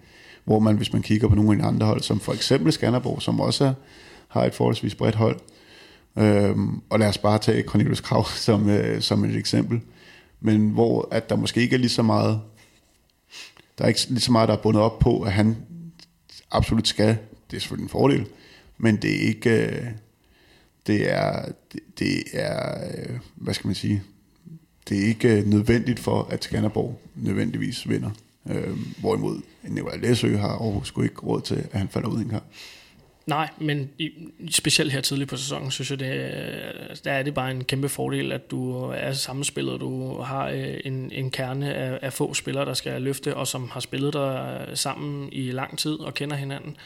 Hvor 0.44 0.59
man, 0.59 0.76
hvis 0.76 0.92
man 0.92 1.03
kigger 1.03 1.28
på 1.28 1.34
nogle 1.34 1.53
af 1.53 1.59
de 1.59 1.64
andre 1.64 1.86
hold, 1.86 2.03
som 2.03 2.20
for 2.20 2.32
eksempel 2.32 2.72
Skanderborg, 2.72 3.22
som 3.22 3.40
også 3.40 3.64
er, 3.64 3.74
har 4.28 4.44
et 4.44 4.55
forholdsvis 4.55 4.94
bredt 4.94 5.14
hold, 5.14 5.40
øhm, 6.18 6.82
og 6.90 6.98
lad 6.98 7.09
os 7.09 7.18
bare 7.18 7.38
tage 7.38 7.62
Cornelius 7.62 8.00
Krav 8.00 8.26
som, 8.46 8.68
øh, 8.68 9.03
som 9.03 9.24
et 9.24 9.36
eksempel, 9.36 9.80
men 10.40 10.70
hvor 10.70 11.09
at 11.11 11.30
der 11.30 11.36
måske 11.36 11.61
ikke 11.61 11.74
er 11.74 11.78
lige 11.78 11.90
så 11.90 12.03
meget, 12.03 12.40
der 13.78 13.84
er 13.84 13.88
ikke 13.88 14.07
lige 14.09 14.20
så 14.20 14.32
meget, 14.32 14.48
der 14.48 14.57
er 14.57 14.62
bundet 14.62 14.82
op 14.82 14.98
på, 14.98 15.20
at 15.20 15.32
han 15.32 15.57
absolut 16.50 16.88
skal, 16.88 17.16
det 17.50 17.57
er 17.57 17.61
selvfølgelig 17.61 17.84
en 17.84 17.90
fordel, 17.90 18.26
men 18.78 18.96
det 18.96 19.11
er 19.11 19.28
ikke, 19.28 19.50
øh, 19.50 19.86
det 20.86 21.12
er, 21.12 21.44
det, 21.72 21.80
det 21.98 22.22
er, 22.32 22.84
øh, 22.84 23.18
hvad 23.34 23.55
skal 23.55 23.66
man 23.66 23.74
sige, 23.74 24.03
det 24.89 25.03
er 25.03 25.07
ikke 25.09 25.39
øh, 25.39 25.47
nødvendigt 25.47 25.99
for, 26.01 26.28
at 26.30 26.45
Skanderborg 26.45 27.01
nødvendigvis 27.14 27.89
vinder. 27.89 28.11
Øh, 28.51 28.78
hvorimod 29.01 29.41
Nikolaj 29.62 29.97
Læsø 29.97 30.37
har 30.37 30.49
Aarhus 30.49 30.89
sgu 30.89 31.03
ikke 31.03 31.20
råd 31.20 31.41
til, 31.41 31.55
at 31.55 31.78
han 31.78 31.89
falder 31.89 32.09
ud 32.09 32.18
i 32.18 32.22
en 32.22 32.28
kamp. 32.28 32.45
Nej, 33.26 33.49
men 33.59 33.91
i, 33.99 34.11
specielt 34.51 34.93
her 34.93 35.01
tidligt 35.01 35.30
på 35.30 35.37
sæsonen, 35.37 35.70
synes 35.70 35.91
jeg, 35.91 35.99
det, 35.99 36.09
der 37.05 37.12
er 37.12 37.22
det 37.22 37.35
bare 37.35 37.51
en 37.51 37.64
kæmpe 37.64 37.89
fordel, 37.89 38.33
at 38.33 38.51
du 38.51 38.80
er 38.80 39.12
sammenspillet, 39.12 39.80
du 39.80 40.20
har 40.20 40.49
øh, 40.49 40.74
en, 40.85 41.12
en 41.12 41.30
kerne 41.30 41.74
af, 41.74 41.99
af 42.03 42.12
få 42.12 42.35
spillere, 42.35 42.64
der 42.64 42.74
skal 42.74 43.03
løfte, 43.03 43.37
og 43.37 43.47
som 43.47 43.68
har 43.70 43.80
spillet 43.80 44.12
der 44.12 44.61
øh, 44.61 44.76
sammen 44.76 45.28
i 45.33 45.51
lang 45.51 45.78
tid 45.78 45.95
og 45.95 46.14
kender 46.14 46.37
hinanden 46.37 46.70
øh, 46.70 46.76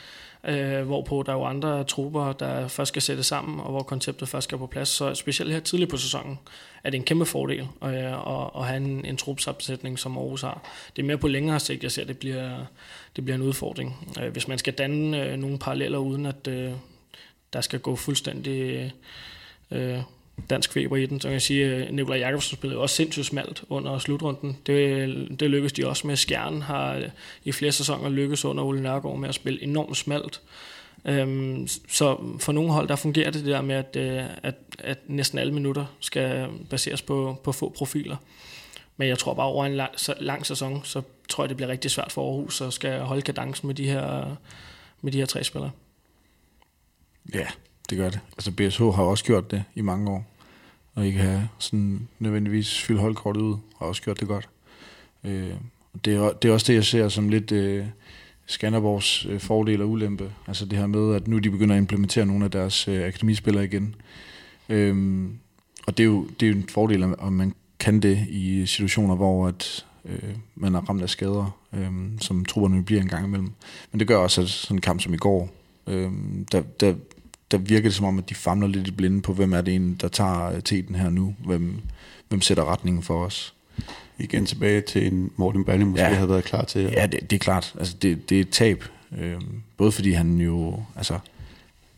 Øh, 0.45 0.83
hvorpå 0.83 1.23
der 1.27 1.33
er 1.33 1.37
jo 1.37 1.45
andre 1.45 1.85
trupper, 1.85 2.33
der 2.33 2.69
først 2.69 2.89
skal 2.89 3.03
sætte 3.03 3.23
sammen, 3.23 3.61
og 3.61 3.71
hvor 3.71 3.83
konceptet 3.83 4.29
først 4.29 4.45
skal 4.45 4.59
på 4.59 4.67
plads. 4.67 4.89
Så 4.89 5.15
specielt 5.15 5.53
her 5.53 5.61
tidligt 5.61 5.91
på 5.91 5.97
sæsonen 5.97 6.39
er 6.85 6.91
det 6.91 6.99
en 6.99 7.05
kæmpe 7.05 7.27
fordel 7.27 7.69
øh, 7.85 8.13
at, 8.13 8.51
at 8.57 8.67
have 8.67 8.77
en, 8.77 9.05
en 9.05 9.17
trupsopsætning, 9.17 9.99
som 9.99 10.19
Aarhus 10.19 10.43
har. 10.43 10.63
Det 10.97 11.03
er 11.03 11.07
mere 11.07 11.19
på 11.19 11.29
længere 11.29 11.61
sigt, 11.61 11.83
jeg 11.83 11.93
ser, 11.93 12.03
at 12.03 12.09
det 12.09 12.19
bliver, 12.19 12.59
det 13.17 13.25
bliver 13.25 13.35
en 13.35 13.43
udfordring. 13.43 14.15
Øh, 14.23 14.33
hvis 14.33 14.49
man 14.49 14.59
skal 14.59 14.73
danne 14.73 15.23
øh, 15.23 15.37
nogle 15.37 15.59
paralleller, 15.59 15.99
uden 15.99 16.27
at 16.27 16.49
øh, 16.49 16.73
der 17.53 17.61
skal 17.61 17.81
gå 17.81 17.97
fuldstændig... 17.97 18.93
Øh, 19.71 20.01
dansk 20.51 20.73
feber 20.73 20.97
i 20.97 21.07
den. 21.07 21.21
Så 21.21 21.29
kan 21.29 21.33
jeg 21.33 21.43
sige, 21.43 21.75
at 21.75 21.95
Nikolaj 21.95 22.19
Jakobsen 22.19 22.57
spillede 22.57 22.81
også 22.81 22.95
sindssygt 22.97 23.27
smalt 23.27 23.65
under 23.69 23.99
slutrunden. 23.99 24.57
Det, 24.67 25.41
det 25.41 25.51
lykkedes 25.51 25.73
de 25.73 25.89
også 25.89 26.07
med. 26.07 26.17
Skjern 26.17 26.63
har 26.63 26.95
øh, 26.95 27.09
i 27.45 27.53
flere 27.53 27.73
sæsoner 27.73 28.09
lykkes 28.09 28.45
under 28.45 28.65
Ole 28.65 28.83
Nørgaard 28.83 29.19
med 29.19 29.29
at 29.29 29.35
spille 29.35 29.63
enormt 29.63 29.97
smalt. 29.97 30.41
Øhm, 31.05 31.69
så 31.89 32.37
for 32.39 32.53
nogle 32.53 32.73
hold, 32.73 32.89
der 32.89 32.97
fungerer 32.97 33.31
det, 33.31 33.45
der 33.45 33.61
med, 33.63 33.75
at, 33.75 33.97
øh, 33.97 34.25
at, 34.43 34.55
at 34.79 34.99
næsten 35.07 35.39
alle 35.39 35.53
minutter 35.53 35.87
skal 36.01 36.49
baseres 36.71 37.03
på, 37.03 37.41
på 37.45 37.53
få 37.53 37.69
profiler. 37.77 38.17
Men 38.97 39.09
jeg 39.09 39.19
tror 39.19 39.35
bare 39.35 39.47
over 39.47 39.67
en 39.67 39.77
lang, 39.77 39.93
lang 40.21 40.47
sæson, 40.47 40.81
så 40.85 41.03
tror 41.29 41.45
jeg, 41.45 41.49
det 41.49 41.57
bliver 41.57 41.71
rigtig 41.71 41.91
svært 41.91 42.13
for 42.13 42.31
Aarhus 42.31 42.61
at 42.61 42.73
skal 42.73 43.01
holde 43.01 43.23
kadencen 43.23 43.67
med 43.67 43.75
de 43.75 43.89
her, 43.89 44.37
med 45.01 45.13
de 45.13 45.19
her 45.19 45.27
tre 45.27 45.45
spillere. 45.45 45.71
Ja, 47.35 47.47
det 47.91 47.99
gør 47.99 48.11
det. 48.11 48.21
Altså 48.33 48.53
BSH 48.53 48.83
har 48.83 49.03
også 49.03 49.25
gjort 49.25 49.51
det 49.51 49.65
i 49.75 49.81
mange 49.81 50.11
år, 50.11 50.27
og 50.95 51.07
ikke 51.07 51.19
have 51.19 51.49
sådan 51.59 52.09
nødvendigvis 52.19 52.83
fyldt 52.83 53.01
holdkortet 53.01 53.41
ud, 53.41 53.57
har 53.79 53.87
også 53.87 54.03
gjort 54.03 54.21
det 54.21 54.29
godt. 54.29 54.49
Øh, 55.25 55.53
det, 56.05 56.15
er, 56.15 56.33
det 56.33 56.49
er 56.49 56.53
også 56.53 56.67
det, 56.67 56.75
jeg 56.75 56.85
ser 56.85 57.09
som 57.09 57.29
lidt 57.29 57.53
øh, 57.53 57.87
Skanderborgs 58.47 59.27
øh, 59.27 59.41
fordel 59.41 59.83
og 59.83 59.89
ulempe. 59.89 60.33
Altså 60.47 60.65
det 60.65 60.79
her 60.79 60.87
med, 60.87 61.15
at 61.15 61.29
nu 61.29 61.39
de 61.39 61.51
begynder 61.51 61.75
at 61.75 61.81
implementere 61.81 62.27
nogle 62.27 62.45
af 62.45 62.51
deres 62.51 62.89
øh, 62.89 63.07
akademispillere 63.07 63.65
igen. 63.65 63.95
Øh, 64.69 65.25
og 65.87 65.99
det 65.99 66.03
er, 66.03 66.07
jo, 66.07 66.27
det 66.41 66.47
er 66.47 66.51
jo 66.51 66.57
en 66.57 66.69
fordel, 66.69 67.03
om 67.19 67.33
man 67.33 67.55
kan 67.79 68.01
det 68.01 68.27
i 68.29 68.67
situationer, 68.67 69.15
hvor 69.17 69.49
at, 69.49 69.87
øh, 70.05 70.35
man 70.55 70.75
er 70.75 70.81
ramt 70.81 71.03
af 71.03 71.11
skader, 71.11 71.59
øh, 71.73 71.91
som 72.21 72.45
trupperne 72.45 72.85
bliver 72.85 73.03
en 73.03 73.09
gang 73.09 73.27
imellem. 73.27 73.53
Men 73.93 74.01
det 74.01 74.09
gør 74.09 74.17
også, 74.17 74.41
at 74.41 74.49
sådan 74.49 74.77
en 74.77 74.81
kamp 74.81 75.01
som 75.01 75.15
i 75.15 75.17
går, 75.17 75.51
øh, 75.87 76.13
der, 76.53 76.63
der 76.81 76.95
der 77.51 77.59
virker 77.59 77.89
det 77.89 77.95
som 77.95 78.07
om, 78.07 78.19
at 78.19 78.29
de 78.29 78.35
famler 78.35 78.69
lidt 78.69 78.89
i 78.89 78.91
blinde 78.91 79.23
på, 79.23 79.33
hvem 79.33 79.53
er 79.53 79.61
det 79.61 79.75
en, 79.75 79.95
der 79.95 80.09
tager 80.09 80.51
øh, 80.51 80.63
teten 80.63 80.95
her 80.95 81.11
nu? 81.11 81.35
Hvem, 81.45 81.81
hvem 82.29 82.41
sætter 82.41 82.65
retningen 82.65 83.03
for 83.03 83.25
os? 83.25 83.55
Igen 84.19 84.47
tilbage 84.47 84.81
til 84.81 85.07
en 85.07 85.31
Morten 85.37 85.65
Balling 85.65 85.91
måske 85.91 86.07
ja. 86.07 86.15
havde 86.15 86.29
været 86.29 86.45
klar 86.45 86.65
til. 86.65 86.81
Ja, 86.83 87.07
det, 87.07 87.31
det 87.31 87.37
er 87.37 87.39
klart. 87.39 87.75
Altså, 87.79 87.97
det, 88.03 88.31
det 88.31 88.37
er 88.37 88.41
et 88.41 88.51
tab. 88.51 88.85
Øh, 89.19 89.41
både 89.77 89.93
fordi 89.93 90.13
han 90.13 90.39
jo 90.39 90.83
altså, 90.97 91.19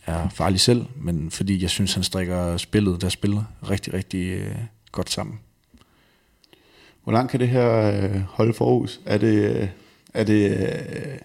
er 0.06 0.28
farlig 0.28 0.60
selv, 0.60 0.84
men 0.96 1.30
fordi 1.30 1.62
jeg 1.62 1.70
synes, 1.70 1.94
han 1.94 2.02
strikker 2.02 2.56
spillet, 2.56 3.00
der 3.00 3.08
spiller 3.08 3.44
rigtig, 3.70 3.94
rigtig 3.94 4.28
øh, 4.28 4.54
godt 4.92 5.10
sammen. 5.10 5.40
Hvor 7.04 7.12
langt 7.12 7.30
kan 7.30 7.40
det 7.40 7.48
her 7.48 8.02
øh, 8.02 8.20
holde 8.20 8.52
for 8.54 8.64
Aarhus? 8.64 9.00
Er 9.06 9.18
det, 9.18 9.56
øh, 9.56 9.68
er 10.14 10.24
det 10.24 10.50
øh, 10.50 11.18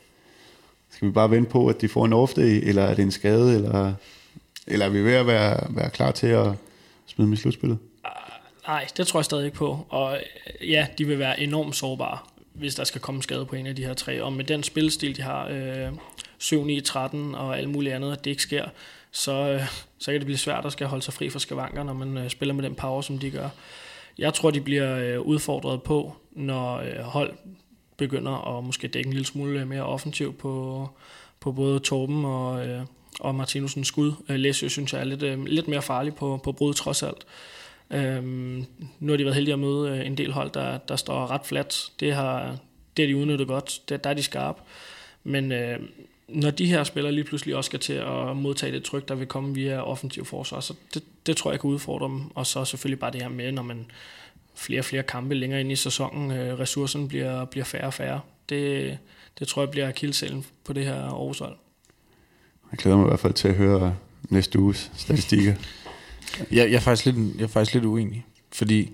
skal 1.03 1.09
vi 1.09 1.13
bare 1.13 1.31
vente 1.31 1.51
på, 1.51 1.67
at 1.67 1.81
de 1.81 1.89
får 1.89 2.05
en 2.05 2.13
off 2.13 2.37
eller 2.37 2.83
er 2.83 2.95
det 2.95 3.03
en 3.03 3.11
skade, 3.11 3.55
eller, 3.55 3.93
eller 4.67 4.85
er 4.85 4.89
vi 4.89 5.03
ved 5.03 5.13
at 5.13 5.27
være, 5.27 5.67
være 5.69 5.89
klar 5.89 6.11
til 6.11 6.27
at 6.27 6.47
smide 7.05 7.25
dem 7.25 7.33
i 7.33 7.35
slutspillet? 7.35 7.77
Ah, 8.03 8.11
nej, 8.67 8.87
det 8.97 9.07
tror 9.07 9.19
jeg 9.19 9.25
stadig 9.25 9.45
ikke 9.45 9.57
på. 9.57 9.85
Og 9.89 10.13
øh, 10.13 10.71
ja, 10.71 10.87
de 10.97 11.07
vil 11.07 11.19
være 11.19 11.39
enormt 11.39 11.75
sårbare, 11.75 12.17
hvis 12.53 12.75
der 12.75 12.83
skal 12.83 13.01
komme 13.01 13.23
skade 13.23 13.45
på 13.45 13.55
en 13.55 13.67
af 13.67 13.75
de 13.75 13.85
her 13.85 13.93
tre. 13.93 14.23
Og 14.23 14.33
med 14.33 14.43
den 14.43 14.63
spilstil, 14.63 15.17
de 15.17 15.21
har, 15.21 15.47
øh, 15.47 15.91
7, 16.37 16.63
9, 16.63 16.81
13 16.81 17.35
og 17.35 17.57
alt 17.57 17.69
muligt 17.69 17.95
andet, 17.95 18.11
at 18.11 18.25
det 18.25 18.31
ikke 18.31 18.43
sker, 18.43 18.65
så, 19.11 19.31
øh, 19.31 19.61
så 19.97 20.11
kan 20.11 20.19
det 20.19 20.25
blive 20.25 20.37
svært 20.37 20.65
at 20.65 20.71
skal 20.71 20.87
holde 20.87 21.03
sig 21.03 21.13
fri 21.13 21.29
fra 21.29 21.39
skavanker, 21.39 21.83
når 21.83 21.93
man 21.93 22.17
øh, 22.17 22.29
spiller 22.29 22.53
med 22.53 22.63
den 22.63 22.75
power, 22.75 23.01
som 23.01 23.19
de 23.19 23.31
gør. 23.31 23.49
Jeg 24.17 24.33
tror, 24.33 24.51
de 24.51 24.61
bliver 24.61 24.97
øh, 24.97 25.21
udfordret 25.21 25.83
på, 25.83 26.15
når 26.31 26.77
øh, 26.77 26.99
hold 26.99 27.33
begynder 27.97 28.57
at 28.57 28.63
måske 28.63 28.87
dække 28.87 29.07
en 29.07 29.13
lille 29.13 29.25
smule 29.25 29.59
øh, 29.59 29.67
mere 29.67 29.83
offensivt 29.83 30.37
på, 30.37 30.89
på 31.39 31.51
både 31.51 31.79
Torben 31.79 32.25
og, 32.25 32.67
øh, 32.67 32.81
og 33.19 33.35
Martinusens 33.35 33.87
skud. 33.87 34.13
Øh, 34.29 34.35
Læsø 34.35 34.67
synes 34.67 34.93
jeg 34.93 34.99
er 34.99 35.05
lidt, 35.05 35.23
øh, 35.23 35.45
lidt 35.45 35.67
mere 35.67 35.81
farlig 35.81 36.15
på, 36.15 36.39
på 36.43 36.51
brud 36.51 36.73
trods 36.73 37.03
alt. 37.03 37.25
Øhm, 37.91 38.65
nu 38.99 39.11
har 39.11 39.17
de 39.17 39.23
været 39.23 39.35
heldige 39.35 39.53
at 39.53 39.59
møde 39.59 39.89
øh, 39.89 40.05
en 40.05 40.17
del 40.17 40.31
hold, 40.31 40.51
der, 40.51 40.77
der 40.77 40.95
står 40.95 41.31
ret 41.31 41.45
fladt. 41.45 41.91
Det 41.99 42.13
har, 42.13 42.57
det 42.97 43.05
har 43.05 43.13
de 43.13 43.17
udnyttet 43.17 43.47
godt. 43.47 43.79
Det, 43.89 44.03
der 44.03 44.09
er 44.09 44.13
de 44.13 44.23
skarpe. 44.23 44.61
Men 45.23 45.51
øh, 45.51 45.79
når 46.27 46.51
de 46.51 46.65
her 46.65 46.83
spillere 46.83 47.13
lige 47.13 47.23
pludselig 47.23 47.55
også 47.55 47.67
skal 47.67 47.79
til 47.79 47.93
at 47.93 48.37
modtage 48.37 48.71
det 48.71 48.83
tryk, 48.83 49.07
der 49.07 49.15
vil 49.15 49.27
komme 49.27 49.53
via 49.53 49.81
offensiv 49.81 50.25
forsvar, 50.25 50.59
så 50.59 50.73
det, 50.93 51.03
det 51.25 51.37
tror 51.37 51.51
jeg 51.51 51.59
kan 51.59 51.69
udfordre 51.69 52.07
dem. 52.07 52.31
Og 52.35 52.47
så 52.47 52.65
selvfølgelig 52.65 52.99
bare 52.99 53.11
det 53.11 53.21
her 53.21 53.29
med, 53.29 53.51
når 53.51 53.63
man 53.63 53.85
flere 54.55 54.81
og 54.81 54.85
flere 54.85 55.03
kampe 55.03 55.35
længere 55.35 55.59
ind 55.61 55.71
i 55.71 55.75
sæsonen. 55.75 56.31
Øh, 56.31 56.59
ressourcerne 56.59 57.07
bliver, 57.07 57.45
bliver 57.45 57.65
færre 57.65 57.85
og 57.85 57.93
færre. 57.93 58.19
Det, 58.49 58.97
det 59.39 59.47
tror 59.47 59.61
jeg 59.61 59.71
bliver 59.71 59.91
kildselen 59.91 60.45
på 60.65 60.73
det 60.73 60.85
her 60.85 61.03
Aarhus 61.03 61.39
hold. 61.39 61.55
Jeg 62.71 62.79
glæder 62.79 62.97
mig 62.97 63.05
i 63.05 63.07
hvert 63.07 63.19
fald 63.19 63.33
til 63.33 63.47
at 63.47 63.55
høre 63.55 63.95
næste 64.29 64.59
uges 64.59 64.91
statistikker. 64.97 65.53
jeg, 66.51 66.71
jeg, 66.71 66.73
er 66.73 66.79
faktisk 66.79 67.05
lidt, 67.05 67.35
jeg 67.37 67.43
er 67.43 67.47
faktisk 67.47 67.73
lidt 67.73 67.85
uenig, 67.85 68.25
fordi 68.51 68.91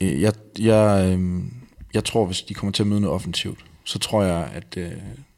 øh, 0.00 0.20
jeg, 0.20 0.32
jeg, 0.58 1.16
øh, 1.18 1.42
jeg 1.94 2.04
tror, 2.04 2.26
hvis 2.26 2.42
de 2.42 2.54
kommer 2.54 2.72
til 2.72 2.82
at 2.82 2.86
møde 2.86 3.00
noget 3.00 3.14
offensivt, 3.14 3.58
så 3.84 3.98
tror 3.98 4.22
jeg, 4.22 4.50
at 4.54 4.76
øh, 4.76 4.92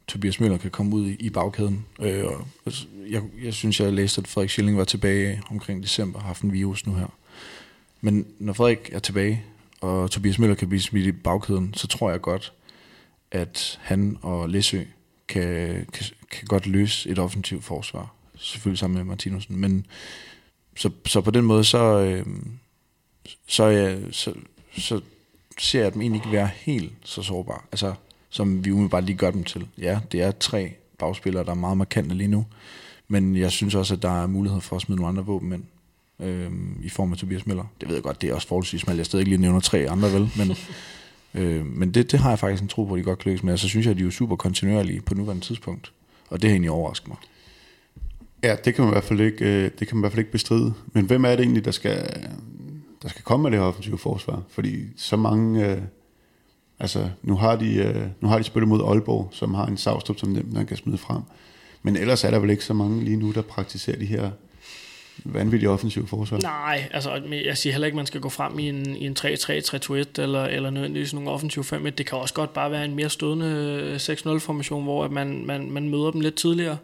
Tobias 0.07 0.41
Møller 0.41 0.59
kan 0.59 0.70
komme 0.70 0.97
ud 0.97 1.09
i, 1.09 1.14
i 1.14 1.31
bagkæden. 1.31 1.87
Øh, 2.01 2.25
og 2.64 2.72
jeg, 3.11 3.22
jeg 3.43 3.55
synes, 3.55 3.81
jeg 3.81 3.93
læste, 3.93 4.20
at 4.20 4.29
Frederik 4.29 4.51
Schilling 4.51 4.79
var 4.79 4.85
tilbage 4.85 5.43
omkring 5.51 5.83
december 5.83 6.18
og 6.18 6.22
har 6.22 6.27
haft 6.27 6.43
en 6.43 6.53
virus 6.53 6.87
nu 6.87 6.95
her. 6.95 7.07
Men 8.05 8.27
når 8.39 8.53
Frederik 8.53 8.91
er 8.93 8.99
tilbage, 8.99 9.45
og 9.81 10.11
Tobias 10.11 10.39
Møller 10.39 10.57
kan 10.57 10.69
blive 10.69 10.81
smidt 10.81 11.07
i 11.07 11.13
bagkæden, 11.13 11.75
så 11.75 11.87
tror 11.87 12.11
jeg 12.11 12.21
godt, 12.21 12.53
at 13.31 13.81
han 13.83 14.19
og 14.23 14.49
Læsø 14.49 14.83
kan, 15.29 15.87
kan, 15.93 16.07
kan 16.31 16.47
godt 16.47 16.67
løse 16.67 17.11
et 17.11 17.19
offensivt 17.19 17.65
forsvar. 17.65 18.15
Selvfølgelig 18.37 18.79
sammen 18.79 18.97
med 18.97 19.05
Martinussen. 19.05 19.57
Men 19.57 19.87
så, 20.77 20.91
så 21.07 21.21
på 21.21 21.31
den 21.31 21.45
måde, 21.45 21.65
så, 21.65 22.01
øh, 22.01 22.27
så, 23.47 23.65
ja, 23.65 23.97
så, 24.11 24.35
så 24.79 25.01
ser 25.59 25.83
jeg 25.83 25.95
dem 25.95 26.01
egentlig 26.01 26.19
ikke 26.19 26.33
være 26.33 26.51
helt 26.57 26.93
så 27.05 27.23
sårbare. 27.23 27.61
Altså, 27.73 27.95
som 28.31 28.65
vi 28.65 28.71
umiddelbart 28.71 29.05
lige 29.05 29.17
gør 29.17 29.31
dem 29.31 29.45
til. 29.45 29.69
Ja, 29.79 30.01
det 30.13 30.23
er 30.23 30.31
tre 30.31 30.73
bagspillere, 30.99 31.45
der 31.45 31.51
er 31.51 31.55
meget 31.55 31.79
markante 31.79 32.15
lige 32.15 32.29
nu. 32.29 32.47
Men 33.09 33.37
jeg 33.37 33.53
synes 33.53 33.75
også, 33.75 33.95
at 33.95 34.03
der 34.03 34.23
er 34.23 34.27
mulighed 34.27 34.61
for 34.61 34.77
at 34.77 34.83
smide 34.83 35.01
nogle 35.01 35.09
andre 35.09 35.27
våben 35.27 35.53
ind 35.53 35.65
øh, 36.25 36.51
i 36.83 36.89
form 36.89 37.12
af 37.12 37.18
Tobias 37.18 37.47
Møller. 37.47 37.64
Det 37.81 37.89
ved 37.89 37.97
jeg 37.97 38.03
godt, 38.03 38.22
det 38.22 38.31
er 38.31 38.35
også 38.35 38.49
forholdsvis 38.49 38.81
smalt. 38.81 38.99
Jeg 38.99 39.07
stadig 39.07 39.20
ikke 39.20 39.31
lige 39.31 39.41
nævner 39.41 39.61
tre 39.61 39.91
andre, 39.91 40.12
vel? 40.12 40.31
Men, 40.37 40.57
øh, 41.43 41.66
men 41.66 41.95
det, 41.95 42.12
det 42.12 42.20
har 42.20 42.29
jeg 42.29 42.39
faktisk 42.39 42.62
en 42.62 42.68
tro 42.68 42.85
på, 42.85 42.95
at 42.95 42.99
de 42.99 43.05
godt 43.05 43.18
kan 43.18 43.31
lykkes 43.31 43.43
med. 43.43 43.53
Og 43.53 43.59
så 43.59 43.68
synes 43.68 43.87
jeg, 43.87 43.91
at 43.91 43.97
de 43.97 44.03
er 44.03 44.05
jo 44.05 44.11
super 44.11 44.37
kontinuerlige 44.37 45.01
på 45.01 45.14
nuværende 45.14 45.45
tidspunkt. 45.45 45.93
Og 46.31 46.43
det 46.43 46.51
har 46.51 46.55
egentlig 46.55 46.70
overrasket 46.70 47.09
mig. 47.09 47.16
Ja, 48.43 48.57
det 48.64 48.75
kan 48.75 48.85
man 48.85 48.93
i 48.93 48.95
hvert 48.95 49.05
fald 49.05 49.20
ikke, 49.20 49.45
øh, 49.45 49.70
det 49.79 49.89
kan 49.89 49.97
man 49.97 50.01
i 50.01 50.03
hvert 50.03 50.12
fald 50.12 50.18
ikke 50.18 50.33
bestride. 50.33 50.75
Men 50.93 51.05
hvem 51.05 51.25
er 51.25 51.31
det 51.31 51.41
egentlig, 51.41 51.64
der 51.64 51.70
skal, 51.70 52.29
der 53.03 53.09
skal 53.09 53.22
komme 53.22 53.43
med 53.43 53.51
det 53.51 53.59
her 53.59 53.66
offensive 53.66 53.99
forsvar? 53.99 54.43
Fordi 54.49 54.83
så 54.97 55.16
mange... 55.16 55.66
Øh, 55.66 55.83
Altså, 56.79 57.09
nu 57.22 57.37
har 57.37 57.57
de, 57.57 57.75
øh, 57.75 58.07
nu 58.20 58.29
har 58.29 58.39
de 58.39 58.45
spillet 58.45 58.68
mod 58.68 58.83
Aalborg, 58.89 59.29
som 59.33 59.55
har 59.55 59.66
en 59.66 59.77
savstrup, 59.77 60.18
som 60.18 60.29
nemt 60.29 60.53
man 60.53 60.66
kan 60.66 60.77
smide 60.77 60.99
frem. 60.99 61.22
Men 61.83 61.97
ellers 61.97 62.25
er 62.25 62.31
der 62.31 62.39
vel 62.39 62.51
ikke 62.51 62.64
så 62.64 62.75
mange 62.75 63.05
lige 63.05 63.16
nu, 63.16 63.33
der 63.33 63.43
praktiserer 63.43 63.99
de 63.99 64.07
her 64.07 64.31
vanvittigt 65.25 65.71
offensivt 65.71 66.09
forsvar. 66.09 66.39
Nej, 66.39 66.89
altså 66.93 67.23
jeg 67.45 67.59
siger 67.59 67.73
heller 67.73 67.87
ikke, 67.87 67.95
at 67.95 67.97
man 67.97 68.07
skal 68.07 68.21
gå 68.21 68.29
frem 68.29 68.59
i 68.59 68.69
en, 68.69 68.97
i 68.97 69.07
en 69.07 69.17
3-3-3-2-1 69.19 69.93
eller, 70.23 70.45
eller 70.45 70.71
nødvendigvis 70.71 71.15
nogle 71.15 71.31
offensive 71.31 71.65
5-1. 71.65 71.91
Det 71.91 72.07
kan 72.07 72.19
også 72.19 72.35
godt 72.35 72.53
bare 72.53 72.71
være 72.71 72.85
en 72.85 72.95
mere 72.95 73.11
stødende 73.11 73.47
øh, 73.47 73.97
6-0-formation, 73.97 74.83
hvor 74.83 75.05
at 75.05 75.11
man, 75.11 75.47
man, 75.47 75.71
man 75.71 75.89
møder 75.89 76.11
dem 76.11 76.21
lidt 76.21 76.35
tidligere. 76.35 76.77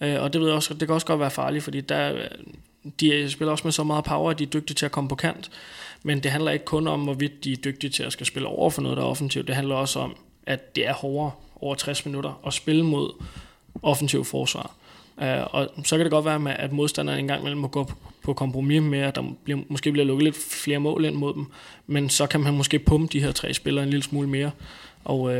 Øh, 0.00 0.22
og 0.22 0.32
det, 0.32 0.40
ved 0.40 0.48
jeg 0.48 0.56
også, 0.56 0.74
det 0.74 0.88
kan 0.88 0.94
også 0.94 1.06
godt 1.06 1.20
være 1.20 1.30
farligt, 1.30 1.64
fordi 1.64 1.80
der, 1.80 2.14
øh, 2.14 2.20
de 3.00 3.30
spiller 3.30 3.52
også 3.52 3.64
med 3.64 3.72
så 3.72 3.84
meget 3.84 4.04
power, 4.04 4.30
at 4.30 4.38
de 4.38 4.44
er 4.44 4.48
dygtige 4.48 4.74
til 4.74 4.86
at 4.86 4.92
komme 4.92 5.08
på 5.08 5.14
kant. 5.14 5.50
Men 6.02 6.20
det 6.20 6.30
handler 6.30 6.50
ikke 6.50 6.64
kun 6.64 6.86
om, 6.86 7.00
hvorvidt 7.04 7.44
de 7.44 7.52
er 7.52 7.56
dygtige 7.56 7.90
til 7.90 8.02
at 8.02 8.12
skal 8.12 8.26
spille 8.26 8.48
over 8.48 8.70
for 8.70 8.82
noget, 8.82 8.96
der 8.96 9.02
er 9.02 9.08
offensivt. 9.08 9.46
Det 9.46 9.54
handler 9.54 9.74
også 9.74 9.98
om, 9.98 10.16
at 10.46 10.76
det 10.76 10.86
er 10.86 10.92
hårdere 10.92 11.30
over 11.60 11.74
60 11.74 12.06
minutter 12.06 12.40
at 12.46 12.54
spille 12.54 12.84
mod 12.84 13.24
offensiv 13.82 14.24
forsvar. 14.24 14.74
Uh, 15.22 15.54
og 15.54 15.68
så 15.84 15.96
kan 15.96 16.04
det 16.04 16.10
godt 16.10 16.24
være, 16.24 16.60
at 16.60 16.72
modstanderen 16.72 17.18
engang 17.18 17.40
imellem 17.40 17.60
må 17.60 17.68
gå 17.68 17.92
på 18.22 18.32
kompromis 18.32 18.82
med, 18.82 18.98
at 18.98 19.14
der 19.14 19.22
bliver, 19.44 19.60
måske 19.68 19.92
bliver 19.92 20.04
lukket 20.04 20.24
lidt 20.24 20.36
flere 20.36 20.78
mål 20.78 21.04
ind 21.04 21.14
mod 21.14 21.34
dem, 21.34 21.46
men 21.86 22.08
så 22.08 22.26
kan 22.26 22.40
man 22.40 22.54
måske 22.54 22.78
pumpe 22.78 23.12
de 23.12 23.20
her 23.20 23.32
tre 23.32 23.54
spillere 23.54 23.84
en 23.84 23.90
lille 23.90 24.02
smule 24.02 24.28
mere. 24.28 24.50
Og 25.04 25.20
uh, 25.20 25.32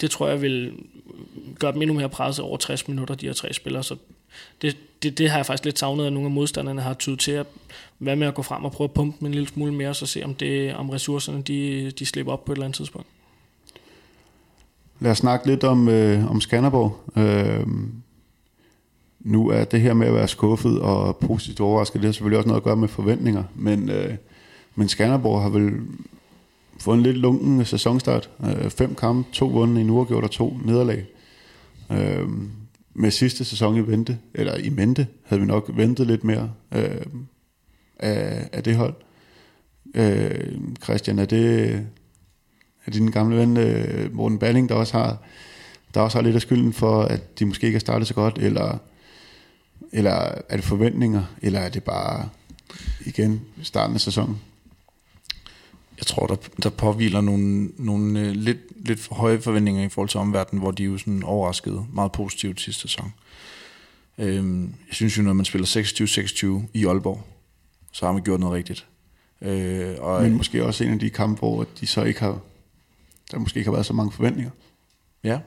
det 0.00 0.10
tror 0.10 0.28
jeg 0.28 0.42
vil 0.42 0.72
gøre 1.58 1.72
dem 1.72 1.82
endnu 1.82 1.96
mere 1.96 2.08
presset 2.08 2.44
over 2.44 2.56
60 2.56 2.88
minutter, 2.88 3.14
de 3.14 3.26
her 3.26 3.32
tre 3.32 3.52
spillere. 3.52 3.82
Så 3.82 3.96
det, 4.62 4.76
det, 5.02 5.18
det 5.18 5.30
har 5.30 5.38
jeg 5.38 5.46
faktisk 5.46 5.64
lidt 5.64 5.78
savnet, 5.78 6.06
at 6.06 6.12
nogle 6.12 6.26
af 6.26 6.32
modstanderne 6.32 6.80
har 6.80 6.94
tydet 6.94 7.18
til 7.18 7.32
at 7.32 7.46
være 7.98 8.16
med 8.16 8.26
at 8.26 8.34
gå 8.34 8.42
frem 8.42 8.64
og 8.64 8.72
prøve 8.72 8.88
at 8.88 8.94
pumpe 8.94 9.16
dem 9.20 9.26
en 9.26 9.34
lille 9.34 9.48
smule 9.48 9.72
mere, 9.72 9.88
og 9.88 9.96
så 9.96 10.06
se 10.06 10.24
om, 10.24 10.34
det, 10.34 10.74
om 10.74 10.90
ressourcerne 10.90 11.42
de, 11.42 11.90
de 11.90 12.06
slipper 12.06 12.32
op 12.32 12.44
på 12.44 12.52
et 12.52 12.56
eller 12.56 12.64
andet 12.64 12.76
tidspunkt. 12.76 13.06
Lad 15.00 15.10
os 15.10 15.18
snakke 15.18 15.46
lidt 15.46 15.64
om, 15.64 15.88
øh, 15.88 16.30
om 16.30 16.40
Skanderborg. 16.40 17.18
Øh, 17.18 17.66
nu 19.28 19.48
er 19.48 19.64
det 19.64 19.80
her 19.80 19.94
med 19.94 20.06
at 20.06 20.14
være 20.14 20.28
skuffet 20.28 20.80
og 20.80 21.16
positivt 21.16 21.60
overrasket, 21.60 22.00
det 22.00 22.08
har 22.08 22.12
selvfølgelig 22.12 22.38
også 22.38 22.48
noget 22.48 22.60
at 22.60 22.64
gøre 22.64 22.76
med 22.76 22.88
forventninger, 22.88 23.44
men, 23.54 23.90
øh, 23.90 24.14
men 24.74 24.88
Skanderborg 24.88 25.42
har 25.42 25.48
vel 25.48 25.72
fået 26.78 26.96
en 26.96 27.02
lidt 27.02 27.16
lunken 27.16 27.64
sæsonstart. 27.64 28.30
Øh, 28.44 28.70
fem 28.70 28.94
kampe, 28.94 29.28
to 29.32 29.46
vundet, 29.46 29.80
en 29.80 29.90
uafgjort 29.90 30.24
og 30.24 30.30
to 30.30 30.58
nederlag. 30.64 31.06
Øh, 31.92 32.28
med 32.94 33.10
sidste 33.10 33.44
sæson 33.44 33.76
i 33.76 33.80
vente, 33.80 34.18
eller 34.34 34.56
i 34.56 34.68
mente, 34.68 35.06
havde 35.24 35.40
vi 35.40 35.46
nok 35.46 35.70
ventet 35.74 36.06
lidt 36.06 36.24
mere 36.24 36.50
øh, 36.74 37.06
af, 37.98 38.48
af 38.52 38.62
det 38.62 38.76
hold. 38.76 38.94
Øh, 39.94 40.58
Christian, 40.82 41.18
er 41.18 41.24
det 41.24 41.70
er 42.86 42.90
din 42.90 43.10
gamle 43.10 43.36
ven 43.36 43.56
øh, 43.56 44.14
Morten 44.14 44.38
Balling, 44.38 44.68
der 44.68 44.74
også 44.74 44.98
har 44.98 45.18
der 45.94 46.00
også 46.00 46.18
har 46.18 46.22
lidt 46.22 46.34
af 46.34 46.42
skylden 46.42 46.72
for, 46.72 47.02
at 47.02 47.38
de 47.38 47.46
måske 47.46 47.66
ikke 47.66 47.76
har 47.76 47.80
startet 47.80 48.08
så 48.08 48.14
godt, 48.14 48.38
eller, 48.38 48.78
eller 49.92 50.10
er 50.48 50.56
det 50.56 50.64
forventninger, 50.64 51.24
eller 51.42 51.60
er 51.60 51.68
det 51.68 51.84
bare 51.84 52.28
igen 53.06 53.40
starten 53.62 53.94
af 53.94 54.00
sæsonen? 54.00 54.40
Jeg 55.98 56.06
tror, 56.06 56.26
der, 56.26 56.36
der 56.62 56.70
påviler 56.70 57.20
nogle, 57.20 57.70
nogle 57.76 58.20
øh, 58.20 58.30
lidt, 58.30 58.58
lidt 58.86 59.00
for 59.00 59.14
høje 59.14 59.40
forventninger 59.40 59.84
i 59.84 59.88
forhold 59.88 60.08
til 60.08 60.20
omverdenen, 60.20 60.62
hvor 60.62 60.70
de 60.70 60.84
jo 60.84 60.98
sådan 60.98 61.22
overraskede 61.22 61.86
meget 61.92 62.12
positivt 62.12 62.60
sidste 62.60 62.82
sæson. 62.82 63.12
Øhm, 64.18 64.62
jeg 64.62 64.94
synes 64.94 65.18
jo, 65.18 65.22
når 65.22 65.32
man 65.32 65.44
spiller 65.44 65.66
26-26 66.64 66.68
i 66.74 66.86
Aalborg, 66.86 67.22
så 67.92 68.06
har 68.06 68.12
man 68.12 68.22
gjort 68.22 68.40
noget 68.40 68.54
rigtigt. 68.54 68.86
Øh, 69.42 69.94
og 69.98 70.22
Men 70.22 70.36
måske 70.36 70.64
også 70.64 70.84
en 70.84 70.92
af 70.92 70.98
de 70.98 71.10
kampe, 71.10 71.38
hvor 71.38 71.66
de 71.80 71.86
så 71.86 72.02
ikke 72.02 72.20
har, 72.20 72.40
der 73.30 73.38
måske 73.38 73.58
ikke 73.58 73.68
har 73.68 73.74
været 73.74 73.86
så 73.86 73.92
mange 73.92 74.12
forventninger. 74.12 74.50
Ja. 75.24 75.38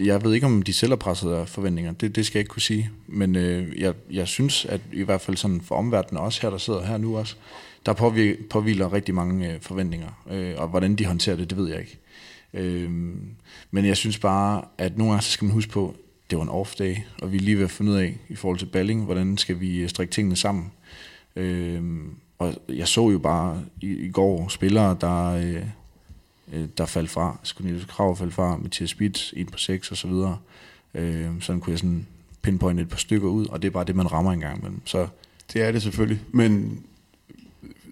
Jeg 0.00 0.24
ved 0.24 0.34
ikke, 0.34 0.46
om 0.46 0.62
de 0.62 0.72
selv 0.72 0.90
har 0.90 0.96
presset 0.96 1.32
af 1.32 1.48
forventninger. 1.48 1.92
Det, 1.92 2.16
det 2.16 2.26
skal 2.26 2.38
jeg 2.38 2.40
ikke 2.40 2.48
kunne 2.48 2.62
sige. 2.62 2.90
Men 3.06 3.36
øh, 3.36 3.80
jeg, 3.80 3.94
jeg 4.10 4.28
synes, 4.28 4.64
at 4.64 4.80
i 4.92 5.02
hvert 5.02 5.20
fald 5.20 5.36
sådan 5.36 5.60
for 5.60 5.74
omverdenen, 5.74 6.22
også 6.22 6.42
her, 6.42 6.50
der 6.50 6.58
sidder 6.58 6.86
her 6.86 6.98
nu 6.98 7.18
også, 7.18 7.36
der 7.86 7.92
påviler 8.50 8.92
rigtig 8.92 9.14
mange 9.14 9.52
øh, 9.52 9.60
forventninger. 9.60 10.24
Øh, 10.30 10.54
og 10.56 10.68
hvordan 10.68 10.96
de 10.96 11.04
håndterer 11.04 11.36
det, 11.36 11.50
det 11.50 11.58
ved 11.58 11.68
jeg 11.68 11.80
ikke. 11.80 11.98
Øh, 12.54 12.90
men 13.70 13.84
jeg 13.84 13.96
synes 13.96 14.18
bare, 14.18 14.64
at 14.78 14.98
nogle 14.98 15.12
gange 15.12 15.22
så 15.22 15.30
skal 15.30 15.44
man 15.44 15.54
huske 15.54 15.72
på, 15.72 15.94
det 16.30 16.38
var 16.38 16.44
en 16.44 16.50
off 16.50 16.74
day, 16.74 16.96
og 17.22 17.32
vi 17.32 17.36
er 17.36 17.40
lige 17.40 17.56
ved 17.56 17.64
at 17.64 17.70
finde 17.70 17.92
ud 17.92 17.96
af, 17.96 18.18
i 18.28 18.34
forhold 18.34 18.58
til 18.58 18.66
Balling, 18.66 19.04
hvordan 19.04 19.38
skal 19.38 19.60
vi 19.60 19.76
øh, 19.76 19.88
strikke 19.88 20.12
tingene 20.12 20.36
sammen. 20.36 20.72
Øh, 21.36 21.82
og 22.38 22.54
jeg 22.68 22.88
så 22.88 23.10
jo 23.10 23.18
bare 23.18 23.62
i, 23.82 23.86
i 23.86 24.10
går 24.10 24.48
spillere, 24.48 24.96
der, 25.00 25.24
øh, 25.24 25.62
øh 26.52 26.68
der 26.78 26.86
faldt 26.86 27.10
fra. 27.10 27.38
Skånelius 27.42 27.84
Krav 27.84 28.16
faldt 28.16 28.34
fra, 28.34 28.56
Mathias 28.56 28.90
Spitz, 28.90 29.32
1 29.36 29.52
på 29.52 29.58
6 29.58 29.90
og 29.90 29.96
så 29.96 30.08
videre. 30.08 30.38
Øh, 30.94 31.30
sådan 31.40 31.60
kunne 31.60 31.70
jeg 31.70 31.78
sådan 31.78 32.06
pinpointe 32.42 32.82
et 32.82 32.88
par 32.88 32.96
stykker 32.96 33.28
ud, 33.28 33.46
og 33.46 33.62
det 33.62 33.68
er 33.68 33.72
bare 33.72 33.84
det, 33.84 33.96
man 33.96 34.12
rammer 34.12 34.32
en 34.32 34.40
gang 34.40 34.58
imellem. 34.58 34.80
Så, 34.84 35.06
det 35.52 35.62
er 35.62 35.72
det 35.72 35.82
selvfølgelig, 35.82 36.20
men 36.32 36.82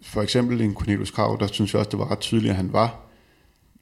for 0.02 0.22
eksempel 0.22 0.60
en 0.60 0.74
Cornelius 0.74 1.10
Krav, 1.10 1.36
der 1.40 1.46
synes 1.46 1.72
jeg 1.72 1.78
også, 1.78 1.90
det 1.90 1.98
var 1.98 2.10
ret 2.10 2.20
tydeligt, 2.20 2.50
at 2.50 2.56
han 2.56 2.72
var, 2.72 3.00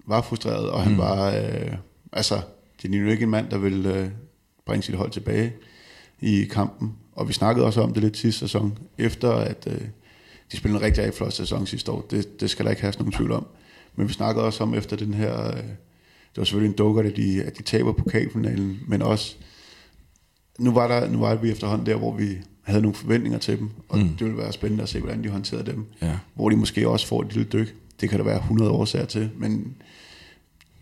var 0.07 0.23
frustreret, 0.23 0.71
og 0.71 0.83
han 0.83 0.93
mm. 0.93 0.99
var, 0.99 1.31
øh, 1.31 1.73
altså, 2.13 2.41
det 2.83 2.95
er 2.95 2.99
jo 2.99 3.09
ikke 3.09 3.23
en 3.23 3.31
mand, 3.31 3.51
der 3.51 3.59
vil 3.59 3.87
øh, 3.87 4.09
bringe 4.67 4.83
sit 4.83 4.95
hold 4.95 5.11
tilbage 5.11 5.53
i 6.21 6.45
kampen. 6.45 6.97
Og 7.13 7.29
vi 7.29 7.33
snakkede 7.33 7.67
også 7.67 7.81
om 7.81 7.93
det 7.93 8.03
lidt 8.03 8.17
sidste 8.17 8.39
sæson, 8.41 8.79
efter 8.99 9.31
at 9.31 9.67
øh, 9.71 9.81
de 10.53 10.57
spillede 10.57 10.81
en 10.81 10.87
rigtig, 10.87 11.05
rigtig 11.05 11.19
flot 11.19 11.33
sæson 11.33 11.67
sidste 11.67 11.93
år. 11.93 12.07
Det, 12.11 12.41
det 12.41 12.51
skal 12.51 12.65
der 12.65 12.71
ikke 12.71 12.83
have 12.83 12.95
nogen 12.99 13.13
tvivl 13.13 13.33
om. 13.33 13.47
Men 13.97 14.09
vi 14.09 14.13
snakkede 14.13 14.47
også 14.47 14.63
om 14.63 14.75
efter 14.75 14.97
den 14.97 15.15
her, 15.15 15.47
øh, 15.47 15.57
det 15.57 16.37
var 16.37 16.45
selvfølgelig 16.45 16.71
en 16.71 16.77
dukker, 16.77 17.03
at 17.03 17.17
de, 17.17 17.43
at 17.43 17.59
de 17.59 17.63
taber 17.63 17.93
pokalfinalen, 17.93 18.81
men 18.87 19.03
også, 19.03 19.37
nu 20.59 20.73
var, 20.73 20.89
der, 20.89 21.11
nu 21.11 21.19
var 21.19 21.35
vi 21.35 21.51
efterhånden 21.51 21.87
der, 21.87 21.97
hvor 21.97 22.17
vi 22.17 22.39
havde 22.63 22.83
nogle 22.83 22.95
forventninger 22.95 23.39
til 23.39 23.59
dem, 23.59 23.71
og 23.89 23.99
mm. 23.99 24.09
det 24.09 24.21
ville 24.21 24.39
være 24.39 24.53
spændende 24.53 24.83
at 24.83 24.89
se, 24.89 25.01
hvordan 25.01 25.25
de 25.25 25.29
håndterede 25.29 25.71
dem. 25.73 25.87
Ja. 26.03 26.19
Hvor 26.35 26.51
de 26.51 26.57
måske 26.57 26.89
også 26.89 27.07
får 27.07 27.23
et 27.23 27.33
lille 27.33 27.49
dyk. 27.53 27.75
Det 28.01 28.11
kan 28.11 28.19
der 28.19 28.25
være 28.25 28.39
100 28.39 28.71
årsager 28.71 29.05
til, 29.05 29.31
men 29.37 29.77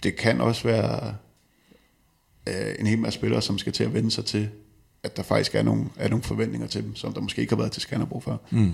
det 0.03 0.17
kan 0.17 0.41
også 0.41 0.65
være 0.65 1.15
øh, 2.49 2.75
en 2.79 2.87
hel 2.87 2.99
masse 2.99 3.19
spillere, 3.19 3.43
som 3.43 3.59
skal 3.59 3.73
til 3.73 3.85
at 3.85 3.95
vende 3.95 4.11
sig 4.11 4.25
til, 4.25 4.49
at 5.03 5.17
der 5.17 5.23
faktisk 5.23 5.55
er 5.55 5.63
nogle, 5.63 5.85
er 5.97 6.09
nogle 6.09 6.23
forventninger 6.23 6.69
til 6.69 6.85
dem, 6.85 6.97
som 6.97 7.13
der 7.13 7.21
måske 7.21 7.41
ikke 7.41 7.53
har 7.53 7.59
været 7.59 7.73
til 7.73 7.83
Skanderborg 7.83 8.23
før. 8.23 8.37
Mm. 8.51 8.73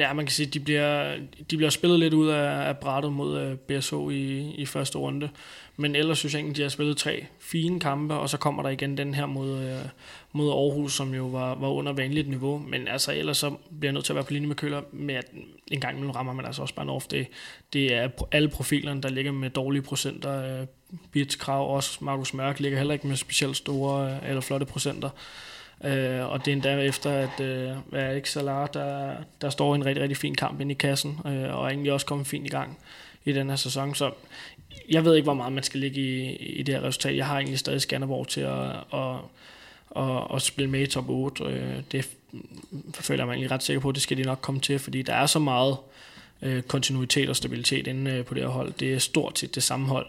Ja, 0.00 0.12
man 0.12 0.26
kan 0.26 0.32
sige, 0.32 0.46
at 0.46 0.54
de 0.54 0.60
bliver, 0.60 1.16
de 1.50 1.56
bliver 1.56 1.70
spillet 1.70 1.98
lidt 1.98 2.14
ud 2.14 2.28
af, 2.28 2.68
af 2.68 2.78
brættet 2.78 3.12
mod 3.12 3.40
øh, 3.40 3.52
uh, 3.52 3.56
BSO 3.58 4.10
i, 4.10 4.54
i 4.54 4.66
første 4.66 4.98
runde. 4.98 5.28
Men 5.76 5.96
ellers 5.96 6.18
synes 6.18 6.34
jeg 6.34 6.38
egentlig, 6.38 6.56
de 6.56 6.62
har 6.62 6.68
spillet 6.68 6.96
tre 6.96 7.26
fine 7.40 7.80
kampe, 7.80 8.14
og 8.14 8.30
så 8.30 8.36
kommer 8.36 8.62
der 8.62 8.70
igen 8.70 8.96
den 8.96 9.14
her 9.14 9.26
mod, 9.26 9.50
uh, 9.50 9.88
mod 10.32 10.50
Aarhus, 10.50 10.92
som 10.92 11.14
jo 11.14 11.26
var, 11.26 11.54
var 11.54 11.68
under 11.68 11.92
vanligt 11.92 12.28
niveau. 12.28 12.58
Men 12.58 12.88
altså 12.88 13.12
ellers 13.12 13.36
så 13.38 13.50
bliver 13.50 13.88
jeg 13.88 13.92
nødt 13.92 14.04
til 14.04 14.12
at 14.12 14.14
være 14.14 14.24
på 14.24 14.32
linje 14.32 14.48
med 14.48 14.56
Køller 14.56 14.82
med, 14.92 15.14
at 15.14 15.24
en 15.70 15.80
gang 15.80 15.94
imellem 15.94 16.10
rammer 16.10 16.32
man 16.32 16.44
altså 16.44 16.62
også 16.62 16.74
bare 16.74 16.84
en 16.84 16.90
off. 16.90 17.06
Det, 17.06 17.26
det 17.72 17.94
er 17.94 18.08
alle 18.32 18.48
profilerne, 18.48 19.02
der 19.02 19.08
ligger 19.08 19.32
med 19.32 19.50
dårlige 19.50 19.82
procenter. 19.82 20.60
Øh, 20.60 20.66
uh, 20.90 20.98
Bits 21.12 21.36
Krav 21.36 21.74
også, 21.74 22.04
Markus 22.04 22.34
Mørk 22.34 22.60
ligger 22.60 22.78
heller 22.78 22.94
ikke 22.94 23.06
med 23.06 23.16
specielt 23.16 23.56
store 23.56 24.18
uh, 24.22 24.28
eller 24.28 24.40
flotte 24.40 24.66
procenter. 24.66 25.10
Øh, 25.84 26.30
og 26.30 26.44
det 26.44 26.48
er 26.48 26.52
endda 26.52 26.78
efter, 26.78 27.10
at 27.10 27.40
øh, 27.40 27.76
Erik 27.92 28.26
Salah, 28.26 28.68
der, 28.74 29.14
der 29.40 29.50
står 29.50 29.74
en 29.74 29.86
rigtig, 29.86 30.02
rigtig 30.02 30.16
fin 30.16 30.34
kamp 30.34 30.60
ind 30.60 30.70
i 30.70 30.74
kassen, 30.74 31.18
øh, 31.26 31.54
og 31.56 31.64
er 31.64 31.68
egentlig 31.68 31.92
også 31.92 32.06
kommet 32.06 32.26
fint 32.26 32.46
i 32.46 32.50
gang 32.50 32.78
i 33.24 33.32
den 33.32 33.48
her 33.48 33.56
sæson. 33.56 33.94
Så 33.94 34.10
jeg 34.88 35.04
ved 35.04 35.14
ikke, 35.14 35.24
hvor 35.24 35.34
meget 35.34 35.52
man 35.52 35.62
skal 35.62 35.80
ligge 35.80 36.00
i, 36.00 36.36
i 36.36 36.62
det 36.62 36.74
her 36.74 36.82
resultat. 36.82 37.16
Jeg 37.16 37.26
har 37.26 37.36
egentlig 37.36 37.58
stadig 37.58 37.80
Skanderborg 37.80 38.28
til 38.28 38.40
at, 38.40 38.70
at, 38.94 39.16
at, 39.96 40.34
at 40.34 40.42
spille 40.42 40.70
med 40.70 40.80
i 40.80 40.86
top 40.86 41.08
8. 41.08 41.44
Øh, 41.44 41.76
det 41.92 42.08
føler 42.94 43.20
jeg 43.20 43.26
mig 43.26 43.32
egentlig 43.32 43.50
ret 43.50 43.62
sikker 43.62 43.80
på, 43.80 43.88
at 43.88 43.94
det 43.94 44.02
skal 44.02 44.16
de 44.16 44.22
nok 44.22 44.38
komme 44.40 44.60
til, 44.60 44.78
fordi 44.78 45.02
der 45.02 45.14
er 45.14 45.26
så 45.26 45.38
meget 45.38 45.76
øh, 46.42 46.62
kontinuitet 46.62 47.28
og 47.28 47.36
stabilitet 47.36 47.86
inde 47.86 48.10
øh, 48.10 48.24
på 48.24 48.34
det 48.34 48.42
her 48.42 48.50
hold. 48.50 48.72
Det 48.72 48.94
er 48.94 48.98
stort 48.98 49.38
set 49.38 49.54
det 49.54 49.62
samme 49.62 49.86
hold 49.86 50.06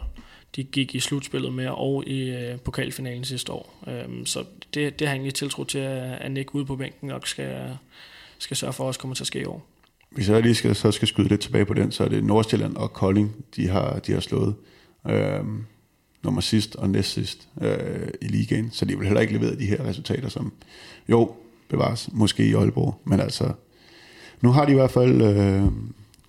de 0.55 0.63
gik 0.63 0.95
i 0.95 0.99
slutspillet 0.99 1.53
med 1.53 1.67
og 1.67 2.07
i 2.07 2.29
øh, 2.29 2.59
pokalfinalen 2.59 3.25
sidste 3.25 3.51
år. 3.51 3.83
Øhm, 3.87 4.25
så 4.25 4.39
det, 4.73 4.99
det 4.99 5.07
har 5.07 5.13
jeg 5.13 5.17
egentlig 5.17 5.33
tiltro 5.33 5.63
til, 5.63 5.79
at, 5.79 6.21
at 6.21 6.31
Nick 6.31 6.55
ude 6.55 6.65
på 6.65 6.75
bænken 6.75 7.09
nok 7.09 7.27
skal, 7.27 7.77
skal 8.37 8.57
sørge 8.57 8.73
for, 8.73 8.83
at 8.83 8.87
også 8.87 8.99
kommer 8.99 9.15
til 9.15 9.23
at 9.23 9.27
ske 9.27 9.41
i 9.41 9.45
år. 9.45 9.67
Hvis 10.09 10.29
jeg 10.29 10.41
lige 10.41 10.55
skal, 10.55 10.75
så 10.75 10.91
skal 10.91 11.07
skyde 11.07 11.27
lidt 11.27 11.41
tilbage 11.41 11.65
på 11.65 11.73
den, 11.73 11.91
så 11.91 12.03
er 12.03 12.07
det 12.07 12.23
Nordsjælland 12.23 12.75
og 12.75 12.93
Kolding, 12.93 13.35
de 13.55 13.67
har, 13.67 13.99
de 13.99 14.11
har 14.11 14.19
slået 14.19 14.55
øhm, 15.09 15.65
nummer 16.23 16.41
sidst 16.41 16.75
og 16.75 16.89
næst 16.89 17.11
sidst 17.11 17.47
øh, 17.61 18.07
i 18.21 18.27
ligaen, 18.27 18.71
så 18.71 18.85
de 18.85 18.97
vil 18.97 19.07
heller 19.07 19.21
ikke 19.21 19.33
levere 19.33 19.55
de 19.55 19.65
her 19.65 19.85
resultater, 19.85 20.29
som 20.29 20.53
jo 21.09 21.35
bevares 21.67 22.09
måske 22.13 22.47
i 22.47 22.53
Aalborg, 22.53 23.01
men 23.05 23.19
altså 23.19 23.53
nu 24.41 24.51
har 24.51 24.65
de 24.65 24.71
i 24.71 24.75
hvert 24.75 24.91
fald 24.91 25.21
øh, 25.21 25.63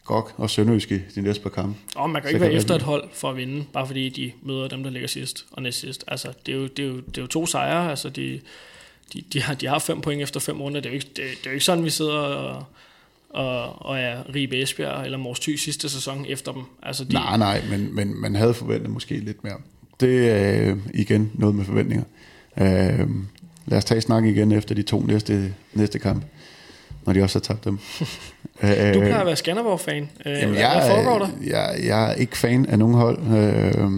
Gok 0.04 0.34
og 0.36 0.50
Sønderjyske 0.50 1.04
de 1.14 1.22
næste 1.22 1.42
par 1.42 1.50
kampe. 1.50 1.78
Og 1.96 2.10
man 2.10 2.22
kan 2.22 2.28
ikke 2.30 2.40
være 2.40 2.52
efter 2.52 2.74
et 2.74 2.82
hold 2.82 3.08
for 3.12 3.30
at 3.30 3.36
vinde, 3.36 3.64
bare 3.72 3.86
fordi 3.86 4.08
de 4.08 4.32
møder 4.42 4.68
dem, 4.68 4.82
der 4.82 4.90
ligger 4.90 5.08
sidst 5.08 5.46
og 5.52 5.62
næst 5.62 5.80
sidst. 5.80 6.04
Altså, 6.08 6.32
det 6.46 6.54
er 6.54 6.58
jo, 6.58 6.66
det 6.66 6.78
er 6.78 6.88
jo, 6.88 6.96
det 6.96 7.18
er 7.18 7.22
jo 7.22 7.26
to 7.26 7.46
sejre. 7.46 7.90
Altså, 7.90 8.08
de, 8.08 8.40
de, 9.12 9.24
de, 9.32 9.42
har, 9.42 9.54
de 9.54 9.66
har 9.66 9.78
fem 9.78 10.00
point 10.00 10.22
efter 10.22 10.40
fem 10.40 10.60
runder. 10.60 10.80
Det 10.80 10.88
er 10.88 10.90
jo 10.90 10.94
ikke, 10.94 11.06
det, 11.06 11.16
det 11.16 11.46
er 11.46 11.50
jo 11.50 11.52
ikke 11.52 11.64
sådan, 11.64 11.84
vi 11.84 11.90
sidder 11.90 12.18
og, 12.18 12.64
og, 13.30 13.86
og 13.86 13.98
er 13.98 14.34
Ribe 14.34 14.62
Esbjerg 14.62 15.04
eller 15.04 15.18
Mors 15.18 15.40
Thy 15.40 15.56
sidste 15.56 15.88
sæson 15.88 16.26
efter 16.28 16.52
dem. 16.52 16.62
Altså 16.82 17.04
de, 17.04 17.12
Nej, 17.12 17.36
nej, 17.36 17.62
men, 17.70 17.94
men 17.94 18.20
man 18.20 18.34
havde 18.34 18.54
forventet 18.54 18.90
måske 18.90 19.18
lidt 19.18 19.44
mere. 19.44 19.56
Det 20.00 20.30
er 20.30 20.70
øh, 20.70 20.78
igen 20.94 21.30
noget 21.34 21.54
med 21.54 21.64
forventninger. 21.64 22.04
Øh, 22.56 23.08
lad 23.66 23.78
os 23.78 23.84
tage 23.84 24.00
snak 24.00 24.24
igen 24.24 24.52
efter 24.52 24.74
de 24.74 24.82
to 24.82 25.00
næste, 25.00 25.54
næste 25.74 25.98
kamp, 25.98 26.24
når 27.06 27.12
de 27.12 27.22
også 27.22 27.38
har 27.38 27.40
tabt 27.40 27.64
dem. 27.64 27.78
du 28.60 29.00
plejer 29.00 29.18
at 29.20 29.26
være 29.26 29.36
Skanderborg-fan. 29.36 30.10
Øh, 30.26 30.32
Jamen, 30.32 30.54
jeg, 30.54 30.70
hvad 30.70 30.90
foregår 30.90 31.18
der? 31.18 31.28
Jeg, 31.46 31.80
jeg 31.84 32.10
er 32.10 32.14
ikke 32.14 32.38
fan 32.38 32.66
af 32.66 32.78
nogen 32.78 32.94
hold, 32.94 33.18
øh, 33.36 33.90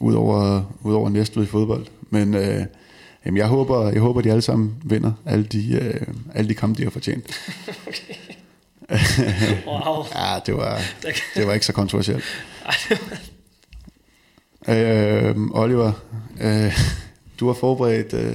udover, 0.00 0.62
udover 0.82 1.08
Næstved 1.08 1.44
i 1.44 1.46
fodbold. 1.46 1.86
Men 2.10 2.34
øh, 2.34 2.64
jamen, 3.26 3.38
jeg, 3.38 3.46
håber, 3.46 3.90
jeg 3.90 4.00
håber, 4.00 4.20
de 4.20 4.30
alle 4.30 4.42
sammen 4.42 4.74
vinder 4.84 5.12
alle 5.26 5.44
de, 5.44 5.72
øh, 5.72 6.06
alle 6.34 6.48
de 6.48 6.54
kampe, 6.54 6.78
de 6.78 6.82
har 6.84 6.90
fortjent. 6.90 7.26
Wow. 9.66 10.04
Ja, 10.14 10.38
det 10.46 10.56
var, 10.56 10.80
det 11.36 11.46
var 11.46 11.52
ikke 11.52 11.66
så 11.66 11.72
kontroversielt. 11.72 12.24
øh, 14.68 15.36
Oliver, 15.50 15.92
øh, 16.40 16.78
du 17.40 17.46
har 17.46 17.54
forberedt... 17.54 18.12
Øh, 18.14 18.34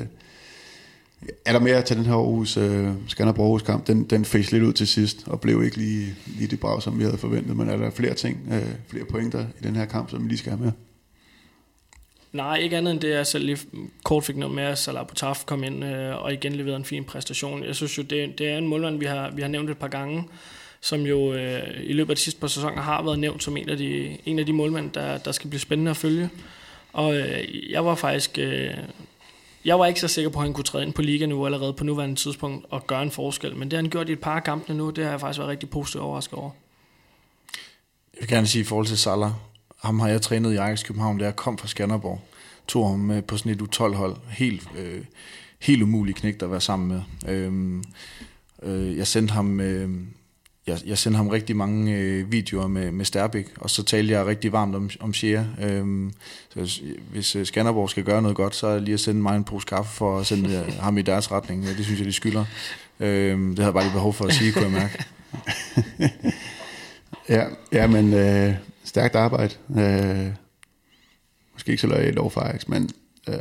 er 1.45 1.53
der 1.53 1.59
mere 1.59 1.81
til 1.81 1.97
den 1.97 2.05
her 2.05 2.13
Aarhus, 2.13 2.57
øh, 2.57 2.89
Skanderborg 3.07 3.45
Aarhus 3.45 3.61
kamp? 3.61 3.87
Den, 3.87 4.03
den 4.03 4.25
fæs 4.25 4.51
lidt 4.51 4.63
ud 4.63 4.73
til 4.73 4.87
sidst, 4.87 5.23
og 5.27 5.41
blev 5.41 5.63
ikke 5.63 5.77
lige, 5.77 6.15
lige 6.25 6.47
det 6.47 6.59
brag, 6.59 6.81
som 6.81 6.99
vi 6.99 7.03
havde 7.03 7.17
forventet. 7.17 7.57
Men 7.57 7.69
er 7.69 7.77
der 7.77 7.89
flere 7.91 8.13
ting, 8.13 8.47
øh, 8.51 8.63
flere 8.87 9.05
pointer 9.05 9.45
i 9.59 9.63
den 9.63 9.75
her 9.75 9.85
kamp, 9.85 10.09
som 10.09 10.23
vi 10.23 10.27
lige 10.27 10.37
skal 10.37 10.51
have 10.51 10.63
med? 10.63 10.71
Nej, 12.33 12.57
ikke 12.57 12.77
andet 12.77 12.91
end 12.91 12.99
det, 12.99 13.09
jeg 13.09 13.27
selv 13.27 13.45
lige 13.45 13.57
kort 14.03 14.23
fik 14.23 14.37
noget 14.37 14.55
med, 14.55 14.63
at 14.63 14.77
Salah 14.77 15.07
Butaf 15.07 15.43
kom 15.45 15.63
ind 15.63 15.83
øh, 15.83 16.23
og 16.23 16.33
igen 16.33 16.53
leverede 16.53 16.77
en 16.77 16.85
fin 16.85 17.03
præstation. 17.03 17.63
Jeg 17.63 17.75
synes 17.75 17.97
jo, 17.97 18.03
det, 18.03 18.39
det 18.39 18.47
er 18.49 18.57
en 18.57 18.67
målmand, 18.67 18.99
vi 18.99 19.05
har, 19.05 19.31
vi 19.31 19.41
har 19.41 19.49
nævnt 19.49 19.69
et 19.69 19.77
par 19.77 19.87
gange, 19.87 20.23
som 20.81 21.01
jo 21.01 21.33
øh, 21.33 21.61
i 21.83 21.93
løbet 21.93 22.09
af 22.09 22.15
de 22.15 22.21
sidste 22.21 22.39
par 22.39 22.47
sæsoner 22.47 22.81
har 22.81 23.03
været 23.03 23.19
nævnt 23.19 23.43
som 23.43 23.57
en 23.57 23.69
af 23.69 23.77
de, 23.77 24.17
en 24.25 24.39
af 24.39 24.45
de 24.45 24.53
målmænd, 24.53 24.91
der, 24.91 25.17
der 25.17 25.31
skal 25.31 25.49
blive 25.49 25.59
spændende 25.59 25.91
at 25.91 25.97
følge. 25.97 26.29
Og 26.93 27.15
øh, 27.17 27.71
jeg 27.71 27.85
var 27.85 27.95
faktisk... 27.95 28.37
Øh, 28.37 28.73
jeg 29.65 29.79
var 29.79 29.85
ikke 29.85 29.99
så 29.99 30.07
sikker 30.07 30.29
på, 30.29 30.39
at 30.39 30.45
han 30.45 30.53
kunne 30.53 30.63
træde 30.63 30.85
ind 30.85 30.93
på 30.93 31.01
liga 31.01 31.25
nu 31.25 31.45
allerede 31.45 31.73
på 31.73 31.83
nuværende 31.83 32.15
tidspunkt 32.15 32.65
og 32.69 32.87
gøre 32.87 33.03
en 33.03 33.11
forskel, 33.11 33.55
men 33.55 33.71
det 33.71 33.73
har 33.73 33.81
han 33.81 33.89
gjort 33.89 34.09
i 34.09 34.11
et 34.11 34.19
par 34.19 34.35
af 34.35 34.43
kampene 34.43 34.77
nu, 34.77 34.89
det 34.89 35.03
har 35.03 35.11
jeg 35.11 35.19
faktisk 35.19 35.39
været 35.39 35.49
rigtig 35.49 35.69
positivt 35.69 36.03
overrasket 36.03 36.39
over. 36.39 36.51
Jeg 38.13 38.21
vil 38.21 38.29
gerne 38.29 38.47
sige 38.47 38.61
i 38.61 38.65
forhold 38.65 38.87
til 38.87 38.97
Salah, 38.97 39.31
ham 39.79 39.99
har 39.99 40.07
jeg 40.07 40.21
trænet 40.21 40.53
i 40.53 40.55
Ajax 40.55 40.83
København, 40.83 41.17
da 41.17 41.25
jeg 41.25 41.35
kom 41.35 41.57
fra 41.57 41.67
Skanderborg. 41.67 42.21
Tog 42.67 42.89
ham 42.89 42.99
med 42.99 43.21
på 43.21 43.37
sådan 43.37 43.51
et 43.51 43.61
U12-hold. 43.61 44.17
Helt, 44.29 44.69
øh, 44.77 45.05
helt 45.59 45.83
umulig 45.83 46.15
knægt 46.15 46.43
at 46.43 46.51
være 46.51 46.61
sammen 46.61 46.87
med. 46.87 47.01
Øhm, 47.33 47.83
øh, 48.63 48.97
jeg 48.97 49.07
sendte 49.07 49.33
ham... 49.33 49.59
Øh, 49.59 49.89
jeg, 50.67 50.79
jeg 50.85 50.97
sendte 50.97 51.17
ham 51.17 51.27
rigtig 51.27 51.55
mange 51.55 51.93
øh, 51.93 52.31
videoer 52.31 52.67
med, 52.67 52.91
med 52.91 53.05
Sterbik, 53.05 53.47
og 53.55 53.69
så 53.69 53.83
talte 53.83 54.13
jeg 54.13 54.25
rigtig 54.25 54.51
varmt 54.51 54.75
om, 54.75 54.89
om 54.99 55.13
Shea. 55.13 55.43
Øhm, 55.61 56.13
så 56.49 56.81
hvis 57.11 57.35
øh, 57.35 57.45
Skanderborg 57.45 57.89
skal 57.89 58.03
gøre 58.03 58.21
noget 58.21 58.37
godt, 58.37 58.55
så 58.55 58.67
er 58.67 58.79
lige 58.79 58.93
at 58.93 58.99
sende 58.99 59.21
mig 59.21 59.35
en 59.35 59.43
pose 59.43 59.65
kaffe 59.65 59.95
for 59.95 60.19
at 60.19 60.25
sende 60.25 60.55
øh, 60.55 60.73
ham 60.83 60.97
i 60.97 61.01
deres 61.01 61.31
retning. 61.31 61.63
Det 61.63 61.85
synes 61.85 61.99
jeg, 61.99 62.07
de 62.07 62.13
skylder. 62.13 62.45
Øhm, 62.99 63.49
det 63.49 63.59
havde 63.59 63.67
jeg 63.67 63.73
bare 63.73 63.83
lige 63.83 63.93
behov 63.93 64.13
for 64.13 64.25
at 64.25 64.33
sige, 64.33 64.51
kunne 64.51 64.63
jeg 64.63 64.71
mærke. 64.71 65.05
ja, 67.35 67.43
ja, 67.71 67.87
men 67.87 68.13
øh, 68.13 68.55
stærkt 68.83 69.15
arbejde. 69.15 69.55
Øh, 69.77 70.31
måske 71.53 71.71
ikke 71.71 71.81
så 71.81 71.87
løjt 71.87 72.17
over 72.17 72.29
for 72.29 72.41
Ajax, 72.41 72.67
men... 72.67 72.89
Øh, 73.29 73.35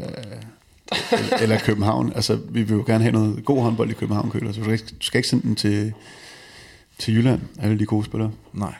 eller, 1.13 1.37
eller 1.37 1.59
København. 1.59 2.13
Altså, 2.15 2.39
vi 2.51 2.63
vil 2.63 2.75
jo 2.75 2.85
gerne 2.87 3.05
have 3.05 3.13
noget 3.13 3.45
god 3.45 3.63
håndbold 3.63 3.91
i 3.91 3.95
København, 3.95 4.31
Køler, 4.31 4.53
så 4.53 4.59
du 4.59 4.65
skal 4.65 4.73
ikke, 4.73 4.85
du 4.85 5.07
skal 5.07 5.19
ikke 5.19 5.29
sende 5.29 5.43
den 5.43 5.57
til, 5.57 5.93
til 7.03 7.15
Jylland, 7.17 7.41
alle 7.63 7.79
de 7.79 7.87
gode 7.87 8.05
spillere. 8.05 8.33
Nej. 8.53 8.75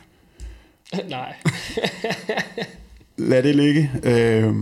Nej. 1.09 1.33
Lad 3.17 3.43
det 3.43 3.55
ligge. 3.55 3.91
Øh, 4.03 4.55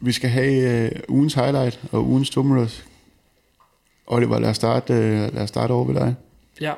vi 0.00 0.12
skal 0.12 0.30
have 0.30 0.84
øh, 0.84 0.90
ugens 1.08 1.34
highlight 1.34 1.80
og 1.92 2.06
ugens 2.08 2.30
tumulus. 2.30 2.84
Oliver, 4.06 4.38
lad 4.38 4.50
os 4.50 4.56
starte, 4.56 4.92
øh, 4.94 5.34
lad 5.34 5.42
os 5.42 5.48
starte 5.48 5.72
over 5.72 5.84
ved 5.84 5.94
dig. 5.94 6.14
Ja. 6.60 6.72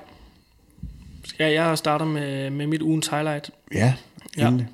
Skal 1.25 1.53
jeg 1.53 1.79
starter 1.79 2.05
med, 2.07 2.51
med 2.51 2.67
mit 2.67 2.83
ugens 2.83 3.09
highlight? 3.09 3.51
Ja, 3.75 3.95
Ja. 4.39 4.49
endelig. 4.49 4.69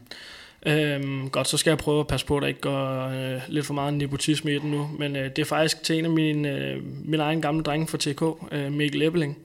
Øhm, 0.67 1.31
godt, 1.31 1.49
så 1.49 1.57
skal 1.57 1.71
jeg 1.71 1.79
prøve 1.79 2.01
at 2.01 2.07
passe 2.07 2.27
på, 2.27 2.37
at 2.37 2.43
der 2.43 2.49
ikke 2.49 2.61
går 2.61 3.09
øh, 3.09 3.41
lidt 3.49 3.67
for 3.67 3.75
meget 3.75 3.95
nepotisme 3.95 4.55
i 4.55 4.59
den 4.59 4.71
nu. 4.71 4.91
Men 4.99 5.17
øh, 5.17 5.25
det 5.31 5.39
er 5.39 5.45
faktisk 5.45 5.83
til 5.83 5.99
en 5.99 6.05
af 6.05 6.11
mine, 6.11 6.49
øh, 6.49 6.83
min 7.05 7.21
egen 7.21 7.43
gamle 7.43 7.63
drenge 7.63 7.87
fra 7.87 7.99
TK, 7.99 8.53
øh, 8.53 8.73
Mikkel 8.73 9.03
Ebbeling, 9.03 9.37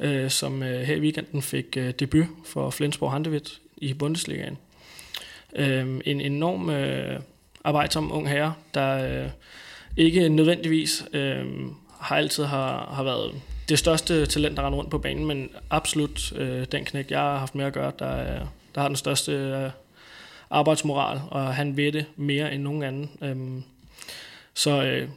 øh, 0.00 0.30
som 0.30 0.62
øh, 0.62 0.80
her 0.80 0.94
i 0.94 1.00
weekenden 1.00 1.42
fik 1.42 1.76
øh, 1.76 1.90
debut 1.98 2.26
for 2.46 2.70
Flensborg 2.70 3.12
Handewitt 3.12 3.60
i 3.76 3.92
Bundesligaen. 3.94 4.58
Øh, 5.56 6.00
en 6.04 6.20
enorm 6.20 6.70
øh, 6.70 7.20
arbejdsom 7.64 8.12
ung 8.12 8.28
herre, 8.28 8.54
der 8.74 9.22
øh, 9.24 9.30
ikke 9.96 10.28
nødvendigvis 10.28 11.04
øh, 11.12 11.46
har 12.00 12.16
altid 12.16 12.44
har, 12.44 12.92
har 12.94 13.02
været 13.02 13.34
det 13.68 13.78
største 13.78 14.26
talent, 14.26 14.56
der 14.56 14.66
render 14.66 14.78
rundt 14.78 14.90
på 14.90 14.98
banen, 14.98 15.26
men 15.26 15.50
absolut 15.70 16.32
øh, 16.36 16.66
den 16.72 16.84
knæk, 16.84 17.10
jeg 17.10 17.18
har 17.18 17.38
haft 17.38 17.54
med 17.54 17.64
at 17.64 17.72
gøre, 17.72 17.92
der, 17.98 18.20
øh, 18.20 18.46
der 18.74 18.80
har 18.80 18.88
den 18.88 18.96
største 18.96 19.32
øh, 19.32 19.70
arbejdsmoral, 20.50 21.20
og 21.30 21.54
han 21.54 21.76
ved 21.76 21.92
det 21.92 22.04
mere 22.16 22.54
end 22.54 22.62
nogen 22.62 22.82
anden. 22.82 23.10
Øh, 23.22 23.62
så 24.54 24.82
øh, 24.84 25.08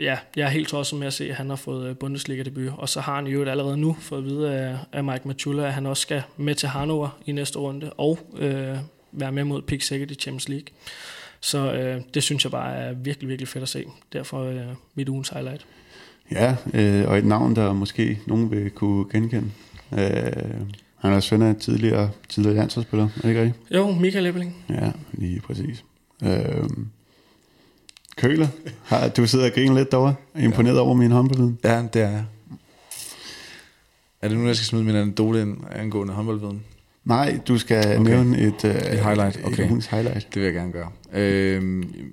ja, 0.00 0.18
jeg 0.36 0.44
er 0.44 0.48
helt 0.48 0.68
tosset 0.68 0.98
med 0.98 1.06
at 1.06 1.12
se, 1.12 1.30
at 1.30 1.34
han 1.34 1.48
har 1.48 1.56
fået 1.56 1.90
øh, 1.90 1.96
Bundesliga-debut, 1.96 2.72
og 2.78 2.88
så 2.88 3.00
har 3.00 3.14
han 3.14 3.26
jo 3.26 3.44
allerede 3.44 3.76
nu 3.76 3.96
fået 4.00 4.18
at 4.18 4.24
vide 4.24 4.54
af, 4.54 4.76
af 4.92 5.04
Mike 5.04 5.28
Matula, 5.28 5.66
at 5.66 5.72
han 5.72 5.86
også 5.86 6.00
skal 6.00 6.22
med 6.36 6.54
til 6.54 6.68
Hannover 6.68 7.18
i 7.26 7.32
næste 7.32 7.58
runde, 7.58 7.92
og 7.92 8.18
øh, 8.38 8.76
være 9.12 9.32
med 9.32 9.44
mod 9.44 9.62
Pick 9.62 9.82
Second 9.82 10.10
i 10.10 10.14
Champions 10.14 10.48
League. 10.48 10.66
Så 11.40 11.72
øh, 11.72 12.02
det 12.14 12.22
synes 12.22 12.44
jeg 12.44 12.50
bare 12.50 12.74
er 12.74 12.92
virkelig, 12.92 13.28
virkelig 13.28 13.48
fedt 13.48 13.62
at 13.62 13.68
se. 13.68 13.84
Derfor 14.12 14.44
øh, 14.44 14.66
mit 14.94 15.08
ugens 15.08 15.28
highlight. 15.28 15.66
Ja, 16.32 16.56
øh, 16.74 17.08
og 17.08 17.18
et 17.18 17.24
navn, 17.24 17.56
der 17.56 17.72
måske 17.72 18.18
nogen 18.26 18.50
vil 18.50 18.70
kunne 18.70 19.04
genkende. 19.12 19.50
Øh, 19.92 20.60
han 20.96 21.12
er 21.12 21.20
søn 21.20 21.42
af 21.42 21.56
tidligere, 21.56 22.10
tidligere 22.28 22.56
landsholdsspiller, 22.56 23.04
er 23.04 23.20
det 23.20 23.28
ikke 23.28 23.42
rigtigt? 23.42 23.70
Jo, 23.70 23.90
Michael 23.90 24.26
Ebbeling. 24.26 24.64
Ja, 24.68 24.92
lige 25.12 25.40
præcis. 25.40 25.84
Øh, 26.22 26.68
Køler, 28.18 28.48
har, 28.84 29.08
du 29.08 29.26
sidder 29.26 29.46
og 29.46 29.52
griner 29.52 29.74
lidt 29.74 29.90
derovre. 29.90 30.14
Er 30.34 30.42
imponeret 30.42 30.74
ja. 30.74 30.80
over 30.80 30.94
min 30.94 31.10
håndboldviden. 31.10 31.58
Ja, 31.64 31.82
det 31.94 32.02
er 32.02 32.10
jeg. 32.10 32.24
Er 34.22 34.28
det 34.28 34.38
nu, 34.38 34.46
jeg 34.46 34.56
skal 34.56 34.66
smide 34.66 34.84
min 34.84 34.94
anekdote 34.94 35.42
ind 35.42 35.56
angående 35.70 36.12
håndboldviden? 36.12 36.60
Nej, 37.04 37.40
du 37.48 37.58
skal 37.58 37.78
okay. 37.78 38.10
Nævne 38.10 38.38
et, 38.38 38.64
uh, 38.64 38.70
Et 38.70 39.04
highlight, 39.04 39.40
okay. 39.44 39.76
et 39.76 39.86
highlight. 39.86 40.26
Det 40.34 40.36
vil 40.36 40.42
jeg 40.42 40.52
gerne 40.52 40.72
gøre. 40.72 40.90
Øh, 41.12 41.62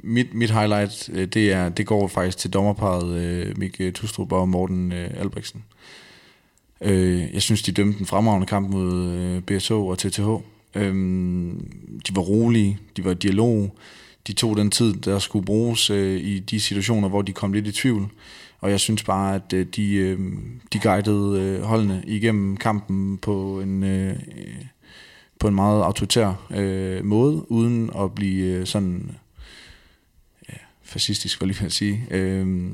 mit, 0.03 0.33
mit 0.33 0.51
highlight, 0.51 1.09
øh, 1.13 1.27
det, 1.27 1.51
er, 1.51 1.69
det 1.69 1.85
går 1.85 2.07
faktisk 2.07 2.37
til 2.37 2.49
dommerparet 2.49 3.15
øh, 3.15 3.57
Mik 3.57 3.81
Tustrup 3.93 4.31
og 4.31 4.49
Morten 4.49 4.91
øh, 4.91 5.09
Albrechtsen. 5.17 5.63
Øh, 6.81 7.33
jeg 7.33 7.41
synes, 7.41 7.61
de 7.61 7.71
dømte 7.71 7.99
en 7.99 8.05
fremragende 8.05 8.47
kamp 8.47 8.69
mod 8.69 8.93
øh, 8.93 9.41
BSH 9.41 9.73
og 9.73 9.97
TTH. 9.97 10.29
Øh, 10.75 10.93
de 12.07 12.15
var 12.15 12.21
rolige, 12.21 12.77
de 12.97 13.05
var 13.05 13.11
i 13.11 13.15
dialog, 13.15 13.75
de 14.27 14.33
tog 14.33 14.57
den 14.57 14.71
tid, 14.71 14.93
der 14.93 15.19
skulle 15.19 15.45
bruges 15.45 15.89
øh, 15.89 16.21
i 16.21 16.39
de 16.39 16.59
situationer, 16.59 17.09
hvor 17.09 17.21
de 17.21 17.33
kom 17.33 17.53
lidt 17.53 17.67
i 17.67 17.71
tvivl. 17.71 18.09
Og 18.59 18.71
jeg 18.71 18.79
synes 18.79 19.03
bare, 19.03 19.35
at 19.35 19.53
øh, 19.53 19.65
de, 19.75 19.93
øh, 19.93 20.19
de 20.73 20.79
guidede 20.79 21.41
øh, 21.41 21.61
holdene 21.61 22.03
igennem 22.07 22.57
kampen 22.57 23.17
på 23.17 23.61
en, 23.61 23.83
øh, 23.83 24.19
på 25.39 25.47
en 25.47 25.55
meget 25.55 25.83
autoritær 25.83 26.45
øh, 26.49 27.05
måde, 27.05 27.51
uden 27.51 27.89
at 27.99 28.15
blive 28.15 28.45
øh, 28.45 28.65
sådan 28.65 29.11
ja, 30.49 30.53
fascistisk, 30.83 31.41
var 31.41 31.45
jeg 31.45 31.47
lige 31.47 31.59
ved 31.59 31.65
at 31.65 31.73
sige. 31.73 32.07
Øh, 32.11 32.71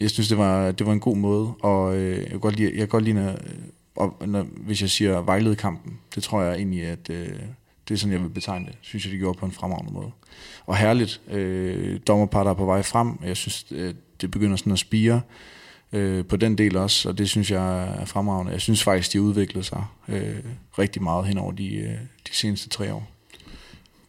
jeg 0.00 0.10
synes, 0.10 0.28
det 0.28 0.38
var, 0.38 0.72
det 0.72 0.86
var 0.86 0.92
en 0.92 1.00
god 1.00 1.16
måde, 1.16 1.52
og 1.60 1.96
øh, 1.96 2.18
jeg 2.18 2.30
kan 2.30 2.40
godt 2.40 2.56
lide, 2.56 2.70
jeg 2.70 2.78
kan 2.78 2.88
godt 2.88 3.04
lide 3.04 3.14
når, 3.14 3.30
øh, 4.02 4.28
når, 4.28 4.42
hvis 4.42 4.82
jeg 4.82 4.90
siger 4.90 5.20
vejlede 5.20 5.56
kampen, 5.56 5.98
det 6.14 6.22
tror 6.22 6.42
jeg 6.42 6.56
egentlig, 6.56 6.82
at 6.82 7.10
øh, 7.10 7.28
det 7.88 7.94
er 7.94 7.98
sådan, 7.98 8.12
jeg 8.12 8.22
vil 8.22 8.28
betegne 8.28 8.66
det. 8.66 8.74
Synes 8.80 9.04
jeg, 9.04 9.12
de 9.12 9.18
gjorde 9.18 9.38
på 9.38 9.46
en 9.46 9.52
fremragende 9.52 9.92
måde. 9.92 10.10
Og 10.66 10.76
herligt, 10.76 11.20
øh, 11.30 12.00
dommerpar, 12.06 12.44
der 12.44 12.50
er 12.50 12.54
på 12.54 12.64
vej 12.64 12.82
frem, 12.82 13.18
jeg 13.24 13.36
synes, 13.36 13.66
øh, 13.70 13.94
det 14.20 14.30
begynder 14.30 14.56
sådan 14.56 14.72
at 14.72 14.78
spire 14.78 15.20
øh, 15.92 16.24
på 16.24 16.36
den 16.36 16.58
del 16.58 16.76
også, 16.76 17.08
og 17.08 17.18
det 17.18 17.28
synes 17.28 17.50
jeg 17.50 17.82
er 17.82 18.04
fremragende. 18.04 18.52
Jeg 18.52 18.60
synes 18.60 18.82
faktisk, 18.82 19.12
de 19.12 19.22
udviklede 19.22 19.64
sig 19.64 19.84
øh, 20.08 20.36
rigtig 20.78 21.02
meget 21.02 21.26
hen 21.26 21.38
over 21.38 21.52
de, 21.52 21.74
øh, 21.74 21.90
de 22.28 22.32
seneste 22.32 22.68
tre 22.68 22.94
år. 22.94 23.08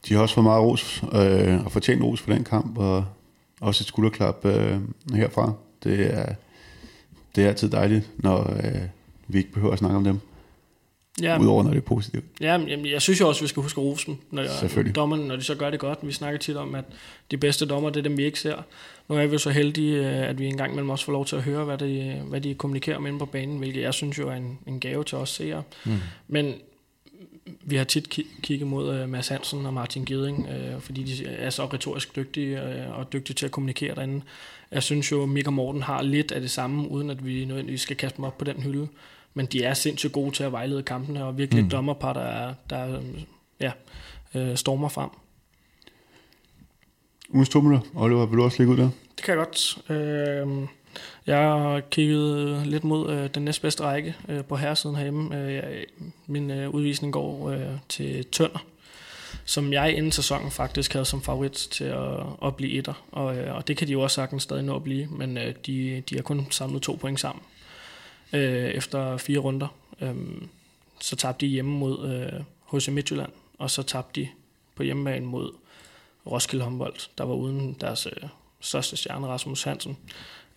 De 0.07 0.13
har 0.13 0.21
også 0.21 0.35
fået 0.35 0.43
meget 0.43 0.63
ros, 0.63 1.03
øh, 1.13 1.65
og 1.65 1.71
fortjent 1.71 2.03
ros 2.03 2.21
for 2.21 2.33
den 2.33 2.43
kamp, 2.43 2.77
og 2.77 3.05
også 3.61 3.83
et 3.83 3.87
skulderklap 3.87 4.45
øh, 4.45 4.79
herfra. 5.13 5.53
Det 5.83 6.13
er, 6.13 6.33
det 7.35 7.43
er 7.43 7.47
altid 7.47 7.69
dejligt, 7.69 8.09
når 8.17 8.53
øh, 8.53 8.81
vi 9.27 9.37
ikke 9.37 9.51
behøver 9.51 9.73
at 9.73 9.79
snakke 9.79 9.97
om 9.97 10.03
dem. 10.03 10.19
Ja, 11.21 11.39
Udover 11.39 11.63
når 11.63 11.69
det 11.69 11.77
er 11.77 11.81
positivt. 11.81 12.25
Ja, 12.41 12.57
men 12.57 12.85
jeg 12.85 13.01
synes 13.01 13.19
jo 13.19 13.27
også, 13.27 13.39
at 13.39 13.43
vi 13.43 13.47
skal 13.47 13.63
huske 13.63 13.81
at 13.81 13.85
rose 13.85 14.05
dem, 14.05 14.17
når, 14.31 14.43
dommerne, 14.95 15.27
når 15.27 15.35
de 15.35 15.43
så 15.43 15.55
gør 15.55 15.69
det 15.69 15.79
godt. 15.79 15.99
Vi 16.01 16.11
snakker 16.11 16.39
tit 16.39 16.57
om, 16.57 16.75
at 16.75 16.85
de 17.31 17.37
bedste 17.37 17.65
dommer, 17.65 17.89
det 17.89 17.99
er 17.99 18.03
dem, 18.03 18.17
vi 18.17 18.25
ikke 18.25 18.39
ser. 18.39 18.55
Nu 19.09 19.15
er 19.15 19.27
vi 19.27 19.37
så 19.37 19.49
heldige, 19.49 19.97
øh, 19.97 20.29
at 20.29 20.39
vi 20.39 20.45
engang 20.45 20.75
mellem 20.75 20.89
også 20.89 21.05
får 21.05 21.11
lov 21.11 21.25
til 21.25 21.35
at 21.35 21.43
høre, 21.43 21.65
hvad 21.65 21.77
de, 21.77 22.21
hvad 22.27 22.41
de 22.41 22.53
kommunikerer 22.53 22.99
med 22.99 23.19
på 23.19 23.25
banen, 23.25 23.57
hvilket 23.57 23.81
jeg 23.81 23.93
synes 23.93 24.17
jo 24.17 24.29
er 24.29 24.35
en, 24.35 24.59
en 24.67 24.79
gave 24.79 25.03
til 25.03 25.17
os 25.17 25.29
seere. 25.29 25.63
Mm. 25.85 25.91
Men 26.27 26.53
vi 27.61 27.75
har 27.75 27.83
tit 27.83 28.19
kigget 28.41 28.67
mod 28.67 29.01
uh, 29.01 29.09
Mads 29.09 29.27
Hansen 29.27 29.65
og 29.65 29.73
Martin 29.73 30.05
Gidding, 30.05 30.47
uh, 30.49 30.81
fordi 30.81 31.03
de 31.03 31.25
er 31.25 31.49
så 31.49 31.65
retorisk 31.65 32.15
dygtige 32.15 32.61
uh, 32.61 32.99
og 32.99 33.13
dygtige 33.13 33.33
til 33.33 33.45
at 33.45 33.51
kommunikere 33.51 33.95
derinde. 33.95 34.21
Jeg 34.71 34.83
synes 34.83 35.11
jo, 35.11 35.23
at 35.23 35.29
Mik 35.29 35.47
og 35.47 35.53
Morten 35.53 35.81
har 35.81 36.01
lidt 36.01 36.31
af 36.31 36.41
det 36.41 36.51
samme, 36.51 36.91
uden 36.91 37.09
at 37.09 37.25
vi 37.25 37.45
nødvendigvis 37.45 37.81
skal 37.81 37.95
kaste 37.95 38.17
dem 38.17 38.25
op 38.25 38.37
på 38.37 38.45
den 38.45 38.61
hylde. 38.61 38.87
Men 39.37 39.45
de 39.45 39.63
er 39.63 39.73
sindssygt 39.73 40.13
gode 40.13 40.31
til 40.31 40.43
at 40.43 40.51
vejlede 40.51 40.83
kampene, 40.83 41.25
og 41.25 41.37
virkelig 41.37 41.63
mm. 41.63 41.69
dommerpar, 41.69 42.13
der, 42.13 42.21
er, 42.21 42.53
der 42.69 43.01
ja, 43.59 43.71
uh, 44.35 44.55
stormer 44.55 44.89
frem. 44.89 45.09
Ugens 47.29 47.49
to 47.49 47.59
Oliver, 47.95 48.25
vil 48.25 48.37
du 48.37 48.43
også 48.43 48.57
lægge 48.59 48.73
ud 48.73 48.77
der? 48.77 48.89
Det 49.15 49.23
kan 49.23 49.37
jeg 49.37 49.45
godt. 49.45 49.77
Uh, 49.89 50.67
jeg 51.27 51.37
har 51.37 51.79
kigget 51.79 52.67
lidt 52.67 52.83
mod 52.83 53.11
øh, 53.11 53.29
den 53.35 53.45
næstbedste 53.45 53.83
række 53.83 54.15
øh, 54.29 54.43
på 54.43 54.55
herresiden 54.55 54.95
herhjemme. 54.95 55.37
Øh, 55.37 55.53
jeg, 55.53 55.85
min 56.27 56.51
øh, 56.51 56.69
udvisning 56.69 57.13
går 57.13 57.49
øh, 57.49 57.67
til 57.89 58.25
Tønder, 58.25 58.65
som 59.45 59.73
jeg 59.73 59.93
inden 59.97 60.11
sæsonen 60.11 60.51
faktisk 60.51 60.93
havde 60.93 61.05
som 61.05 61.21
favorit 61.21 61.51
til 61.51 61.83
at, 61.83 62.19
at 62.45 62.55
blive 62.55 62.71
etter. 62.71 63.03
Og, 63.11 63.37
øh, 63.37 63.55
og 63.55 63.67
det 63.67 63.77
kan 63.77 63.87
de 63.87 63.91
jo 63.91 64.01
også 64.01 64.15
sagtens 64.15 64.43
stadig 64.43 64.63
nå 64.63 64.75
at 64.75 64.83
blive, 64.83 65.07
men 65.07 65.37
øh, 65.37 65.53
de, 65.65 66.03
de 66.09 66.15
har 66.15 66.21
kun 66.21 66.47
samlet 66.49 66.81
to 66.81 66.97
point 67.01 67.19
sammen 67.19 67.43
øh, 68.33 68.69
efter 68.69 69.17
fire 69.17 69.39
runder. 69.39 69.67
Øh, 70.01 70.15
så 71.01 71.15
tabte 71.15 71.45
de 71.45 71.51
hjemme 71.51 71.71
mod 71.71 72.09
øh, 72.09 72.79
HC 72.79 72.87
Midtjylland, 72.87 73.31
og 73.57 73.71
så 73.71 73.83
tabte 73.83 74.21
de 74.21 74.27
på 74.75 74.83
hjemmebane 74.83 75.25
mod 75.25 75.51
Roskilde 76.31 76.65
Humboldt, 76.65 77.09
der 77.17 77.23
var 77.23 77.33
uden 77.33 77.77
deres 77.81 78.05
øh, 78.05 78.29
største 78.59 78.97
stjerne, 78.97 79.27
Rasmus 79.27 79.63
Hansen. 79.63 79.97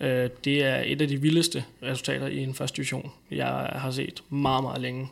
Øh, 0.00 0.30
det 0.44 0.64
er 0.64 0.82
et 0.86 1.02
af 1.02 1.08
de 1.08 1.20
vildeste 1.20 1.64
resultater 1.82 2.26
i 2.26 2.38
en 2.38 2.54
første 2.54 2.76
division, 2.76 3.12
jeg 3.30 3.70
har 3.72 3.90
set 3.90 4.22
meget, 4.28 4.62
meget 4.62 4.80
længe. 4.80 5.08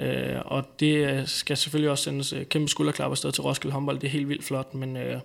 Øh, 0.00 0.36
og 0.44 0.80
det 0.80 0.96
øh, 0.96 1.26
skal 1.26 1.56
selvfølgelig 1.56 1.90
også 1.90 2.04
sendes 2.04 2.32
øh, 2.32 2.46
kæmpe 2.46 2.68
skulderklap 2.68 3.10
afsted 3.10 3.32
til 3.32 3.42
Roskilde 3.42 3.72
håndbold. 3.72 3.98
Det 3.98 4.06
er 4.06 4.10
helt 4.10 4.28
vildt 4.28 4.44
flot, 4.44 4.74
men 4.74 4.96
øh, 4.96 5.20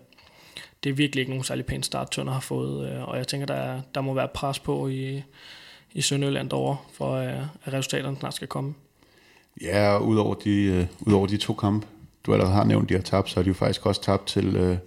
det 0.84 0.90
er 0.90 0.94
virkelig 0.94 1.22
ikke 1.22 1.32
nogen 1.32 1.44
særlig 1.44 1.66
pæn 1.66 1.84
start, 1.84 2.12
Tønder 2.12 2.34
har 2.34 2.40
fået. 2.40 2.92
Øh, 2.92 3.10
og 3.10 3.18
jeg 3.18 3.28
tænker, 3.28 3.46
der, 3.48 3.82
der 3.96 4.02
må 4.02 4.14
være 4.14 4.28
pres 4.28 4.60
på 4.60 4.88
i, 4.88 5.24
i 5.94 6.02
Sønderjylland 6.02 6.52
over, 6.52 6.76
for 6.94 7.16
at 7.16 7.74
resultaterne 7.74 8.18
snart 8.20 8.34
skal 8.34 8.48
komme. 8.48 8.74
Ja, 9.62 9.94
og 9.94 10.08
udover 10.08 10.36
de, 10.36 10.88
uh, 11.02 11.08
udover 11.08 11.28
de 11.28 11.38
to 11.38 11.54
kampe, 11.54 11.88
du 12.26 12.34
allerede 12.34 12.54
har 12.54 12.64
nævnt, 12.64 12.90
de 12.90 12.94
har 12.94 13.02
tabt, 13.02 13.30
så 13.30 13.36
har 13.36 13.44
de 13.44 13.48
jo 13.48 13.54
faktisk 13.54 13.86
også 13.86 14.02
tabt 14.02 14.28
til, 14.28 14.70
uh, 14.72 14.78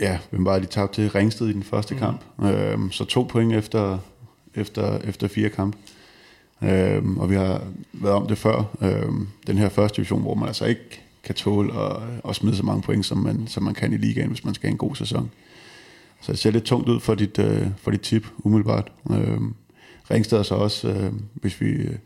ja, 0.00 0.18
hvem 0.30 0.44
var 0.44 0.58
de 0.58 0.66
tabte 0.66 1.02
til 1.02 1.10
Ringsted 1.10 1.48
i 1.48 1.52
den 1.52 1.62
første 1.62 1.94
mm. 1.94 2.00
kamp. 2.00 2.20
Øhm, 2.42 2.92
så 2.92 3.04
to 3.04 3.22
point 3.22 3.54
efter, 3.54 3.98
efter, 4.54 4.98
efter 4.98 5.28
fire 5.28 5.48
kampe. 5.48 5.78
Øhm, 6.62 7.18
og 7.18 7.30
vi 7.30 7.34
har 7.34 7.62
været 7.92 8.14
om 8.14 8.26
det 8.26 8.38
før, 8.38 8.64
øhm, 8.82 9.28
den 9.46 9.58
her 9.58 9.68
første 9.68 9.96
division, 9.96 10.22
hvor 10.22 10.34
man 10.34 10.48
altså 10.48 10.64
ikke 10.64 11.00
kan 11.24 11.34
tåle 11.34 11.80
at, 11.80 11.96
at 12.28 12.36
smide 12.36 12.56
så 12.56 12.62
mange 12.62 12.82
point, 12.82 13.06
som 13.06 13.18
man, 13.18 13.46
som 13.46 13.62
man 13.62 13.74
kan 13.74 13.92
i 13.92 13.96
ligaen, 13.96 14.28
hvis 14.28 14.44
man 14.44 14.54
skal 14.54 14.66
have 14.66 14.72
en 14.72 14.78
god 14.78 14.96
sæson. 14.96 15.30
Så 16.20 16.32
det 16.32 16.38
ser 16.38 16.50
lidt 16.50 16.64
tungt 16.64 16.88
ud 16.88 17.00
for 17.00 17.14
dit, 17.14 17.38
øh, 17.38 17.66
for 17.76 17.90
dit 17.90 18.00
tip, 18.00 18.26
umiddelbart. 18.38 18.92
Øhm, 19.10 19.54
Ringsted 20.12 20.44
så 20.44 20.54
også, 20.54 20.88
øh, 20.88 21.12
hvis 21.34 21.60
vi 21.60 21.66
øh, 21.66 21.96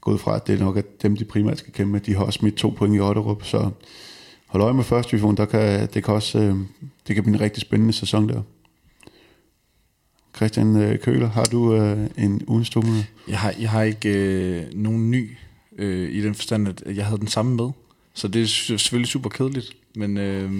gået 0.00 0.20
fra, 0.20 0.36
at 0.36 0.46
det 0.46 0.54
er 0.54 0.58
nok 0.58 0.76
at 0.76 1.02
dem, 1.02 1.16
de 1.16 1.24
primært 1.24 1.58
skal 1.58 1.72
kæmpe 1.72 1.92
med, 1.92 2.00
de 2.00 2.14
har 2.14 2.24
også 2.24 2.38
smidt 2.38 2.54
to 2.54 2.68
point 2.68 2.96
i 2.96 3.00
Otterup, 3.00 3.44
så 3.44 3.70
hold 4.46 4.62
øje 4.62 4.74
med 4.74 4.84
første 4.84 5.10
division, 5.10 5.36
der 5.36 5.44
kan, 5.44 5.88
det 5.94 6.04
kan 6.04 6.14
også 6.14 6.38
øh, 6.38 6.56
det 7.08 7.14
kan 7.14 7.24
blive 7.24 7.34
en 7.34 7.40
rigtig 7.40 7.60
spændende 7.60 7.92
sæson 7.92 8.28
der. 8.28 8.42
Christian 10.36 10.76
øh, 10.76 10.98
Køler, 10.98 11.28
har 11.28 11.44
du 11.44 11.74
øh, 11.74 12.10
en 12.18 12.42
ugens 12.46 12.70
Jeg 13.28 13.38
har, 13.38 13.54
jeg 13.60 13.70
har 13.70 13.82
ikke 13.82 14.08
øh, 14.08 14.62
nogen 14.74 15.10
ny 15.10 15.36
øh, 15.78 16.10
i 16.10 16.22
den 16.22 16.34
forstand, 16.34 16.68
at 16.68 16.96
jeg 16.96 17.06
havde 17.06 17.18
den 17.18 17.28
samme 17.28 17.56
med. 17.56 17.70
Så 18.14 18.28
det 18.28 18.42
er 18.42 18.46
selvfølgelig 18.46 19.08
super 19.08 19.30
kedeligt, 19.30 19.76
men 19.96 20.16
øh, 20.16 20.50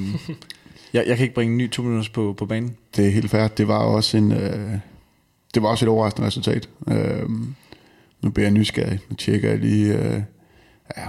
jeg, 0.94 1.05
jeg 1.06 1.16
kan 1.16 1.24
ikke 1.24 1.35
bringe 1.35 1.52
en 1.52 1.59
ny 1.59 1.70
to 1.70 1.82
minutter 1.82 2.12
på, 2.12 2.35
på 2.39 2.47
banen. 2.47 2.77
Det 2.97 3.06
er 3.06 3.11
helt 3.11 3.31
færdigt. 3.31 3.59
Det 3.59 3.69
var 3.69 3.78
også 3.78 4.16
en, 4.16 4.32
øh, 4.32 4.78
det 5.55 5.62
var 5.62 5.68
også 5.68 5.85
et 5.85 5.89
overraskende 5.89 6.26
resultat. 6.26 6.68
Øh, 6.89 7.31
nu 8.22 8.31
bliver 8.31 8.47
jeg 8.47 8.55
nysgerrig. 8.55 9.01
Nu 9.10 9.16
tjekker 9.16 9.48
jeg 9.48 9.59
lige... 9.59 9.98
Øh, 9.98 10.22
ja, 10.97 11.09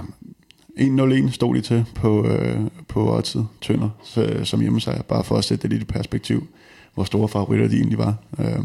1-0-1 0.78 1.30
stod 1.30 1.54
de 1.54 1.60
til 1.60 1.84
på, 1.94 2.26
øh, 2.26 2.60
på 2.88 3.16
oddset 3.16 3.48
Tønder 3.62 3.90
så, 4.04 4.40
som 4.44 4.60
hjemmesejr, 4.60 5.02
bare 5.02 5.24
for 5.24 5.36
at 5.36 5.44
sætte 5.44 5.62
det 5.62 5.70
lidt 5.70 5.82
i 5.82 5.86
perspektiv, 5.86 6.46
hvor 6.94 7.04
store 7.04 7.28
favoritter 7.28 7.68
de 7.68 7.76
egentlig 7.76 7.98
var. 7.98 8.14
Øh, 8.38 8.64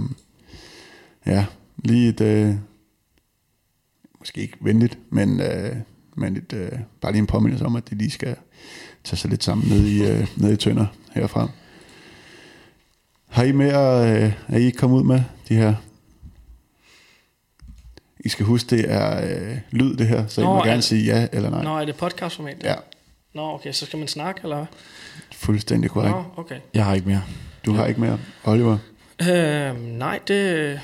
ja, 1.25 1.45
lige 1.77 2.09
et, 2.09 2.21
øh, 2.21 2.55
måske 4.19 4.41
ikke 4.41 4.57
venligt, 4.61 4.99
men, 5.09 5.41
øh, 5.41 5.75
men 6.15 6.37
et, 6.37 6.53
øh, 6.53 6.71
bare 7.01 7.11
lige 7.11 7.19
en 7.19 7.27
påmindelse 7.27 7.65
om, 7.65 7.75
at 7.75 7.89
de 7.89 7.95
lige 7.95 8.11
skal 8.11 8.35
tage 9.03 9.17
sig 9.17 9.29
lidt 9.29 9.43
sammen 9.43 9.69
ned 9.69 9.85
i, 9.85 10.11
øh, 10.11 10.27
ned 10.37 10.53
i 10.53 10.55
Tønder 10.55 10.85
herfra. 11.11 11.49
Har 13.31 13.43
I 13.43 13.51
mere, 13.51 14.11
øh, 14.11 14.33
er 14.47 14.57
I 14.57 14.63
ikke 14.63 14.77
kommet 14.77 14.97
ud 14.97 15.03
med 15.03 15.23
de 15.49 15.55
her 15.55 15.75
i 18.25 18.29
skal 18.29 18.45
huske, 18.45 18.75
det 18.75 18.91
er 18.91 19.23
øh, 19.23 19.57
lyd 19.71 19.95
det 19.95 20.07
her, 20.07 20.27
så 20.27 20.41
Nå, 20.41 20.47
I 20.47 20.57
må 20.57 20.63
gerne 20.63 20.75
det, 20.75 20.83
sige 20.83 21.15
ja 21.15 21.27
eller 21.31 21.49
nej. 21.49 21.63
Nå, 21.63 21.77
er 21.77 21.85
det 21.85 21.95
podcastformat? 21.95 22.63
Ja. 22.63 22.75
Nå, 23.33 23.53
okay, 23.53 23.71
så 23.71 23.85
skal 23.85 23.99
man 23.99 24.07
snakke, 24.07 24.39
eller 24.43 24.55
hvad? 24.55 24.65
Fuldstændig 25.35 25.91
korrekt. 25.91 26.15
Nå, 26.15 26.23
okay. 26.37 26.59
Jeg 26.73 26.85
har 26.85 26.93
ikke 26.95 27.07
mere. 27.07 27.23
Du 27.65 27.73
har 27.73 27.85
ikke 27.85 28.01
mere. 28.01 28.19
Oliver? 28.43 28.77
Øh, 29.21 29.81
nej, 29.97 30.19
det... 30.27 30.79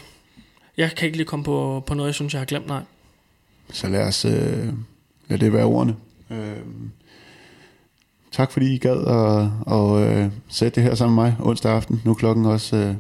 Jeg 0.78 0.92
kan 0.92 1.06
ikke 1.06 1.18
lige 1.18 1.28
komme 1.28 1.46
på, 1.46 1.84
på 1.88 1.94
noget, 1.94 2.08
jeg 2.08 2.16
synes, 2.16 2.34
jeg 2.34 2.40
har 2.40 2.46
glemt, 2.46 2.68
nej. 2.68 2.82
Så 3.72 3.88
lad 3.88 4.08
os 4.08 4.26
øh, 4.26 4.74
lad 5.28 5.38
det 5.38 5.54
være 5.54 5.66
ordene. 5.66 5.96
Øh, 6.30 6.58
tak 8.32 8.52
fordi 8.52 8.74
I 8.74 8.78
gad 8.78 8.98
at, 8.98 9.50
og, 9.62 10.02
øh, 10.02 10.32
sætte 10.48 10.76
det 10.76 10.84
her 10.84 10.96
sammen 10.96 11.16
med 11.16 11.24
mig 11.24 11.36
onsdag 11.40 11.72
aften. 11.72 12.02
Nu 12.06 12.12
er 12.12 12.16
klokken 12.16 12.46
også... 12.46 12.76
Øh, 12.76 12.96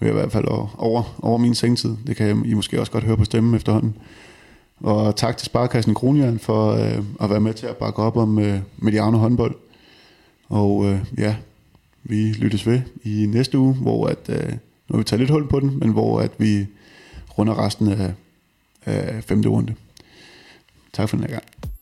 i 0.00 0.12
hvert 0.12 0.32
fald 0.32 0.44
over, 0.78 1.18
over 1.22 1.38
min 1.38 1.54
sengtid. 1.54 1.96
Det 2.06 2.16
kan 2.16 2.44
I 2.44 2.54
måske 2.54 2.80
også 2.80 2.92
godt 2.92 3.04
høre 3.04 3.16
på 3.16 3.24
stemmen 3.24 3.54
efterhånden. 3.54 3.96
Og 4.80 5.16
tak 5.16 5.36
til 5.36 5.46
Sparkassen 5.46 5.94
Kronjern 5.94 6.38
for 6.38 6.72
øh, 6.72 7.04
at 7.20 7.30
være 7.30 7.40
med 7.40 7.54
til 7.54 7.66
at 7.66 7.76
bakke 7.76 8.02
op 8.02 8.16
om 8.16 8.38
øh, 8.38 8.60
Mediano 8.76 9.18
håndbold. 9.18 9.54
Og 10.48 10.86
øh, 10.86 10.98
ja, 11.18 11.36
vi 12.02 12.32
lyttes 12.32 12.66
ved 12.66 12.80
i 13.02 13.26
næste 13.28 13.58
uge, 13.58 13.74
hvor 13.74 14.06
at, 14.06 14.28
øh, 14.28 14.48
nu 14.52 14.90
har 14.90 14.98
vi 14.98 15.04
taget 15.04 15.20
lidt 15.20 15.30
hul 15.30 15.48
på 15.48 15.60
den, 15.60 15.78
men 15.78 15.90
hvor 15.90 16.20
at 16.20 16.30
vi 16.38 16.66
runder 17.38 17.64
resten 17.64 17.88
af, 17.88 18.12
af 18.84 19.24
femte 19.24 19.48
runde. 19.48 19.74
Tak 20.92 21.08
for 21.08 21.16
den 21.16 21.26
her 21.26 21.32
gang. 21.32 21.73